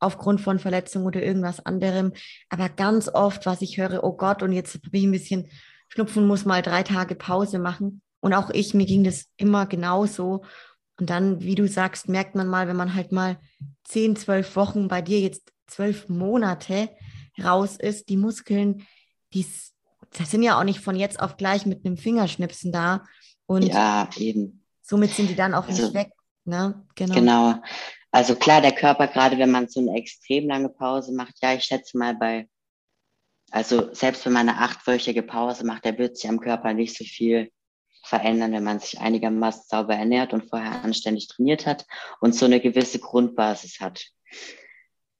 aufgrund 0.00 0.40
von 0.40 0.58
Verletzung 0.58 1.04
oder 1.04 1.22
irgendwas 1.22 1.64
anderem. 1.64 2.12
Aber 2.48 2.68
ganz 2.68 3.08
oft, 3.08 3.46
was 3.46 3.62
ich 3.62 3.78
höre, 3.78 4.04
oh 4.04 4.12
Gott, 4.12 4.42
und 4.42 4.52
jetzt 4.52 4.80
bin 4.82 5.00
ich 5.00 5.06
ein 5.06 5.12
bisschen 5.12 5.48
Schnupfen, 5.88 6.26
muss 6.26 6.44
mal 6.44 6.62
drei 6.62 6.82
Tage 6.82 7.14
Pause 7.14 7.58
machen. 7.58 8.02
Und 8.20 8.34
auch 8.34 8.50
ich, 8.50 8.74
mir 8.74 8.86
ging 8.86 9.04
das 9.04 9.26
immer 9.36 9.66
genauso. 9.66 10.44
Und 10.98 11.10
dann, 11.10 11.40
wie 11.40 11.54
du 11.54 11.68
sagst, 11.68 12.08
merkt 12.08 12.34
man 12.34 12.48
mal, 12.48 12.68
wenn 12.68 12.76
man 12.76 12.94
halt 12.94 13.12
mal 13.12 13.38
zehn, 13.84 14.16
zwölf 14.16 14.56
Wochen 14.56 14.88
bei 14.88 15.02
dir 15.02 15.20
jetzt 15.20 15.52
zwölf 15.66 16.08
Monate 16.08 16.90
raus 17.42 17.76
ist, 17.76 18.08
die 18.08 18.16
Muskeln, 18.16 18.86
die 19.32 19.46
das 20.16 20.30
sind 20.30 20.42
ja 20.42 20.58
auch 20.58 20.64
nicht 20.64 20.80
von 20.80 20.96
jetzt 20.96 21.20
auf 21.20 21.36
gleich 21.36 21.66
mit 21.66 21.84
einem 21.84 21.96
Fingerschnipsen 21.96 22.72
da. 22.72 23.04
Und 23.46 23.64
ja, 23.64 24.08
eben. 24.16 24.64
somit 24.82 25.10
sind 25.10 25.28
die 25.30 25.34
dann 25.34 25.54
auch 25.54 25.68
also, 25.68 25.82
nicht 25.82 25.94
weg. 25.94 26.12
Ne? 26.44 26.84
Genau. 26.94 27.14
genau. 27.14 27.62
Also 28.18 28.34
klar, 28.34 28.60
der 28.60 28.72
Körper, 28.72 29.06
gerade 29.06 29.38
wenn 29.38 29.52
man 29.52 29.68
so 29.68 29.78
eine 29.78 29.96
extrem 29.96 30.48
lange 30.48 30.70
Pause 30.70 31.12
macht, 31.14 31.36
ja, 31.40 31.54
ich 31.54 31.62
schätze 31.62 31.96
mal 31.96 32.16
bei, 32.16 32.48
also 33.52 33.94
selbst 33.94 34.26
wenn 34.26 34.32
man 34.32 34.48
eine 34.48 34.58
achtwöchige 34.58 35.22
Pause 35.22 35.64
macht, 35.64 35.84
der 35.84 35.96
wird 35.98 36.16
sich 36.16 36.28
am 36.28 36.40
Körper 36.40 36.74
nicht 36.74 36.98
so 36.98 37.04
viel 37.04 37.52
verändern, 38.02 38.50
wenn 38.50 38.64
man 38.64 38.80
sich 38.80 38.98
einigermaßen 38.98 39.62
sauber 39.68 39.94
ernährt 39.94 40.32
und 40.32 40.50
vorher 40.50 40.82
anständig 40.82 41.28
trainiert 41.28 41.64
hat 41.64 41.86
und 42.20 42.34
so 42.34 42.46
eine 42.46 42.58
gewisse 42.58 42.98
Grundbasis 42.98 43.78
hat. 43.78 44.04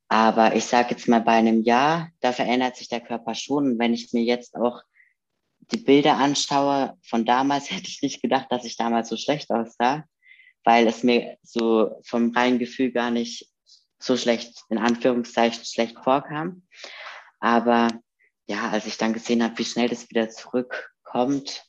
Aber 0.09 0.57
ich 0.57 0.65
sage 0.65 0.91
jetzt 0.91 1.07
mal 1.07 1.21
bei 1.21 1.35
einem 1.35 1.63
Jahr, 1.63 2.11
da 2.19 2.33
verändert 2.33 2.75
sich 2.75 2.89
der 2.89 3.01
Körper 3.01 3.37
schon. 3.37 3.75
Und 3.75 3.79
wenn 3.79 3.95
ich 3.95 4.13
mir 4.13 4.25
jetzt 4.25 4.57
auch 4.57 4.83
die 5.71 5.77
Bilder 5.77 6.17
anschaue 6.17 6.99
von 7.05 7.25
damals, 7.25 7.71
hätte 7.71 7.87
ich 7.87 8.03
nicht 8.03 8.23
gedacht, 8.23 8.47
dass 8.51 8.65
ich 8.65 8.77
damals 8.77 9.09
so 9.09 9.17
schlecht 9.17 9.53
aussah, 9.53 10.05
weil 10.69 10.87
es 10.87 11.03
mir 11.03 11.39
so 11.43 11.99
vom 12.05 12.31
reinen 12.37 12.59
Gefühl 12.59 12.93
gar 12.93 13.11
nicht 13.11 13.51
so 13.99 14.19
schlecht, 14.19 14.65
in 14.69 14.77
Anführungszeichen, 14.77 15.65
schlecht 15.65 15.97
vorkam. 16.05 16.65
Aber 17.41 17.89
ja, 18.47 18.69
als 18.69 18.85
ich 18.85 18.99
dann 18.99 19.15
gesehen 19.15 19.43
habe, 19.43 19.57
wie 19.57 19.65
schnell 19.65 19.89
das 19.89 20.11
wieder 20.11 20.29
zurückkommt 20.29 21.65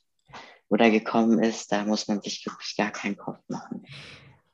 oder 0.68 0.90
gekommen 0.90 1.42
ist, 1.42 1.72
da 1.72 1.86
muss 1.86 2.10
man 2.10 2.20
sich 2.22 2.46
wirklich 2.46 2.76
gar 2.76 2.92
keinen 2.92 3.16
Kopf 3.16 3.40
machen. 3.48 3.86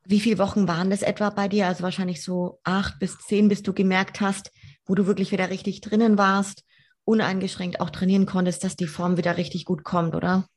Wie 0.04 0.20
viele 0.20 0.38
Wochen 0.38 0.68
waren 0.68 0.92
das 0.92 1.02
etwa 1.02 1.32
bei 1.32 1.48
dir? 1.48 1.66
Also 1.66 1.82
wahrscheinlich 1.82 2.24
so 2.24 2.60
acht 2.64 3.00
bis 3.00 3.18
zehn, 3.18 3.48
bis 3.48 3.64
du 3.64 3.74
gemerkt 3.74 4.22
hast, 4.22 4.52
wo 4.86 4.94
du 4.94 5.08
wirklich 5.08 5.32
wieder 5.32 5.50
richtig 5.50 5.82
drinnen 5.82 6.20
warst, 6.20 6.64
uneingeschränkt 7.04 7.80
auch 7.80 7.90
trainieren 7.90 8.28
konntest, 8.28 8.64
dass 8.64 8.76
die 8.76 8.86
Form 8.86 9.18
wieder 9.18 9.38
richtig 9.38 9.66
gut 9.66 9.84
kommt, 9.84 10.14
oder? 10.14 10.48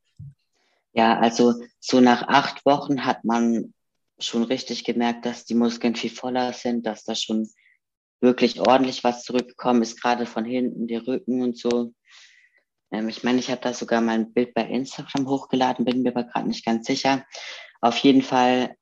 Ja, 0.93 1.19
also 1.19 1.55
so 1.81 2.01
nach 2.01 2.29
acht 2.29 2.67
Wochen 2.67 3.07
hat 3.07 3.25
man 3.25 3.73
schon 4.19 4.43
richtig 4.45 4.85
gemerkt, 4.85 5.27
dass 5.27 5.45
die 5.45 5.55
Muskeln 5.55 5.95
viel 5.95 6.11
voller 6.11 6.53
sind, 6.53 6.87
dass 6.87 7.05
da 7.05 7.15
schon 7.15 7.49
wirklich 8.21 8.61
ordentlich 8.61 9.05
was 9.05 9.23
zurückgekommen 9.23 9.83
ist, 9.83 10.01
gerade 10.01 10.27
von 10.27 10.45
hinten, 10.45 10.87
die 10.87 10.97
Rücken 10.97 11.43
und 11.43 11.57
so. 11.57 11.93
Ähm, 12.91 13.09
ich 13.09 13.23
meine, 13.23 13.39
ich 13.39 13.51
habe 13.51 13.61
da 13.61 13.73
sogar 13.73 14.01
mal 14.01 14.15
ein 14.15 14.33
Bild 14.33 14.55
bei 14.55 14.65
Instagram 14.65 15.29
hochgeladen, 15.29 15.85
bin 15.85 16.03
mir 16.03 16.11
aber 16.11 16.25
gerade 16.25 16.49
nicht 16.49 16.65
ganz 16.65 16.87
sicher. 16.87 17.25
Auf 17.81 17.99
jeden 17.99 18.23
Fall 18.23 18.77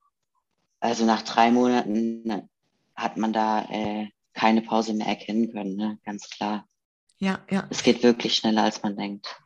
also 0.80 1.04
nach 1.04 1.22
drei 1.22 1.50
Monaten 1.50 2.48
hat 2.94 3.16
man 3.16 3.32
da 3.32 3.64
äh, 3.70 4.08
keine 4.34 4.62
Pause 4.62 4.94
mehr 4.94 5.06
erkennen 5.06 5.52
können, 5.52 5.76
ne? 5.76 5.98
ganz 6.04 6.28
klar. 6.30 6.68
Ja, 7.18 7.40
ja. 7.50 7.66
Es 7.70 7.82
geht 7.82 8.02
wirklich 8.02 8.36
schneller, 8.36 8.64
als 8.64 8.82
man 8.82 8.96
denkt. 8.96 9.40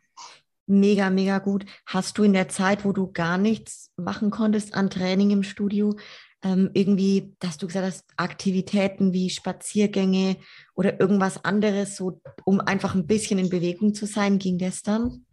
Mega, 0.71 1.11
mega 1.11 1.41
gut. 1.41 1.66
Hast 1.85 2.16
du 2.16 2.23
in 2.23 2.33
der 2.33 2.49
Zeit, 2.49 2.85
wo 2.85 2.93
du 2.93 3.11
gar 3.11 3.39
nichts 3.39 3.91
machen 3.97 4.31
konntest 4.31 4.73
an 4.73 4.89
Training 4.89 5.31
im 5.31 5.43
Studio, 5.43 5.97
ähm, 6.45 6.71
irgendwie, 6.75 7.35
dass 7.41 7.59
du 7.59 7.66
gesagt 7.66 7.87
hast, 7.87 8.05
Aktivitäten 8.16 9.12
wie 9.12 9.31
Spaziergänge 9.31 10.37
oder 10.77 11.01
irgendwas 11.01 11.45
anderes, 11.45 11.97
so 11.97 12.21
um 12.45 12.61
einfach 12.61 12.95
ein 12.95 13.09
bisschen 13.09 13.41
in 13.41 13.51
Bewegung 13.51 13.95
zu 13.95 14.07
sein, 14.07 14.39
ging 14.39 14.59
das 14.59 14.83
dann? 14.83 15.27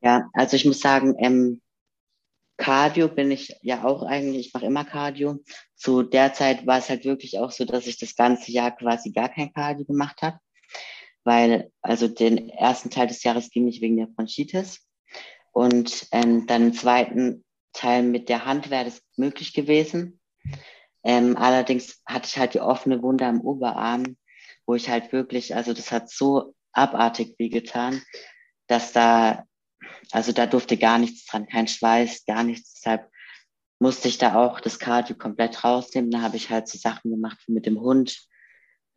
Ja, 0.00 0.30
also 0.32 0.56
ich 0.56 0.64
muss 0.64 0.80
sagen, 0.80 1.14
ähm, 1.18 1.60
Cardio 2.56 3.08
bin 3.08 3.30
ich 3.30 3.54
ja 3.60 3.84
auch 3.84 4.02
eigentlich, 4.02 4.46
ich 4.46 4.54
mache 4.54 4.64
immer 4.64 4.86
Cardio. 4.86 5.44
Zu 5.76 6.02
der 6.04 6.32
Zeit 6.32 6.66
war 6.66 6.78
es 6.78 6.88
halt 6.88 7.04
wirklich 7.04 7.38
auch 7.38 7.50
so, 7.50 7.66
dass 7.66 7.86
ich 7.86 7.98
das 7.98 8.16
ganze 8.16 8.50
Jahr 8.50 8.74
quasi 8.74 9.10
gar 9.10 9.28
kein 9.28 9.52
Cardio 9.52 9.84
gemacht 9.84 10.22
habe, 10.22 10.38
weil 11.28 11.70
also 11.82 12.08
den 12.08 12.48
ersten 12.48 12.88
Teil 12.88 13.06
des 13.06 13.22
Jahres 13.22 13.50
ging 13.50 13.68
ich 13.68 13.82
wegen 13.82 13.98
der 13.98 14.06
Bronchitis 14.06 14.88
und 15.52 16.06
ähm, 16.10 16.46
dann 16.46 16.68
im 16.68 16.72
zweiten 16.72 17.44
Teil 17.74 18.02
mit 18.02 18.30
der 18.30 18.46
Hand 18.46 18.70
wäre 18.70 18.86
das 18.86 19.02
möglich 19.16 19.52
gewesen. 19.52 20.18
Ähm, 21.04 21.36
allerdings 21.36 22.00
hatte 22.06 22.28
ich 22.28 22.38
halt 22.38 22.54
die 22.54 22.60
offene 22.60 23.02
Wunde 23.02 23.26
am 23.26 23.42
Oberarm, 23.42 24.16
wo 24.66 24.74
ich 24.74 24.88
halt 24.88 25.12
wirklich, 25.12 25.54
also 25.54 25.74
das 25.74 25.92
hat 25.92 26.10
so 26.10 26.54
abartig 26.72 27.34
wehgetan, 27.38 28.00
dass 28.66 28.92
da 28.92 29.44
also 30.10 30.32
da 30.32 30.46
durfte 30.46 30.78
gar 30.78 30.98
nichts 30.98 31.26
dran, 31.26 31.46
kein 31.46 31.68
Schweiß, 31.68 32.24
gar 32.24 32.42
nichts. 32.42 32.72
Deshalb 32.72 33.10
musste 33.78 34.08
ich 34.08 34.16
da 34.16 34.34
auch 34.34 34.60
das 34.60 34.78
Cardio 34.78 35.14
komplett 35.14 35.62
rausnehmen. 35.62 36.10
Da 36.10 36.22
habe 36.22 36.38
ich 36.38 36.48
halt 36.48 36.68
so 36.68 36.78
Sachen 36.78 37.10
gemacht 37.10 37.38
wie 37.46 37.52
mit 37.52 37.66
dem 37.66 37.78
Hund, 37.80 38.26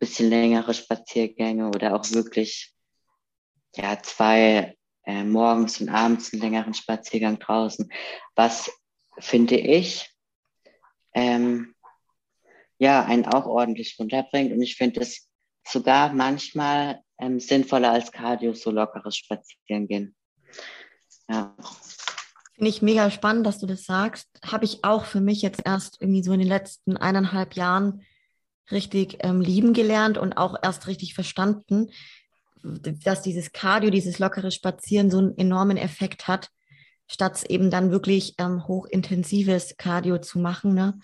bisschen 0.02 0.30
längere 0.30 0.74
Spaziergänge 0.74 1.68
oder 1.68 1.94
auch 1.94 2.10
wirklich 2.10 2.74
ja 3.76 4.02
zwei 4.02 4.76
äh, 5.04 5.22
morgens 5.22 5.80
und 5.80 5.90
abends 5.90 6.32
einen 6.32 6.42
längeren 6.42 6.74
Spaziergang 6.74 7.38
draußen. 7.38 7.88
Was 8.34 8.68
finde 9.20 9.56
ich 9.56 10.10
ähm, 11.14 11.76
ja 12.78 13.04
einen 13.04 13.26
auch 13.26 13.46
ordentlich 13.46 13.96
runterbringt 13.96 14.50
und 14.50 14.60
ich 14.60 14.74
finde 14.74 15.02
es 15.02 15.28
sogar 15.64 16.12
manchmal 16.12 17.00
ähm, 17.18 17.38
sinnvoller 17.38 17.92
als 17.92 18.10
Cardio 18.10 18.54
so 18.54 18.72
lockeres 18.72 19.16
Spazieren 19.16 19.86
gehen. 19.86 20.16
Ja. 21.28 21.54
Finde 22.56 22.70
ich 22.70 22.82
mega 22.82 23.08
spannend, 23.12 23.46
dass 23.46 23.60
du 23.60 23.66
das 23.66 23.84
sagst. 23.84 24.28
Habe 24.44 24.64
ich 24.64 24.82
auch 24.82 25.04
für 25.04 25.20
mich 25.20 25.42
jetzt 25.42 25.62
erst 25.64 26.02
irgendwie 26.02 26.24
so 26.24 26.32
in 26.32 26.40
den 26.40 26.48
letzten 26.48 26.96
eineinhalb 26.96 27.54
Jahren 27.54 28.02
richtig 28.70 29.18
ähm, 29.20 29.40
lieben 29.40 29.72
gelernt 29.72 30.18
und 30.18 30.34
auch 30.34 30.56
erst 30.62 30.86
richtig 30.86 31.14
verstanden, 31.14 31.88
dass 32.62 33.22
dieses 33.22 33.52
Cardio, 33.52 33.90
dieses 33.90 34.18
lockere 34.18 34.50
Spazieren 34.50 35.10
so 35.10 35.18
einen 35.18 35.36
enormen 35.36 35.76
Effekt 35.76 36.28
hat, 36.28 36.48
statt 37.08 37.44
eben 37.44 37.70
dann 37.70 37.90
wirklich 37.90 38.34
ähm, 38.38 38.66
hochintensives 38.66 39.76
Cardio 39.76 40.18
zu 40.18 40.38
machen. 40.38 40.74
Ne? 40.74 40.98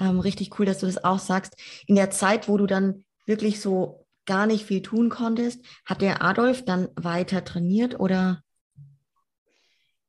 Ähm, 0.00 0.20
richtig 0.20 0.58
cool, 0.58 0.66
dass 0.66 0.78
du 0.78 0.86
das 0.86 1.02
auch 1.04 1.18
sagst. 1.18 1.54
In 1.86 1.94
der 1.94 2.10
Zeit, 2.10 2.48
wo 2.48 2.56
du 2.56 2.66
dann 2.66 3.04
wirklich 3.26 3.60
so 3.60 4.06
gar 4.26 4.46
nicht 4.46 4.66
viel 4.66 4.82
tun 4.82 5.08
konntest, 5.08 5.64
hat 5.84 6.02
der 6.02 6.22
Adolf 6.22 6.64
dann 6.64 6.88
weiter 6.96 7.44
trainiert 7.44 7.98
oder? 7.98 8.42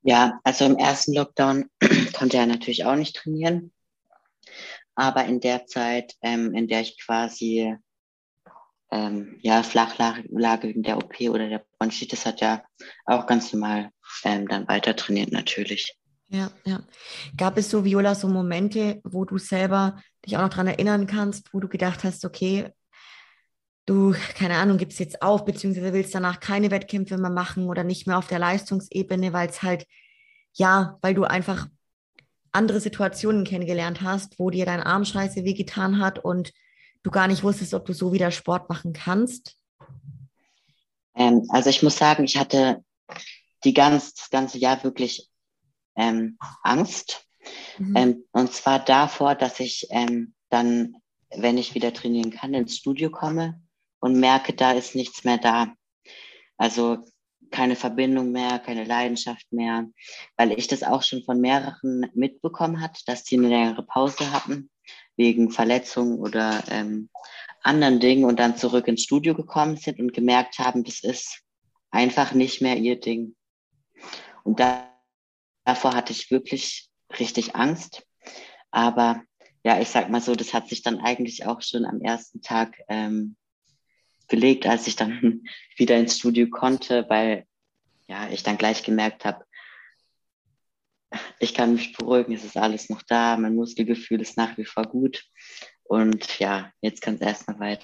Ja, 0.02 0.40
also 0.44 0.66
im 0.66 0.78
ersten 0.78 1.14
Lockdown 1.14 1.70
konnte 2.14 2.38
er 2.38 2.46
natürlich 2.46 2.86
auch 2.86 2.96
nicht 2.96 3.16
trainieren. 3.16 3.72
Aber 5.00 5.24
in 5.24 5.40
der 5.40 5.66
Zeit, 5.66 6.18
ähm, 6.22 6.54
in 6.54 6.68
der 6.68 6.82
ich 6.82 7.00
quasi 7.02 7.74
ähm, 8.92 9.40
ja, 9.40 9.64
Flachlage 9.64 10.24
wegen 10.28 10.84
der 10.84 10.98
OP 10.98 11.22
oder 11.22 11.48
der 11.48 11.64
Bronchitis, 11.78 12.26
hat 12.26 12.42
ja 12.42 12.66
auch 13.06 13.26
ganz 13.26 13.54
normal 13.54 13.92
ähm, 14.26 14.46
dann 14.50 14.68
weiter 14.68 14.98
trainiert 14.98 15.32
natürlich. 15.32 15.98
Ja, 16.28 16.52
ja. 16.66 16.82
Gab 17.38 17.58
es 17.58 17.70
so, 17.70 17.86
Viola, 17.86 18.14
so 18.14 18.28
Momente, 18.28 19.00
wo 19.06 19.24
du 19.24 19.38
selber 19.38 20.02
dich 20.26 20.36
auch 20.36 20.42
noch 20.42 20.50
daran 20.50 20.68
erinnern 20.68 21.08
kannst, 21.08 21.54
wo 21.54 21.62
du 21.62 21.70
gedacht 21.70 22.04
hast, 22.04 22.26
okay, 22.26 22.70
du, 23.86 24.14
keine 24.36 24.58
Ahnung, 24.58 24.78
gibst 24.78 25.00
jetzt 25.00 25.22
auf, 25.22 25.46
beziehungsweise 25.46 25.94
willst 25.94 26.14
danach 26.14 26.42
keine 26.42 26.72
Wettkämpfe 26.72 27.18
mehr 27.18 27.32
machen 27.32 27.68
oder 27.68 27.86
nicht 27.86 28.06
mehr 28.06 28.18
auf 28.18 28.28
der 28.28 28.40
Leistungsebene, 28.40 29.32
weil 29.32 29.48
es 29.48 29.64
halt, 29.64 29.88
ja, 30.52 30.98
weil 31.02 31.14
du 31.14 31.24
einfach 31.24 31.68
andere 32.60 32.82
Situationen 32.82 33.46
kennengelernt 33.46 34.02
hast, 34.02 34.38
wo 34.38 34.50
dir 34.50 34.66
dein 34.66 34.84
Arm 34.84 35.06
scheiße 35.06 35.46
wehgetan 35.46 36.00
hat 36.00 36.20
und 36.20 36.52
du 37.04 37.10
gar 37.10 37.28
nicht 37.30 37.42
wusstest, 37.42 37.74
ob 37.74 37.86
du 37.86 37.94
so 37.94 38.12
wieder 38.12 38.32
Sport 38.32 38.68
machen 38.68 38.92
kannst? 38.92 39.56
Ähm, 41.16 41.46
also 41.48 41.70
ich 41.70 41.82
muss 41.82 41.98
sagen, 41.98 42.26
ich 42.26 42.36
hatte 42.38 42.84
die 43.64 43.74
ganz, 43.74 44.14
das 44.14 44.30
ganze 44.30 44.58
Jahr 44.58 44.84
wirklich 44.84 45.30
ähm, 45.96 46.38
Angst. 46.62 47.26
Mhm. 47.78 47.96
Ähm, 47.96 48.26
und 48.34 48.52
zwar 48.52 48.84
davor, 48.84 49.36
dass 49.36 49.62
ich 49.62 49.88
ähm, 49.92 50.34
dann, 50.50 50.96
wenn 51.30 51.58
ich 51.58 51.76
wieder 51.76 51.94
trainieren 51.94 52.32
kann, 52.32 52.54
ins 52.54 52.76
Studio 52.76 53.10
komme 53.10 53.62
und 54.02 54.20
merke, 54.20 54.54
da 54.54 54.74
ist 54.74 54.96
nichts 54.96 55.24
mehr 55.24 55.38
da. 55.38 55.74
Also 56.58 56.98
keine 57.52 57.76
Verbindung 57.76 58.32
mehr, 58.32 58.60
keine 58.60 58.84
Leidenschaft 58.84 59.52
mehr, 59.52 59.88
weil 60.38 60.52
ich 60.52 60.68
das 60.68 60.84
auch 60.84 61.04
schon 61.04 61.24
von 61.24 61.40
mehreren 61.40 62.10
mitbekommen 62.14 62.82
hat, 62.82 63.02
dass 63.08 63.24
die 63.24 63.38
eine 63.38 63.50
längere 63.50 63.84
Pause 63.84 64.32
hatten 64.32 64.70
wegen 65.16 65.52
Verletzungen 65.52 66.20
oder 66.20 66.64
ähm, 66.70 67.10
anderen 67.62 68.00
Dingen 68.00 68.26
und 68.26 68.40
dann 68.40 68.58
zurück 68.58 68.88
ins 68.88 69.04
Studio 69.04 69.36
gekommen 69.36 69.78
sind 69.78 70.00
und 70.00 70.14
gemerkt 70.14 70.60
haben, 70.60 70.84
das 70.84 71.04
ist 71.04 71.42
einfach 71.92 72.34
nicht 72.34 72.62
mehr 72.62 72.78
ihr 72.78 73.00
Ding. 73.00 73.36
Und 74.44 74.60
da, 74.60 74.90
davor 75.66 75.94
hatte 75.94 76.14
ich 76.14 76.32
wirklich 76.32 76.90
richtig 77.20 77.56
Angst. 77.56 78.04
Aber 78.72 79.22
ja, 79.64 79.80
ich 79.82 79.90
sag 79.90 80.10
mal 80.10 80.22
so, 80.22 80.36
das 80.36 80.54
hat 80.54 80.70
sich 80.70 80.84
dann 80.84 81.00
eigentlich 81.00 81.46
auch 81.46 81.62
schon 81.62 81.86
am 81.86 82.02
ersten 82.02 82.42
Tag 82.42 82.78
ähm, 82.88 83.36
gelegt, 84.30 84.66
als 84.66 84.88
ich 84.88 84.96
dann 84.96 85.42
wieder 85.76 85.98
ins 85.98 86.18
Studio 86.18 86.50
konnte, 86.50 87.06
weil 87.10 87.46
ja, 88.08 88.30
ich 88.30 88.44
dann 88.44 88.58
gleich 88.58 88.84
gemerkt 88.84 89.26
habe, 89.26 89.46
ich 91.40 91.54
kann 91.54 91.74
mich 91.74 91.94
beruhigen, 91.94 92.34
es 92.34 92.44
ist 92.44 92.58
alles 92.58 92.90
noch 92.90 93.02
da, 93.02 93.36
mein 93.38 93.56
Muskelgefühl 93.56 94.22
ist 94.22 94.38
nach 94.38 94.58
wie 94.58 94.66
vor 94.66 94.84
gut. 94.84 95.26
Und 95.84 96.38
ja, 96.40 96.72
jetzt 96.82 97.02
kann 97.02 97.16
es 97.16 97.22
erstmal 97.22 97.80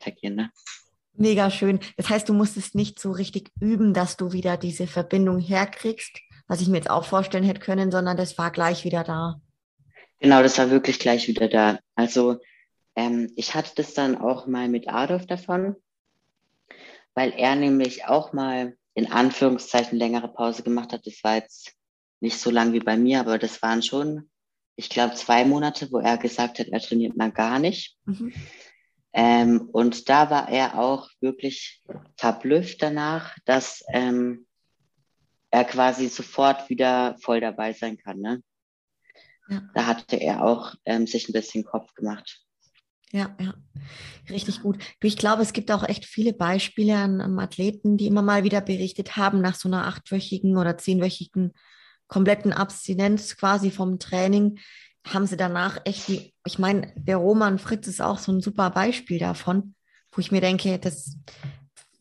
weitergehen. 0.00 0.36
Ne? 0.36 0.50
Mega 1.12 1.50
schön. 1.50 1.80
Das 1.96 2.08
heißt, 2.08 2.28
du 2.28 2.34
musstest 2.34 2.74
nicht 2.74 2.98
so 2.98 3.10
richtig 3.10 3.50
üben, 3.60 3.92
dass 3.92 4.16
du 4.16 4.32
wieder 4.32 4.56
diese 4.56 4.86
Verbindung 4.86 5.38
herkriegst, 5.38 6.20
was 6.46 6.60
ich 6.60 6.68
mir 6.68 6.76
jetzt 6.76 6.90
auch 6.90 7.04
vorstellen 7.04 7.44
hätte 7.44 7.60
können, 7.60 7.90
sondern 7.90 8.16
das 8.16 8.38
war 8.38 8.50
gleich 8.50 8.84
wieder 8.84 9.04
da. 9.04 9.40
Genau, 10.20 10.42
das 10.42 10.58
war 10.58 10.70
wirklich 10.70 10.98
gleich 10.98 11.28
wieder 11.28 11.48
da. 11.48 11.78
Also 11.94 12.38
ähm, 12.96 13.32
ich 13.36 13.54
hatte 13.54 13.72
das 13.76 13.94
dann 13.94 14.16
auch 14.16 14.46
mal 14.46 14.68
mit 14.68 14.88
Adolf 14.88 15.26
davon, 15.26 15.76
weil 17.14 17.32
er 17.36 17.54
nämlich 17.54 18.06
auch 18.06 18.32
mal 18.32 18.76
in 18.94 19.12
Anführungszeichen 19.12 19.98
längere 19.98 20.28
Pause 20.28 20.62
gemacht 20.62 20.92
hat. 20.92 21.06
Das 21.06 21.22
war 21.22 21.36
jetzt 21.36 21.72
nicht 22.20 22.38
so 22.38 22.50
lang 22.50 22.72
wie 22.72 22.80
bei 22.80 22.96
mir, 22.96 23.20
aber 23.20 23.38
das 23.38 23.60
waren 23.62 23.82
schon, 23.82 24.30
ich 24.74 24.88
glaube, 24.88 25.14
zwei 25.14 25.44
Monate, 25.44 25.92
wo 25.92 25.98
er 25.98 26.16
gesagt 26.16 26.58
hat, 26.58 26.68
er 26.68 26.80
trainiert 26.80 27.16
mal 27.16 27.30
gar 27.30 27.58
nicht. 27.58 27.96
Mhm. 28.06 28.32
Ähm, 29.12 29.68
und 29.72 30.08
da 30.08 30.30
war 30.30 30.48
er 30.48 30.78
auch 30.78 31.08
wirklich 31.20 31.82
verblüfft 32.16 32.82
danach, 32.82 33.36
dass 33.44 33.84
ähm, 33.92 34.46
er 35.50 35.64
quasi 35.64 36.08
sofort 36.08 36.68
wieder 36.68 37.16
voll 37.20 37.40
dabei 37.40 37.72
sein 37.72 37.96
kann. 37.98 38.20
Ne? 38.20 38.42
Ja. 39.48 39.62
Da 39.74 39.86
hatte 39.86 40.16
er 40.16 40.44
auch 40.44 40.74
ähm, 40.84 41.06
sich 41.06 41.28
ein 41.28 41.32
bisschen 41.32 41.64
Kopf 41.64 41.94
gemacht. 41.94 42.45
Ja, 43.12 43.36
ja, 43.40 43.54
richtig 44.28 44.62
gut. 44.62 44.78
Ich 45.02 45.16
glaube, 45.16 45.42
es 45.42 45.52
gibt 45.52 45.70
auch 45.70 45.84
echt 45.84 46.04
viele 46.04 46.32
Beispiele 46.32 46.96
an, 46.96 47.20
an 47.20 47.38
Athleten, 47.38 47.96
die 47.96 48.06
immer 48.06 48.22
mal 48.22 48.42
wieder 48.42 48.60
berichtet 48.60 49.16
haben, 49.16 49.40
nach 49.40 49.54
so 49.54 49.68
einer 49.68 49.86
achtwöchigen 49.86 50.56
oder 50.56 50.76
zehnwöchigen 50.76 51.52
kompletten 52.08 52.52
Abstinenz 52.52 53.36
quasi 53.36 53.70
vom 53.70 53.98
Training, 53.98 54.58
haben 55.06 55.26
sie 55.26 55.36
danach 55.36 55.78
echt 55.84 56.08
die, 56.08 56.34
ich 56.44 56.58
meine, 56.58 56.92
der 56.96 57.16
Roman 57.16 57.58
Fritz 57.58 57.86
ist 57.86 58.00
auch 58.00 58.18
so 58.18 58.32
ein 58.32 58.40
super 58.40 58.70
Beispiel 58.70 59.18
davon, 59.18 59.74
wo 60.12 60.20
ich 60.20 60.32
mir 60.32 60.40
denke, 60.40 60.78
das, 60.78 61.16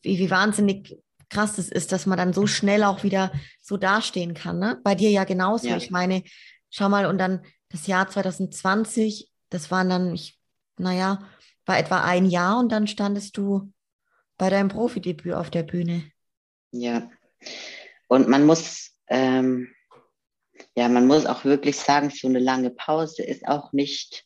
wie, 0.02 0.18
wie 0.18 0.30
wahnsinnig 0.30 0.98
krass 1.30 1.56
das 1.56 1.70
ist, 1.70 1.92
dass 1.92 2.06
man 2.06 2.18
dann 2.18 2.34
so 2.34 2.48
schnell 2.48 2.84
auch 2.84 3.04
wieder 3.04 3.32
so 3.62 3.78
dastehen 3.78 4.34
kann. 4.34 4.60
Ne? 4.60 4.80
Bei 4.84 4.96
dir 4.96 5.10
ja 5.10 5.24
genauso. 5.24 5.68
Ja. 5.68 5.78
Ich 5.78 5.92
meine, 5.92 6.24
schau 6.70 6.90
mal, 6.90 7.06
und 7.06 7.18
dann 7.18 7.42
das 7.70 7.88
Jahr 7.88 8.08
2020, 8.08 9.30
das 9.50 9.70
waren 9.72 9.90
dann, 9.90 10.14
ich, 10.14 10.35
naja, 10.78 11.20
war 11.66 11.80
etwa 11.80 12.04
ein 12.04 12.26
Jahr 12.26 12.60
und 12.60 12.72
dann 12.72 12.88
standest 12.88 13.38
du 13.38 13.72
bei 14.38 14.50
deinem 14.50 14.70
Profidebüt 14.70 15.34
auf 15.34 15.50
der 15.50 15.64
Bühne. 15.64 16.04
Ja, 16.72 17.10
und 18.08 18.28
man 18.28 18.46
muss, 18.46 18.92
ähm, 19.08 19.74
ja, 20.76 20.90
man 20.90 21.08
muss 21.08 21.26
auch 21.26 21.46
wirklich 21.46 21.78
sagen, 21.78 22.10
so 22.10 22.28
eine 22.28 22.40
lange 22.40 22.70
Pause 22.70 23.24
ist 23.24 23.48
auch 23.48 23.74
nicht, 23.74 24.26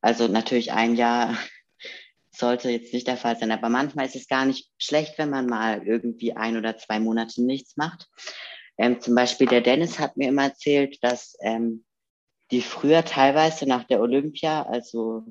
also 0.00 0.28
natürlich 0.28 0.72
ein 0.72 0.94
Jahr 0.94 1.36
sollte 2.30 2.70
jetzt 2.70 2.92
nicht 2.92 3.08
der 3.08 3.16
Fall 3.16 3.36
sein, 3.38 3.50
aber 3.50 3.68
manchmal 3.68 4.06
ist 4.06 4.16
es 4.16 4.28
gar 4.28 4.44
nicht 4.44 4.70
schlecht, 4.78 5.18
wenn 5.18 5.30
man 5.30 5.46
mal 5.46 5.86
irgendwie 5.86 6.36
ein 6.36 6.56
oder 6.56 6.76
zwei 6.76 7.00
Monate 7.00 7.42
nichts 7.42 7.76
macht. 7.76 8.06
Ähm, 8.76 9.00
zum 9.00 9.16
Beispiel 9.16 9.48
der 9.48 9.60
Dennis 9.60 9.98
hat 9.98 10.16
mir 10.16 10.28
immer 10.28 10.44
erzählt, 10.44 11.02
dass 11.02 11.36
ähm, 11.40 11.84
die 12.52 12.62
früher 12.62 13.04
teilweise 13.04 13.66
nach 13.66 13.84
der 13.84 14.00
Olympia, 14.00 14.62
also 14.62 15.24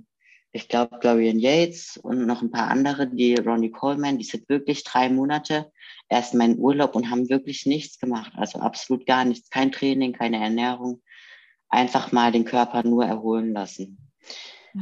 ich 0.58 0.68
glaube 0.68 0.98
Glorian 1.00 1.40
Yates 1.40 1.98
und 1.98 2.26
noch 2.26 2.42
ein 2.42 2.52
paar 2.52 2.70
andere, 2.70 3.08
die 3.08 3.36
Ronnie 3.36 3.72
Coleman, 3.72 4.18
die 4.18 4.24
sind 4.24 4.50
wirklich 4.50 4.84
drei 4.84 5.08
Monate 5.08 5.72
erstmal 6.10 6.50
in 6.50 6.60
Urlaub 6.60 6.96
und 6.96 7.12
haben 7.12 7.30
wirklich 7.30 7.66
nichts 7.66 8.00
gemacht, 8.00 8.32
also 8.36 8.60
absolut 8.60 9.06
gar 9.06 9.24
nichts, 9.24 9.50
kein 9.50 9.72
Training, 9.72 10.14
keine 10.14 10.42
Ernährung, 10.42 11.02
einfach 11.70 12.12
mal 12.12 12.32
den 12.32 12.44
Körper 12.44 12.84
nur 12.84 13.06
erholen 13.06 13.54
lassen. 13.54 13.98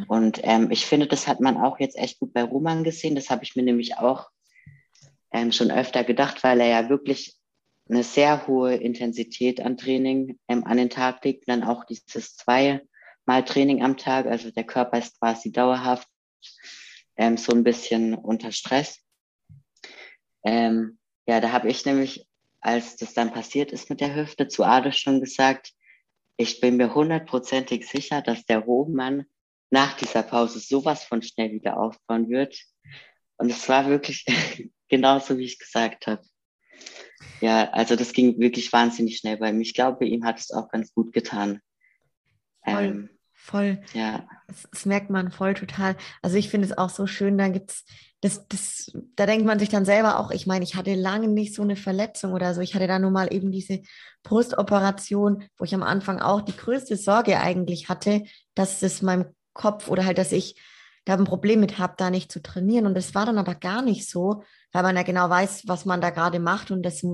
Und 0.07 0.39
ähm, 0.43 0.71
ich 0.71 0.85
finde, 0.85 1.07
das 1.07 1.27
hat 1.27 1.41
man 1.41 1.57
auch 1.57 1.79
jetzt 1.79 1.97
echt 1.97 2.19
gut 2.19 2.33
bei 2.33 2.43
Roman 2.43 2.83
gesehen. 2.83 3.15
Das 3.15 3.29
habe 3.29 3.43
ich 3.43 3.55
mir 3.55 3.63
nämlich 3.63 3.97
auch 3.97 4.29
ähm, 5.31 5.51
schon 5.51 5.71
öfter 5.71 6.03
gedacht, 6.03 6.43
weil 6.43 6.59
er 6.59 6.67
ja 6.67 6.89
wirklich 6.89 7.35
eine 7.89 8.03
sehr 8.03 8.47
hohe 8.47 8.75
Intensität 8.75 9.61
an 9.61 9.77
Training 9.77 10.37
ähm, 10.47 10.65
an 10.65 10.77
den 10.77 10.89
Tag 10.89 11.23
legt. 11.23 11.47
dann 11.47 11.63
auch 11.63 11.85
dieses 11.85 12.35
zweimal 13.25 13.45
Training 13.45 13.83
am 13.83 13.97
Tag. 13.97 14.25
Also 14.27 14.51
der 14.51 14.63
Körper 14.63 14.97
ist 14.97 15.19
quasi 15.19 15.51
dauerhaft 15.51 16.07
ähm, 17.17 17.37
so 17.37 17.53
ein 17.53 17.63
bisschen 17.63 18.13
unter 18.13 18.51
Stress. 18.51 18.99
Ähm, 20.43 20.99
ja, 21.27 21.39
da 21.39 21.51
habe 21.51 21.69
ich 21.69 21.85
nämlich, 21.85 22.27
als 22.61 22.95
das 22.97 23.13
dann 23.13 23.33
passiert 23.33 23.71
ist 23.71 23.89
mit 23.89 23.99
der 23.99 24.15
Hüfte, 24.15 24.47
zu 24.47 24.63
Ade 24.63 24.91
schon 24.91 25.21
gesagt, 25.21 25.73
ich 26.37 26.59
bin 26.59 26.77
mir 26.77 26.93
hundertprozentig 26.93 27.87
sicher, 27.87 28.21
dass 28.21 28.45
der 28.45 28.59
Roman 28.59 29.25
nach 29.71 29.95
dieser 29.97 30.21
Pause 30.21 30.59
sowas 30.59 31.03
von 31.03 31.21
schnell 31.21 31.51
wieder 31.51 31.77
aufbauen 31.77 32.29
wird. 32.29 32.59
Und 33.37 33.49
es 33.49 33.67
war 33.67 33.89
wirklich 33.89 34.25
genauso, 34.89 35.37
wie 35.37 35.45
ich 35.45 35.57
gesagt 35.57 36.07
habe. 36.07 36.21
Ja, 37.41 37.69
also 37.71 37.95
das 37.95 38.13
ging 38.13 38.39
wirklich 38.39 38.71
wahnsinnig 38.71 39.17
schnell 39.17 39.37
bei 39.37 39.51
mir. 39.51 39.61
Ich 39.61 39.73
glaube, 39.73 40.05
ihm 40.05 40.25
hat 40.25 40.39
es 40.39 40.51
auch 40.51 40.69
ganz 40.69 40.93
gut 40.93 41.13
getan. 41.13 41.61
Ähm, 42.65 43.14
voll. 43.45 43.81
Ja. 43.93 44.27
Das, 44.47 44.67
das, 44.71 44.85
merkt 44.85 45.09
man 45.09 45.31
voll 45.31 45.53
total. 45.53 45.95
Also 46.21 46.37
ich 46.37 46.49
finde 46.49 46.67
es 46.67 46.77
auch 46.77 46.89
so 46.89 47.07
schön, 47.07 47.37
da 47.37 47.47
gibt's 47.47 47.85
das, 48.21 48.47
das, 48.47 48.91
da 49.15 49.27
denkt 49.27 49.45
man 49.45 49.59
sich 49.59 49.69
dann 49.69 49.85
selber 49.85 50.19
auch, 50.19 50.31
ich 50.31 50.47
meine, 50.47 50.63
ich 50.63 50.75
hatte 50.75 50.95
lange 50.95 51.27
nicht 51.27 51.53
so 51.53 51.61
eine 51.61 51.75
Verletzung 51.75 52.33
oder 52.33 52.55
so. 52.55 52.61
Ich 52.61 52.73
hatte 52.73 52.87
da 52.87 52.97
nur 52.97 53.11
mal 53.11 53.31
eben 53.31 53.51
diese 53.51 53.81
Brustoperation, 54.23 55.43
wo 55.57 55.63
ich 55.63 55.75
am 55.75 55.83
Anfang 55.83 56.19
auch 56.19 56.41
die 56.41 56.55
größte 56.55 56.97
Sorge 56.97 57.39
eigentlich 57.39 57.87
hatte, 57.87 58.23
dass 58.55 58.81
es 58.81 59.03
meinem 59.03 59.25
Kopf 59.53 59.89
oder 59.89 60.05
halt, 60.05 60.17
dass 60.17 60.31
ich 60.31 60.59
da 61.05 61.13
ein 61.13 61.23
Problem 61.23 61.59
mit 61.59 61.77
habe, 61.77 61.93
da 61.97 62.09
nicht 62.09 62.31
zu 62.31 62.41
trainieren. 62.41 62.87
Und 62.87 62.95
das 62.95 63.13
war 63.13 63.27
dann 63.27 63.37
aber 63.37 63.53
gar 63.53 63.83
nicht 63.83 64.09
so, 64.09 64.43
weil 64.71 64.81
man 64.81 64.95
ja 64.95 65.03
genau 65.03 65.29
weiß, 65.29 65.67
was 65.67 65.85
man 65.85 66.01
da 66.01 66.09
gerade 66.09 66.39
macht 66.39 66.71
und 66.71 66.81
das, 66.81 67.05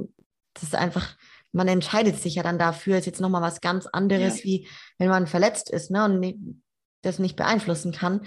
das 0.54 0.64
ist 0.64 0.76
einfach, 0.76 1.18
man 1.52 1.68
entscheidet 1.68 2.20
sich 2.20 2.36
ja 2.36 2.44
dann 2.44 2.60
dafür, 2.60 2.98
ist 2.98 3.06
jetzt 3.06 3.22
nochmal 3.22 3.42
was 3.42 3.62
ganz 3.62 3.88
anderes, 3.88 4.40
ja. 4.40 4.44
wie 4.46 4.68
wenn 4.98 5.10
man 5.10 5.28
verletzt 5.28 5.70
ist 5.70 5.92
ne, 5.92 6.06
und 6.06 6.64
das 7.02 7.20
nicht 7.20 7.36
beeinflussen 7.36 7.92
kann. 7.92 8.26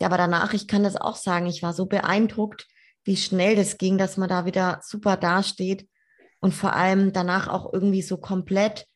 Ja, 0.00 0.08
aber 0.08 0.18
danach, 0.18 0.52
ich 0.52 0.68
kann 0.68 0.82
das 0.82 0.96
auch 0.96 1.16
sagen, 1.16 1.46
ich 1.46 1.62
war 1.62 1.72
so 1.72 1.86
beeindruckt, 1.86 2.66
wie 3.04 3.16
schnell 3.16 3.56
das 3.56 3.78
ging, 3.78 3.98
dass 3.98 4.16
man 4.16 4.28
da 4.28 4.44
wieder 4.44 4.80
super 4.82 5.16
dasteht 5.16 5.88
und 6.40 6.52
vor 6.52 6.74
allem 6.74 7.12
danach 7.12 7.48
auch 7.48 7.72
irgendwie 7.72 8.02
so 8.02 8.18
komplett 8.18 8.86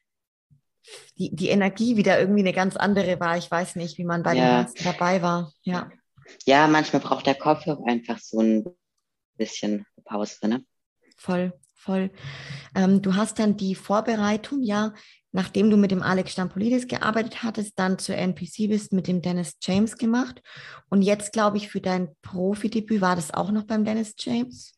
die, 1.18 1.34
die 1.34 1.48
Energie 1.48 1.96
wieder 1.96 2.18
irgendwie 2.18 2.40
eine 2.40 2.52
ganz 2.52 2.76
andere 2.76 3.20
war. 3.20 3.36
Ich 3.38 3.50
weiß 3.50 3.76
nicht, 3.76 3.98
wie 3.98 4.04
man 4.04 4.22
bei 4.22 4.34
ja. 4.34 4.40
den 4.40 4.66
Ganzen 4.66 4.84
dabei 4.84 5.22
war. 5.22 5.52
Ja. 5.62 5.90
ja, 6.44 6.66
manchmal 6.66 7.00
braucht 7.00 7.26
der 7.26 7.34
Kopf 7.34 7.66
auch 7.66 7.84
einfach 7.86 8.18
so 8.18 8.40
ein 8.40 8.64
bisschen 9.36 9.86
Pause. 10.04 10.48
Ne? 10.48 10.64
Voll, 11.16 11.52
voll. 11.80 12.10
Ähm, 12.74 13.02
du 13.02 13.14
hast 13.16 13.38
dann 13.38 13.56
die 13.56 13.74
Vorbereitung 13.74 14.62
ja 14.62 14.92
nachdem 15.32 15.70
du 15.70 15.76
mit 15.76 15.90
dem 15.90 16.02
Alex 16.02 16.32
Stampolidis 16.32 16.88
gearbeitet 16.88 17.42
hattest, 17.42 17.78
dann 17.78 17.98
zur 17.98 18.16
NPC 18.16 18.68
bist, 18.68 18.92
mit 18.92 19.06
dem 19.06 19.22
Dennis 19.22 19.56
James 19.60 19.96
gemacht. 19.96 20.42
Und 20.88 21.02
jetzt, 21.02 21.32
glaube 21.32 21.56
ich, 21.56 21.68
für 21.68 21.80
dein 21.80 22.08
Profidebüt 22.22 23.00
war 23.00 23.16
das 23.16 23.32
auch 23.32 23.50
noch 23.50 23.64
beim 23.64 23.84
Dennis 23.84 24.14
James? 24.18 24.74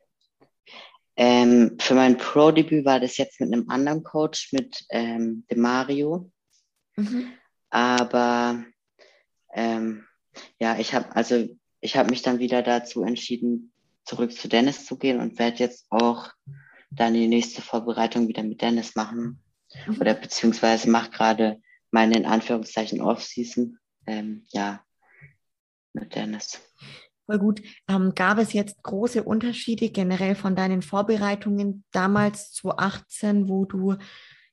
Ähm, 1.17 1.77
für 1.79 1.95
mein 1.95 2.17
Pro-Debüt 2.17 2.85
war 2.85 3.01
das 3.01 3.17
jetzt 3.17 3.41
mit 3.41 3.53
einem 3.53 3.69
anderen 3.69 4.03
Coach, 4.03 4.53
mit 4.53 4.85
ähm, 4.91 5.45
dem 5.51 5.61
Mario. 5.61 6.31
Mhm. 6.97 7.33
Aber 7.71 8.65
ähm, 9.55 10.05
ja, 10.59 10.79
ich 10.79 10.95
habe 10.95 11.15
also 11.15 11.47
ich 11.81 11.97
habe 11.97 12.11
mich 12.11 12.23
dann 12.23 12.39
wieder 12.39 12.63
dazu 12.63 13.03
entschieden, 13.03 13.73
zurück 14.05 14.33
zu 14.33 14.49
Dennis 14.49 14.87
zu 14.87 14.97
gehen 14.97 15.21
und 15.21 15.39
werde 15.39 15.59
jetzt 15.59 15.87
auch 15.91 16.31
dann 16.95 17.14
die 17.14 17.28
nächste 17.28 17.62
Vorbereitung 17.62 18.28
wieder 18.28 18.43
mit 18.43 18.61
Dennis 18.62 18.95
machen. 18.95 19.43
Mhm. 19.86 20.01
Oder 20.01 20.14
beziehungsweise 20.14 20.90
mache 20.90 21.11
gerade 21.11 21.61
meine 21.90 22.16
in 22.16 22.26
Anführungszeichen 22.26 23.01
Off-Season. 23.01 23.78
Ähm, 24.07 24.45
ja, 24.51 24.82
mit 25.93 26.14
Dennis. 26.14 26.61
Voll 27.26 27.38
gut. 27.38 27.62
Ähm, 27.88 28.14
gab 28.14 28.38
es 28.38 28.53
jetzt 28.53 28.82
große 28.82 29.22
Unterschiede 29.22 29.90
generell 29.90 30.34
von 30.34 30.57
deinen 30.57 30.82
Vorbereitungen 30.82 31.84
damals 31.93 32.53
2018, 32.53 33.49
wo 33.49 33.64
du 33.64 33.97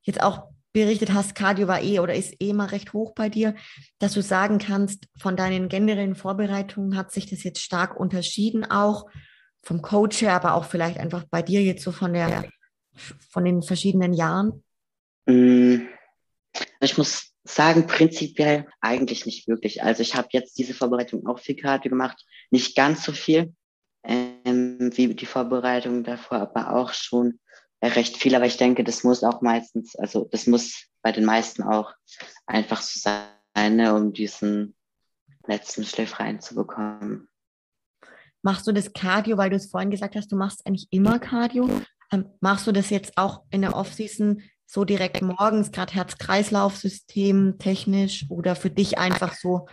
jetzt 0.04 0.22
auch 0.22 0.50
berichtet 0.72 1.14
hast, 1.14 1.34
Cardio 1.34 1.68
war 1.68 1.82
eh 1.82 2.00
oder 2.00 2.14
ist 2.14 2.36
eh 2.40 2.54
mal 2.54 2.68
recht 2.68 2.94
hoch 2.94 3.14
bei 3.16 3.30
dir, 3.30 3.56
dass 3.98 4.14
du 4.14 4.22
sagen 4.22 4.60
kannst, 4.60 5.08
von 5.18 5.36
deinen 5.36 5.68
generellen 5.68 6.16
Vorbereitungen 6.16 6.96
hat 6.96 7.12
sich 7.12 7.26
das 7.26 7.44
jetzt 7.44 7.62
stark 7.62 8.00
unterschieden, 8.00 8.66
auch 8.66 9.08
vom 9.64 9.82
Coach 9.82 10.22
her, 10.22 10.34
aber 10.34 10.54
auch 10.54 10.66
vielleicht 10.66 10.98
einfach 10.98 11.26
bei 11.30 11.42
dir 11.42 11.62
jetzt 11.62 11.84
so 11.84 11.92
von 11.92 12.14
der 12.14 12.46
von 13.30 13.46
den 13.46 13.62
verschiedenen 13.62 14.14
Jahren? 14.14 14.64
Mm, 15.26 15.88
ich 16.82 16.98
muss 16.98 17.32
sagen, 17.44 17.88
prinzipiell 17.88 18.68
eigentlich 18.82 19.26
nicht 19.26 19.48
wirklich. 19.48 19.84
Also 19.84 20.02
ich 20.02 20.16
habe 20.16 20.28
jetzt 20.32 20.58
diese 20.58 20.74
Vorbereitung 20.74 21.26
auch 21.28 21.40
viel 21.40 21.56
Cardio 21.56 21.90
gemacht, 21.90 22.24
nicht 22.52 22.76
ganz 22.76 23.04
so 23.04 23.12
viel 23.12 23.54
ähm, 24.04 24.92
wie 24.96 25.14
die 25.14 25.26
Vorbereitung 25.26 26.04
davor, 26.04 26.40
aber 26.40 26.76
auch 26.76 26.94
schon 26.94 27.40
recht 27.82 28.18
viel. 28.18 28.36
Aber 28.36 28.46
ich 28.46 28.58
denke, 28.58 28.84
das 28.84 29.04
muss 29.04 29.24
auch 29.24 29.42
meistens, 29.42 29.96
also 29.96 30.28
das 30.32 30.48
muss 30.48 30.86
bei 31.02 31.12
den 31.12 31.26
meisten 31.26 31.64
auch 31.64 31.94
einfach 32.46 32.82
so 32.82 33.00
sein, 33.00 33.76
ne, 33.76 33.94
um 33.96 34.14
diesen 34.14 34.76
letzten 35.48 35.84
Schliff 35.86 36.20
reinzubekommen. 36.20 37.30
Machst 38.42 38.68
du 38.68 38.72
das 38.72 38.94
Cardio, 38.94 39.38
weil 39.38 39.50
du 39.50 39.56
es 39.56 39.70
vorhin 39.70 39.92
gesagt 39.92 40.16
hast, 40.16 40.32
du 40.32 40.36
machst 40.36 40.66
eigentlich 40.66 40.88
immer 40.92 41.20
Cardio? 41.20 41.70
Ähm, 42.12 42.26
machst 42.40 42.68
du 42.68 42.72
das 42.72 42.90
jetzt 42.90 43.18
auch 43.18 43.44
in 43.52 43.62
der 43.62 43.76
Offseason 43.76 44.42
so 44.66 44.86
direkt 44.86 45.22
morgens, 45.22 45.72
gerade 45.72 45.94
Herz-Kreislauf-System 45.94 47.58
technisch 47.58 48.26
oder 48.30 48.56
für 48.56 48.70
dich 48.70 48.98
einfach 48.98 49.34
so? 49.34 49.68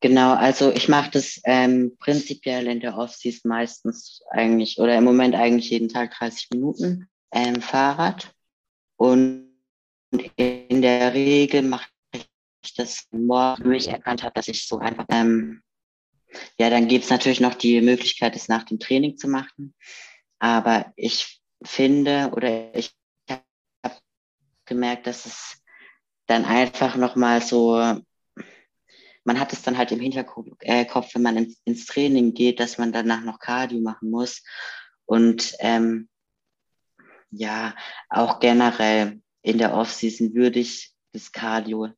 Genau, 0.00 0.34
also 0.34 0.72
ich 0.72 0.88
mache 0.88 1.12
das 1.12 1.40
ähm, 1.44 1.96
prinzipiell 2.00 2.66
in 2.66 2.80
der 2.80 2.98
Offseason 2.98 3.48
meistens 3.48 4.20
eigentlich 4.30 4.80
oder 4.80 4.96
im 4.98 5.04
Moment 5.04 5.36
eigentlich 5.36 5.70
jeden 5.70 5.88
Tag 5.88 6.12
30 6.18 6.48
Minuten 6.50 7.08
ähm, 7.30 7.60
Fahrrad. 7.62 8.34
Und 8.96 9.48
in 10.36 10.82
der 10.82 11.14
Regel 11.14 11.62
mache 11.62 11.86
ich 12.12 12.74
das 12.74 13.06
morgen, 13.12 13.64
wo 13.64 13.70
ich 13.70 13.88
erkannt 13.88 14.24
habe, 14.24 14.34
dass 14.34 14.48
ich 14.48 14.66
so 14.66 14.78
einfach, 14.78 15.06
ähm, 15.08 15.62
ja, 16.58 16.70
dann 16.70 16.88
gibt 16.88 17.04
es 17.04 17.10
natürlich 17.10 17.40
noch 17.40 17.54
die 17.54 17.80
Möglichkeit, 17.80 18.36
es 18.36 18.48
nach 18.48 18.64
dem 18.64 18.78
Training 18.78 19.16
zu 19.16 19.28
machen. 19.28 19.74
Aber 20.38 20.92
ich 20.96 21.40
finde 21.62 22.30
oder 22.34 22.74
ich 22.74 22.92
habe 23.28 23.96
gemerkt, 24.64 25.06
dass 25.06 25.26
es 25.26 25.62
dann 26.26 26.44
einfach 26.44 26.96
nochmal 26.96 27.42
so, 27.42 27.76
man 29.24 29.38
hat 29.38 29.52
es 29.52 29.62
dann 29.62 29.78
halt 29.78 29.92
im 29.92 30.00
Hinterkopf, 30.00 30.48
äh, 30.60 30.86
wenn 31.14 31.22
man 31.22 31.54
ins, 31.64 31.86
Training 31.86 32.34
geht, 32.34 32.60
dass 32.60 32.78
man 32.78 32.92
danach 32.92 33.22
noch 33.22 33.38
Cardio 33.38 33.80
machen 33.80 34.10
muss. 34.10 34.42
Und 35.04 35.54
ähm, 35.60 36.08
ja, 37.30 37.74
auch 38.08 38.40
generell 38.40 39.20
in 39.42 39.58
der 39.58 39.74
Offseason 39.74 40.34
würde 40.34 40.60
ich 40.60 40.92
das 41.12 41.32
Cardio 41.32 41.88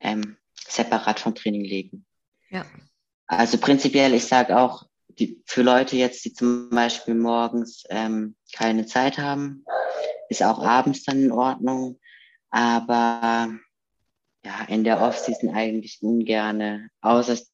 ähm, 0.00 0.36
separat 0.68 1.20
vom 1.20 1.34
Training 1.34 1.64
legen. 1.64 2.06
Ja. 2.50 2.64
Also 3.30 3.58
prinzipiell, 3.58 4.12
ich 4.12 4.26
sage 4.26 4.58
auch, 4.58 4.86
die, 5.06 5.40
für 5.46 5.62
Leute 5.62 5.96
jetzt, 5.96 6.24
die 6.24 6.32
zum 6.32 6.68
Beispiel 6.70 7.14
morgens 7.14 7.84
ähm, 7.88 8.34
keine 8.52 8.86
Zeit 8.86 9.18
haben, 9.18 9.64
ist 10.28 10.42
auch 10.42 10.58
abends 10.58 11.04
dann 11.04 11.22
in 11.22 11.30
Ordnung. 11.30 12.00
Aber 12.50 13.50
ja, 14.44 14.64
in 14.66 14.82
der 14.82 15.00
Offseason 15.00 15.54
eigentlich 15.54 15.98
ungerne, 16.02 16.88
außer 17.02 17.34
es 17.34 17.52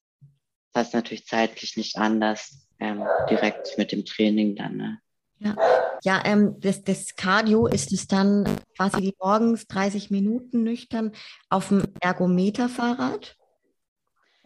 passt 0.73 0.95
natürlich 0.95 1.27
zeitlich 1.27 1.77
nicht 1.77 1.99
anders, 1.99 2.67
ähm, 2.81 3.05
direkt 3.29 3.77
mit 3.77 3.93
dem 3.93 4.07
Training 4.07 4.57
dann. 4.57 4.77
Ne? 4.79 4.99
Ja, 5.41 5.57
ja 6.05 6.23
ähm, 6.25 6.59
das, 6.59 6.85
das 6.85 7.17
Cardio 7.17 7.67
ist 7.67 7.93
es 7.93 8.07
dann 8.07 8.49
quasi 8.75 9.15
morgens 9.21 9.67
30 9.67 10.11
Minuten 10.11 10.63
nüchtern 10.63 11.13
auf 11.51 11.69
dem 11.69 11.83
Ergometerfahrrad? 12.01 13.37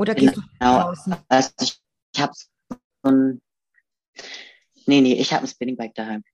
Oder 0.01 0.15
gehst 0.15 0.35
genau. 0.35 0.47
du 0.47 0.65
draußen? 0.65 1.17
Also 1.29 1.51
ich, 1.61 1.79
ich 2.15 2.21
habe 2.23 2.33
und 3.03 3.43
nee, 4.87 5.03
nee, 5.03 5.13
ich 5.13 5.31
habe 5.35 5.45
ein 5.45 5.49
Spinningbike 5.49 5.93
daheim. 5.95 6.25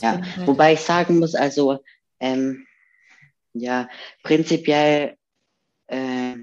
Ja, 0.00 0.22
wobei 0.46 0.74
ich 0.74 0.80
sagen 0.80 1.18
muss, 1.18 1.34
also 1.34 1.82
ähm, 2.20 2.64
ja, 3.54 3.88
prinzipiell 4.22 5.16
äh, 5.88 6.36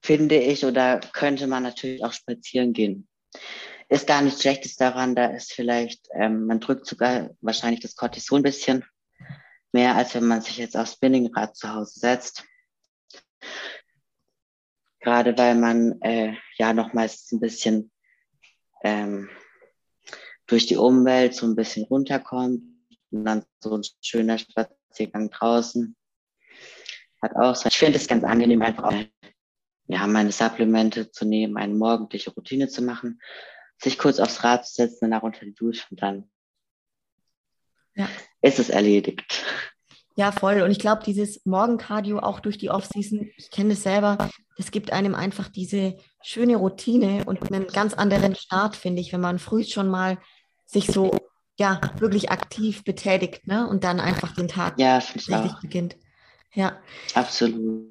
finde 0.00 0.36
ich 0.36 0.64
oder 0.64 1.00
könnte 1.12 1.46
man 1.46 1.64
natürlich 1.64 2.02
auch 2.02 2.14
spazieren 2.14 2.72
gehen. 2.72 3.06
Ist 3.90 4.06
gar 4.06 4.22
nichts 4.22 4.40
Schlechtes 4.40 4.76
daran, 4.76 5.14
da 5.14 5.26
ist 5.26 5.52
vielleicht, 5.52 6.08
ähm, 6.14 6.46
man 6.46 6.60
drückt 6.60 6.86
sogar 6.86 7.30
wahrscheinlich 7.42 7.80
das 7.80 7.96
Cortison 7.96 8.40
ein 8.40 8.44
bisschen 8.44 8.82
mehr, 9.72 9.94
als 9.94 10.14
wenn 10.14 10.26
man 10.26 10.40
sich 10.40 10.56
jetzt 10.56 10.74
aufs 10.74 10.94
Spinningrad 10.94 11.54
zu 11.54 11.70
Hause 11.70 12.00
setzt 12.00 12.44
gerade 15.06 15.38
weil 15.38 15.54
man 15.54 16.02
äh, 16.02 16.34
ja 16.58 16.72
nochmals 16.72 17.30
ein 17.30 17.38
bisschen 17.38 17.92
ähm, 18.82 19.30
durch 20.48 20.66
die 20.66 20.76
Umwelt 20.76 21.32
so 21.32 21.46
ein 21.46 21.54
bisschen 21.54 21.84
runterkommt 21.84 22.62
und 23.12 23.24
dann 23.24 23.44
so 23.60 23.76
ein 23.76 23.84
schöner 24.02 24.36
Spaziergang 24.36 25.30
draußen 25.30 25.94
hat 27.22 27.36
auch 27.36 27.54
so. 27.54 27.68
Ich 27.68 27.78
finde 27.78 27.98
es 27.98 28.08
ganz 28.08 28.24
angenehm, 28.24 28.62
einfach 28.62 28.92
ja, 29.86 30.06
meine 30.08 30.32
Supplemente 30.32 31.12
zu 31.12 31.24
nehmen, 31.24 31.56
eine 31.56 31.74
morgendliche 31.74 32.32
Routine 32.32 32.66
zu 32.66 32.82
machen, 32.82 33.20
sich 33.78 33.98
kurz 33.98 34.18
aufs 34.18 34.42
Rad 34.42 34.66
zu 34.66 34.74
setzen, 34.74 34.98
danach 35.02 35.22
unter 35.22 35.44
die 35.44 35.54
Dusche 35.54 35.86
und 35.88 36.02
dann 36.02 36.28
ja. 37.94 38.08
ist 38.42 38.58
es 38.58 38.70
erledigt. 38.70 39.44
Ja, 40.18 40.32
voll. 40.32 40.62
Und 40.62 40.70
ich 40.70 40.78
glaube, 40.78 41.02
dieses 41.04 41.44
Morgencardio 41.44 42.18
auch 42.18 42.40
durch 42.40 42.56
die 42.56 42.70
Offseason, 42.70 43.30
ich 43.36 43.50
kenne 43.50 43.70
das 43.70 43.82
selber, 43.82 44.30
das 44.56 44.70
gibt 44.70 44.90
einem 44.90 45.14
einfach 45.14 45.48
diese 45.48 45.96
schöne 46.22 46.56
Routine 46.56 47.24
und 47.26 47.52
einen 47.52 47.66
ganz 47.66 47.92
anderen 47.92 48.34
Start, 48.34 48.76
finde 48.76 49.02
ich, 49.02 49.12
wenn 49.12 49.20
man 49.20 49.38
früh 49.38 49.62
schon 49.62 49.88
mal 49.88 50.18
sich 50.64 50.86
so, 50.86 51.14
ja, 51.58 51.80
wirklich 51.98 52.30
aktiv 52.30 52.82
betätigt, 52.82 53.46
ne? 53.46 53.68
Und 53.68 53.84
dann 53.84 54.00
einfach 54.00 54.34
den 54.34 54.48
Tag 54.48 54.78
ja, 54.78 54.96
richtig 54.96 55.60
beginnt. 55.60 55.96
Ja. 56.54 56.78
Absolut. 57.14 57.86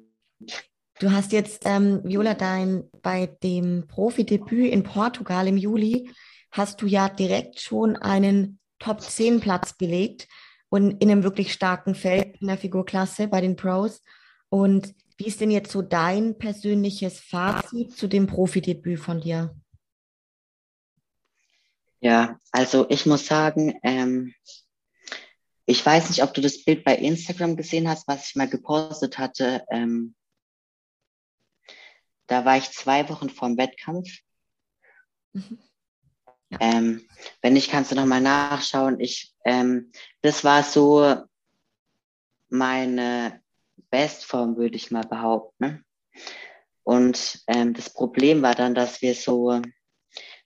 Du 0.98 1.12
hast 1.12 1.30
jetzt, 1.30 1.62
ähm, 1.64 2.00
Viola, 2.02 2.34
dein 2.34 2.90
bei 3.02 3.26
dem 3.44 3.86
Profidebüt 3.86 4.72
in 4.72 4.82
Portugal 4.82 5.46
im 5.46 5.56
Juli, 5.56 6.10
hast 6.50 6.82
du 6.82 6.86
ja 6.86 7.08
direkt 7.08 7.60
schon 7.60 7.96
einen 7.96 8.58
Top-10-Platz 8.80 9.74
belegt 9.74 10.26
und 10.76 10.90
in 11.02 11.10
einem 11.10 11.22
wirklich 11.22 11.54
starken 11.54 11.94
Feld 11.94 12.36
in 12.42 12.48
der 12.48 12.58
Figurklasse 12.58 13.28
bei 13.28 13.40
den 13.40 13.56
Pros. 13.56 14.02
Und 14.50 14.94
wie 15.16 15.26
ist 15.26 15.40
denn 15.40 15.50
jetzt 15.50 15.72
so 15.72 15.80
dein 15.80 16.36
persönliches 16.36 17.18
Fazit 17.18 17.96
zu 17.96 18.08
dem 18.08 18.26
Profidebüt 18.26 19.00
von 19.00 19.22
dir? 19.22 19.56
Ja, 22.00 22.38
also 22.52 22.86
ich 22.90 23.06
muss 23.06 23.26
sagen, 23.26 23.80
ähm, 23.82 24.34
ich 25.64 25.84
weiß 25.84 26.10
nicht, 26.10 26.22
ob 26.22 26.34
du 26.34 26.42
das 26.42 26.62
Bild 26.62 26.84
bei 26.84 26.94
Instagram 26.94 27.56
gesehen 27.56 27.88
hast, 27.88 28.06
was 28.06 28.28
ich 28.28 28.36
mal 28.36 28.48
gepostet 28.48 29.16
hatte. 29.16 29.64
Ähm, 29.70 30.14
da 32.26 32.44
war 32.44 32.58
ich 32.58 32.70
zwei 32.70 33.08
Wochen 33.08 33.30
vorm 33.30 33.56
Wettkampf. 33.56 34.10
Mhm. 35.32 35.58
Ähm, 36.60 37.06
wenn 37.42 37.54
nicht, 37.54 37.70
kannst 37.70 37.90
du 37.90 37.96
nochmal 37.96 38.20
nachschauen. 38.20 39.00
Ich, 39.00 39.34
ähm, 39.44 39.90
das 40.22 40.44
war 40.44 40.62
so 40.62 41.16
meine 42.48 43.40
Bestform, 43.90 44.56
würde 44.56 44.76
ich 44.76 44.90
mal 44.90 45.04
behaupten. 45.04 45.84
Und 46.84 47.42
ähm, 47.48 47.74
das 47.74 47.92
Problem 47.92 48.42
war 48.42 48.54
dann, 48.54 48.74
dass 48.74 49.02
wir 49.02 49.14
so 49.14 49.60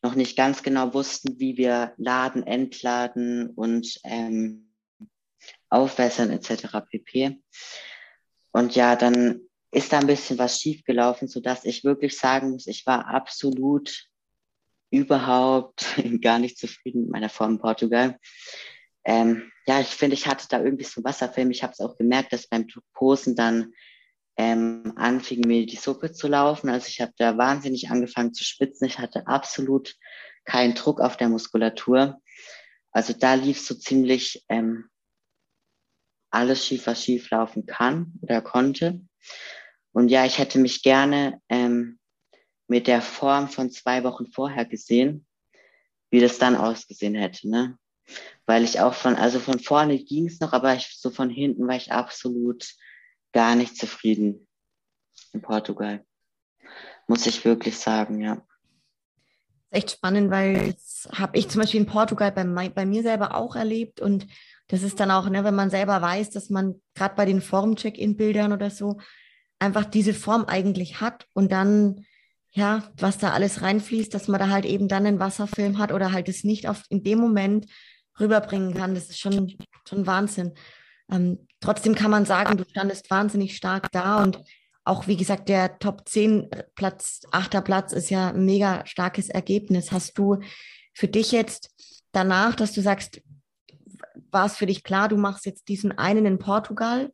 noch 0.02 0.14
nicht 0.14 0.36
ganz 0.36 0.62
genau 0.62 0.94
wussten, 0.94 1.38
wie 1.38 1.58
wir 1.58 1.92
laden, 1.98 2.46
entladen 2.46 3.50
und 3.50 4.00
ähm, 4.04 4.72
aufwässern 5.68 6.30
etc. 6.30 6.80
pp. 6.88 7.42
Und 8.52 8.74
ja, 8.74 8.96
dann 8.96 9.42
ist 9.70 9.92
da 9.92 9.98
ein 9.98 10.06
bisschen 10.06 10.38
was 10.38 10.58
schiefgelaufen, 10.58 11.28
sodass 11.28 11.64
ich 11.64 11.84
wirklich 11.84 12.18
sagen 12.18 12.50
muss, 12.50 12.66
ich 12.66 12.86
war 12.86 13.06
absolut 13.06 14.09
überhaupt 14.90 15.86
gar 16.20 16.38
nicht 16.38 16.58
zufrieden 16.58 17.02
mit 17.02 17.10
meiner 17.10 17.28
Form 17.28 17.52
in 17.52 17.58
Portugal. 17.58 18.18
Ähm, 19.04 19.50
ja, 19.66 19.80
ich 19.80 19.88
finde, 19.88 20.14
ich 20.14 20.26
hatte 20.26 20.46
da 20.48 20.62
irgendwie 20.62 20.84
so 20.84 21.02
Wasserfilm. 21.04 21.50
Ich 21.50 21.62
habe 21.62 21.72
es 21.72 21.80
auch 21.80 21.96
gemerkt, 21.96 22.32
dass 22.32 22.48
beim 22.48 22.66
Posen 22.92 23.36
dann 23.36 23.72
ähm, 24.36 24.92
anfing 24.96 25.40
mir 25.46 25.66
die 25.66 25.76
Suppe 25.76 26.12
zu 26.12 26.26
laufen. 26.26 26.68
Also 26.70 26.88
ich 26.88 27.00
habe 27.00 27.12
da 27.16 27.36
wahnsinnig 27.38 27.90
angefangen 27.90 28.34
zu 28.34 28.44
schwitzen. 28.44 28.86
Ich 28.86 28.98
hatte 28.98 29.26
absolut 29.26 29.94
keinen 30.44 30.74
Druck 30.74 31.00
auf 31.00 31.16
der 31.16 31.28
Muskulatur. 31.28 32.20
Also 32.90 33.12
da 33.12 33.34
lief 33.34 33.60
so 33.60 33.74
ziemlich 33.74 34.44
ähm, 34.48 34.88
alles 36.30 36.66
schief, 36.66 36.86
was 36.86 37.04
schief 37.04 37.30
laufen 37.30 37.66
kann 37.66 38.14
oder 38.22 38.40
konnte. 38.40 39.00
Und 39.92 40.08
ja, 40.08 40.24
ich 40.24 40.38
hätte 40.38 40.58
mich 40.58 40.82
gerne 40.82 41.40
ähm, 41.48 41.99
mit 42.70 42.86
der 42.86 43.02
Form 43.02 43.48
von 43.48 43.70
zwei 43.70 44.04
Wochen 44.04 44.28
vorher 44.28 44.64
gesehen, 44.64 45.26
wie 46.10 46.20
das 46.20 46.38
dann 46.38 46.54
ausgesehen 46.54 47.16
hätte. 47.16 47.50
Ne? 47.50 47.76
Weil 48.46 48.62
ich 48.62 48.78
auch 48.78 48.94
von, 48.94 49.16
also 49.16 49.40
von 49.40 49.58
vorne 49.58 49.98
ging 49.98 50.28
es 50.28 50.38
noch, 50.38 50.52
aber 50.52 50.74
ich, 50.74 50.96
so 50.96 51.10
von 51.10 51.30
hinten 51.30 51.66
war 51.66 51.74
ich 51.74 51.90
absolut 51.90 52.68
gar 53.32 53.56
nicht 53.56 53.76
zufrieden 53.76 54.46
in 55.32 55.42
Portugal. 55.42 56.04
Muss 57.08 57.26
ich 57.26 57.44
wirklich 57.44 57.76
sagen, 57.76 58.20
ja. 58.20 58.40
Echt 59.70 59.90
spannend, 59.90 60.30
weil 60.30 60.72
das 60.72 61.08
habe 61.12 61.38
ich 61.38 61.48
zum 61.48 61.60
Beispiel 61.60 61.80
in 61.80 61.86
Portugal 61.86 62.30
bei, 62.30 62.68
bei 62.68 62.86
mir 62.86 63.02
selber 63.02 63.34
auch 63.34 63.56
erlebt 63.56 64.00
und 64.00 64.28
das 64.68 64.84
ist 64.84 65.00
dann 65.00 65.10
auch, 65.10 65.28
ne, 65.28 65.42
wenn 65.42 65.54
man 65.56 65.70
selber 65.70 66.00
weiß, 66.00 66.30
dass 66.30 66.50
man 66.50 66.80
gerade 66.94 67.16
bei 67.16 67.24
den 67.24 67.40
Form-Check-In-Bildern 67.40 68.52
oder 68.52 68.70
so 68.70 69.00
einfach 69.58 69.84
diese 69.84 70.14
Form 70.14 70.44
eigentlich 70.44 71.00
hat 71.00 71.26
und 71.34 71.50
dann, 71.50 72.06
ja, 72.52 72.82
was 72.98 73.18
da 73.18 73.30
alles 73.30 73.62
reinfließt, 73.62 74.12
dass 74.12 74.28
man 74.28 74.40
da 74.40 74.48
halt 74.48 74.64
eben 74.64 74.88
dann 74.88 75.06
einen 75.06 75.20
Wasserfilm 75.20 75.78
hat 75.78 75.92
oder 75.92 76.12
halt 76.12 76.28
es 76.28 76.44
nicht 76.44 76.68
auf, 76.68 76.82
in 76.88 77.04
dem 77.04 77.18
Moment 77.18 77.66
rüberbringen 78.18 78.74
kann. 78.74 78.94
Das 78.94 79.08
ist 79.08 79.20
schon, 79.20 79.56
schon 79.88 80.06
Wahnsinn. 80.06 80.54
Ähm, 81.10 81.46
trotzdem 81.60 81.94
kann 81.94 82.10
man 82.10 82.24
sagen, 82.24 82.56
du 82.56 82.64
standest 82.68 83.10
wahnsinnig 83.10 83.56
stark 83.56 83.90
da 83.92 84.22
und 84.22 84.42
auch, 84.84 85.06
wie 85.06 85.16
gesagt, 85.16 85.48
der 85.48 85.78
Top 85.78 86.08
10 86.08 86.48
Platz, 86.74 87.20
achter 87.30 87.60
Platz 87.60 87.92
ist 87.92 88.10
ja 88.10 88.30
ein 88.30 88.44
mega 88.44 88.84
starkes 88.86 89.28
Ergebnis. 89.28 89.92
Hast 89.92 90.18
du 90.18 90.38
für 90.92 91.06
dich 91.06 91.32
jetzt 91.32 91.70
danach, 92.12 92.56
dass 92.56 92.72
du 92.72 92.80
sagst, 92.80 93.22
war 94.32 94.46
es 94.46 94.56
für 94.56 94.66
dich 94.66 94.82
klar, 94.82 95.08
du 95.08 95.16
machst 95.16 95.46
jetzt 95.46 95.68
diesen 95.68 95.96
einen 95.96 96.26
in 96.26 96.38
Portugal 96.38 97.12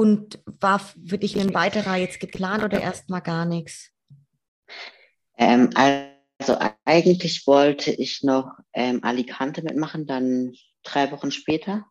und 0.00 0.40
war 0.46 0.78
für 0.78 1.18
dich 1.18 1.38
ein 1.38 1.52
weiterer 1.52 1.96
jetzt 1.96 2.20
geplant 2.20 2.64
oder 2.64 2.80
erstmal 2.80 3.20
gar 3.20 3.44
nichts? 3.44 3.90
Ähm, 5.36 5.68
also 5.74 6.56
eigentlich 6.86 7.46
wollte 7.46 7.90
ich 7.90 8.22
noch 8.22 8.50
ähm, 8.72 9.04
Alicante 9.04 9.60
mitmachen, 9.60 10.06
dann 10.06 10.54
drei 10.84 11.12
Wochen 11.12 11.30
später. 11.30 11.84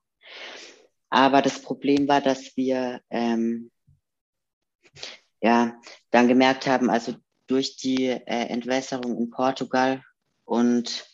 Aber 1.12 1.44
das 1.44 1.62
Problem 1.62 2.08
war, 2.08 2.20
dass 2.20 2.58
wir 2.58 3.00
ähm, 3.12 3.70
ja 5.40 5.80
dann 6.10 6.28
gemerkt 6.28 6.66
haben, 6.66 6.90
also 6.90 7.14
durch 7.46 7.78
die 7.78 8.08
äh, 8.08 8.24
Entwässerung 8.26 9.20
in 9.20 9.30
Portugal 9.30 10.04
und 10.46 11.08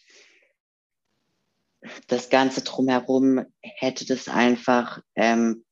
das 2.07 2.29
Ganze 2.29 2.63
drumherum 2.63 3.45
hätte 3.61 4.05
das 4.05 4.29
einfach 4.29 5.01
ähm, 5.15 5.64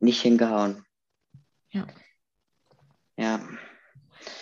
nicht 0.00 0.20
hingehauen. 0.20 0.84
Ja. 1.70 1.86
Ja. 3.16 3.40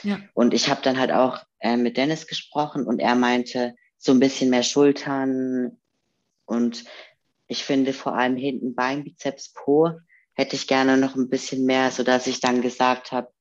ja. 0.02 0.20
Und 0.34 0.54
ich 0.54 0.68
habe 0.68 0.82
dann 0.82 0.98
halt 0.98 1.12
auch 1.12 1.44
äh, 1.60 1.76
mit 1.76 1.96
Dennis 1.96 2.26
gesprochen 2.26 2.86
und 2.86 3.00
er 3.00 3.14
meinte, 3.14 3.74
so 3.98 4.12
ein 4.12 4.20
bisschen 4.20 4.50
mehr 4.50 4.62
Schultern 4.62 5.78
und 6.46 6.84
ich 7.48 7.64
finde 7.64 7.92
vor 7.92 8.14
allem 8.14 8.36
hinten 8.36 8.74
Bein, 8.74 9.04
Bizeps, 9.04 9.52
Po 9.52 9.98
hätte 10.34 10.54
ich 10.54 10.68
gerne 10.68 10.96
noch 10.96 11.16
ein 11.16 11.28
bisschen 11.28 11.64
mehr, 11.64 11.90
so 11.90 12.04
dass 12.04 12.26
ich 12.26 12.40
dann 12.40 12.62
gesagt 12.62 13.10
habe, 13.10 13.32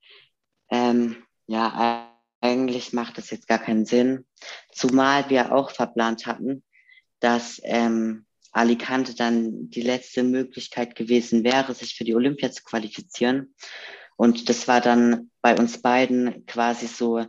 ähm, 0.71 1.23
ja, 1.45 2.11
eigentlich 2.41 2.93
macht 2.93 3.17
das 3.17 3.29
jetzt 3.29 3.47
gar 3.47 3.59
keinen 3.59 3.85
Sinn. 3.85 4.25
Zumal 4.71 5.29
wir 5.29 5.53
auch 5.53 5.71
verplant 5.71 6.25
hatten, 6.25 6.63
dass 7.19 7.61
ähm, 7.63 8.26
Alicante 8.57 9.15
dann 9.15 9.69
die 9.69 9.81
letzte 9.81 10.23
Möglichkeit 10.23 10.95
gewesen 10.95 11.43
wäre, 11.43 11.73
sich 11.73 11.95
für 11.95 12.03
die 12.03 12.15
Olympia 12.15 12.51
zu 12.51 12.63
qualifizieren. 12.63 13.53
Und 14.15 14.49
das 14.49 14.67
war 14.67 14.81
dann 14.81 15.31
bei 15.41 15.55
uns 15.55 15.81
beiden 15.81 16.45
quasi 16.47 16.87
so, 16.87 17.25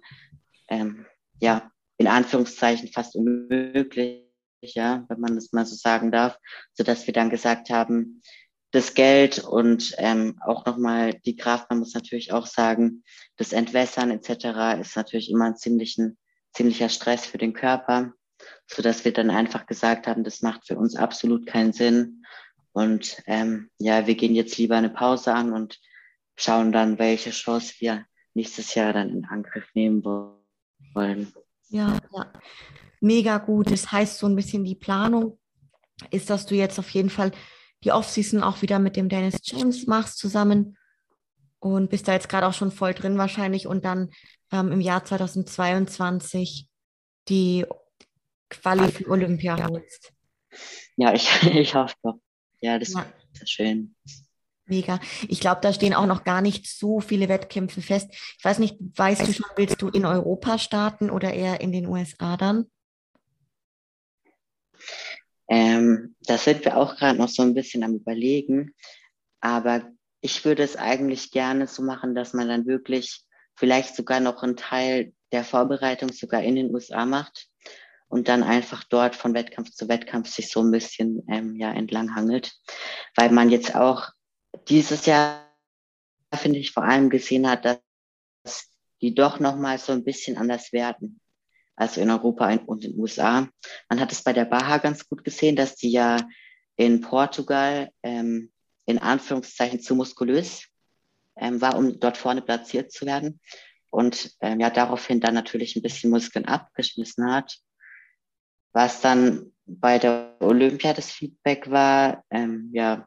ähm, 0.69 1.07
ja, 1.41 1.71
in 1.99 2.07
Anführungszeichen 2.07 2.89
fast 2.93 3.15
unmöglich, 3.15 4.25
ja, 4.63 5.05
wenn 5.09 5.21
man 5.21 5.35
das 5.35 5.53
mal 5.53 5.67
so 5.67 5.77
sagen 5.77 6.11
darf, 6.11 6.39
so 6.73 6.83
dass 6.83 7.07
wir 7.07 7.15
dann 7.15 7.31
gesagt 7.31 7.71
haben, 7.71 8.23
das 8.71 8.95
Geld 8.95 9.39
und 9.45 9.95
ähm, 9.99 10.39
auch 10.45 10.67
nochmal 10.67 11.15
die 11.25 11.37
Kraft, 11.37 11.71
man 11.71 11.79
muss 11.79 11.95
natürlich 11.95 12.33
auch 12.33 12.47
sagen, 12.47 13.03
das 13.37 13.53
Entwässern 13.53 14.11
etc. 14.11 14.81
ist 14.81 14.97
natürlich 14.97 15.31
immer 15.31 15.47
ein 15.47 15.57
ziemlichen, 15.57 16.19
ziemlicher 16.53 16.89
Stress 16.89 17.25
für 17.27 17.39
den 17.39 17.55
Körper 17.55 18.13
so 18.67 18.83
dass 18.83 19.05
wir 19.05 19.13
dann 19.13 19.31
einfach 19.31 19.67
gesagt 19.67 20.07
haben, 20.07 20.25
das 20.25 20.43
macht 20.43 20.67
für 20.67 20.77
uns 20.77 20.97
absolut 20.97 21.47
keinen 21.47 21.73
Sinn. 21.73 22.25
Und 22.73 23.23
ähm, 23.27 23.71
ja, 23.79 24.07
wir 24.07 24.15
gehen 24.15 24.35
jetzt 24.35 24.59
lieber 24.59 24.77
eine 24.77 24.91
Pause 24.91 25.35
an 25.35 25.53
und 25.53 25.81
schauen 26.37 26.71
dann, 26.73 26.99
welche 26.99 27.31
Chance 27.31 27.75
wir 27.79 28.05
nächstes 28.35 28.75
Jahr 28.75 28.93
dann 28.93 29.11
in 29.11 29.25
Angriff 29.25 29.69
nehmen 29.75 30.05
wollen. 30.05 31.33
Ja, 31.71 31.99
ja, 32.13 32.33
mega 33.01 33.39
gut. 33.39 33.71
Das 33.71 33.91
heißt, 33.91 34.19
so 34.19 34.27
ein 34.27 34.37
bisschen 34.37 34.65
die 34.65 34.77
Planung 34.77 35.39
ist, 36.11 36.31
dass 36.31 36.47
du 36.47 36.55
jetzt 36.55 36.79
auf 36.79 36.91
jeden 36.91 37.11
Fall 37.11 37.33
die 37.85 37.93
Offseason 37.93 38.43
auch 38.43 38.63
wieder 38.63 38.79
mit 38.79 38.97
dem 38.97 39.09
Dennis 39.09 39.41
James 39.43 39.87
machst 39.87 40.19
zusammen 40.19 40.77
und 41.61 41.91
bist 41.91 42.09
da 42.09 42.13
jetzt 42.13 42.29
gerade 42.29 42.47
auch 42.47 42.55
schon 42.55 42.71
voll 42.71 42.95
drin 42.95 43.19
wahrscheinlich 43.19 43.67
und 43.67 43.85
dann 43.85 44.11
ähm, 44.53 44.73
im 44.73 44.81
Jahr 44.81 45.05
2022 45.05 46.69
die 47.29 47.67
Quali 48.49 48.91
für 48.91 49.09
Olympia 49.09 49.69
holst. 49.69 50.13
Ja, 50.97 51.13
ich, 51.15 51.31
ich 51.55 51.75
hoffe 51.75 51.95
doch. 52.03 52.19
Ja, 52.61 52.79
das 52.79 52.93
ja. 52.93 53.07
ist 53.35 53.51
schön. 53.51 53.95
Mega. 54.67 55.01
Ich 55.29 55.41
glaube, 55.41 55.61
da 55.63 55.73
stehen 55.73 55.95
auch 55.95 56.07
noch 56.07 56.25
gar 56.25 56.43
nicht 56.43 56.67
so 56.67 57.01
viele 57.01 57.29
Wettkämpfe 57.29 57.81
fest. 57.81 58.09
Ich 58.11 58.45
weiß 58.45 58.59
nicht, 58.59 58.77
weißt 58.81 59.27
du 59.27 59.33
schon, 59.33 59.47
willst 59.57 59.81
du 59.81 59.89
in 59.89 60.05
Europa 60.05 60.59
starten 60.59 61.11
oder 61.11 61.33
eher 61.33 61.61
in 61.61 61.73
den 61.73 61.87
USA 61.87 62.37
dann? 62.37 62.67
Ähm, 65.49 66.15
das 66.21 66.45
sind 66.45 66.65
wir 66.67 66.77
auch 66.77 66.97
gerade 66.97 67.19
noch 67.19 67.31
so 67.31 67.43
ein 67.43 67.55
bisschen 67.55 67.83
am 67.83 67.95
Überlegen. 67.95 68.75
Aber 69.41 69.91
ich 70.21 70.45
würde 70.45 70.63
es 70.63 70.77
eigentlich 70.77 71.31
gerne 71.31 71.67
so 71.67 71.83
machen, 71.83 72.15
dass 72.15 72.35
man 72.35 72.49
dann 72.49 72.67
wirklich 72.67 73.23
vielleicht 73.55 73.97
sogar 73.97 74.21
noch 74.21 74.43
einen 74.43 74.57
Teil 74.57 75.15
der 75.33 75.45
Vorbereitung 75.45 76.13
sogar 76.13 76.43
in 76.43 76.57
den 76.57 76.75
USA 76.75 77.07
macht 77.07 77.48
und 78.09 78.29
dann 78.29 78.43
einfach 78.43 78.85
dort 78.85 79.15
von 79.15 79.35
Wettkampf 79.35 79.71
zu 79.71 79.89
Wettkampf 79.89 80.29
sich 80.29 80.51
so 80.51 80.63
ein 80.63 80.71
bisschen 80.71 81.23
ähm, 81.29 81.57
ja, 81.57 81.73
entlanghangelt. 81.73 82.53
Weil 83.15 83.31
man 83.31 83.51
jetzt 83.51 83.75
auch 83.75 84.09
dieses 84.69 85.07
Jahr, 85.07 85.47
finde 86.35 86.59
ich, 86.59 86.73
vor 86.73 86.85
allem 86.85 87.11
gesehen 87.11 87.49
hat, 87.49 87.65
dass 87.65 88.71
die 89.01 89.15
doch 89.15 89.41
nochmal 89.41 89.79
so 89.79 89.93
ein 89.93 90.05
bisschen 90.05 90.37
anders 90.39 90.73
werden. 90.73 91.21
Also 91.77 92.01
in 92.01 92.11
Europa 92.11 92.53
und 92.67 92.85
in 92.85 92.93
den 92.93 93.01
USA. 93.01 93.49
Man 93.89 94.01
hat 94.01 94.11
es 94.11 94.23
bei 94.23 94.33
der 94.33 94.47
Baha 94.47 94.79
ganz 94.79 95.09
gut 95.09 95.23
gesehen, 95.23 95.55
dass 95.55 95.77
die 95.77 95.93
ja 95.93 96.27
in 96.77 97.01
Portugal 97.03 97.91
ähm, 98.03 98.51
in 98.87 98.99
Anführungszeichen 98.99 99.81
zu 99.81 99.95
muskulös 99.95 100.67
ähm, 101.37 101.61
war, 101.61 101.77
um 101.77 102.01
dort 102.01 102.17
vorne 102.17 102.43
platziert 102.43 102.91
zu 102.91 103.07
werden. 103.07 103.39
Und 103.91 104.35
ähm, 104.41 104.61
ja, 104.61 104.71
daraufhin 104.71 105.21
dann 105.21 105.35
natürlich 105.35 105.77
ein 105.77 105.83
bisschen 105.83 106.11
Muskeln 106.11 106.47
abgeschmissen 106.47 107.31
hat 107.31 107.59
was 108.73 109.01
dann 109.01 109.53
bei 109.67 109.99
der 109.99 110.37
Olympia 110.41 110.93
das 110.93 111.11
Feedback 111.11 111.71
war, 111.71 112.25
ähm, 112.31 112.71
ja, 112.73 113.07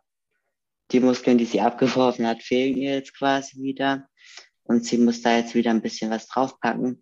die 0.92 1.00
Muskeln, 1.00 1.38
die 1.38 1.46
sie 1.46 1.62
abgeworfen 1.62 2.28
hat, 2.28 2.44
fehlen 2.44 2.78
ihr 2.78 2.96
jetzt 2.96 3.18
quasi 3.18 3.62
wieder. 3.62 4.08
Und 4.64 4.86
sie 4.86 4.98
muss 4.98 5.22
da 5.22 5.36
jetzt 5.36 5.56
wieder 5.56 5.72
ein 5.72 5.82
bisschen 5.82 6.12
was 6.12 6.28
draufpacken. 6.28 7.02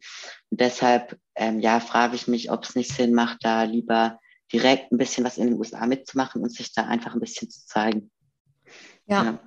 Und 0.49 0.59
deshalb, 0.61 1.19
ähm, 1.35 1.59
ja, 1.59 1.79
frage 1.79 2.15
ich 2.15 2.27
mich, 2.27 2.51
ob 2.51 2.63
es 2.63 2.75
nicht 2.75 2.91
Sinn 2.91 3.13
macht, 3.13 3.39
da 3.41 3.63
lieber 3.63 4.19
direkt 4.51 4.91
ein 4.91 4.97
bisschen 4.97 5.23
was 5.23 5.37
in 5.37 5.47
den 5.47 5.59
USA 5.59 5.85
mitzumachen 5.85 6.41
und 6.41 6.51
sich 6.53 6.73
da 6.73 6.85
einfach 6.85 7.13
ein 7.13 7.19
bisschen 7.19 7.49
zu 7.49 7.65
zeigen. 7.65 8.11
ja. 9.05 9.23
ja 9.23 9.39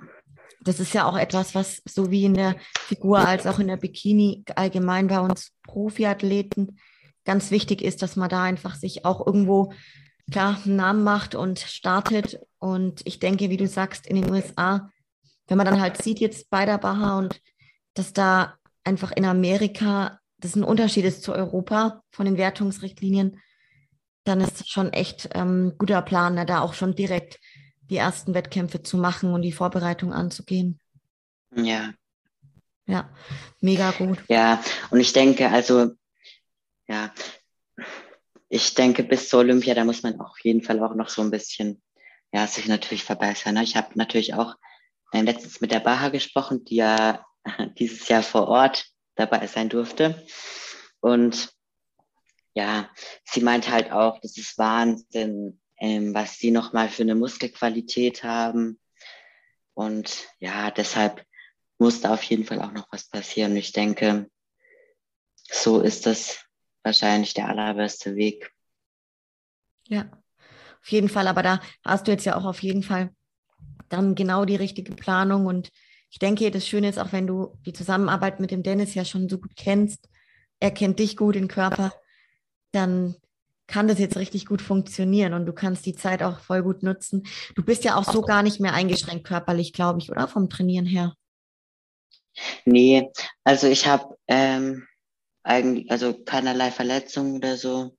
das 0.65 0.81
ist 0.81 0.95
ja 0.95 1.07
auch 1.07 1.17
etwas, 1.17 1.55
was 1.55 1.83
so 1.85 2.11
wie 2.11 2.25
in 2.25 2.35
der 2.35 2.57
Figur 2.79 3.19
als 3.19 3.47
auch 3.47 3.59
in 3.59 3.67
der 3.67 3.77
Bikini 3.77 4.45
allgemein 4.55 5.09
bei 5.09 5.21
uns 5.21 5.51
Profiathleten 5.65 6.79
ganz 7.25 7.51
wichtig 7.51 7.83
ist, 7.83 8.03
dass 8.03 8.17
man 8.17 8.29
da 8.29 8.43
einfach 8.43 8.75
sich 8.75 9.05
auch 9.05 9.27
irgendwo 9.27 9.73
klar 10.31 10.59
einen 10.65 10.77
Namen 10.77 11.05
macht 11.05 11.35
und 11.35 11.59
startet. 11.59 12.41
Und 12.59 13.03
ich 13.05 13.19
denke, 13.19 13.51
wie 13.51 13.57
du 13.57 13.67
sagst, 13.67 14.07
in 14.07 14.17
den 14.17 14.31
USA, 14.31 14.89
wenn 15.47 15.57
man 15.57 15.67
dann 15.67 15.81
halt 15.81 16.03
sieht 16.03 16.21
jetzt 16.21 16.51
bei 16.51 16.65
der 16.65 16.79
Baha 16.79 17.19
und 17.19 17.41
dass 17.95 18.13
da 18.13 18.55
einfach 18.85 19.13
in 19.13 19.25
Amerika 19.25 20.19
das 20.39 20.57
ein 20.57 20.65
Unterschied 20.65 21.05
ist 21.05 21.23
zu 21.23 21.33
Europa 21.33 22.03
von 22.11 22.27
den 22.27 22.37
Wertungsrichtlinien, 22.37 23.41
dann 24.25 24.41
ist 24.41 24.61
es 24.61 24.69
schon 24.69 24.93
echt 24.93 25.31
ähm, 25.35 25.75
guter 25.79 26.03
Plan, 26.03 26.35
ne, 26.35 26.47
da 26.47 26.61
auch 26.61 26.75
schon 26.75 26.95
direkt 26.95 27.39
die 27.91 27.97
ersten 27.97 28.35
Wettkämpfe 28.35 28.83
zu 28.83 28.97
machen 28.97 29.33
und 29.33 29.43
die 29.43 29.53
Vorbereitung 29.53 30.13
anzugehen. 30.13 30.81
Ja. 31.55 31.93
Ja, 32.87 33.09
mega 33.61 33.93
gut. 33.93 34.19
Ja, 34.29 34.61
und 34.91 35.01
ich 35.01 35.13
denke, 35.13 35.49
also, 35.49 35.93
ja, 36.89 37.13
ich 38.49 38.75
denke, 38.75 39.03
bis 39.03 39.29
zur 39.29 39.41
Olympia, 39.41 39.75
da 39.75 39.85
muss 39.85 40.03
man 40.03 40.21
auf 40.21 40.39
jeden 40.41 40.63
Fall 40.63 40.83
auch 40.83 40.95
noch 40.95 41.09
so 41.09 41.23
ein 41.23 41.31
bisschen, 41.31 41.83
ja, 42.33 42.47
sich 42.47 42.67
natürlich 42.67 43.05
verbessern. 43.05 43.55
Ne? 43.55 43.63
Ich 43.63 43.77
habe 43.77 43.89
natürlich 43.95 44.35
auch 44.35 44.57
äh, 45.13 45.23
letztens 45.23 45.61
mit 45.61 45.73
der 45.73 45.81
Baha 45.81 46.11
gesprochen, 46.11 46.65
die 46.65 46.77
ja 46.77 47.25
dieses 47.79 48.09
Jahr 48.09 48.23
vor 48.23 48.49
Ort 48.49 48.87
dabei 49.15 49.47
sein 49.47 49.69
durfte. 49.69 50.27
Und 51.01 51.51
ja, 52.55 52.91
sie 53.25 53.41
meint 53.41 53.71
halt 53.71 53.91
auch, 53.91 54.21
das 54.21 54.37
ist 54.37 54.59
Wahnsinn, 54.59 55.61
ähm, 55.79 56.15
was 56.15 56.37
sie 56.37 56.51
nochmal 56.51 56.89
für 56.89 57.03
eine 57.03 57.15
Muskelqualität 57.15 58.23
haben. 58.23 58.79
Und 59.75 60.29
ja, 60.39 60.71
deshalb 60.71 61.25
muss 61.79 62.03
da 62.03 62.13
auf 62.13 62.23
jeden 62.25 62.45
Fall 62.45 62.61
auch 62.61 62.73
noch 62.73 62.87
was 62.93 63.09
passieren. 63.09 63.57
Ich 63.57 63.73
denke, 63.73 64.31
so 65.51 65.81
ist 65.81 66.07
das 66.07 66.45
wahrscheinlich 66.83 67.35
der 67.35 67.49
allerbeste 67.49 68.17
Weg. 68.17 68.53
Ja, 69.89 70.11
auf 70.81 70.89
jeden 70.89 71.09
Fall. 71.09 71.29
Aber 71.29 71.43
da 71.43 71.61
hast 71.85 72.07
du 72.07 72.13
jetzt 72.13 72.25
ja 72.25 72.37
auch 72.37 72.45
auf 72.45 72.63
jeden 72.63 72.83
Fall 72.83 73.11
dann 73.89 74.15
genau 74.15 74.45
die 74.45 74.57
richtige 74.57 74.95
Planung. 74.95 75.47
Und 75.47 75.71
ich 76.11 76.19
denke, 76.19 76.51
das 76.51 76.67
Schöne 76.67 76.89
ist 76.89 76.99
auch, 76.99 77.13
wenn 77.13 77.27
du 77.27 77.59
die 77.67 77.73
Zusammenarbeit 77.73 78.41
mit 78.41 78.51
dem 78.51 78.63
Dennis 78.63 78.95
ja 78.95 79.05
schon 79.05 79.29
so 79.29 79.39
gut 79.39 79.57
kennst, 79.57 80.09
er 80.61 80.71
kennt 80.71 80.99
dich 80.99 81.17
gut, 81.17 81.35
den 81.35 81.49
Körper, 81.49 81.93
dann 82.71 83.17
kann 83.67 83.89
das 83.89 83.99
jetzt 83.99 84.17
richtig 84.17 84.47
gut 84.47 84.63
funktionieren 84.63 85.35
und 85.35 85.47
du 85.47 85.53
kannst 85.53 85.87
die 85.87 85.95
Zeit 85.95 86.23
auch 86.23 86.41
voll 86.41 86.63
gut 86.63 86.83
nutzen. 86.83 87.25
Du 87.55 87.65
bist 87.65 87.85
ja 87.85 87.97
auch 87.97 88.05
so 88.05 88.21
gar 88.21 88.43
nicht 88.43 88.61
mehr 88.61 88.75
eingeschränkt 88.75 89.27
körperlich, 89.27 89.73
glaube 89.73 89.99
ich, 90.01 90.11
oder 90.11 90.29
vom 90.29 90.51
Trainieren 90.51 90.87
her? 90.87 91.15
Nee, 92.65 93.11
also 93.45 93.67
ich 93.67 93.87
habe 93.87 94.17
ähm, 94.27 94.87
eigentlich, 95.43 95.91
also 95.91 96.15
keinerlei 96.25 96.71
Verletzungen 96.71 97.37
oder 97.37 97.57
so. 97.57 97.97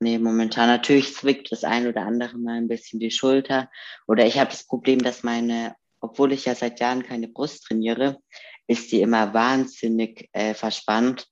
Nee, 0.00 0.18
momentan 0.18 0.68
natürlich 0.68 1.14
zwickt 1.14 1.52
das 1.52 1.64
ein 1.64 1.86
oder 1.86 2.02
andere 2.02 2.36
mal 2.38 2.56
ein 2.56 2.68
bisschen 2.68 3.00
die 3.00 3.10
Schulter. 3.10 3.70
Oder 4.06 4.26
ich 4.26 4.38
habe 4.38 4.50
das 4.50 4.66
Problem, 4.66 5.00
dass 5.00 5.22
meine, 5.22 5.76
obwohl 6.00 6.32
ich 6.32 6.44
ja 6.46 6.54
seit 6.54 6.80
Jahren 6.80 7.04
keine 7.04 7.28
Brust 7.28 7.64
trainiere, 7.64 8.18
ist 8.66 8.92
die 8.92 9.00
immer 9.00 9.32
wahnsinnig 9.34 10.28
äh, 10.32 10.54
verspannt 10.54 11.26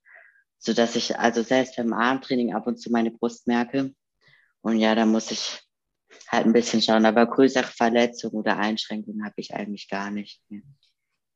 so 0.63 0.73
dass 0.73 0.95
ich 0.95 1.19
also 1.19 1.43
selbst 1.43 1.77
beim 1.77 1.93
Armtraining 1.93 2.55
ab 2.55 2.69
und 2.69 2.81
zu 2.81 2.91
meine 2.91 3.11
Brust 3.11 3.49
merke. 3.49 3.93
Und 4.61 4.79
ja, 4.79 4.95
da 4.95 5.07
muss 5.07 5.33
ich 5.33 5.61
halt 6.29 6.47
ein 6.47 6.53
bisschen 6.53 6.81
schauen. 6.81 7.05
Aber 7.05 7.27
größere 7.27 7.67
Verletzungen 7.67 8.37
oder 8.37 8.59
Einschränkungen 8.59 9.25
habe 9.25 9.35
ich 9.39 9.53
eigentlich 9.55 9.89
gar 9.89 10.13
nicht. 10.13 10.41
Mehr. 10.49 10.63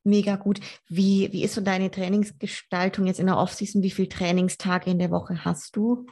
Mega 0.06 0.36
gut. 0.36 0.60
Wie, 0.88 1.32
wie 1.32 1.42
ist 1.42 1.54
so 1.54 1.60
deine 1.60 1.90
Trainingsgestaltung 1.90 3.06
jetzt 3.06 3.18
in 3.18 3.26
der 3.26 3.38
Offseason? 3.38 3.82
Wie 3.82 3.90
viele 3.90 4.08
Trainingstage 4.08 4.88
in 4.88 5.00
der 5.00 5.10
Woche 5.10 5.44
hast 5.44 5.74
du? 5.74 6.06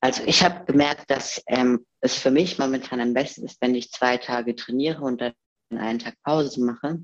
Also 0.00 0.22
ich 0.24 0.44
habe 0.44 0.64
gemerkt, 0.66 1.10
dass 1.10 1.42
ähm, 1.48 1.84
es 2.00 2.14
für 2.14 2.30
mich 2.30 2.60
momentan 2.60 3.00
am 3.00 3.12
besten 3.12 3.44
ist, 3.44 3.60
wenn 3.60 3.74
ich 3.74 3.90
zwei 3.90 4.18
Tage 4.18 4.54
trainiere 4.54 5.00
und 5.00 5.20
dann 5.20 5.32
einen 5.70 5.98
Tag 5.98 6.14
Pause 6.22 6.64
mache. 6.64 7.00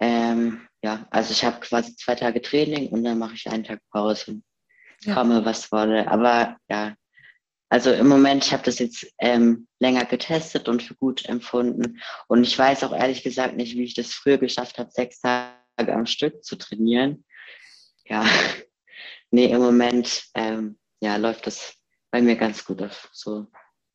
Ähm, 0.00 0.66
ja, 0.82 1.06
also 1.10 1.30
ich 1.30 1.44
habe 1.44 1.60
quasi 1.60 1.94
zwei 1.94 2.16
Tage 2.16 2.42
Training 2.42 2.88
und 2.88 3.04
dann 3.04 3.18
mache 3.18 3.34
ich 3.34 3.48
einen 3.48 3.62
Tag 3.62 3.78
Pause. 3.92 4.42
Ja. 5.02 5.14
Komme, 5.14 5.44
was 5.44 5.70
wolle. 5.70 6.10
Aber 6.10 6.56
ja, 6.68 6.96
also 7.74 7.90
im 7.90 8.06
Moment, 8.06 8.46
ich 8.46 8.52
habe 8.52 8.62
das 8.62 8.78
jetzt 8.78 9.04
ähm, 9.18 9.66
länger 9.80 10.04
getestet 10.04 10.68
und 10.68 10.80
für 10.80 10.94
gut 10.94 11.24
empfunden. 11.28 12.00
Und 12.28 12.44
ich 12.44 12.56
weiß 12.56 12.84
auch 12.84 12.92
ehrlich 12.92 13.24
gesagt 13.24 13.56
nicht, 13.56 13.74
wie 13.74 13.82
ich 13.82 13.94
das 13.94 14.12
früher 14.14 14.38
geschafft 14.38 14.78
habe, 14.78 14.92
sechs 14.92 15.20
Tage 15.20 15.92
am 15.92 16.06
Stück 16.06 16.44
zu 16.44 16.54
trainieren. 16.54 17.24
Ja, 18.04 18.24
nee, 19.32 19.46
im 19.46 19.60
Moment 19.60 20.22
ähm, 20.34 20.78
ja, 21.00 21.16
läuft 21.16 21.48
das 21.48 21.74
bei 22.12 22.22
mir 22.22 22.36
ganz 22.36 22.64
gut 22.64 22.80
auf. 22.80 23.08
So. 23.12 23.48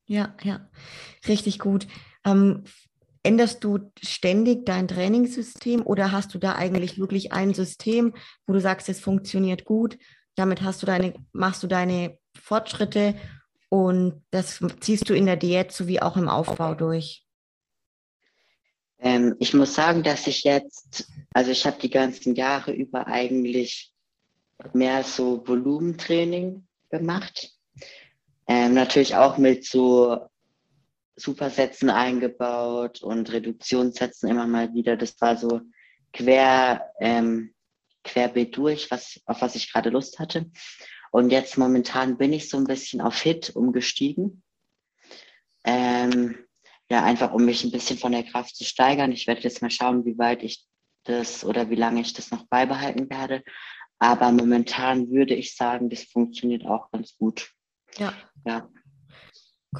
Ja, 0.04 0.36
ja, 0.42 0.68
richtig 1.26 1.58
gut. 1.58 1.86
Ähm, 2.26 2.64
änderst 3.22 3.64
du 3.64 3.90
ständig 4.02 4.66
dein 4.66 4.88
Trainingssystem 4.88 5.86
oder 5.86 6.12
hast 6.12 6.34
du 6.34 6.38
da 6.38 6.54
eigentlich 6.54 6.98
wirklich 6.98 7.32
ein 7.32 7.54
System, 7.54 8.12
wo 8.46 8.52
du 8.52 8.60
sagst, 8.60 8.90
es 8.90 9.00
funktioniert 9.00 9.64
gut, 9.64 9.96
damit 10.34 10.60
hast 10.60 10.82
du 10.82 10.86
deine, 10.86 11.14
machst 11.32 11.62
du 11.62 11.66
deine 11.66 12.18
Fortschritte 12.38 13.14
und 13.70 14.22
das 14.32 14.60
ziehst 14.80 15.08
du 15.08 15.14
in 15.14 15.26
der 15.26 15.36
Diät 15.36 15.72
sowie 15.72 16.00
auch 16.00 16.16
im 16.16 16.28
Aufbau 16.28 16.74
durch? 16.74 17.24
Ähm, 18.98 19.36
ich 19.38 19.54
muss 19.54 19.74
sagen, 19.74 20.02
dass 20.02 20.26
ich 20.26 20.42
jetzt, 20.42 21.08
also 21.32 21.52
ich 21.52 21.64
habe 21.64 21.78
die 21.80 21.88
ganzen 21.88 22.34
Jahre 22.34 22.72
über 22.72 23.06
eigentlich 23.06 23.94
mehr 24.74 25.04
so 25.04 25.46
Volumentraining 25.46 26.66
gemacht. 26.90 27.52
Ähm, 28.46 28.74
natürlich 28.74 29.14
auch 29.14 29.38
mit 29.38 29.64
so 29.64 30.18
Supersätzen 31.16 31.90
eingebaut 31.90 33.02
und 33.02 33.30
Reduktionssätzen 33.30 34.28
immer 34.28 34.48
mal 34.48 34.74
wieder. 34.74 34.96
Das 34.96 35.18
war 35.20 35.36
so 35.36 35.60
quer, 36.12 36.90
ähm, 36.98 37.54
querbeet 38.02 38.56
durch, 38.56 38.90
was, 38.90 39.20
auf 39.26 39.40
was 39.42 39.54
ich 39.54 39.72
gerade 39.72 39.90
Lust 39.90 40.18
hatte. 40.18 40.50
Und 41.10 41.30
jetzt 41.30 41.58
momentan 41.58 42.16
bin 42.16 42.32
ich 42.32 42.48
so 42.48 42.56
ein 42.56 42.64
bisschen 42.64 43.00
auf 43.00 43.20
Hit 43.20 43.50
umgestiegen. 43.56 44.42
Ähm, 45.64 46.38
ja, 46.90 47.04
einfach 47.04 47.32
um 47.32 47.44
mich 47.44 47.64
ein 47.64 47.70
bisschen 47.70 47.98
von 47.98 48.12
der 48.12 48.24
Kraft 48.24 48.56
zu 48.56 48.64
steigern. 48.64 49.12
Ich 49.12 49.26
werde 49.26 49.42
jetzt 49.42 49.62
mal 49.62 49.70
schauen, 49.70 50.04
wie 50.04 50.18
weit 50.18 50.42
ich 50.42 50.64
das 51.04 51.44
oder 51.44 51.70
wie 51.70 51.76
lange 51.76 52.00
ich 52.00 52.12
das 52.12 52.30
noch 52.30 52.46
beibehalten 52.46 53.10
werde. 53.10 53.42
Aber 53.98 54.32
momentan 54.32 55.10
würde 55.10 55.34
ich 55.34 55.54
sagen, 55.54 55.90
das 55.90 56.04
funktioniert 56.04 56.64
auch 56.64 56.90
ganz 56.90 57.16
gut. 57.16 57.50
Ja. 57.98 58.12
Ja. 58.44 58.68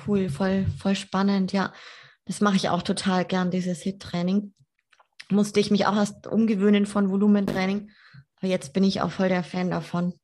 Cool, 0.07 0.29
voll, 0.29 0.67
voll 0.79 0.95
spannend, 0.95 1.53
ja. 1.53 1.73
Das 2.27 2.41
mache 2.41 2.57
ich 2.57 2.69
auch 2.69 2.83
total 2.83 3.25
gern, 3.25 3.51
dieses 3.51 3.83
Hit-Training. 3.83 4.55
Musste 5.31 5.59
ich 5.59 5.71
mich 5.71 5.87
auch 5.87 5.97
erst 5.97 6.27
umgewöhnen 6.27 6.87
von 6.87 7.11
Volumentraining. 7.11 7.91
Aber 8.37 8.47
jetzt 8.47 8.73
bin 8.73 8.85
ich 8.85 9.01
auch 9.01 9.11
voll 9.11 9.29
der 9.29 9.43
Fan 9.43 9.71
davon. 9.71 10.15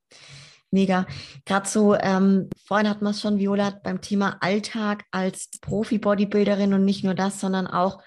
Mega. 0.76 1.06
Gerade 1.46 1.66
so, 1.66 1.94
ähm, 1.94 2.50
vorhin 2.66 2.90
hat 2.90 3.00
man 3.00 3.12
es 3.12 3.22
schon, 3.22 3.38
Viola, 3.38 3.70
beim 3.82 4.02
Thema 4.02 4.36
Alltag 4.42 5.04
als 5.10 5.48
Profi-Bodybuilderin 5.62 6.74
und 6.74 6.84
nicht 6.84 7.02
nur 7.02 7.14
das, 7.14 7.40
sondern 7.40 7.66
auch, 7.66 8.02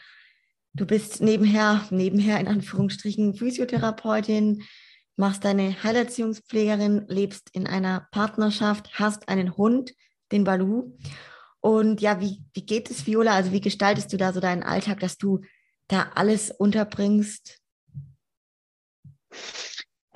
du 0.74 0.86
bist 0.86 1.20
nebenher, 1.20 1.84
nebenher 1.90 2.40
in 2.40 2.48
Anführungsstrichen 2.48 3.34
Physiotherapeutin, 3.34 4.62
machst 5.16 5.46
deine 5.46 5.82
Heilerziehungspflegerin, 5.82 7.06
lebst 7.08 7.50
in 7.54 7.66
einer 7.66 8.08
Partnerschaft, 8.12 9.00
hast 9.00 9.30
einen 9.30 9.58
Hund, 9.58 9.96
den 10.32 10.44
Balu. 10.44 10.96
Und 11.62 12.02
ja, 12.02 12.22
wie, 12.22 12.44
wie 12.54 12.68
geht 12.68 12.92
es, 12.92 13.08
Viola? 13.08 13.34
Also 13.34 13.52
wie 13.52 13.62
gestaltest 13.62 14.14
du 14.14 14.18
da 14.18 14.32
so 14.32 14.42
deinen 14.42 14.62
Alltag, 14.62 15.00
dass 15.00 15.18
du 15.18 15.42
da 15.88 16.12
alles 16.14 16.52
unterbringst? 16.52 17.58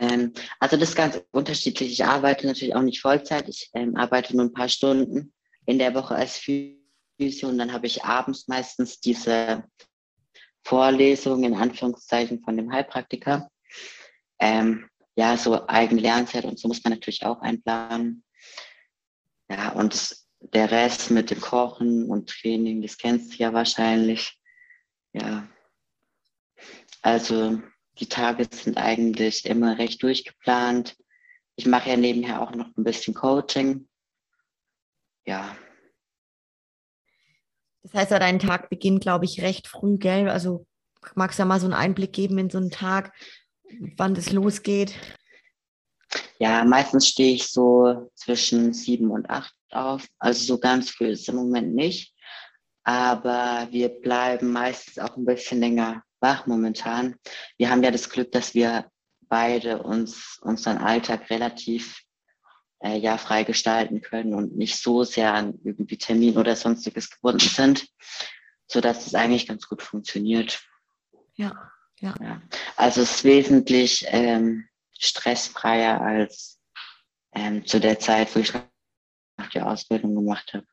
Ähm, 0.03 0.33
also 0.59 0.75
das 0.75 0.89
ist 0.89 0.95
ganz 0.95 1.21
unterschiedlich. 1.31 1.91
Ich 1.91 2.05
arbeite 2.05 2.45
natürlich 2.45 2.75
auch 2.75 2.81
nicht 2.81 2.99
Vollzeit. 2.99 3.47
Ich 3.47 3.69
ähm, 3.73 3.95
arbeite 3.95 4.35
nur 4.35 4.45
ein 4.45 4.53
paar 4.53 4.67
Stunden 4.67 5.33
in 5.65 5.79
der 5.79 5.93
Woche 5.93 6.15
als 6.15 6.37
Physio 6.37 7.47
und 7.47 7.57
dann 7.57 7.71
habe 7.71 7.87
ich 7.87 8.03
abends 8.03 8.47
meistens 8.47 8.99
diese 8.99 9.63
Vorlesung 10.65 11.43
in 11.43 11.53
Anführungszeichen 11.53 12.41
von 12.43 12.57
dem 12.57 12.71
Heilpraktiker. 12.71 13.49
Ähm, 14.39 14.89
ja, 15.15 15.37
so 15.37 15.67
Eigenlernzeit 15.67 16.43
und 16.43 16.59
so 16.59 16.67
muss 16.67 16.83
man 16.83 16.93
natürlich 16.93 17.25
auch 17.25 17.39
einplanen. 17.41 18.25
Ja, 19.49 19.71
und 19.71 20.17
der 20.39 20.69
Rest 20.69 21.11
mit 21.11 21.31
dem 21.31 21.39
Kochen 21.39 22.09
und 22.09 22.29
Training, 22.29 22.81
das 22.81 22.97
kennst 22.97 23.33
du 23.33 23.37
ja 23.37 23.53
wahrscheinlich. 23.53 24.37
Ja. 25.13 25.47
Also 27.01 27.61
die 27.99 28.07
Tage 28.07 28.47
sind 28.51 28.77
eigentlich 28.77 29.45
immer 29.45 29.77
recht 29.77 30.01
durchgeplant. 30.03 30.95
Ich 31.55 31.65
mache 31.65 31.89
ja 31.89 31.97
nebenher 31.97 32.41
auch 32.41 32.51
noch 32.51 32.75
ein 32.75 32.83
bisschen 32.83 33.13
Coaching. 33.13 33.87
Ja. 35.25 35.55
Das 37.83 37.93
heißt, 37.93 38.11
dein 38.11 38.39
Tag 38.39 38.69
beginnt, 38.69 39.01
glaube 39.01 39.25
ich, 39.25 39.41
recht 39.41 39.67
früh, 39.67 39.97
gell? 39.97 40.29
Also 40.29 40.65
magst 41.15 41.37
du 41.37 41.43
ja 41.43 41.45
mal 41.45 41.59
so 41.59 41.65
einen 41.65 41.73
Einblick 41.73 42.13
geben 42.13 42.37
in 42.37 42.49
so 42.49 42.57
einen 42.57 42.71
Tag, 42.71 43.13
wann 43.97 44.15
das 44.15 44.31
losgeht? 44.31 44.95
Ja, 46.39 46.63
meistens 46.63 47.07
stehe 47.07 47.35
ich 47.35 47.47
so 47.47 48.09
zwischen 48.15 48.73
sieben 48.73 49.11
und 49.11 49.29
acht 49.29 49.53
auf. 49.71 50.07
Also 50.19 50.43
so 50.45 50.59
ganz 50.59 50.89
früh 50.89 51.07
ist 51.07 51.21
es 51.21 51.27
im 51.27 51.35
Moment 51.35 51.73
nicht. 51.75 52.13
Aber 52.83 53.67
wir 53.71 53.89
bleiben 53.89 54.51
meistens 54.51 54.99
auch 54.99 55.15
ein 55.15 55.25
bisschen 55.25 55.59
länger 55.59 56.03
wach 56.23 56.47
momentan. 56.47 57.15
Wir 57.57 57.69
haben 57.69 57.83
ja 57.83 57.91
das 57.91 58.09
Glück, 58.09 58.31
dass 58.31 58.55
wir 58.55 58.89
beide 59.29 59.83
uns 59.83 60.39
unseren 60.41 60.79
Alltag 60.79 61.29
relativ 61.29 62.01
äh, 62.83 62.97
ja 62.97 63.17
frei 63.17 63.43
gestalten 63.43 64.01
können 64.01 64.33
und 64.33 64.55
nicht 64.57 64.81
so 64.81 65.03
sehr 65.03 65.33
an 65.33 65.59
irgendwie 65.63 65.97
Termin 65.97 66.37
oder 66.37 66.55
sonstiges 66.55 67.11
gebunden 67.11 67.47
sind, 67.47 67.87
so 68.67 68.81
dass 68.81 69.05
es 69.05 69.13
eigentlich 69.13 69.47
ganz 69.47 69.67
gut 69.67 69.83
funktioniert. 69.83 70.63
Ja, 71.35 71.71
ja. 71.99 72.15
ja. 72.21 72.41
Also 72.75 73.01
es 73.01 73.17
ist 73.17 73.23
wesentlich 73.23 74.05
ähm, 74.07 74.67
stressfreier 74.97 76.01
als 76.01 76.59
ähm, 77.33 77.65
zu 77.65 77.79
der 77.79 77.99
Zeit, 77.99 78.33
wo 78.35 78.39
ich 78.39 78.53
nach 79.37 79.49
der 79.49 79.67
Ausbildung 79.67 80.15
gemacht 80.15 80.53
habe. 80.53 80.67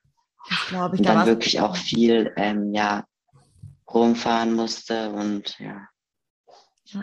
Das 0.48 0.66
glaube 0.68 0.96
ich. 0.96 1.00
Und 1.00 1.08
da 1.08 1.14
dann 1.14 1.26
wirklich 1.26 1.60
auch 1.60 1.76
viel 1.76 2.32
ähm, 2.36 2.72
ja, 2.74 3.04
rumfahren 3.92 4.54
musste 4.54 5.10
und 5.10 5.58
ja. 5.58 5.88
ja 6.84 7.02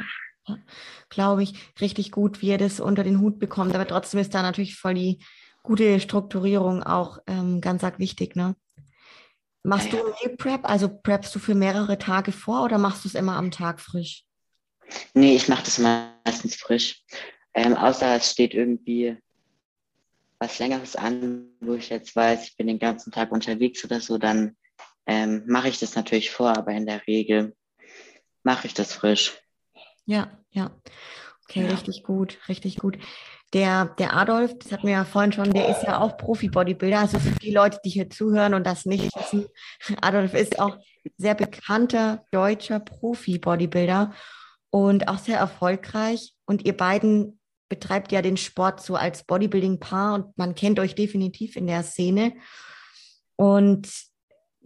glaube 1.10 1.44
ich, 1.44 1.54
richtig 1.82 2.12
gut, 2.12 2.42
wie 2.42 2.50
er 2.50 2.58
das 2.58 2.80
unter 2.80 3.04
den 3.04 3.20
Hut 3.20 3.40
bekommt. 3.40 3.76
Aber 3.76 3.88
trotzdem 3.88 4.20
ist 4.20 4.34
da 4.34 4.42
natürlich 4.42 4.76
voll 4.76 4.94
die 4.94 5.20
gute 5.64 6.00
Strukturierung 6.00 6.84
auch 6.84 7.20
ähm, 7.28 7.62
ganz 7.62 7.84
arg 7.84 8.00
wichtig. 8.00 8.36
Ne? 8.36 8.56
Machst 9.64 9.92
ja, 9.92 10.00
du 10.00 10.06
Meal 10.06 10.38
Prep? 10.38 10.70
Also 10.70 10.90
preppst 10.90 11.36
du 11.36 11.40
für 11.40 11.56
mehrere 11.56 11.98
Tage 11.98 12.32
vor 12.32 12.64
oder 12.64 12.78
machst 12.78 13.04
du 13.04 13.10
es 13.10 13.16
immer 13.16 13.36
am 13.36 13.52
Tag 13.52 13.82
frisch? 13.82 14.24
Nee, 15.14 15.36
ich 15.36 15.50
mache 15.50 15.66
das 15.66 15.80
meistens 15.80 16.56
frisch. 16.56 17.04
Ähm, 17.54 17.76
außer 17.76 18.16
es 18.16 18.32
steht 18.32 18.54
irgendwie 18.54 19.18
was 20.40 20.60
Längeres 20.60 20.96
an, 20.96 21.50
wo 21.60 21.74
ich 21.74 21.90
jetzt 21.90 22.16
weiß, 22.16 22.48
ich 22.48 22.58
bin 22.58 22.68
den 22.68 22.80
ganzen 22.80 23.12
Tag 23.12 23.32
unterwegs 23.32 23.84
oder 23.84 24.00
so, 24.00 24.18
dann 24.18 24.56
ähm, 25.08 25.44
mache 25.48 25.70
ich 25.70 25.80
das 25.80 25.96
natürlich 25.96 26.32
vor, 26.32 26.56
aber 26.58 26.72
in 26.72 26.86
der 26.86 27.08
Regel 27.08 27.56
mache 28.44 28.68
ich 28.68 28.74
das 28.74 28.94
frisch. 28.94 29.42
Ja, 30.06 30.32
ja. 30.52 30.72
Okay, 31.50 31.64
ja. 31.64 31.72
richtig 31.72 32.04
gut, 32.04 32.38
richtig 32.50 32.78
gut. 32.78 32.98
Der, 33.54 33.86
der 33.98 34.14
Adolf, 34.14 34.58
das 34.60 34.74
hatten 34.74 34.88
wir 34.88 34.94
ja 34.94 35.06
vorhin 35.06 35.32
schon, 35.32 35.54
der 35.54 35.70
ist 35.70 35.84
ja 35.84 36.00
auch 36.02 36.18
Profi-Bodybuilder. 36.18 37.00
Also 37.00 37.20
für 37.20 37.32
die 37.40 37.54
Leute, 37.54 37.80
die 37.86 37.90
hier 37.90 38.10
zuhören 38.10 38.54
und 38.54 38.66
das 38.66 38.86
nicht 38.86 39.16
wissen, 39.16 39.46
Adolf 40.02 40.34
ist 40.34 40.60
auch 40.60 40.78
sehr 41.18 41.34
bekannter 41.34 42.26
deutscher 42.32 42.82
Profi-Bodybuilder 42.82 44.14
und 44.70 45.08
auch 45.08 45.18
sehr 45.18 45.38
erfolgreich. 45.38 46.34
Und 46.46 46.66
ihr 46.66 46.76
beiden 46.76 47.40
betreibt 47.70 48.12
ja 48.12 48.22
den 48.22 48.36
Sport 48.36 48.82
so 48.82 48.96
als 48.96 49.24
Bodybuilding-Paar 49.24 50.16
und 50.16 50.38
man 50.38 50.54
kennt 50.56 50.80
euch 50.80 50.96
definitiv 50.96 51.56
in 51.56 51.68
der 51.68 51.84
Szene. 51.84 52.34
Und 53.38 53.88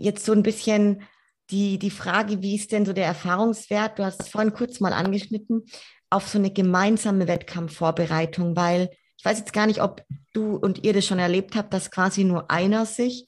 jetzt 0.02 0.26
so 0.26 0.34
ein 0.34 0.44
bisschen 0.44 1.04
die, 1.50 1.80
die 1.80 1.92
Frage, 1.92 2.42
wie 2.42 2.56
ist 2.56 2.72
denn 2.72 2.86
so 2.86 2.94
der 2.94 3.06
Erfahrungswert? 3.06 4.00
Du 4.00 4.06
hast 4.06 4.22
es 4.22 4.30
vorhin 4.30 4.54
kurz 4.54 4.80
mal 4.80 4.94
angeschnitten, 4.94 5.66
auf 6.10 6.28
so 6.28 6.38
eine 6.38 6.52
gemeinsame 6.52 7.28
Wettkampfvorbereitung, 7.28 8.56
weil 8.56 8.90
ich 9.18 9.26
weiß 9.26 9.40
jetzt 9.40 9.54
gar 9.54 9.68
nicht, 9.68 9.82
ob 9.82 10.04
du 10.34 10.56
und 10.56 10.84
ihr 10.84 10.94
das 10.94 11.06
schon 11.06 11.20
erlebt 11.20 11.56
habt, 11.56 11.74
dass 11.74 11.92
quasi 11.92 12.24
nur 12.24 12.50
einer 12.50 12.86
sich 12.86 13.28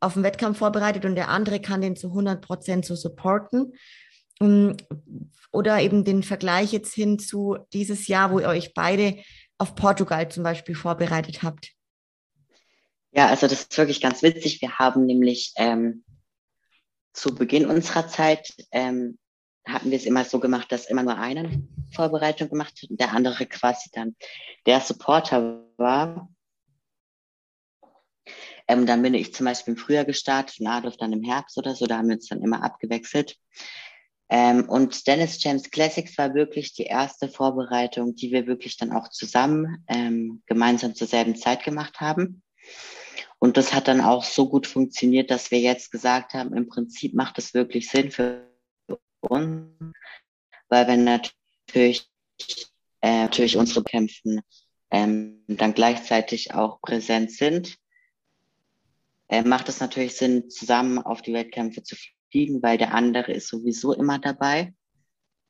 auf 0.00 0.14
den 0.14 0.22
Wettkampf 0.22 0.58
vorbereitet 0.58 1.04
und 1.04 1.16
der 1.16 1.28
andere 1.28 1.60
kann 1.60 1.80
den 1.80 1.96
zu 1.96 2.08
100 2.08 2.40
Prozent 2.40 2.84
so 2.84 2.94
supporten. 2.94 3.72
Ähm, 4.40 4.76
oder 5.50 5.80
eben 5.80 6.04
den 6.04 6.22
Vergleich 6.22 6.72
jetzt 6.72 6.94
hin 6.94 7.18
zu 7.18 7.58
dieses 7.72 8.08
Jahr, 8.08 8.32
wo 8.32 8.40
ihr 8.40 8.48
euch 8.48 8.74
beide 8.74 9.16
auf 9.56 9.74
Portugal 9.74 10.28
zum 10.28 10.42
Beispiel 10.42 10.74
vorbereitet 10.74 11.42
habt. 11.42 11.73
Ja, 13.16 13.28
also 13.28 13.46
das 13.46 13.62
ist 13.62 13.78
wirklich 13.78 14.00
ganz 14.00 14.22
witzig. 14.22 14.60
Wir 14.60 14.78
haben 14.78 15.06
nämlich 15.06 15.52
ähm, 15.56 16.04
zu 17.12 17.34
Beginn 17.34 17.66
unserer 17.66 18.08
Zeit 18.08 18.52
ähm, 18.72 19.18
hatten 19.66 19.90
wir 19.90 19.96
es 19.96 20.04
immer 20.04 20.24
so 20.24 20.40
gemacht, 20.40 20.70
dass 20.72 20.86
immer 20.86 21.04
nur 21.04 21.16
eine 21.16 21.62
Vorbereitung 21.94 22.48
gemacht 22.50 22.74
hat 22.82 22.90
und 22.90 23.00
der 23.00 23.12
andere 23.12 23.46
quasi 23.46 23.88
dann 23.92 24.16
der 24.66 24.80
Supporter 24.80 25.64
war. 25.76 26.28
Ähm, 28.66 28.84
dann 28.84 29.02
bin 29.02 29.14
ich 29.14 29.32
zum 29.32 29.46
Beispiel 29.46 29.74
im 29.74 29.78
Frühjahr 29.78 30.04
gestartet 30.04 30.58
und 30.60 30.66
Adolf 30.66 30.96
dann 30.96 31.12
im 31.12 31.22
Herbst 31.22 31.56
oder 31.56 31.74
so, 31.74 31.86
da 31.86 31.98
haben 31.98 32.08
wir 32.08 32.16
uns 32.16 32.28
dann 32.28 32.42
immer 32.42 32.64
abgewechselt. 32.64 33.36
Ähm, 34.28 34.68
und 34.68 35.06
Dennis 35.06 35.42
James 35.42 35.70
Classics 35.70 36.18
war 36.18 36.34
wirklich 36.34 36.74
die 36.74 36.84
erste 36.84 37.28
Vorbereitung, 37.28 38.16
die 38.16 38.32
wir 38.32 38.46
wirklich 38.46 38.76
dann 38.76 38.92
auch 38.92 39.08
zusammen 39.10 39.84
ähm, 39.86 40.42
gemeinsam 40.46 40.94
zur 40.94 41.06
selben 41.06 41.36
Zeit 41.36 41.62
gemacht 41.62 42.00
haben. 42.00 42.42
Und 43.44 43.58
das 43.58 43.74
hat 43.74 43.88
dann 43.88 44.00
auch 44.00 44.24
so 44.24 44.48
gut 44.48 44.66
funktioniert, 44.66 45.30
dass 45.30 45.50
wir 45.50 45.60
jetzt 45.60 45.92
gesagt 45.92 46.32
haben, 46.32 46.56
im 46.56 46.66
Prinzip 46.66 47.12
macht 47.12 47.36
es 47.36 47.52
wirklich 47.52 47.90
Sinn 47.90 48.10
für 48.10 48.48
uns, 49.20 49.68
weil 50.70 50.86
wenn 50.86 51.04
natürlich, 51.04 52.08
äh, 53.02 53.24
natürlich 53.24 53.58
unsere 53.58 53.84
Kämpfen 53.84 54.40
ähm, 54.90 55.44
dann 55.46 55.74
gleichzeitig 55.74 56.54
auch 56.54 56.80
präsent 56.80 57.32
sind, 57.32 57.76
äh, 59.28 59.42
macht 59.42 59.68
es 59.68 59.78
natürlich 59.78 60.16
Sinn, 60.16 60.48
zusammen 60.48 60.98
auf 60.98 61.20
die 61.20 61.34
Wettkämpfe 61.34 61.82
zu 61.82 61.96
fliegen, 62.30 62.62
weil 62.62 62.78
der 62.78 62.94
andere 62.94 63.32
ist 63.32 63.48
sowieso 63.48 63.92
immer 63.92 64.18
dabei, 64.18 64.72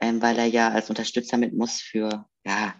ähm, 0.00 0.20
weil 0.20 0.36
er 0.36 0.46
ja 0.46 0.70
als 0.70 0.90
Unterstützer 0.90 1.36
mit 1.36 1.54
muss 1.54 1.80
für, 1.80 2.28
ja, 2.44 2.74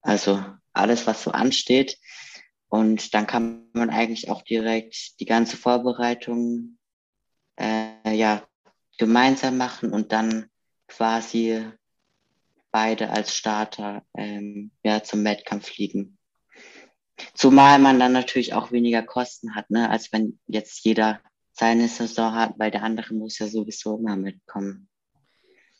also 0.00 0.42
alles, 0.72 1.06
was 1.06 1.22
so 1.22 1.32
ansteht. 1.32 1.98
Und 2.74 3.14
dann 3.14 3.28
kann 3.28 3.68
man 3.72 3.88
eigentlich 3.88 4.30
auch 4.30 4.42
direkt 4.42 5.20
die 5.20 5.26
ganze 5.26 5.56
Vorbereitung 5.56 6.76
äh, 7.54 8.12
ja, 8.12 8.42
gemeinsam 8.98 9.58
machen 9.58 9.92
und 9.92 10.10
dann 10.10 10.46
quasi 10.88 11.64
beide 12.72 13.10
als 13.10 13.32
Starter 13.32 14.02
ähm, 14.16 14.72
ja, 14.82 15.04
zum 15.04 15.24
Wettkampf 15.24 15.68
fliegen. 15.68 16.18
Zumal 17.32 17.78
man 17.78 18.00
dann 18.00 18.10
natürlich 18.10 18.54
auch 18.54 18.72
weniger 18.72 19.04
Kosten 19.04 19.54
hat, 19.54 19.70
ne, 19.70 19.88
als 19.88 20.12
wenn 20.12 20.40
jetzt 20.48 20.84
jeder 20.84 21.20
seine 21.52 21.86
Saison 21.86 22.34
hat, 22.34 22.54
weil 22.58 22.72
der 22.72 22.82
andere 22.82 23.14
muss 23.14 23.38
ja 23.38 23.46
sowieso 23.46 23.98
immer 23.98 24.16
mitkommen. 24.16 24.88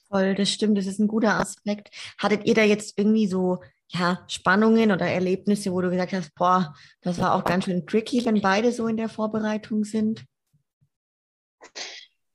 Voll, 0.07 0.37
das 0.37 0.49
stimmt, 0.49 0.79
das 0.79 0.87
ist 0.87 1.01
ein 1.01 1.09
guter 1.09 1.41
Aspekt. 1.41 1.91
Hattet 2.19 2.45
ihr 2.45 2.55
da 2.55 2.63
jetzt 2.63 2.97
irgendwie 2.97 3.27
so 3.27 3.59
ja, 3.89 4.25
Spannungen 4.29 4.91
oder 4.91 5.07
Erlebnisse, 5.07 5.73
wo 5.73 5.81
du 5.81 5.91
gesagt 5.91 6.13
hast, 6.13 6.35
boah, 6.35 6.75
das 7.01 7.19
war 7.19 7.35
auch 7.35 7.45
ganz 7.45 7.65
schön 7.65 7.87
tricky, 7.87 8.25
wenn 8.25 8.41
beide 8.41 8.73
so 8.73 8.87
in 8.87 8.97
der 8.97 9.09
Vorbereitung 9.09 9.85
sind? 9.85 10.25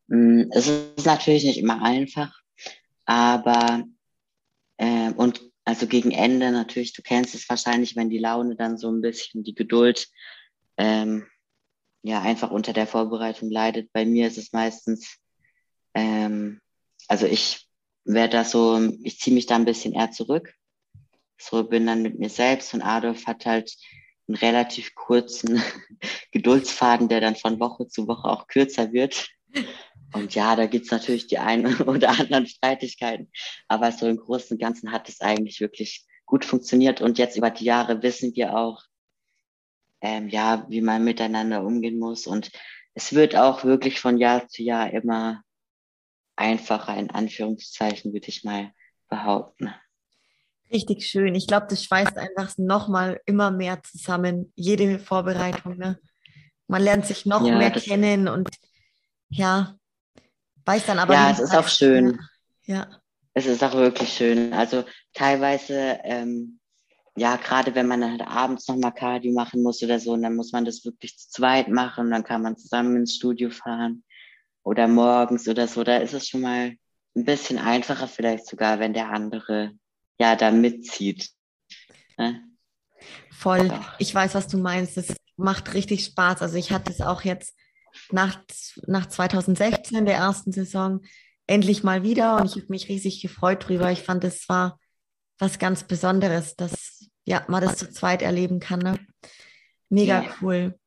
Mm, 0.07 0.43
es 0.51 0.67
ist 0.67 1.05
natürlich 1.05 1.43
nicht 1.43 1.59
immer 1.59 1.83
einfach, 1.83 2.33
aber 3.05 3.83
äh, 4.77 5.11
und 5.11 5.41
also 5.65 5.85
gegen 5.85 6.11
Ende 6.11 6.51
natürlich, 6.51 6.93
du 6.93 7.01
kennst 7.01 7.35
es 7.35 7.47
wahrscheinlich, 7.49 7.95
wenn 7.95 8.09
die 8.09 8.17
Laune 8.17 8.55
dann 8.55 8.77
so 8.77 8.89
ein 8.89 9.01
bisschen 9.01 9.43
die 9.43 9.53
Geduld 9.53 10.07
ähm, 10.77 11.27
ja 12.01 12.21
einfach 12.21 12.49
unter 12.49 12.73
der 12.73 12.87
Vorbereitung 12.87 13.51
leidet. 13.51 13.91
Bei 13.91 14.05
mir 14.05 14.27
ist 14.27 14.37
es 14.37 14.53
meistens, 14.53 15.17
ähm, 15.93 16.59
also 17.07 17.27
ich 17.27 17.67
werde 18.05 18.37
da 18.37 18.43
so, 18.45 18.79
ich 19.03 19.19
ziehe 19.19 19.35
mich 19.35 19.45
da 19.45 19.55
ein 19.55 19.65
bisschen 19.65 19.93
eher 19.93 20.09
zurück 20.09 20.55
so 21.39 21.63
bin 21.63 21.87
dann 21.87 22.01
mit 22.01 22.19
mir 22.19 22.29
selbst 22.29 22.73
und 22.73 22.81
Adolf 22.81 23.25
hat 23.25 23.45
halt 23.45 23.75
einen 24.27 24.35
relativ 24.37 24.93
kurzen 24.95 25.61
Geduldsfaden, 26.31 27.09
der 27.09 27.21
dann 27.21 27.35
von 27.35 27.59
Woche 27.59 27.87
zu 27.87 28.07
Woche 28.07 28.27
auch 28.27 28.47
kürzer 28.47 28.91
wird. 28.91 29.29
Und 30.13 30.35
ja, 30.35 30.55
da 30.55 30.65
gibt's 30.65 30.91
natürlich 30.91 31.27
die 31.27 31.39
einen 31.39 31.81
oder 31.81 32.09
anderen 32.09 32.47
Streitigkeiten. 32.47 33.31
Aber 33.67 33.91
so 33.91 34.07
im 34.07 34.17
Großen 34.17 34.55
und 34.55 34.61
Ganzen 34.61 34.91
hat 34.91 35.09
es 35.09 35.21
eigentlich 35.21 35.59
wirklich 35.59 36.05
gut 36.25 36.45
funktioniert. 36.45 37.01
Und 37.01 37.17
jetzt 37.17 37.37
über 37.37 37.49
die 37.49 37.65
Jahre 37.65 38.01
wissen 38.03 38.35
wir 38.35 38.55
auch, 38.55 38.83
ähm, 40.01 40.29
ja, 40.29 40.65
wie 40.69 40.81
man 40.81 41.03
miteinander 41.03 41.63
umgehen 41.63 41.99
muss. 41.99 42.27
Und 42.27 42.51
es 42.93 43.13
wird 43.13 43.35
auch 43.35 43.63
wirklich 43.63 43.99
von 43.99 44.17
Jahr 44.17 44.47
zu 44.47 44.63
Jahr 44.63 44.91
immer 44.91 45.43
einfacher, 46.35 46.95
in 46.97 47.11
Anführungszeichen, 47.11 48.13
würde 48.13 48.29
ich 48.29 48.43
mal 48.43 48.73
behaupten. 49.09 49.73
Richtig 50.71 51.07
schön. 51.07 51.33
Ich 51.33 51.47
glaube, 51.47 51.67
das 51.69 51.83
schweißt 51.83 52.17
einfach 52.17 52.57
nochmal 52.57 53.19
immer 53.25 53.49
mehr 53.49 53.81
zusammen, 53.81 54.53
jede 54.55 54.99
Vorbereitung. 54.99 55.77
Ne? 55.77 55.99
Man 56.67 56.83
lernt 56.83 57.07
sich 57.07 57.25
noch 57.25 57.45
ja, 57.45 57.57
mehr 57.57 57.71
kennen 57.71 58.27
und 58.27 58.49
ja, 59.29 59.75
weiß 60.65 60.85
dann 60.85 60.99
aber. 60.99 61.15
Ja, 61.15 61.31
es 61.31 61.39
ist 61.39 61.55
auch 61.55 61.67
schön. 61.67 62.19
Ja. 62.65 62.87
Es 63.33 63.47
ist 63.47 63.63
auch 63.63 63.73
wirklich 63.73 64.09
schön. 64.09 64.53
Also 64.53 64.83
teilweise, 65.13 65.99
ähm, 66.03 66.59
ja, 67.15 67.35
gerade 67.37 67.73
wenn 67.73 67.87
man 67.87 68.03
halt 68.03 68.21
abends 68.21 68.67
nochmal 68.67 68.93
Cardio 68.93 69.33
machen 69.33 69.63
muss 69.63 69.81
oder 69.81 69.99
so, 69.99 70.15
dann 70.15 70.35
muss 70.35 70.51
man 70.51 70.65
das 70.65 70.85
wirklich 70.85 71.17
zu 71.17 71.29
zweit 71.29 71.67
machen, 71.67 72.11
dann 72.11 72.23
kann 72.23 72.43
man 72.43 72.57
zusammen 72.57 72.95
ins 72.95 73.15
Studio 73.15 73.49
fahren 73.49 74.03
oder 74.63 74.87
morgens 74.87 75.47
oder 75.47 75.67
so. 75.67 75.83
Da 75.83 75.97
ist 75.97 76.13
es 76.13 76.27
schon 76.27 76.41
mal 76.41 76.75
ein 77.15 77.25
bisschen 77.25 77.57
einfacher, 77.57 78.07
vielleicht 78.07 78.47
sogar, 78.47 78.79
wenn 78.79 78.93
der 78.93 79.09
andere 79.09 79.71
ja 80.19 80.35
da 80.35 80.51
mitzieht. 80.51 81.29
Ne? 82.17 82.43
Voll. 83.31 83.71
Ich 83.97 84.13
weiß, 84.13 84.35
was 84.35 84.47
du 84.47 84.57
meinst. 84.57 84.97
Es 84.97 85.15
macht 85.37 85.73
richtig 85.73 86.03
Spaß. 86.03 86.41
Also 86.41 86.57
ich 86.57 86.71
hatte 86.71 86.91
es 86.91 87.01
auch 87.01 87.23
jetzt 87.23 87.55
nach, 88.11 88.39
nach 88.85 89.07
2016, 89.07 90.05
der 90.05 90.15
ersten 90.15 90.51
Saison, 90.51 91.01
endlich 91.47 91.83
mal 91.83 92.03
wieder 92.03 92.37
und 92.37 92.45
ich 92.45 92.55
habe 92.57 92.67
mich 92.69 92.89
riesig 92.89 93.21
gefreut 93.21 93.67
drüber. 93.67 93.91
Ich 93.91 94.03
fand, 94.03 94.23
es 94.23 94.47
war 94.49 94.79
was 95.39 95.57
ganz 95.57 95.83
Besonderes, 95.83 96.55
dass 96.55 97.09
ja, 97.25 97.43
man 97.47 97.63
das 97.63 97.77
zu 97.77 97.89
zweit 97.89 98.21
erleben 98.21 98.59
kann. 98.59 98.79
Ne? 98.79 98.99
Mega 99.89 100.23
ja. 100.23 100.29
cool. 100.41 100.79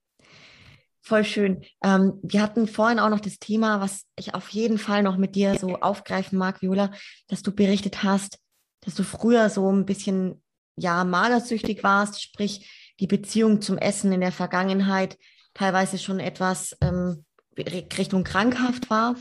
Voll 1.01 1.25
schön. 1.25 1.65
Ähm, 1.83 2.21
wir 2.23 2.43
hatten 2.43 2.69
vorhin 2.69 3.01
auch 3.01 3.09
noch 3.09 3.19
das 3.19 3.39
Thema, 3.39 3.81
was 3.81 4.05
ich 4.17 4.35
auf 4.35 4.51
jeden 4.51 4.79
Fall 4.79 5.03
noch 5.03 5.17
mit 5.17 5.35
dir 5.35 5.59
so 5.59 5.81
aufgreifen 5.81 6.39
mag, 6.39 6.63
Viola, 6.63 6.93
dass 7.27 7.43
du 7.43 7.51
berichtet 7.51 8.05
hast, 8.05 8.39
dass 8.83 8.95
du 8.95 9.05
früher 9.05 9.49
so 9.49 9.71
ein 9.71 9.87
bisschen 9.87 10.43
ja 10.77 11.05
magersüchtig 11.05 11.83
warst, 11.83 12.23
sprich 12.23 12.95
die 13.01 13.07
Beziehung 13.07 13.61
zum 13.61 13.79
Essen 13.79 14.13
in 14.13 14.21
der 14.21 14.33
Vergangenheit 14.33 15.19
teilweise 15.55 15.99
schon 15.99 16.21
etwas 16.21 16.77
ähm, 16.81 17.25
Richtung 17.57 18.25
krankhaft 18.25 18.91
war. 18.91 19.17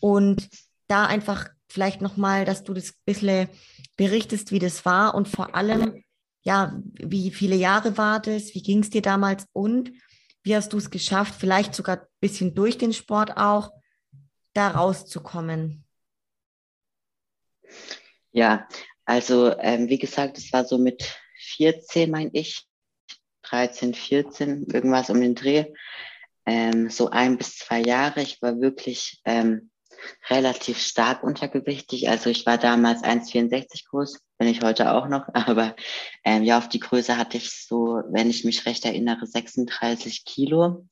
Und 0.00 0.48
da 0.86 1.06
einfach 1.06 1.48
vielleicht 1.68 2.00
nochmal, 2.00 2.44
dass 2.44 2.62
du 2.62 2.74
das 2.74 2.90
ein 2.90 3.02
bisschen 3.04 3.48
berichtest, 3.96 4.52
wie 4.52 4.58
das 4.58 4.84
war 4.84 5.14
und 5.14 5.28
vor 5.28 5.54
allem, 5.54 6.04
ja, 6.42 6.78
wie 6.92 7.30
viele 7.30 7.56
Jahre 7.56 7.96
war 7.96 8.20
das, 8.20 8.54
wie 8.54 8.62
ging 8.62 8.80
es 8.80 8.90
dir 8.90 9.02
damals? 9.02 9.46
Und 9.52 9.92
wie 10.42 10.54
hast 10.54 10.72
du 10.72 10.76
es 10.76 10.90
geschafft, 10.90 11.34
vielleicht 11.38 11.74
sogar 11.74 12.02
ein 12.02 12.06
bisschen 12.20 12.54
durch 12.54 12.76
den 12.76 12.92
Sport 12.92 13.36
auch, 13.36 13.72
da 14.52 14.68
rauszukommen? 14.68 15.84
Ja, 18.30 18.68
also 19.04 19.56
ähm, 19.58 19.88
wie 19.88 19.98
gesagt, 19.98 20.38
es 20.38 20.52
war 20.52 20.64
so 20.64 20.78
mit 20.78 21.04
14, 21.56 22.10
mein 22.10 22.30
ich, 22.32 22.66
13, 23.42 23.94
14, 23.94 24.66
irgendwas 24.72 25.10
um 25.10 25.20
den 25.20 25.34
Dreh. 25.34 25.66
Ähm, 26.46 26.90
so 26.90 27.10
ein 27.10 27.38
bis 27.38 27.56
zwei 27.58 27.80
Jahre. 27.80 28.22
Ich 28.22 28.40
war 28.42 28.60
wirklich 28.60 29.20
ähm, 29.24 29.70
relativ 30.28 30.78
stark 30.78 31.22
untergewichtig. 31.22 32.08
Also 32.08 32.30
ich 32.30 32.46
war 32.46 32.58
damals 32.58 33.02
1,64 33.02 33.88
groß, 33.88 34.20
bin 34.38 34.48
ich 34.48 34.62
heute 34.62 34.92
auch 34.92 35.08
noch. 35.08 35.28
Aber 35.32 35.76
ähm, 36.24 36.42
ja, 36.42 36.58
auf 36.58 36.68
die 36.68 36.80
Größe 36.80 37.16
hatte 37.16 37.36
ich 37.36 37.50
so, 37.66 38.02
wenn 38.10 38.30
ich 38.30 38.44
mich 38.44 38.66
recht 38.66 38.84
erinnere, 38.84 39.26
36 39.26 40.24
Kilo, 40.24 40.86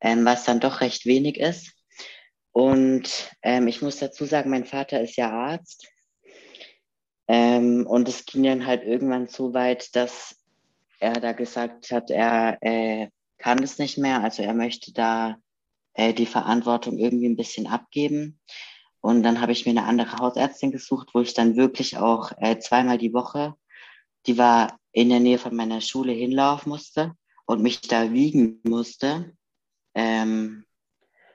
ähm, 0.00 0.24
was 0.24 0.44
dann 0.44 0.60
doch 0.60 0.80
recht 0.80 1.06
wenig 1.06 1.38
ist. 1.38 1.72
Und 2.52 3.30
ähm, 3.42 3.68
ich 3.68 3.82
muss 3.82 3.98
dazu 3.98 4.24
sagen, 4.24 4.50
mein 4.50 4.64
Vater 4.64 5.00
ist 5.00 5.16
ja 5.16 5.30
Arzt. 5.30 5.88
Ähm, 7.28 7.86
und 7.86 8.08
es 8.08 8.24
ging 8.24 8.42
dann 8.42 8.66
halt 8.66 8.84
irgendwann 8.84 9.28
so 9.28 9.52
weit, 9.54 9.94
dass 9.94 10.36
er 10.98 11.12
da 11.12 11.32
gesagt 11.32 11.92
hat, 11.92 12.10
er 12.10 12.58
äh, 12.62 13.08
kann 13.36 13.62
es 13.62 13.78
nicht 13.78 13.98
mehr. 13.98 14.22
Also 14.22 14.42
er 14.42 14.54
möchte 14.54 14.92
da 14.92 15.36
äh, 15.92 16.14
die 16.14 16.26
Verantwortung 16.26 16.98
irgendwie 16.98 17.28
ein 17.28 17.36
bisschen 17.36 17.66
abgeben. 17.66 18.40
Und 19.00 19.22
dann 19.22 19.40
habe 19.40 19.52
ich 19.52 19.64
mir 19.64 19.72
eine 19.72 19.84
andere 19.84 20.18
Hausärztin 20.18 20.72
gesucht, 20.72 21.10
wo 21.12 21.20
ich 21.20 21.34
dann 21.34 21.56
wirklich 21.56 21.98
auch 21.98 22.32
äh, 22.38 22.58
zweimal 22.58 22.98
die 22.98 23.12
Woche, 23.12 23.54
die 24.26 24.38
war 24.38 24.78
in 24.92 25.10
der 25.10 25.20
Nähe 25.20 25.38
von 25.38 25.54
meiner 25.54 25.80
Schule 25.80 26.12
hinlaufen 26.12 26.70
musste 26.70 27.12
und 27.46 27.62
mich 27.62 27.80
da 27.82 28.12
wiegen 28.12 28.60
musste 28.64 29.36
ähm, 29.94 30.64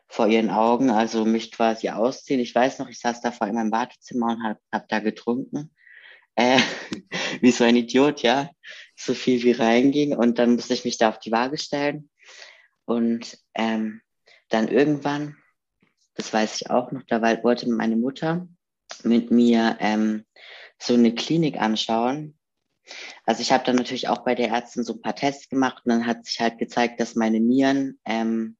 vor 0.08 0.28
ihren 0.28 0.50
Augen, 0.50 0.92
also 0.92 1.26
mich 1.26 1.52
quasi 1.52 1.90
ausziehen. 1.90 2.40
Ich 2.40 2.54
weiß 2.54 2.80
noch, 2.80 2.90
ich 2.90 3.00
saß 3.00 3.22
da 3.22 3.32
vor 3.32 3.48
in 3.48 3.56
meinem 3.56 3.72
Wartezimmer 3.72 4.34
und 4.34 4.44
habe 4.44 4.60
hab 4.72 4.88
da 4.90 5.00
getrunken. 5.00 5.72
Äh, 6.36 6.60
wie 7.42 7.52
so 7.52 7.64
ein 7.64 7.76
Idiot, 7.76 8.22
ja, 8.22 8.50
so 8.96 9.14
viel 9.14 9.44
wie 9.44 9.52
reinging. 9.52 10.16
Und 10.16 10.40
dann 10.40 10.56
musste 10.56 10.74
ich 10.74 10.86
mich 10.86 10.98
da 10.98 11.10
auf 11.10 11.20
die 11.20 11.32
Waage 11.32 11.58
stellen. 11.58 12.10
Und 12.86 13.38
ähm, 13.54 14.02
dann 14.50 14.68
irgendwann, 14.68 15.38
das 16.16 16.32
weiß 16.34 16.62
ich 16.62 16.70
auch 16.70 16.92
noch, 16.92 17.04
da 17.08 17.22
wollte 17.44 17.70
meine 17.70 17.96
Mutter 17.96 18.48
mit 19.04 19.32
mir 19.32 19.78
ähm, 19.80 20.26
so 20.78 20.94
eine 20.94 21.16
Klinik 21.16 21.60
anschauen. 21.60 22.38
Also 23.26 23.42
ich 23.42 23.52
habe 23.52 23.64
dann 23.64 23.78
natürlich 23.78 24.10
auch 24.10 24.24
bei 24.24 24.36
der 24.36 24.50
Ärztin 24.50 24.84
so 24.84 24.94
ein 24.94 25.02
paar 25.02 25.16
Tests 25.16 25.50
gemacht 25.50 25.84
und 25.86 25.92
dann 25.92 26.06
hat 26.06 26.26
sich 26.26 26.40
halt 26.42 26.58
gezeigt, 26.58 27.00
dass 27.00 27.16
meine 27.16 27.40
Nieren, 27.40 28.00
ähm, 28.06 28.58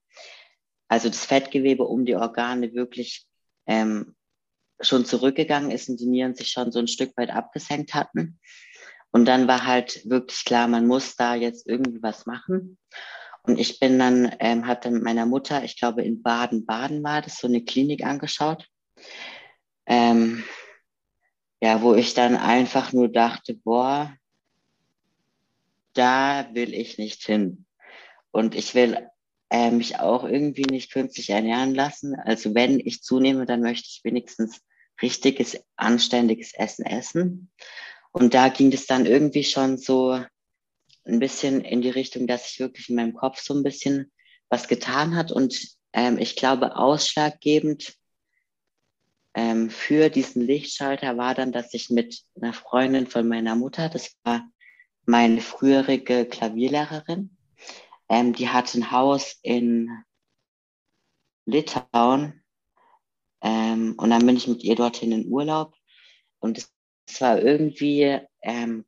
also 0.88 1.10
das 1.10 1.26
Fettgewebe 1.26 1.84
um 1.84 2.06
die 2.06 2.16
Organe 2.16 2.74
wirklich 2.74 3.28
ähm, 3.68 4.16
schon 4.84 5.06
zurückgegangen 5.06 5.72
ist 5.72 5.90
und 5.90 6.00
die 6.00 6.08
Nieren 6.08 6.36
sich 6.36 6.50
schon 6.50 6.72
so 6.72 6.80
ein 6.80 6.88
Stück 6.88 7.16
weit 7.18 7.32
abgesenkt 7.32 7.94
hatten. 7.94 8.40
Und 9.12 9.26
dann 9.26 9.48
war 9.48 9.66
halt 9.66 10.10
wirklich 10.10 10.44
klar, 10.44 10.68
man 10.68 10.88
muss 10.88 11.16
da 11.16 11.36
jetzt 11.36 11.68
irgendwie 11.68 12.02
was 12.02 12.26
machen. 12.26 12.78
Und 13.44 13.60
ich 13.60 13.80
bin 13.80 14.00
dann, 14.00 14.36
ähm, 14.40 14.66
habe 14.66 14.80
dann 14.82 14.94
mit 14.94 15.04
meiner 15.04 15.26
Mutter, 15.26 15.64
ich 15.64 15.78
glaube 15.78 16.04
in 16.04 16.24
Baden-Baden 16.24 17.04
war 17.04 17.22
das, 17.22 17.38
so 17.38 17.48
eine 17.48 17.64
Klinik 17.64 18.04
angeschaut. 18.04 18.68
Ähm, 19.86 20.44
ja, 21.62 21.82
wo 21.82 21.94
ich 21.94 22.14
dann 22.14 22.36
einfach 22.36 22.92
nur 22.94 23.10
dachte, 23.10 23.54
boah, 23.54 24.14
da 25.94 26.50
will 26.54 26.74
ich 26.74 26.98
nicht 26.98 27.24
hin. 27.24 27.66
Und 28.32 28.56
ich 28.56 28.74
will 28.74 29.10
äh, 29.50 29.70
mich 29.70 30.00
auch 30.00 30.24
irgendwie 30.24 30.66
nicht 30.66 30.92
künstlich 30.92 31.30
ernähren 31.30 31.76
lassen. 31.76 32.16
Also 32.16 32.56
wenn 32.56 32.80
ich 32.80 33.04
zunehme, 33.04 33.46
dann 33.46 33.62
möchte 33.62 33.88
ich 33.90 34.02
wenigstens 34.04 34.62
richtiges, 35.02 35.60
anständiges 35.76 36.54
Essen 36.54 36.86
essen. 36.86 37.52
Und 38.12 38.34
da 38.34 38.50
ging 38.50 38.72
es 38.72 38.86
dann 38.86 39.06
irgendwie 39.06 39.44
schon 39.44 39.78
so 39.78 40.24
ein 41.06 41.20
bisschen 41.20 41.62
in 41.62 41.82
die 41.82 41.90
Richtung, 41.90 42.28
dass 42.28 42.50
sich 42.50 42.60
wirklich 42.60 42.90
in 42.90 42.96
meinem 42.96 43.14
Kopf 43.14 43.40
so 43.40 43.54
ein 43.54 43.64
bisschen 43.64 44.12
was 44.50 44.68
getan 44.68 45.16
hat. 45.16 45.32
Und 45.32 45.60
ähm, 45.94 46.18
ich 46.18 46.36
glaube, 46.36 46.76
ausschlaggebend 46.76 47.96
ähm, 49.34 49.70
für 49.70 50.10
diesen 50.10 50.44
Lichtschalter 50.44 51.18
war 51.18 51.34
dann, 51.34 51.52
dass 51.52 51.74
ich 51.74 51.90
mit 51.90 52.22
einer 52.36 52.54
Freundin 52.54 53.08
von 53.08 53.28
meiner 53.28 53.56
Mutter, 53.56 53.90
das 53.90 54.16
war 54.24 54.48
meine 55.06 55.42
früherige 55.42 56.26
Klavierlehrerin, 56.26 57.36
ähm, 58.10 58.34
die 58.34 58.50
hatte 58.50 58.78
ein 58.78 58.92
Haus 58.92 59.40
in 59.42 59.90
Litauen. 61.46 62.43
Ähm, 63.44 63.96
und 63.98 64.10
dann 64.10 64.26
bin 64.26 64.38
ich 64.38 64.48
mit 64.48 64.64
ihr 64.64 64.76
dorthin 64.76 65.12
in 65.12 65.28
Urlaub. 65.28 65.76
Und 66.40 66.58
es 66.58 67.22
war 67.22 67.42
irgendwie 67.42 68.20
ähm, 68.42 68.86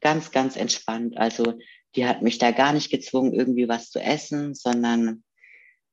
ganz, 0.00 0.30
ganz 0.30 0.56
entspannt. 0.56 1.16
Also 1.16 1.58
die 1.96 2.06
hat 2.06 2.22
mich 2.22 2.38
da 2.38 2.50
gar 2.52 2.72
nicht 2.72 2.90
gezwungen, 2.90 3.32
irgendwie 3.32 3.68
was 3.68 3.90
zu 3.90 3.98
essen, 3.98 4.54
sondern 4.54 5.24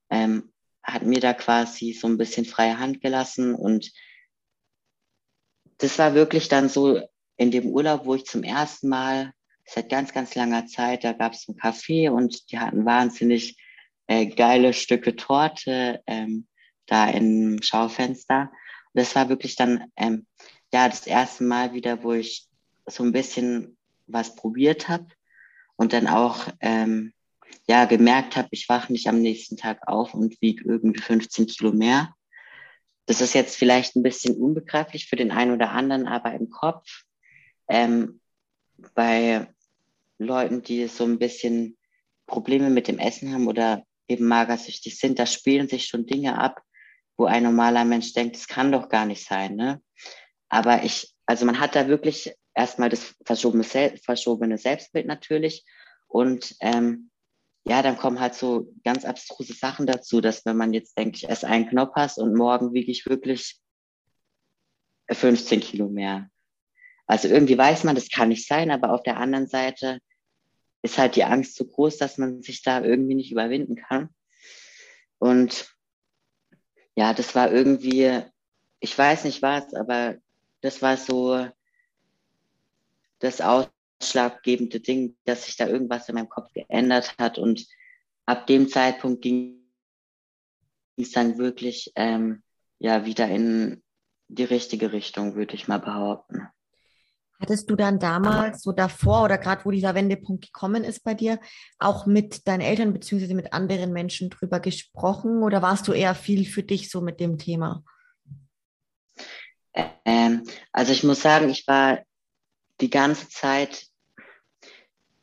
ähm, 0.09 0.53
hat 0.83 1.03
mir 1.03 1.19
da 1.19 1.33
quasi 1.33 1.93
so 1.93 2.07
ein 2.07 2.17
bisschen 2.17 2.45
freie 2.45 2.77
Hand 2.77 3.01
gelassen. 3.01 3.55
Und 3.55 3.91
das 5.77 5.97
war 5.97 6.13
wirklich 6.13 6.47
dann 6.47 6.69
so 6.69 7.01
in 7.37 7.51
dem 7.51 7.67
Urlaub, 7.67 8.05
wo 8.05 8.15
ich 8.15 8.25
zum 8.25 8.43
ersten 8.43 8.89
Mal 8.89 9.33
seit 9.65 9.89
ganz, 9.89 10.13
ganz 10.13 10.35
langer 10.35 10.67
Zeit, 10.67 11.03
da 11.03 11.13
gab 11.13 11.33
es 11.33 11.47
ein 11.47 11.55
Café 11.55 12.11
und 12.11 12.51
die 12.51 12.59
hatten 12.59 12.85
wahnsinnig 12.85 13.57
äh, 14.07 14.27
geile 14.27 14.73
Stücke 14.73 15.15
Torte 15.15 16.03
ähm, 16.05 16.47
da 16.87 17.09
im 17.09 17.61
Schaufenster. 17.61 18.51
Und 18.93 19.01
das 19.01 19.15
war 19.15 19.29
wirklich 19.29 19.55
dann 19.55 19.91
ähm, 19.95 20.25
ja 20.73 20.87
das 20.87 21.07
erste 21.07 21.43
Mal 21.43 21.73
wieder, 21.73 22.03
wo 22.03 22.13
ich 22.13 22.47
so 22.85 23.03
ein 23.03 23.11
bisschen 23.11 23.77
was 24.07 24.35
probiert 24.35 24.87
habe 24.87 25.07
und 25.75 25.93
dann 25.93 26.07
auch 26.07 26.47
ähm, 26.59 27.13
ja 27.67 27.85
gemerkt 27.85 28.35
habe, 28.35 28.49
ich 28.51 28.69
wache 28.69 28.91
nicht 28.91 29.07
am 29.07 29.21
nächsten 29.21 29.57
Tag 29.57 29.87
auf 29.87 30.13
und 30.13 30.39
wiege 30.41 30.63
irgendwie 30.65 31.01
15 31.01 31.47
Kilo 31.47 31.71
mehr. 31.71 32.13
Das 33.07 33.21
ist 33.21 33.33
jetzt 33.33 33.55
vielleicht 33.55 33.95
ein 33.95 34.03
bisschen 34.03 34.35
unbegreiflich 34.35 35.07
für 35.07 35.15
den 35.15 35.31
einen 35.31 35.51
oder 35.51 35.71
anderen, 35.71 36.07
aber 36.07 36.33
im 36.33 36.49
Kopf 36.49 37.03
ähm, 37.67 38.19
bei 38.93 39.47
Leuten, 40.17 40.61
die 40.61 40.87
so 40.87 41.03
ein 41.03 41.19
bisschen 41.19 41.77
Probleme 42.25 42.69
mit 42.69 42.87
dem 42.87 42.99
Essen 42.99 43.33
haben 43.33 43.47
oder 43.47 43.83
eben 44.07 44.27
magersüchtig 44.27 44.97
sind, 44.97 45.19
da 45.19 45.25
spielen 45.25 45.67
sich 45.67 45.85
schon 45.85 46.05
Dinge 46.05 46.39
ab, 46.39 46.61
wo 47.17 47.25
ein 47.25 47.43
normaler 47.43 47.85
Mensch 47.85 48.13
denkt, 48.13 48.35
das 48.35 48.47
kann 48.47 48.71
doch 48.71 48.89
gar 48.89 49.05
nicht 49.05 49.27
sein. 49.27 49.55
Ne? 49.55 49.81
Aber 50.49 50.83
ich, 50.83 51.13
also 51.25 51.45
man 51.45 51.59
hat 51.59 51.75
da 51.75 51.87
wirklich 51.87 52.33
erstmal 52.53 52.89
das 52.89 53.15
verschobene, 53.23 53.63
verschobene 53.63 54.57
Selbstbild 54.57 55.05
natürlich. 55.05 55.65
Und 56.07 56.55
ähm, 56.61 57.09
ja, 57.65 57.81
dann 57.81 57.97
kommen 57.97 58.19
halt 58.19 58.35
so 58.35 58.71
ganz 58.83 59.05
abstruse 59.05 59.53
Sachen 59.53 59.87
dazu, 59.87 60.21
dass 60.21 60.45
wenn 60.45 60.57
man 60.57 60.73
jetzt 60.73 60.97
denkt, 60.97 61.17
ich 61.17 61.29
esse 61.29 61.47
einen 61.47 61.67
Knoppers 61.67 62.17
und 62.17 62.35
morgen 62.35 62.73
wiege 62.73 62.91
ich 62.91 63.05
wirklich 63.05 63.59
15 65.09 65.59
Kilo 65.61 65.89
mehr. 65.89 66.29
Also 67.07 67.27
irgendwie 67.27 67.57
weiß 67.57 67.83
man, 67.83 67.95
das 67.95 68.09
kann 68.09 68.29
nicht 68.29 68.47
sein, 68.47 68.71
aber 68.71 68.91
auf 68.91 69.03
der 69.03 69.17
anderen 69.17 69.47
Seite 69.47 69.99
ist 70.81 70.97
halt 70.97 71.15
die 71.15 71.23
Angst 71.23 71.55
so 71.55 71.65
groß, 71.65 71.97
dass 71.97 72.17
man 72.17 72.41
sich 72.41 72.61
da 72.61 72.83
irgendwie 72.83 73.15
nicht 73.15 73.31
überwinden 73.31 73.75
kann. 73.75 74.09
Und 75.17 75.74
ja, 76.95 77.13
das 77.13 77.35
war 77.35 77.51
irgendwie, 77.51 78.21
ich 78.79 78.97
weiß 78.97 79.25
nicht 79.25 79.41
was, 79.41 79.73
aber 79.73 80.15
das 80.61 80.81
war 80.81 80.97
so 80.97 81.47
das 83.19 83.41
ausschlaggebende 83.41 84.79
Ding, 84.79 85.17
dass 85.25 85.45
sich 85.45 85.57
da 85.57 85.67
irgendwas 85.67 86.09
in 86.09 86.15
meinem 86.15 86.29
Kopf 86.29 86.51
geändert 86.53 87.15
hat. 87.17 87.37
Und 87.37 87.67
ab 88.25 88.47
dem 88.47 88.69
Zeitpunkt 88.69 89.21
ging 89.21 89.61
es 90.97 91.11
dann 91.11 91.37
wirklich 91.37 91.91
ähm, 91.95 92.43
ja 92.79 93.05
wieder 93.05 93.27
in 93.27 93.83
die 94.27 94.43
richtige 94.43 94.91
Richtung, 94.91 95.35
würde 95.35 95.55
ich 95.55 95.67
mal 95.67 95.79
behaupten. 95.79 96.47
Hattest 97.39 97.69
du 97.69 97.75
dann 97.75 97.99
damals, 97.99 98.61
so 98.63 98.71
davor 98.71 99.23
oder 99.23 99.37
gerade 99.37 99.65
wo 99.65 99.71
dieser 99.71 99.93
Wendepunkt 99.93 100.45
gekommen 100.45 100.83
ist 100.83 101.03
bei 101.03 101.13
dir, 101.13 101.39
auch 101.79 102.05
mit 102.05 102.47
deinen 102.47 102.61
Eltern 102.61 102.93
bzw. 102.93 103.33
mit 103.33 103.51
anderen 103.51 103.91
Menschen 103.91 104.29
drüber 104.29 104.59
gesprochen 104.59 105.43
oder 105.43 105.61
warst 105.61 105.87
du 105.87 105.91
eher 105.91 106.15
viel 106.15 106.45
für 106.45 106.63
dich 106.63 106.89
so 106.89 107.01
mit 107.01 107.19
dem 107.19 107.37
Thema? 107.37 107.83
Ähm, 110.05 110.43
also 110.71 110.93
ich 110.93 111.03
muss 111.03 111.21
sagen, 111.21 111.49
ich 111.49 111.67
war 111.67 111.99
die 112.79 112.89
ganze 112.89 113.27
Zeit, 113.29 113.87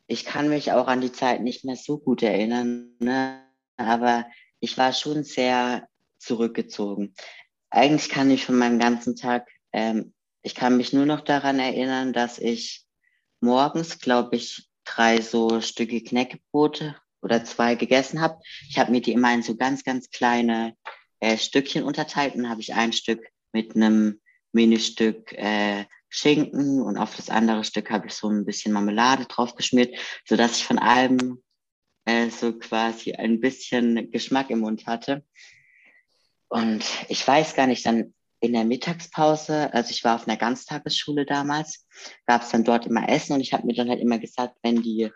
ich 0.06 0.24
kann 0.24 0.48
mich 0.48 0.72
auch 0.72 0.88
an 0.88 1.00
die 1.00 1.12
Zeit 1.12 1.40
nicht 1.40 1.64
mehr 1.64 1.76
so 1.76 1.98
gut 1.98 2.22
erinnern, 2.22 2.94
ne? 2.98 3.42
aber 3.76 4.26
ich 4.60 4.76
war 4.76 4.92
schon 4.92 5.24
sehr 5.24 5.88
zurückgezogen. 6.18 7.14
Eigentlich 7.70 8.10
kann 8.10 8.30
ich 8.30 8.44
von 8.44 8.58
meinem 8.58 8.78
ganzen 8.78 9.16
Tag 9.16 9.48
ähm, 9.72 10.12
ich 10.42 10.54
kann 10.54 10.76
mich 10.76 10.92
nur 10.92 11.06
noch 11.06 11.20
daran 11.20 11.58
erinnern, 11.58 12.12
dass 12.12 12.38
ich 12.38 12.84
morgens, 13.40 13.98
glaube 13.98 14.36
ich, 14.36 14.68
drei 14.84 15.20
so 15.20 15.60
Stücke 15.60 16.02
Knäckebrote 16.02 16.96
oder 17.22 17.44
zwei 17.44 17.76
gegessen 17.76 18.20
habe. 18.20 18.40
Ich 18.68 18.78
habe 18.78 18.90
mir 18.90 19.00
die 19.00 19.12
immer 19.12 19.32
in 19.32 19.42
so 19.42 19.56
ganz, 19.56 19.84
ganz 19.84 20.10
kleine 20.10 20.76
äh, 21.20 21.38
Stückchen 21.38 21.84
unterteilt 21.84 22.34
und 22.34 22.48
habe 22.48 22.60
ich 22.60 22.74
ein 22.74 22.92
Stück 22.92 23.24
mit 23.52 23.76
einem 23.76 24.20
Mini-Stück 24.52 25.32
äh, 25.32 25.84
Schinken 26.08 26.82
und 26.82 26.98
auf 26.98 27.16
das 27.16 27.30
andere 27.30 27.64
Stück 27.64 27.90
habe 27.90 28.08
ich 28.08 28.14
so 28.14 28.28
ein 28.28 28.44
bisschen 28.44 28.72
Marmelade 28.72 29.24
drauf 29.24 29.54
geschmiert, 29.54 29.96
so 30.26 30.36
dass 30.36 30.58
ich 30.58 30.64
von 30.64 30.78
allem 30.78 31.42
äh, 32.04 32.28
so 32.28 32.58
quasi 32.58 33.14
ein 33.14 33.40
bisschen 33.40 34.10
Geschmack 34.10 34.50
im 34.50 34.58
Mund 34.58 34.86
hatte. 34.86 35.24
Und 36.48 36.84
ich 37.08 37.26
weiß 37.26 37.54
gar 37.54 37.66
nicht, 37.66 37.86
dann 37.86 38.12
in 38.42 38.54
der 38.54 38.64
Mittagspause, 38.64 39.72
also 39.72 39.90
ich 39.90 40.02
war 40.02 40.16
auf 40.16 40.26
einer 40.26 40.36
Ganztagesschule 40.36 41.24
damals, 41.24 41.86
gab 42.26 42.42
es 42.42 42.50
dann 42.50 42.64
dort 42.64 42.86
immer 42.86 43.08
Essen 43.08 43.34
und 43.34 43.40
ich 43.40 43.52
habe 43.52 43.64
mir 43.64 43.74
dann 43.74 43.88
halt 43.88 44.00
immer 44.00 44.18
gesagt, 44.18 44.56
wenn 44.64 44.82
die 44.82 45.10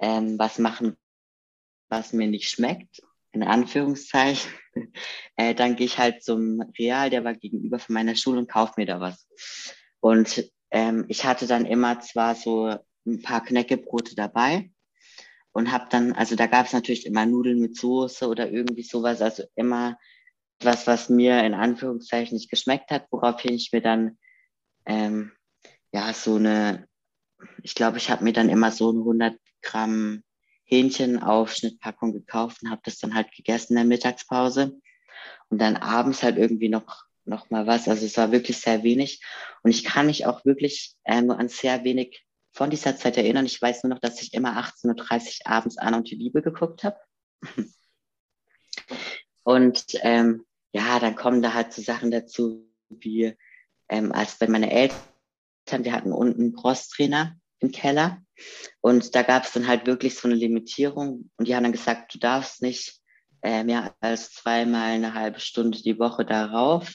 ähm, 0.00 0.40
was 0.40 0.58
machen, 0.58 0.96
was 1.88 2.12
mir 2.12 2.26
nicht 2.26 2.50
schmeckt, 2.50 3.00
in 3.30 3.44
Anführungszeichen, 3.44 4.50
äh, 5.36 5.54
dann 5.54 5.76
gehe 5.76 5.86
ich 5.86 5.98
halt 5.98 6.24
zum 6.24 6.62
Real, 6.76 7.10
der 7.10 7.22
war 7.22 7.34
gegenüber 7.34 7.78
von 7.78 7.94
meiner 7.94 8.16
Schule 8.16 8.40
und 8.40 8.50
kaufe 8.50 8.74
mir 8.76 8.86
da 8.86 8.98
was. 8.98 9.28
Und 10.00 10.50
ähm, 10.72 11.04
ich 11.06 11.24
hatte 11.24 11.46
dann 11.46 11.66
immer 11.66 12.00
zwar 12.00 12.34
so 12.34 12.76
ein 13.06 13.22
paar 13.22 13.44
Knäckebrote 13.44 14.16
dabei 14.16 14.72
und 15.52 15.70
habe 15.70 15.86
dann, 15.90 16.12
also 16.12 16.34
da 16.34 16.48
gab 16.48 16.66
es 16.66 16.72
natürlich 16.72 17.06
immer 17.06 17.24
Nudeln 17.24 17.60
mit 17.60 17.76
Soße 17.76 18.26
oder 18.26 18.50
irgendwie 18.50 18.82
sowas, 18.82 19.22
also 19.22 19.44
immer 19.54 19.96
was, 20.60 20.86
was 20.86 21.08
mir 21.08 21.42
in 21.44 21.54
Anführungszeichen 21.54 22.36
nicht 22.36 22.50
geschmeckt 22.50 22.90
hat, 22.90 23.06
woraufhin 23.10 23.54
ich 23.54 23.70
mir 23.72 23.82
dann 23.82 24.18
ähm, 24.86 25.32
ja 25.92 26.12
so 26.12 26.36
eine, 26.36 26.86
ich 27.62 27.74
glaube, 27.74 27.98
ich 27.98 28.10
habe 28.10 28.24
mir 28.24 28.32
dann 28.32 28.48
immer 28.48 28.70
so 28.70 28.90
eine 28.90 29.00
100 29.00 29.36
Gramm 29.62 30.22
Hähnchenaufschnittpackung 30.64 32.12
gekauft 32.12 32.62
und 32.62 32.70
habe 32.70 32.80
das 32.84 32.98
dann 32.98 33.14
halt 33.14 33.32
gegessen 33.32 33.72
in 33.72 33.76
der 33.76 33.84
Mittagspause 33.84 34.80
und 35.48 35.60
dann 35.60 35.76
abends 35.76 36.22
halt 36.22 36.38
irgendwie 36.38 36.68
noch 36.68 37.04
noch 37.26 37.50
mal 37.50 37.66
was. 37.66 37.88
Also 37.88 38.04
es 38.06 38.16
war 38.16 38.32
wirklich 38.32 38.58
sehr 38.58 38.82
wenig 38.82 39.22
und 39.62 39.70
ich 39.70 39.84
kann 39.84 40.06
mich 40.06 40.26
auch 40.26 40.44
wirklich 40.44 40.94
äh, 41.04 41.22
nur 41.22 41.38
an 41.38 41.48
sehr 41.48 41.84
wenig 41.84 42.24
von 42.52 42.70
dieser 42.70 42.96
Zeit 42.96 43.16
erinnern. 43.16 43.46
Ich 43.46 43.60
weiß 43.60 43.82
nur 43.82 43.90
noch, 43.90 44.00
dass 44.00 44.22
ich 44.22 44.34
immer 44.34 44.58
18.30 44.58 45.46
Uhr 45.46 45.52
abends 45.52 45.78
Anna 45.78 45.98
und 45.98 46.10
die 46.10 46.16
Liebe 46.16 46.42
geguckt 46.42 46.84
habe. 46.84 46.98
Und 49.44 49.84
ähm, 50.02 50.44
ja, 50.72 50.98
dann 50.98 51.14
kommen 51.14 51.42
da 51.42 51.54
halt 51.54 51.72
so 51.72 51.82
Sachen 51.82 52.10
dazu, 52.10 52.68
wie 52.88 53.36
ähm, 53.88 54.12
als 54.12 54.38
bei 54.38 54.48
meinen 54.48 54.70
Eltern, 54.70 54.98
wir 55.84 55.92
hatten 55.92 56.12
unten 56.12 56.40
einen 56.40 56.54
Crosstrainer 56.54 57.36
im 57.60 57.70
Keller 57.70 58.22
und 58.80 59.14
da 59.14 59.22
gab 59.22 59.44
es 59.44 59.52
dann 59.52 59.68
halt 59.68 59.86
wirklich 59.86 60.16
so 60.16 60.26
eine 60.28 60.36
Limitierung 60.36 61.30
und 61.36 61.48
die 61.48 61.54
haben 61.54 61.62
dann 61.62 61.72
gesagt, 61.72 62.14
du 62.14 62.18
darfst 62.18 62.60
nicht 62.60 63.00
äh, 63.42 63.62
mehr 63.62 63.94
als 64.00 64.32
zweimal 64.32 64.92
eine 64.92 65.14
halbe 65.14 65.40
Stunde 65.40 65.80
die 65.80 65.98
Woche 65.98 66.24
darauf, 66.24 66.92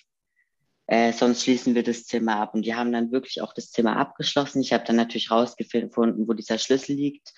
äh, 0.92 1.14
sonst 1.14 1.44
schließen 1.44 1.76
wir 1.76 1.84
das 1.84 2.06
Zimmer 2.06 2.38
ab. 2.38 2.56
Und 2.56 2.66
die 2.66 2.74
haben 2.74 2.92
dann 2.92 3.12
wirklich 3.12 3.44
auch 3.44 3.54
das 3.54 3.70
Zimmer 3.70 3.98
abgeschlossen. 3.98 4.62
Ich 4.62 4.74
habe 4.74 4.84
dann 4.86 4.96
natürlich 4.96 5.30
rausgefunden, 5.30 6.28
wo 6.28 6.34
dieser 6.34 6.58
Schlüssel 6.58 6.96
liegt. 6.96 7.32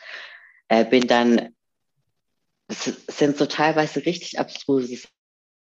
Äh, 0.69 0.85
bin 0.85 1.05
dann, 1.05 1.53
es 2.71 3.17
sind 3.17 3.37
so 3.37 3.45
teilweise 3.45 4.05
richtig 4.05 4.39
abstruse 4.39 5.03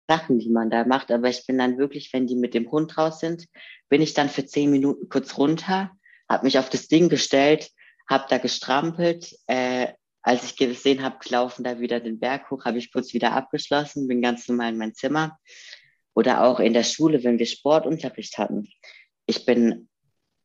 Sachen, 0.07 0.39
die 0.39 0.49
man 0.49 0.69
da 0.69 0.85
macht. 0.85 1.11
Aber 1.11 1.27
ich 1.29 1.45
bin 1.45 1.57
dann 1.57 1.77
wirklich, 1.77 2.13
wenn 2.13 2.27
die 2.27 2.35
mit 2.35 2.53
dem 2.53 2.69
Hund 2.71 2.97
raus 2.97 3.19
sind, 3.19 3.47
bin 3.89 4.01
ich 4.01 4.13
dann 4.13 4.29
für 4.29 4.45
zehn 4.45 4.69
Minuten 4.69 5.09
kurz 5.09 5.37
runter, 5.37 5.91
habe 6.29 6.45
mich 6.45 6.59
auf 6.59 6.69
das 6.69 6.87
Ding 6.87 7.09
gestellt, 7.09 7.71
habe 8.07 8.25
da 8.29 8.37
gestrampelt. 8.37 9.35
Äh, 9.47 9.93
als 10.21 10.43
ich 10.43 10.55
gesehen 10.55 11.03
habe, 11.03 11.17
laufen 11.29 11.63
da 11.63 11.79
wieder 11.79 11.99
den 11.99 12.19
Berg 12.19 12.49
hoch, 12.49 12.63
habe 12.63 12.77
ich 12.77 12.93
kurz 12.93 13.13
wieder 13.13 13.33
abgeschlossen, 13.33 14.07
bin 14.07 14.21
ganz 14.21 14.47
normal 14.47 14.71
in 14.71 14.77
mein 14.77 14.93
Zimmer. 14.93 15.37
Oder 16.13 16.43
auch 16.43 16.59
in 16.59 16.73
der 16.73 16.83
Schule, 16.83 17.23
wenn 17.23 17.39
wir 17.39 17.45
Sportunterricht 17.47 18.37
hatten. 18.37 18.69
Ich 19.25 19.45
bin 19.45 19.89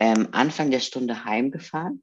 ähm, 0.00 0.28
Anfang 0.32 0.70
der 0.70 0.80
Stunde 0.80 1.24
heimgefahren, 1.24 2.02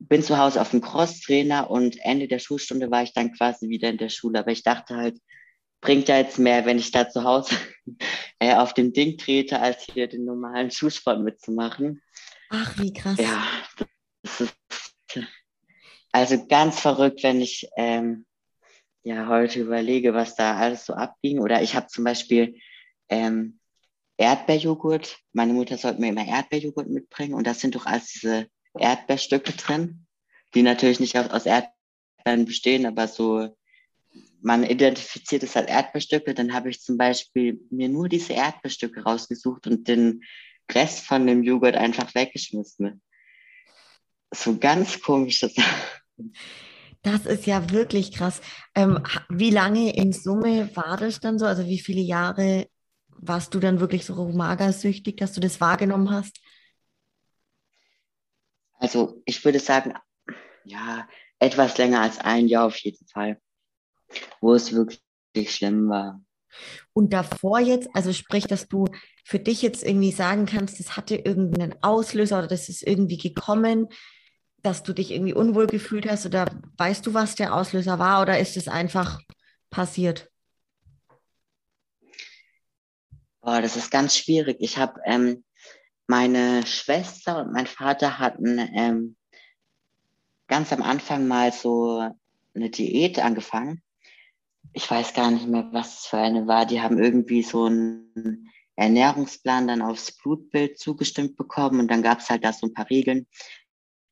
bin 0.00 0.22
zu 0.22 0.38
Hause 0.38 0.60
auf 0.60 0.70
dem 0.70 0.80
Crosstrainer 0.80 1.70
und 1.70 1.98
Ende 2.04 2.26
der 2.26 2.38
Schulstunde 2.38 2.90
war 2.90 3.02
ich 3.02 3.12
dann 3.12 3.32
quasi 3.32 3.68
wieder 3.68 3.90
in 3.90 3.98
der 3.98 4.08
Schule. 4.08 4.40
Aber 4.40 4.50
ich 4.50 4.62
dachte 4.62 4.96
halt, 4.96 5.18
bringt 5.80 6.08
ja 6.08 6.18
jetzt 6.18 6.38
mehr, 6.38 6.64
wenn 6.66 6.78
ich 6.78 6.90
da 6.90 7.08
zu 7.08 7.24
Hause 7.24 7.54
äh, 8.38 8.54
auf 8.54 8.74
dem 8.74 8.92
Ding 8.92 9.18
trete, 9.18 9.60
als 9.60 9.84
hier 9.84 10.08
den 10.08 10.24
normalen 10.24 10.70
Schulsport 10.70 11.20
mitzumachen. 11.20 12.02
Ach, 12.48 12.78
wie 12.78 12.92
krass. 12.92 13.18
Ja, 13.18 13.46
das 14.22 14.40
ist 14.40 14.54
also 16.12 16.46
ganz 16.46 16.80
verrückt, 16.80 17.22
wenn 17.22 17.40
ich 17.40 17.68
ähm, 17.76 18.26
ja 19.02 19.28
heute 19.28 19.60
überlege, 19.60 20.12
was 20.12 20.34
da 20.34 20.56
alles 20.56 20.86
so 20.86 20.94
abging. 20.94 21.38
Oder 21.38 21.62
ich 21.62 21.76
habe 21.76 21.86
zum 21.86 22.04
Beispiel 22.04 22.58
ähm, 23.08 23.60
Erdbeerjoghurt. 24.16 25.18
Meine 25.32 25.52
Mutter 25.52 25.78
sollte 25.78 26.00
mir 26.00 26.08
immer 26.08 26.26
Erdbeerjoghurt 26.26 26.88
mitbringen 26.88 27.34
und 27.34 27.46
da 27.46 27.54
sind 27.54 27.74
doch 27.74 27.86
alles 27.86 28.08
diese 28.08 28.48
Erdbeerstücke 28.78 29.52
drin, 29.52 30.06
die 30.54 30.62
natürlich 30.62 31.00
nicht 31.00 31.16
aus 31.16 31.46
Erdbeeren 31.46 32.44
bestehen, 32.44 32.86
aber 32.86 33.08
so 33.08 33.54
man 34.42 34.64
identifiziert 34.64 35.42
es 35.42 35.56
als 35.56 35.68
Erdbeerstücke, 35.68 36.34
dann 36.34 36.52
habe 36.52 36.70
ich 36.70 36.80
zum 36.80 36.96
Beispiel 36.96 37.60
mir 37.70 37.88
nur 37.88 38.08
diese 38.08 38.32
Erdbeerstücke 38.32 39.02
rausgesucht 39.02 39.66
und 39.66 39.86
den 39.86 40.22
Rest 40.70 41.04
von 41.04 41.26
dem 41.26 41.42
Joghurt 41.42 41.74
einfach 41.74 42.14
weggeschmissen. 42.14 43.02
So 44.32 44.58
ganz 44.58 45.00
komisch. 45.00 45.44
Das 47.02 47.26
ist 47.26 47.46
ja 47.46 47.70
wirklich 47.70 48.12
krass. 48.12 48.40
Ähm, 48.74 49.02
wie 49.28 49.50
lange 49.50 49.94
in 49.94 50.12
Summe 50.12 50.74
war 50.76 50.96
das 50.96 51.18
dann 51.20 51.38
so? 51.38 51.46
Also 51.46 51.66
wie 51.66 51.80
viele 51.80 52.02
Jahre 52.02 52.66
warst 53.08 53.54
du 53.54 53.60
dann 53.60 53.80
wirklich 53.80 54.04
so 54.04 54.28
magersüchtig, 54.28 55.16
dass 55.16 55.32
du 55.32 55.40
das 55.40 55.60
wahrgenommen 55.60 56.10
hast? 56.10 56.40
Also 58.80 59.22
ich 59.24 59.44
würde 59.44 59.60
sagen, 59.60 59.94
ja, 60.64 61.08
etwas 61.38 61.78
länger 61.78 62.00
als 62.00 62.18
ein 62.18 62.48
Jahr 62.48 62.66
auf 62.66 62.76
jeden 62.78 63.06
Fall 63.06 63.40
wo 64.40 64.54
es 64.54 64.72
wirklich 64.72 65.54
schlimm 65.54 65.88
war. 65.88 66.20
Und 66.92 67.12
davor 67.12 67.60
jetzt, 67.60 67.88
also 67.94 68.12
sprich, 68.12 68.46
dass 68.46 68.68
du 68.68 68.86
für 69.24 69.38
dich 69.38 69.62
jetzt 69.62 69.84
irgendwie 69.84 70.10
sagen 70.10 70.46
kannst, 70.46 70.80
das 70.80 70.96
hatte 70.96 71.16
irgendeinen 71.16 71.74
Auslöser 71.82 72.38
oder 72.38 72.48
das 72.48 72.68
ist 72.68 72.82
irgendwie 72.82 73.18
gekommen, 73.18 73.88
dass 74.62 74.82
du 74.82 74.92
dich 74.92 75.12
irgendwie 75.12 75.32
unwohl 75.32 75.66
gefühlt 75.66 76.10
hast 76.10 76.26
oder 76.26 76.46
weißt 76.76 77.06
du, 77.06 77.14
was 77.14 77.36
der 77.36 77.54
Auslöser 77.54 77.98
war 77.98 78.20
oder 78.20 78.38
ist 78.40 78.56
es 78.56 78.68
einfach 78.68 79.20
passiert? 79.70 80.28
Boah, 83.40 83.62
das 83.62 83.76
ist 83.76 83.90
ganz 83.90 84.16
schwierig. 84.16 84.56
Ich 84.60 84.76
habe 84.76 85.00
ähm, 85.04 85.44
meine 86.10 86.66
Schwester 86.66 87.40
und 87.40 87.52
mein 87.52 87.66
Vater 87.66 88.18
hatten 88.18 88.58
ähm, 88.58 89.16
ganz 90.48 90.72
am 90.72 90.82
Anfang 90.82 91.26
mal 91.28 91.52
so 91.52 92.10
eine 92.54 92.70
Diät 92.70 93.18
angefangen 93.18 93.82
ich 94.72 94.90
weiß 94.90 95.14
gar 95.14 95.30
nicht 95.30 95.46
mehr, 95.46 95.68
was 95.72 96.00
es 96.00 96.06
für 96.06 96.18
eine 96.18 96.46
war. 96.46 96.66
Die 96.66 96.80
haben 96.80 96.98
irgendwie 96.98 97.42
so 97.42 97.64
einen 97.64 98.48
Ernährungsplan 98.76 99.68
dann 99.68 99.82
aufs 99.82 100.12
Blutbild 100.12 100.78
zugestimmt 100.78 101.36
bekommen 101.36 101.80
und 101.80 101.88
dann 101.90 102.02
gab 102.02 102.20
es 102.20 102.30
halt 102.30 102.44
da 102.44 102.52
so 102.52 102.66
ein 102.66 102.74
paar 102.74 102.88
Regeln, 102.90 103.26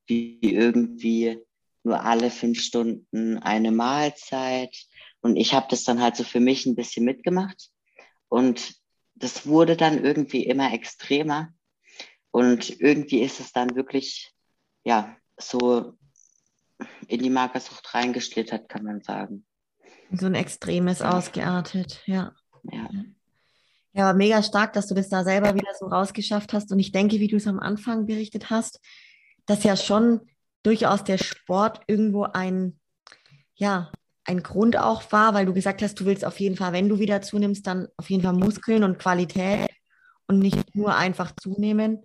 wie 0.07 0.39
irgendwie 0.41 1.39
nur 1.85 2.03
alle 2.03 2.31
fünf 2.31 2.61
Stunden 2.61 3.39
eine 3.39 3.71
Mahlzeit. 3.71 4.77
Und 5.21 5.37
ich 5.37 5.55
habe 5.55 5.67
das 5.71 5.85
dann 5.85 6.01
halt 6.01 6.17
so 6.17 6.25
für 6.25 6.41
mich 6.41 6.67
ein 6.67 6.77
bisschen 6.77 7.05
mitgemacht. 7.05 7.71
Und 8.29 8.75
das 9.15 9.47
wurde 9.47 9.77
dann 9.77 10.05
irgendwie 10.05 10.45
immer 10.45 10.73
extremer. 10.73 11.53
Und 12.39 12.79
irgendwie 12.79 13.23
ist 13.23 13.41
es 13.41 13.51
dann 13.51 13.75
wirklich, 13.75 14.33
ja, 14.85 15.17
so 15.37 15.95
in 17.09 17.21
die 17.21 17.31
Magersucht 17.31 17.93
reingeschlittert, 17.93 18.69
kann 18.69 18.85
man 18.85 19.03
sagen. 19.03 19.45
So 20.13 20.27
ein 20.27 20.37
extremes 20.37 21.03
ausgeartet, 21.03 22.01
ja. 22.07 22.33
Ja. 22.71 22.89
Ja, 23.93 24.09
aber 24.09 24.17
mega 24.17 24.41
stark, 24.45 24.73
dass 24.75 24.87
du 24.87 24.95
das 24.95 25.09
da 25.09 25.25
selber 25.25 25.57
wieder 25.57 25.73
so 25.77 25.87
rausgeschafft 25.87 26.53
hast. 26.53 26.71
Und 26.71 26.79
ich 26.79 26.93
denke, 26.93 27.19
wie 27.19 27.27
du 27.27 27.39
es 27.39 27.49
am 27.49 27.59
Anfang 27.59 28.07
berichtet 28.07 28.51
hast, 28.51 28.79
dass 29.47 29.65
ja 29.65 29.75
schon 29.75 30.21
durchaus 30.63 31.03
der 31.03 31.19
Sport 31.19 31.81
irgendwo 31.89 32.23
ein, 32.23 32.79
ja, 33.57 33.91
ein 34.23 34.45
Grund 34.45 34.77
auch 34.77 35.11
war, 35.11 35.35
weil 35.35 35.47
du 35.47 35.55
gesagt 35.55 35.83
hast, 35.83 35.99
du 35.99 36.05
willst 36.05 36.25
auf 36.25 36.39
jeden 36.39 36.55
Fall, 36.55 36.73
wenn 36.73 36.89
du 36.89 37.01
wieder 37.01 37.21
zunimmst, 37.21 37.67
dann 37.67 37.89
auf 37.97 38.09
jeden 38.09 38.23
Fall 38.23 38.35
Muskeln 38.35 38.85
und 38.85 39.01
Qualität 39.01 39.71
und 40.29 40.39
nicht 40.39 40.77
nur 40.77 40.95
einfach 40.95 41.33
zunehmen. 41.35 42.05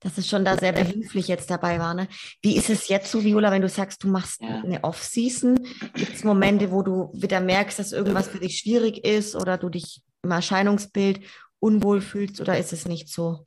Dass 0.00 0.16
es 0.16 0.28
schon 0.28 0.44
da 0.44 0.56
sehr 0.56 0.72
behilflich 0.72 1.26
jetzt 1.26 1.50
dabei 1.50 1.80
war. 1.80 1.92
Ne? 1.92 2.08
Wie 2.40 2.56
ist 2.56 2.70
es 2.70 2.88
jetzt 2.88 3.10
so, 3.10 3.24
Viola, 3.24 3.50
wenn 3.50 3.62
du 3.62 3.68
sagst, 3.68 4.04
du 4.04 4.08
machst 4.08 4.40
ja. 4.40 4.62
eine 4.62 4.84
Off-Season? 4.84 5.58
Gibt 5.94 6.14
es 6.14 6.22
Momente, 6.22 6.70
wo 6.70 6.82
du 6.82 7.10
wieder 7.14 7.40
merkst, 7.40 7.78
dass 7.78 7.92
irgendwas 7.92 8.28
für 8.28 8.38
dich 8.38 8.58
schwierig 8.58 9.04
ist 9.04 9.34
oder 9.34 9.58
du 9.58 9.68
dich 9.68 10.02
im 10.22 10.30
Erscheinungsbild 10.30 11.20
unwohl 11.58 12.00
fühlst 12.00 12.40
oder 12.40 12.58
ist 12.58 12.72
es 12.72 12.86
nicht 12.86 13.08
so? 13.08 13.46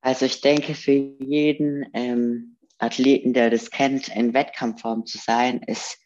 Also 0.00 0.26
ich 0.26 0.40
denke, 0.40 0.74
für 0.74 0.92
jeden 0.92 1.86
ähm, 1.94 2.56
Athleten, 2.78 3.32
der 3.32 3.50
das 3.50 3.70
kennt, 3.70 4.08
in 4.08 4.34
Wettkampfform 4.34 5.06
zu 5.06 5.18
sein, 5.18 5.62
ist, 5.62 5.98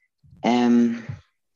ähm, 0.42 1.02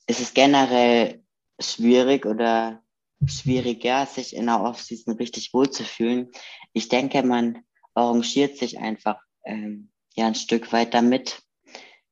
ist 0.07 0.21
es 0.21 0.35
generell 0.35 1.23
schwierig 1.61 2.27
oder 2.27 2.83
schwieriger, 3.27 4.07
sich 4.07 4.35
in 4.35 4.47
der 4.47 4.61
Offseason 4.61 5.15
richtig 5.15 5.55
wohlzufühlen. 5.55 6.33
Ich 6.73 6.89
denke, 6.89 7.23
man 7.23 7.65
arrangiert 7.95 8.57
sich 8.57 8.79
einfach 8.79 9.21
ähm, 9.45 9.91
ja 10.15 10.27
ein 10.27 10.35
Stück 10.35 10.73
weit 10.73 10.95
damit, 10.95 11.43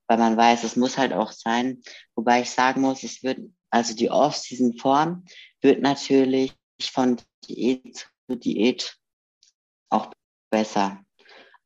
weil 0.06 0.18
man 0.18 0.36
weiß, 0.36 0.64
es 0.64 0.76
muss 0.76 0.98
halt 0.98 1.12
auch 1.12 1.32
sein. 1.32 1.82
Wobei 2.14 2.42
ich 2.42 2.50
sagen 2.50 2.82
muss, 2.82 3.02
es 3.02 3.22
wird 3.22 3.40
also 3.70 3.94
die 3.94 4.10
Off-Season-Form 4.10 5.24
wird 5.60 5.80
natürlich 5.80 6.54
von 6.82 7.20
Diät 7.48 8.10
zu 8.26 8.36
Diät 8.36 8.96
auch 9.88 10.10
besser. 10.50 11.04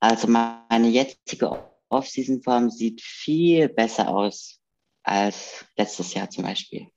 Also 0.00 0.28
meine 0.28 0.88
jetzige 0.88 1.72
Off-Season-Form 1.88 2.70
sieht 2.70 3.00
viel 3.00 3.68
besser 3.68 4.08
aus 4.08 4.60
als 5.02 5.64
letztes 5.76 6.12
Jahr 6.14 6.28
zum 6.28 6.44
Beispiel. 6.44 6.88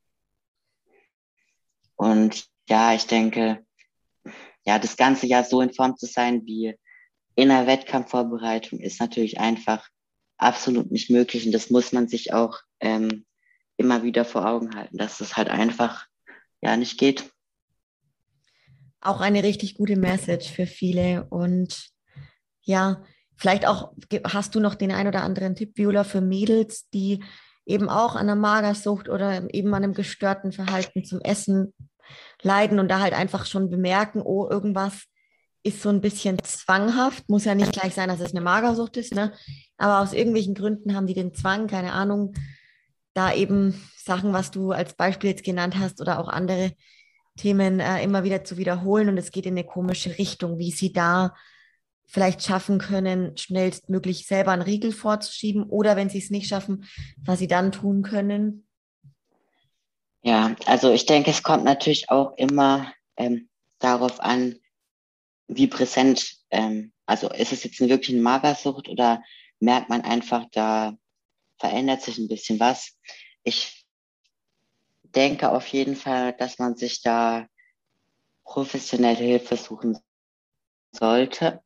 Und 1.95 2.45
ja, 2.69 2.93
ich 2.93 3.07
denke, 3.07 3.65
ja, 4.67 4.79
das 4.79 4.97
ganze 4.97 5.27
Jahr 5.27 5.45
so 5.45 5.61
in 5.61 5.73
Form 5.73 5.95
zu 5.95 6.05
sein 6.05 6.45
wie 6.45 6.75
in 7.35 7.47
der 7.47 7.67
Wettkampfvorbereitung 7.67 8.81
ist 8.81 8.99
natürlich 8.99 9.39
einfach 9.39 9.87
absolut 10.37 10.91
nicht 10.91 11.09
möglich. 11.09 11.45
Und 11.45 11.53
das 11.53 11.69
muss 11.69 11.93
man 11.93 12.09
sich 12.09 12.33
auch 12.33 12.59
ähm, 12.81 13.25
immer 13.77 14.03
wieder 14.03 14.25
vor 14.25 14.45
Augen 14.45 14.75
halten, 14.75 14.97
dass 14.97 15.21
es 15.21 15.37
halt 15.37 15.49
einfach 15.49 16.05
ja 16.61 16.75
nicht 16.75 16.99
geht. 16.99 17.31
Auch 18.99 19.21
eine 19.21 19.41
richtig 19.41 19.75
gute 19.75 19.95
Message 19.95 20.51
für 20.51 20.65
viele. 20.65 21.27
Und 21.29 21.89
ja, 22.61 23.03
vielleicht 23.37 23.65
auch 23.65 23.93
hast 24.25 24.53
du 24.53 24.59
noch 24.59 24.75
den 24.75 24.91
ein 24.91 25.07
oder 25.07 25.23
anderen 25.23 25.55
Tipp, 25.55 25.77
Viola, 25.77 26.03
für 26.03 26.21
Mädels, 26.21 26.89
die 26.89 27.23
eben 27.65 27.87
auch 27.87 28.15
an 28.15 28.29
einer 28.29 28.35
Magersucht 28.35 29.07
oder 29.07 29.53
eben 29.53 29.73
an 29.73 29.85
einem 29.85 29.93
gestörten 29.93 30.51
Verhalten 30.51 31.05
zum 31.05 31.21
Essen 31.21 31.73
leiden 32.41 32.79
und 32.79 32.89
da 32.89 32.99
halt 32.99 33.13
einfach 33.13 33.45
schon 33.45 33.69
bemerken, 33.69 34.21
oh, 34.21 34.47
irgendwas 34.49 35.05
ist 35.63 35.81
so 35.81 35.89
ein 35.89 36.01
bisschen 36.01 36.37
zwanghaft. 36.43 37.27
Muss 37.29 37.45
ja 37.45 37.55
nicht 37.55 37.73
gleich 37.73 37.93
sein, 37.93 38.09
dass 38.09 38.19
es 38.19 38.31
eine 38.31 38.41
Magersucht 38.41 38.97
ist, 38.97 39.13
ne? 39.13 39.33
Aber 39.77 39.99
aus 39.99 40.13
irgendwelchen 40.13 40.55
Gründen 40.55 40.95
haben 40.95 41.07
die 41.07 41.13
den 41.13 41.33
Zwang, 41.33 41.67
keine 41.67 41.93
Ahnung, 41.93 42.33
da 43.13 43.33
eben 43.33 43.81
Sachen, 43.97 44.31
was 44.31 44.51
du 44.51 44.71
als 44.71 44.93
Beispiel 44.93 45.31
jetzt 45.31 45.43
genannt 45.43 45.77
hast 45.77 45.99
oder 46.01 46.19
auch 46.19 46.29
andere 46.29 46.73
Themen 47.35 47.79
äh, 47.79 48.03
immer 48.03 48.23
wieder 48.23 48.43
zu 48.43 48.57
wiederholen 48.57 49.09
und 49.09 49.17
es 49.17 49.31
geht 49.31 49.45
in 49.45 49.53
eine 49.53 49.65
komische 49.65 50.17
Richtung, 50.17 50.57
wie 50.57 50.71
sie 50.71 50.93
da 50.93 51.35
vielleicht 52.05 52.43
schaffen 52.43 52.79
können, 52.79 53.35
schnellstmöglich 53.35 54.27
selber 54.27 54.51
einen 54.51 54.61
Riegel 54.61 54.91
vorzuschieben 54.91 55.63
oder 55.63 55.95
wenn 55.95 56.09
sie 56.09 56.19
es 56.19 56.29
nicht 56.29 56.47
schaffen, 56.47 56.85
was 57.17 57.39
sie 57.39 57.47
dann 57.47 57.71
tun 57.71 58.01
können? 58.01 58.66
Ja, 60.27 60.53
also 60.65 60.91
ich 60.91 61.05
denke, 61.05 61.31
es 61.31 61.41
kommt 61.41 61.63
natürlich 61.63 62.09
auch 62.09 62.35
immer 62.35 62.91
ähm, 63.15 63.47
darauf 63.79 64.19
an, 64.19 64.59
wie 65.47 65.67
präsent, 65.67 66.35
ähm, 66.49 66.91
also 67.05 67.29
ist 67.29 67.53
es 67.53 67.63
jetzt 67.63 67.79
wirklich 67.79 68.09
eine 68.09 68.23
Magersucht 68.23 68.89
oder 68.89 69.23
merkt 69.61 69.87
man 69.87 70.01
einfach, 70.01 70.43
da 70.51 70.97
verändert 71.59 72.01
sich 72.01 72.17
ein 72.17 72.27
bisschen 72.27 72.59
was. 72.59 72.97
Ich 73.43 73.85
denke 75.03 75.49
auf 75.49 75.65
jeden 75.67 75.95
Fall, 75.95 76.33
dass 76.33 76.59
man 76.59 76.75
sich 76.75 77.01
da 77.01 77.47
professionelle 78.43 79.23
Hilfe 79.23 79.55
suchen 79.55 79.97
sollte. 80.91 81.63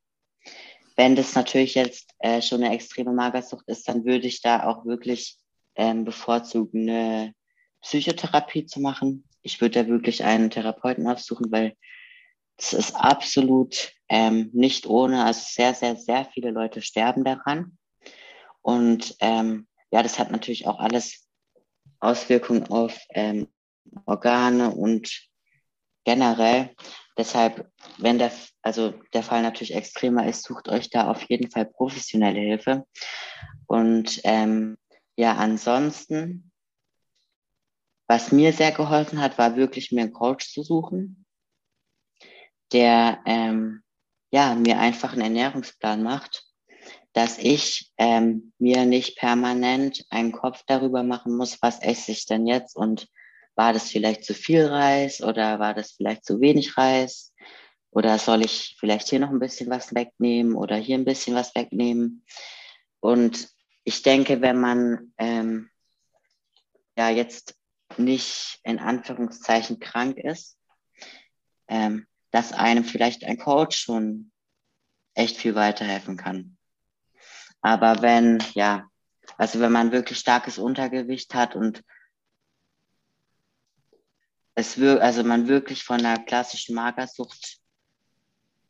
Wenn 0.95 1.15
das 1.15 1.33
natürlich 1.33 1.73
jetzt 1.73 2.11
äh, 2.19 2.43
schon 2.43 2.63
eine 2.63 2.75
extreme 2.75 3.11
Magersucht 3.11 3.67
ist, 3.67 3.87
dann 3.87 4.05
würde 4.05 4.27
ich 4.27 4.43
da 4.43 4.67
auch 4.67 4.85
wirklich 4.85 5.39
ähm, 5.73 6.05
bevorzugen, 6.05 6.87
eine 6.87 7.33
Psychotherapie 7.81 8.65
zu 8.65 8.79
machen. 8.79 9.23
Ich 9.41 9.61
würde 9.61 9.83
da 9.83 9.89
wirklich 9.89 10.23
einen 10.23 10.49
Therapeuten 10.49 11.07
aufsuchen, 11.07 11.51
weil 11.51 11.75
es 12.57 12.73
ist 12.73 12.95
absolut 12.95 13.93
ähm, 14.07 14.49
nicht 14.53 14.85
ohne. 14.85 15.25
Also 15.25 15.41
sehr, 15.43 15.73
sehr, 15.73 15.95
sehr 15.95 16.25
viele 16.25 16.51
Leute 16.51 16.81
sterben 16.81 17.23
daran. 17.23 17.77
Und 18.61 19.15
ähm, 19.19 19.67
ja, 19.91 20.03
das 20.03 20.19
hat 20.19 20.31
natürlich 20.31 20.67
auch 20.67 20.79
alles 20.79 21.27
Auswirkungen 21.99 22.67
auf 22.67 22.99
ähm, 23.09 23.47
Organe 24.05 24.71
und 24.71 25.29
generell. 26.03 26.75
Deshalb, 27.17 27.69
wenn 27.97 28.19
der, 28.19 28.31
also 28.61 28.93
der 29.13 29.23
Fall 29.23 29.41
natürlich 29.41 29.75
extremer 29.75 30.27
ist, 30.27 30.43
sucht 30.43 30.69
euch 30.69 30.89
da 30.89 31.09
auf 31.09 31.23
jeden 31.23 31.51
Fall 31.51 31.65
professionelle 31.65 32.39
Hilfe. 32.39 32.85
Und 33.67 34.21
ähm, 34.23 34.77
ja, 35.15 35.35
ansonsten, 35.35 36.50
was 38.11 38.31
mir 38.31 38.51
sehr 38.51 38.71
geholfen 38.71 39.21
hat, 39.21 39.37
war 39.37 39.55
wirklich 39.55 39.91
mir 39.91 40.01
einen 40.01 40.13
Coach 40.13 40.51
zu 40.51 40.63
suchen, 40.63 41.25
der 42.73 43.19
ähm, 43.25 43.81
ja 44.31 44.53
mir 44.55 44.79
einfach 44.79 45.13
einen 45.13 45.21
Ernährungsplan 45.21 46.03
macht 46.03 46.51
dass 47.13 47.37
ich 47.37 47.91
ähm, 47.97 48.53
mir 48.57 48.85
nicht 48.85 49.17
permanent 49.17 50.05
einen 50.09 50.31
Kopf 50.31 50.63
darüber 50.65 51.03
machen 51.03 51.35
muss, 51.35 51.61
was 51.61 51.81
esse 51.81 52.11
ich 52.11 52.25
denn 52.25 52.47
jetzt 52.47 52.75
und 52.75 53.07
war 53.55 53.73
das 53.73 53.89
vielleicht 53.89 54.23
zu 54.23 54.33
viel 54.33 54.65
Reis 54.65 55.21
oder 55.21 55.59
war 55.59 55.73
das 55.73 55.91
vielleicht 55.91 56.25
zu 56.25 56.39
wenig 56.39 56.77
Reis 56.77 57.33
oder 57.89 58.17
soll 58.17 58.45
ich 58.45 58.77
vielleicht 58.79 59.09
hier 59.09 59.19
noch 59.19 59.29
ein 59.29 59.39
bisschen 59.39 59.69
was 59.69 59.93
wegnehmen 59.93 60.55
oder 60.55 60.77
hier 60.77 60.97
ein 60.97 61.05
bisschen 61.05 61.35
was 61.35 61.53
wegnehmen. 61.53 62.23
Und 63.01 63.49
ich 63.83 64.03
denke, 64.03 64.39
wenn 64.39 64.59
man 64.61 65.13
ähm, 65.17 65.69
ja 66.97 67.09
jetzt 67.09 67.55
nicht 67.99 68.59
in 68.63 68.79
Anführungszeichen 68.79 69.79
krank 69.79 70.17
ist, 70.17 70.57
ähm, 71.67 72.07
dass 72.31 72.53
einem 72.53 72.83
vielleicht 72.83 73.23
ein 73.23 73.37
Coach 73.37 73.77
schon 73.77 74.31
echt 75.13 75.37
viel 75.37 75.55
weiterhelfen 75.55 76.17
kann. 76.17 76.57
Aber 77.61 78.01
wenn, 78.01 78.43
ja, 78.53 78.89
also 79.37 79.59
wenn 79.59 79.71
man 79.71 79.91
wirklich 79.91 80.17
starkes 80.17 80.57
Untergewicht 80.57 81.33
hat 81.33 81.55
und 81.55 81.83
es 84.55 84.79
wir, 84.79 85.01
also 85.01 85.23
man 85.23 85.47
wirklich 85.47 85.83
von 85.83 85.99
einer 85.99 86.23
klassischen 86.23 86.75
Magersucht 86.75 87.59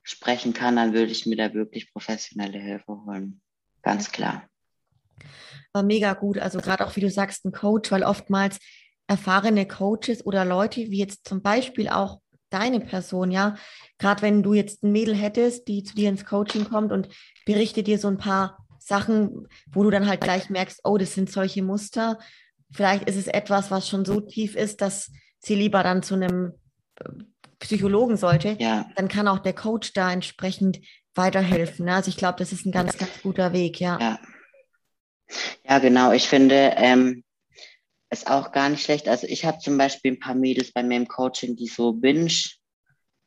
sprechen 0.04 0.54
kann, 0.54 0.76
dann 0.76 0.94
würde 0.94 1.12
ich 1.12 1.26
mir 1.26 1.38
da 1.38 1.54
wirklich 1.54 1.92
professionelle 1.92 2.60
Hilfe 2.60 3.04
holen. 3.06 3.42
Ganz 3.82 4.12
klar. 4.12 4.48
War 5.74 5.84
mega 5.84 6.14
gut. 6.14 6.38
Also 6.38 6.60
gerade 6.60 6.86
auch, 6.86 6.96
wie 6.96 7.02
du 7.02 7.10
sagst, 7.10 7.46
ein 7.46 7.52
Coach, 7.52 7.92
weil 7.92 8.04
oftmals 8.04 8.60
erfahrene 9.12 9.68
Coaches 9.68 10.26
oder 10.26 10.46
Leute, 10.46 10.90
wie 10.90 11.00
jetzt 11.00 11.28
zum 11.28 11.42
Beispiel 11.42 11.90
auch 11.90 12.22
deine 12.50 12.80
Person, 12.80 13.30
ja, 13.30 13.56
gerade 13.98 14.22
wenn 14.22 14.42
du 14.42 14.54
jetzt 14.54 14.84
ein 14.84 14.94
Mädel 14.94 15.14
hättest, 15.14 15.68
die 15.68 15.84
zu 15.84 15.96
dir 15.96 16.08
ins 16.08 16.26
Coaching 16.26 16.64
kommt 16.64 16.94
und 16.94 17.10
berichtet 17.46 17.88
dir 17.88 18.00
so 18.00 18.08
ein 18.08 18.18
paar 18.18 18.66
Sachen, 18.80 19.50
wo 19.70 19.84
du 19.84 19.90
dann 19.90 20.08
halt 20.08 20.22
gleich 20.22 20.50
merkst, 20.50 20.80
oh, 20.86 20.98
das 20.98 21.14
sind 21.14 21.30
solche 21.30 21.62
Muster. 21.62 22.20
Vielleicht 22.72 23.10
ist 23.10 23.18
es 23.18 23.28
etwas, 23.28 23.70
was 23.70 23.90
schon 23.90 24.06
so 24.06 24.22
tief 24.22 24.56
ist, 24.56 24.80
dass 24.80 25.12
sie 25.40 25.56
lieber 25.56 25.84
dann 25.84 26.04
zu 26.04 26.16
einem 26.16 26.54
äh, 26.96 27.10
Psychologen 27.60 28.16
sollte. 28.16 28.56
Ja. 28.60 28.90
Dann 28.96 29.10
kann 29.10 29.28
auch 29.28 29.40
der 29.40 29.54
Coach 29.54 29.92
da 29.92 30.10
entsprechend 30.12 30.80
weiterhelfen. 31.16 31.90
Also 31.90 32.08
ich 32.08 32.18
glaube, 32.18 32.40
das 32.40 32.54
ist 32.54 32.66
ein 32.66 32.72
ganz, 32.72 32.98
ganz 32.98 33.12
guter 33.22 33.52
Weg, 33.52 33.82
ja. 33.82 34.00
Ja, 34.00 34.20
ja 35.66 35.80
genau. 35.80 36.14
Ich 36.14 36.30
finde 36.30 36.74
ähm, 36.78 37.24
es 38.12 38.28
auch 38.28 38.52
gar 38.52 38.70
nicht 38.70 38.84
schlecht. 38.84 39.08
Also 39.08 39.26
ich 39.26 39.46
habe 39.46 39.60
zum 39.60 39.78
Beispiel 39.78 40.12
ein 40.12 40.20
paar 40.20 40.36
Mädels 40.36 40.74
bei 40.74 40.84
mir 40.84 40.98
im 40.98 41.08
Coaching, 41.08 41.56
die 41.56 41.68
so 41.68 41.94
Binge 41.94 42.32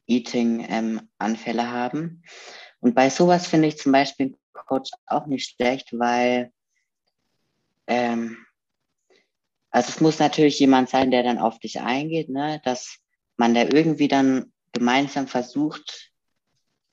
Eating-Anfälle 0.06 1.62
ähm, 1.62 1.70
haben. 1.70 2.22
Und 2.80 2.94
bei 2.94 3.08
sowas 3.08 3.46
finde 3.46 3.68
ich 3.68 3.78
zum 3.78 3.92
Beispiel 3.92 4.26
einen 4.26 4.36
Coach 4.52 4.90
auch 5.06 5.26
nicht 5.26 5.54
schlecht, 5.56 5.88
weil 5.98 6.52
ähm, 7.86 8.44
also 9.70 9.88
es 9.88 10.00
muss 10.02 10.18
natürlich 10.18 10.58
jemand 10.58 10.90
sein, 10.90 11.10
der 11.10 11.22
dann 11.22 11.38
auf 11.38 11.58
dich 11.58 11.80
eingeht, 11.80 12.28
ne? 12.28 12.60
dass 12.64 12.98
man 13.38 13.54
da 13.54 13.62
irgendwie 13.62 14.08
dann 14.08 14.52
gemeinsam 14.72 15.26
versucht, 15.26 16.12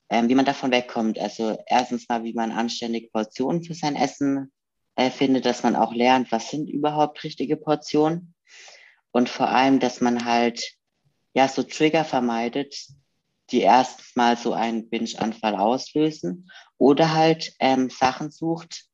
ähm, 0.10 0.30
wie 0.30 0.36
man 0.36 0.46
davon 0.46 0.72
wegkommt. 0.72 1.20
Also 1.20 1.62
erstens 1.68 2.08
mal, 2.08 2.24
wie 2.24 2.34
man 2.34 2.54
anständig 2.54 3.12
Portionen 3.12 3.64
für 3.64 3.74
sein 3.74 3.98
Essen 3.98 4.52
äh, 4.96 5.10
findet, 5.10 5.46
dass 5.46 5.64
man 5.64 5.76
auch 5.76 5.94
lernt, 5.94 6.32
was 6.32 6.50
sind 6.50 6.70
überhaupt 6.70 7.24
richtige 7.24 7.58
Portionen. 7.58 8.34
Und 9.12 9.30
vor 9.30 9.50
allem, 9.50 9.80
dass 9.80 10.02
man 10.02 10.26
halt 10.26 10.76
ja 11.34 11.48
so 11.48 11.64
Trigger 11.64 12.06
vermeidet, 12.06 12.88
die 13.52 13.62
erstens 13.62 14.16
mal 14.16 14.38
so 14.38 14.54
einen 14.54 14.90
Binge-Anfall 14.90 15.56
auslösen 15.56 16.50
oder 16.78 17.14
halt 17.14 17.54
ähm, 17.60 17.90
Sachen 17.90 18.32
sucht. 18.32 18.86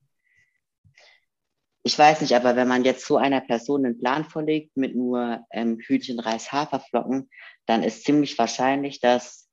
Ich 1.84 1.98
weiß 1.98 2.20
nicht, 2.20 2.34
aber 2.34 2.56
wenn 2.56 2.68
man 2.68 2.84
jetzt 2.84 3.06
so 3.06 3.16
einer 3.16 3.40
Person 3.40 3.86
einen 3.86 3.98
Plan 3.98 4.24
vorlegt 4.24 4.76
mit 4.76 4.94
nur 4.94 5.46
ähm, 5.50 5.78
Hühnchen, 5.78 6.18
Reis, 6.18 6.52
Haferflocken, 6.52 7.30
dann 7.66 7.82
ist 7.82 8.04
ziemlich 8.04 8.36
wahrscheinlich, 8.36 9.00
dass 9.00 9.47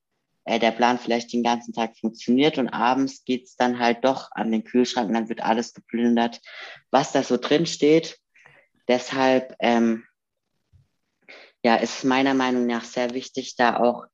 äh, 0.45 0.59
der 0.59 0.71
Plan 0.71 0.97
vielleicht 0.97 1.33
den 1.33 1.43
ganzen 1.43 1.73
Tag 1.73 1.97
funktioniert 1.97 2.57
und 2.57 2.69
abends 2.69 3.23
geht's 3.25 3.55
dann 3.55 3.79
halt 3.79 4.05
doch 4.05 4.31
an 4.31 4.51
den 4.51 4.63
Kühlschrank 4.63 5.07
und 5.07 5.13
dann 5.13 5.29
wird 5.29 5.41
alles 5.41 5.73
geplündert, 5.73 6.41
was 6.91 7.11
da 7.11 7.23
so 7.23 7.37
drin 7.37 7.65
steht. 7.65 8.19
Deshalb 8.87 9.55
ähm, 9.59 10.05
ja, 11.63 11.75
ist 11.75 12.03
meiner 12.03 12.35
Meinung 12.35 12.67
nach 12.67 12.83
sehr 12.83 13.15
wichtig, 13.15 13.55
da 13.55 13.77
auch 13.79 14.05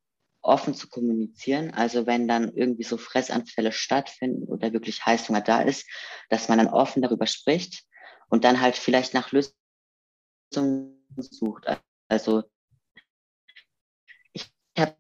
offen 0.41 0.73
zu 0.73 0.87
kommunizieren. 0.87 1.71
Also 1.71 2.07
wenn 2.07 2.27
dann 2.27 2.55
irgendwie 2.55 2.83
so 2.83 2.97
Fressanfälle 2.97 3.73
stattfinden 3.73 4.45
oder 4.45 4.73
wirklich 4.73 5.05
Heißhunger 5.05 5.41
da 5.41 5.61
ist, 5.61 5.85
dass 6.29 6.47
man 6.47 6.57
dann 6.57 6.69
offen 6.69 7.01
darüber 7.01 7.27
spricht 7.27 7.83
und 8.29 8.45
dann 8.45 8.61
halt 8.61 8.77
vielleicht 8.77 9.13
nach 9.13 9.33
Lösungen 9.33 11.05
sucht. 11.17 11.65
Also 12.07 12.43
ich 14.31 14.49
habe 14.77 14.95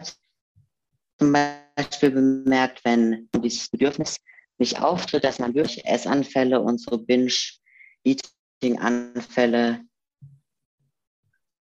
zum 1.21 1.33
Beispiel 1.33 2.09
bemerkt, 2.09 2.83
wenn 2.83 3.29
dieses 3.37 3.69
Bedürfnis 3.69 4.17
nicht 4.57 4.81
auftritt, 4.81 5.23
dass 5.23 5.37
man 5.37 5.53
wirklich 5.53 5.85
Essanfälle 5.85 6.59
und 6.59 6.81
so 6.81 6.97
Binge-Eating-Anfälle 6.97 9.81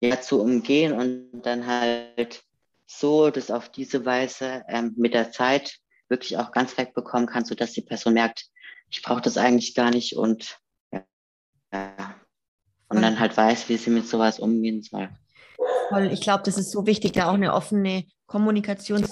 ja, 0.01 0.19
zu 0.19 0.41
umgehen 0.41 0.93
und 0.93 1.43
dann 1.43 1.67
halt 1.67 2.43
so 2.87 3.29
das 3.29 3.51
auf 3.51 3.69
diese 3.69 4.03
Weise 4.03 4.63
ähm, 4.67 4.95
mit 4.97 5.13
der 5.13 5.31
Zeit 5.31 5.77
wirklich 6.09 6.37
auch 6.37 6.51
ganz 6.51 6.75
wegbekommen 6.75 7.27
kann, 7.27 7.45
sodass 7.45 7.73
die 7.73 7.81
Person 7.81 8.15
merkt, 8.15 8.47
ich 8.89 9.03
brauche 9.03 9.21
das 9.21 9.37
eigentlich 9.37 9.75
gar 9.75 9.91
nicht 9.91 10.15
und 10.15 10.57
ja, 10.91 11.03
und 12.89 12.99
dann 12.99 13.19
halt 13.19 13.37
weiß, 13.37 13.69
wie 13.69 13.77
sie 13.77 13.91
mit 13.91 14.07
sowas 14.07 14.39
umgehen 14.39 14.81
soll. 14.81 15.07
Ich 16.09 16.21
glaube, 16.21 16.41
das 16.43 16.57
ist 16.57 16.71
so 16.71 16.87
wichtig, 16.87 17.11
da 17.11 17.29
auch 17.29 17.35
eine 17.35 17.53
offene 17.53 18.05
Kommunikation 18.25 19.05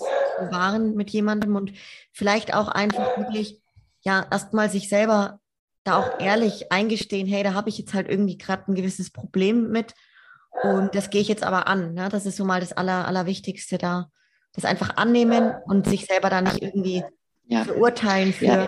wahren 0.49 0.95
mit 0.95 1.09
jemandem 1.09 1.55
und 1.55 1.73
vielleicht 2.11 2.53
auch 2.53 2.67
einfach 2.67 3.17
wirklich, 3.17 3.61
ja, 4.01 4.25
erstmal 4.29 4.69
sich 4.69 4.89
selber 4.89 5.39
da 5.83 5.99
auch 5.99 6.19
ehrlich 6.19 6.71
eingestehen, 6.71 7.27
hey, 7.27 7.43
da 7.43 7.53
habe 7.53 7.69
ich 7.69 7.77
jetzt 7.77 7.93
halt 7.93 8.07
irgendwie 8.09 8.37
gerade 8.37 8.71
ein 8.71 8.75
gewisses 8.75 9.11
Problem 9.11 9.69
mit 9.69 9.93
und 10.61 10.95
das 10.95 11.09
gehe 11.09 11.21
ich 11.21 11.27
jetzt 11.27 11.43
aber 11.43 11.67
an. 11.67 11.93
Ne? 11.93 12.09
Das 12.09 12.25
ist 12.25 12.37
so 12.37 12.45
mal 12.45 12.59
das 12.59 12.73
Aller, 12.73 13.07
Allerwichtigste 13.07 13.77
da. 13.77 14.09
Das 14.53 14.65
einfach 14.65 14.97
annehmen 14.97 15.51
und 15.65 15.87
sich 15.87 16.05
selber 16.05 16.29
da 16.29 16.41
nicht 16.41 16.61
irgendwie 16.61 17.03
ja. 17.45 17.63
verurteilen 17.63 18.33
für. 18.33 18.45
Ja. 18.45 18.67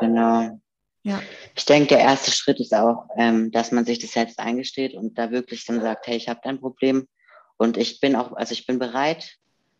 Genau. 0.00 0.60
Ja. 1.02 1.22
Ich 1.54 1.64
denke, 1.64 1.88
der 1.88 2.00
erste 2.00 2.30
Schritt 2.30 2.60
ist 2.60 2.74
auch, 2.74 3.08
ähm, 3.16 3.50
dass 3.50 3.72
man 3.72 3.86
sich 3.86 3.98
das 3.98 4.12
selbst 4.12 4.38
eingesteht 4.38 4.94
und 4.94 5.16
da 5.16 5.30
wirklich 5.30 5.64
dann 5.64 5.80
sagt, 5.80 6.06
hey, 6.06 6.16
ich 6.16 6.28
habe 6.28 6.40
da 6.42 6.50
ein 6.50 6.60
Problem 6.60 7.06
und 7.56 7.76
ich 7.76 8.00
bin 8.00 8.14
auch, 8.14 8.32
also 8.32 8.52
ich 8.52 8.66
bin 8.66 8.78
bereit, 8.78 9.36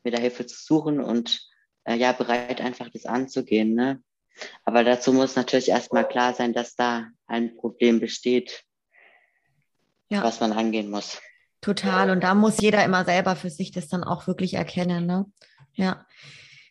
mir 0.07 0.13
da 0.13 0.19
Hilfe 0.19 0.47
zu 0.47 0.57
suchen 0.57 1.01
und 1.01 1.41
äh, 1.85 1.97
ja, 1.97 2.13
bereit 2.13 2.61
einfach 2.61 2.89
das 2.91 3.05
anzugehen. 3.05 3.75
Ne? 3.75 4.03
Aber 4.65 4.85
dazu 4.85 5.13
muss 5.13 5.37
natürlich 5.37 5.69
erstmal 5.69 6.07
klar 6.07 6.33
sein, 6.33 6.53
dass 6.53 6.77
da 6.77 7.09
ein 7.27 7.57
Problem 7.57 8.01
besteht, 8.01 8.65
ja. 10.09 10.23
was 10.23 10.41
man 10.41 10.53
angehen 10.53 10.91
muss. 10.91 11.21
Total. 11.61 12.11
Und 12.11 12.23
da 12.23 12.35
muss 12.35 12.61
jeder 12.61 12.85
immer 12.85 13.05
selber 13.05 13.35
für 13.35 13.51
sich 13.51 13.73
das 13.73 13.89
dann 13.89 14.05
auch 14.05 14.27
wirklich 14.27 14.55
erkennen. 14.55 15.07
Ne? 15.07 15.27
Ja. 15.75 16.07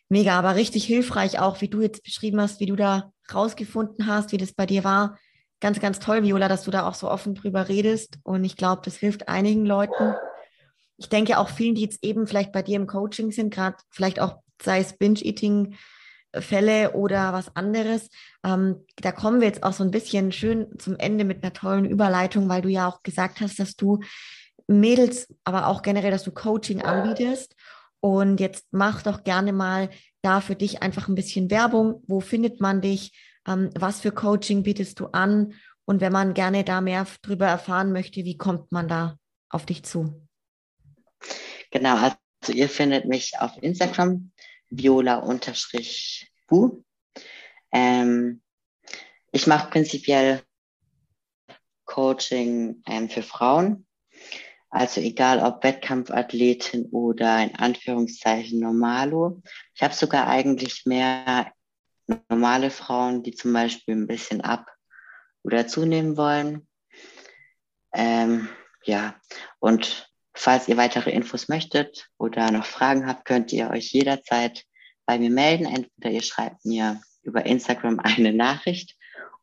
Mega, 0.08 0.38
aber 0.38 0.54
richtig 0.54 0.84
hilfreich 0.84 1.38
auch, 1.38 1.60
wie 1.60 1.68
du 1.68 1.82
jetzt 1.82 2.02
beschrieben 2.02 2.40
hast, 2.40 2.60
wie 2.60 2.66
du 2.66 2.76
da 2.76 3.12
rausgefunden 3.32 4.06
hast, 4.06 4.32
wie 4.32 4.38
das 4.38 4.52
bei 4.52 4.64
dir 4.64 4.84
war. 4.84 5.18
Ganz, 5.60 5.80
ganz 5.80 5.98
toll, 5.98 6.22
Viola, 6.22 6.48
dass 6.48 6.64
du 6.64 6.70
da 6.70 6.88
auch 6.88 6.94
so 6.94 7.10
offen 7.10 7.34
drüber 7.34 7.68
redest. 7.68 8.18
Und 8.22 8.44
ich 8.44 8.56
glaube, 8.56 8.82
das 8.84 8.96
hilft 8.96 9.28
einigen 9.28 9.66
Leuten 9.66 10.14
ich 10.98 11.08
denke 11.08 11.38
auch 11.38 11.48
vielen, 11.48 11.74
die 11.74 11.82
jetzt 11.82 12.02
eben 12.02 12.26
vielleicht 12.26 12.52
bei 12.52 12.62
dir 12.62 12.76
im 12.76 12.86
Coaching 12.86 13.30
sind, 13.30 13.52
gerade 13.52 13.76
vielleicht 13.90 14.20
auch 14.20 14.40
sei 14.62 14.80
es 14.80 14.96
Binge-Eating, 14.96 15.76
Fälle 16.40 16.92
oder 16.92 17.32
was 17.32 17.54
anderes. 17.56 18.08
Ähm, 18.44 18.84
da 18.96 19.12
kommen 19.12 19.40
wir 19.40 19.48
jetzt 19.48 19.62
auch 19.62 19.72
so 19.72 19.84
ein 19.84 19.90
bisschen 19.90 20.32
schön 20.32 20.66
zum 20.78 20.96
Ende 20.96 21.24
mit 21.24 21.42
einer 21.42 21.52
tollen 21.52 21.84
Überleitung, 21.84 22.48
weil 22.48 22.62
du 22.62 22.68
ja 22.68 22.88
auch 22.88 23.02
gesagt 23.02 23.40
hast, 23.40 23.58
dass 23.58 23.76
du 23.76 24.00
Mädels, 24.66 25.32
aber 25.44 25.68
auch 25.68 25.82
generell, 25.82 26.10
dass 26.10 26.24
du 26.24 26.32
Coaching 26.32 26.82
anbietest. 26.82 27.54
Und 28.00 28.40
jetzt 28.40 28.66
mach 28.70 29.02
doch 29.02 29.24
gerne 29.24 29.52
mal 29.52 29.90
da 30.22 30.40
für 30.40 30.56
dich 30.56 30.82
einfach 30.82 31.08
ein 31.08 31.14
bisschen 31.14 31.50
Werbung. 31.50 32.02
Wo 32.06 32.20
findet 32.20 32.60
man 32.60 32.80
dich? 32.80 33.12
Ähm, 33.46 33.70
was 33.74 34.00
für 34.00 34.12
Coaching 34.12 34.62
bietest 34.62 35.00
du 35.00 35.06
an? 35.06 35.54
Und 35.84 36.00
wenn 36.00 36.12
man 36.12 36.34
gerne 36.34 36.64
da 36.64 36.80
mehr 36.80 37.06
drüber 37.22 37.46
erfahren 37.46 37.92
möchte, 37.92 38.24
wie 38.24 38.36
kommt 38.36 38.72
man 38.72 38.88
da 38.88 39.16
auf 39.48 39.66
dich 39.66 39.84
zu? 39.84 40.25
Genau, 41.70 41.96
also 41.96 42.16
ihr 42.52 42.68
findet 42.68 43.06
mich 43.06 43.38
auf 43.38 43.52
Instagram, 43.60 44.30
viola-bu. 44.70 45.24
Ähm, 47.72 48.42
ich 49.32 49.46
mache 49.46 49.70
prinzipiell 49.70 50.42
Coaching 51.84 52.82
ähm, 52.86 53.08
für 53.08 53.22
Frauen. 53.22 53.86
Also 54.68 55.00
egal 55.00 55.40
ob 55.40 55.64
Wettkampfathletin 55.64 56.86
oder 56.90 57.42
in 57.42 57.54
Anführungszeichen 57.54 58.60
Normalo. 58.60 59.40
Ich 59.74 59.82
habe 59.82 59.94
sogar 59.94 60.26
eigentlich 60.26 60.84
mehr 60.84 61.52
normale 62.28 62.70
Frauen, 62.70 63.22
die 63.22 63.34
zum 63.34 63.52
Beispiel 63.52 63.94
ein 63.94 64.06
bisschen 64.06 64.40
ab 64.40 64.66
oder 65.42 65.66
zunehmen 65.66 66.16
wollen. 66.16 66.68
Ähm, 67.92 68.48
ja, 68.84 69.18
und 69.58 70.05
Falls 70.38 70.68
ihr 70.68 70.76
weitere 70.76 71.10
Infos 71.10 71.48
möchtet 71.48 72.08
oder 72.18 72.50
noch 72.50 72.66
Fragen 72.66 73.06
habt, 73.06 73.24
könnt 73.24 73.52
ihr 73.52 73.70
euch 73.70 73.92
jederzeit 73.92 74.64
bei 75.06 75.18
mir 75.18 75.30
melden. 75.30 75.64
Entweder 75.64 76.10
ihr 76.10 76.22
schreibt 76.22 76.64
mir 76.66 77.00
über 77.22 77.46
Instagram 77.46 77.98
eine 78.00 78.34
Nachricht 78.34 78.96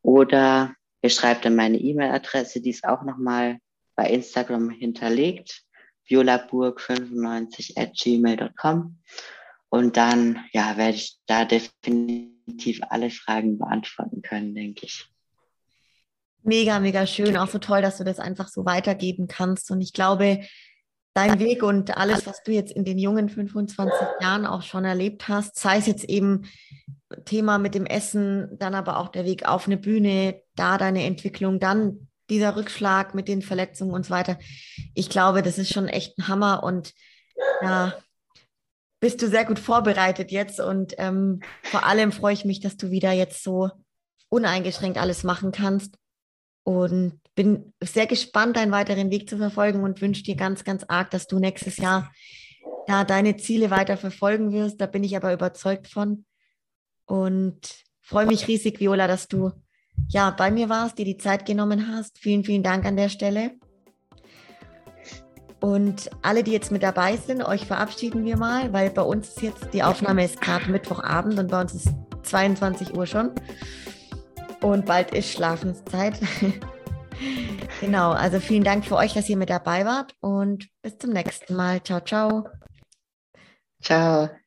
oder 0.03 0.75
ihr 1.01 1.09
schreibt 1.09 1.45
in 1.45 1.55
meine 1.55 1.77
E-Mail-Adresse, 1.77 2.61
die 2.61 2.69
ist 2.69 2.83
auch 2.85 3.01
nochmal 3.03 3.57
bei 3.95 4.07
Instagram 4.07 4.69
hinterlegt, 4.69 5.63
violaburg95 6.07 7.77
at 7.77 7.93
gmail.com. 7.95 8.99
Und 9.69 9.97
dann, 9.97 10.45
ja, 10.51 10.77
werde 10.77 10.97
ich 10.97 11.17
da 11.25 11.45
definitiv 11.45 12.81
alle 12.89 13.09
Fragen 13.09 13.57
beantworten 13.57 14.21
können, 14.21 14.53
denke 14.53 14.85
ich. 14.85 15.07
Mega, 16.43 16.79
mega 16.79 17.07
schön. 17.07 17.37
Auch 17.37 17.47
so 17.47 17.57
toll, 17.57 17.81
dass 17.81 17.97
du 17.97 18.03
das 18.03 18.19
einfach 18.19 18.49
so 18.49 18.65
weitergeben 18.65 19.27
kannst. 19.27 19.71
Und 19.71 19.81
ich 19.81 19.93
glaube, 19.93 20.41
dein 21.13 21.39
Weg 21.39 21.61
und 21.63 21.95
alles, 21.95 22.25
was 22.25 22.43
du 22.43 22.51
jetzt 22.51 22.71
in 22.71 22.85
den 22.85 22.97
jungen 22.97 23.29
25 23.29 23.93
Jahren 24.19 24.45
auch 24.45 24.63
schon 24.63 24.83
erlebt 24.83 25.27
hast, 25.27 25.57
sei 25.57 25.77
es 25.77 25.85
jetzt 25.85 26.05
eben 26.05 26.43
Thema 27.25 27.59
mit 27.59 27.75
dem 27.75 27.85
Essen, 27.85 28.49
dann 28.57 28.73
aber 28.73 28.97
auch 28.97 29.09
der 29.09 29.25
Weg 29.25 29.47
auf 29.47 29.67
eine 29.67 29.77
Bühne, 29.77 30.41
da 30.55 30.77
deine 30.77 31.03
Entwicklung, 31.03 31.59
dann 31.59 32.09
dieser 32.29 32.55
Rückschlag 32.55 33.13
mit 33.13 33.27
den 33.27 33.41
Verletzungen 33.41 33.93
und 33.93 34.05
so 34.05 34.09
weiter. 34.09 34.39
Ich 34.95 35.09
glaube, 35.09 35.43
das 35.43 35.57
ist 35.57 35.71
schon 35.71 35.87
echt 35.87 36.17
ein 36.17 36.27
Hammer 36.27 36.63
und 36.63 36.93
ja, 37.61 37.93
bist 38.99 39.21
du 39.21 39.27
sehr 39.27 39.45
gut 39.45 39.59
vorbereitet 39.59 40.31
jetzt 40.31 40.59
und 40.59 40.93
ähm, 40.97 41.41
vor 41.61 41.85
allem 41.85 42.11
freue 42.11 42.33
ich 42.33 42.45
mich, 42.45 42.59
dass 42.61 42.77
du 42.77 42.89
wieder 42.89 43.11
jetzt 43.11 43.43
so 43.43 43.69
uneingeschränkt 44.29 44.97
alles 44.97 45.23
machen 45.23 45.51
kannst 45.51 45.97
und 46.63 47.19
bin 47.35 47.73
sehr 47.81 48.07
gespannt, 48.07 48.57
deinen 48.57 48.71
weiteren 48.71 49.09
Weg 49.11 49.29
zu 49.29 49.37
verfolgen 49.37 49.83
und 49.83 50.01
wünsche 50.01 50.23
dir 50.23 50.35
ganz, 50.35 50.63
ganz 50.63 50.83
arg, 50.87 51.11
dass 51.11 51.27
du 51.27 51.39
nächstes 51.39 51.77
Jahr 51.77 52.11
ja, 52.87 53.03
deine 53.03 53.37
Ziele 53.37 53.71
weiter 53.71 53.97
verfolgen 53.97 54.51
wirst. 54.51 54.79
Da 54.79 54.85
bin 54.85 55.03
ich 55.03 55.15
aber 55.15 55.33
überzeugt 55.33 55.87
von. 55.87 56.25
Und 57.05 57.59
freue 58.01 58.25
mich 58.25 58.47
riesig, 58.47 58.79
Viola, 58.79 59.07
dass 59.07 59.27
du 59.27 59.51
ja 60.07 60.31
bei 60.31 60.51
mir 60.51 60.69
warst, 60.69 60.97
dir 60.97 61.05
die 61.05 61.17
Zeit 61.17 61.45
genommen 61.45 61.87
hast. 61.87 62.17
Vielen, 62.19 62.43
vielen 62.43 62.63
Dank 62.63 62.85
an 62.85 62.97
der 62.97 63.09
Stelle. 63.09 63.51
Und 65.59 66.09
alle, 66.21 66.43
die 66.43 66.51
jetzt 66.51 66.71
mit 66.71 66.83
dabei 66.83 67.15
sind, 67.15 67.41
euch 67.41 67.65
verabschieden 67.65 68.25
wir 68.25 68.35
mal, 68.35 68.73
weil 68.73 68.89
bei 68.89 69.01
uns 69.01 69.29
ist 69.29 69.41
jetzt, 69.41 69.73
die 69.73 69.81
Aufnahme 69.81 70.25
ist 70.25 70.41
gerade 70.41 70.69
Mittwochabend 70.69 71.39
und 71.39 71.49
bei 71.49 71.61
uns 71.61 71.73
ist 71.73 71.87
22 72.23 72.95
Uhr 72.95 73.05
schon. 73.05 73.31
Und 74.61 74.85
bald 74.85 75.11
ist 75.13 75.31
Schlafenszeit. 75.31 76.19
genau, 77.79 78.11
also 78.11 78.39
vielen 78.39 78.63
Dank 78.63 78.85
für 78.85 78.95
euch, 78.95 79.13
dass 79.13 79.29
ihr 79.29 79.37
mit 79.37 79.49
dabei 79.49 79.85
wart 79.85 80.15
und 80.19 80.69
bis 80.81 80.97
zum 80.97 81.11
nächsten 81.11 81.55
Mal. 81.55 81.81
Ciao, 81.83 81.99
ciao. 82.01 82.47
Ciao. 83.81 84.42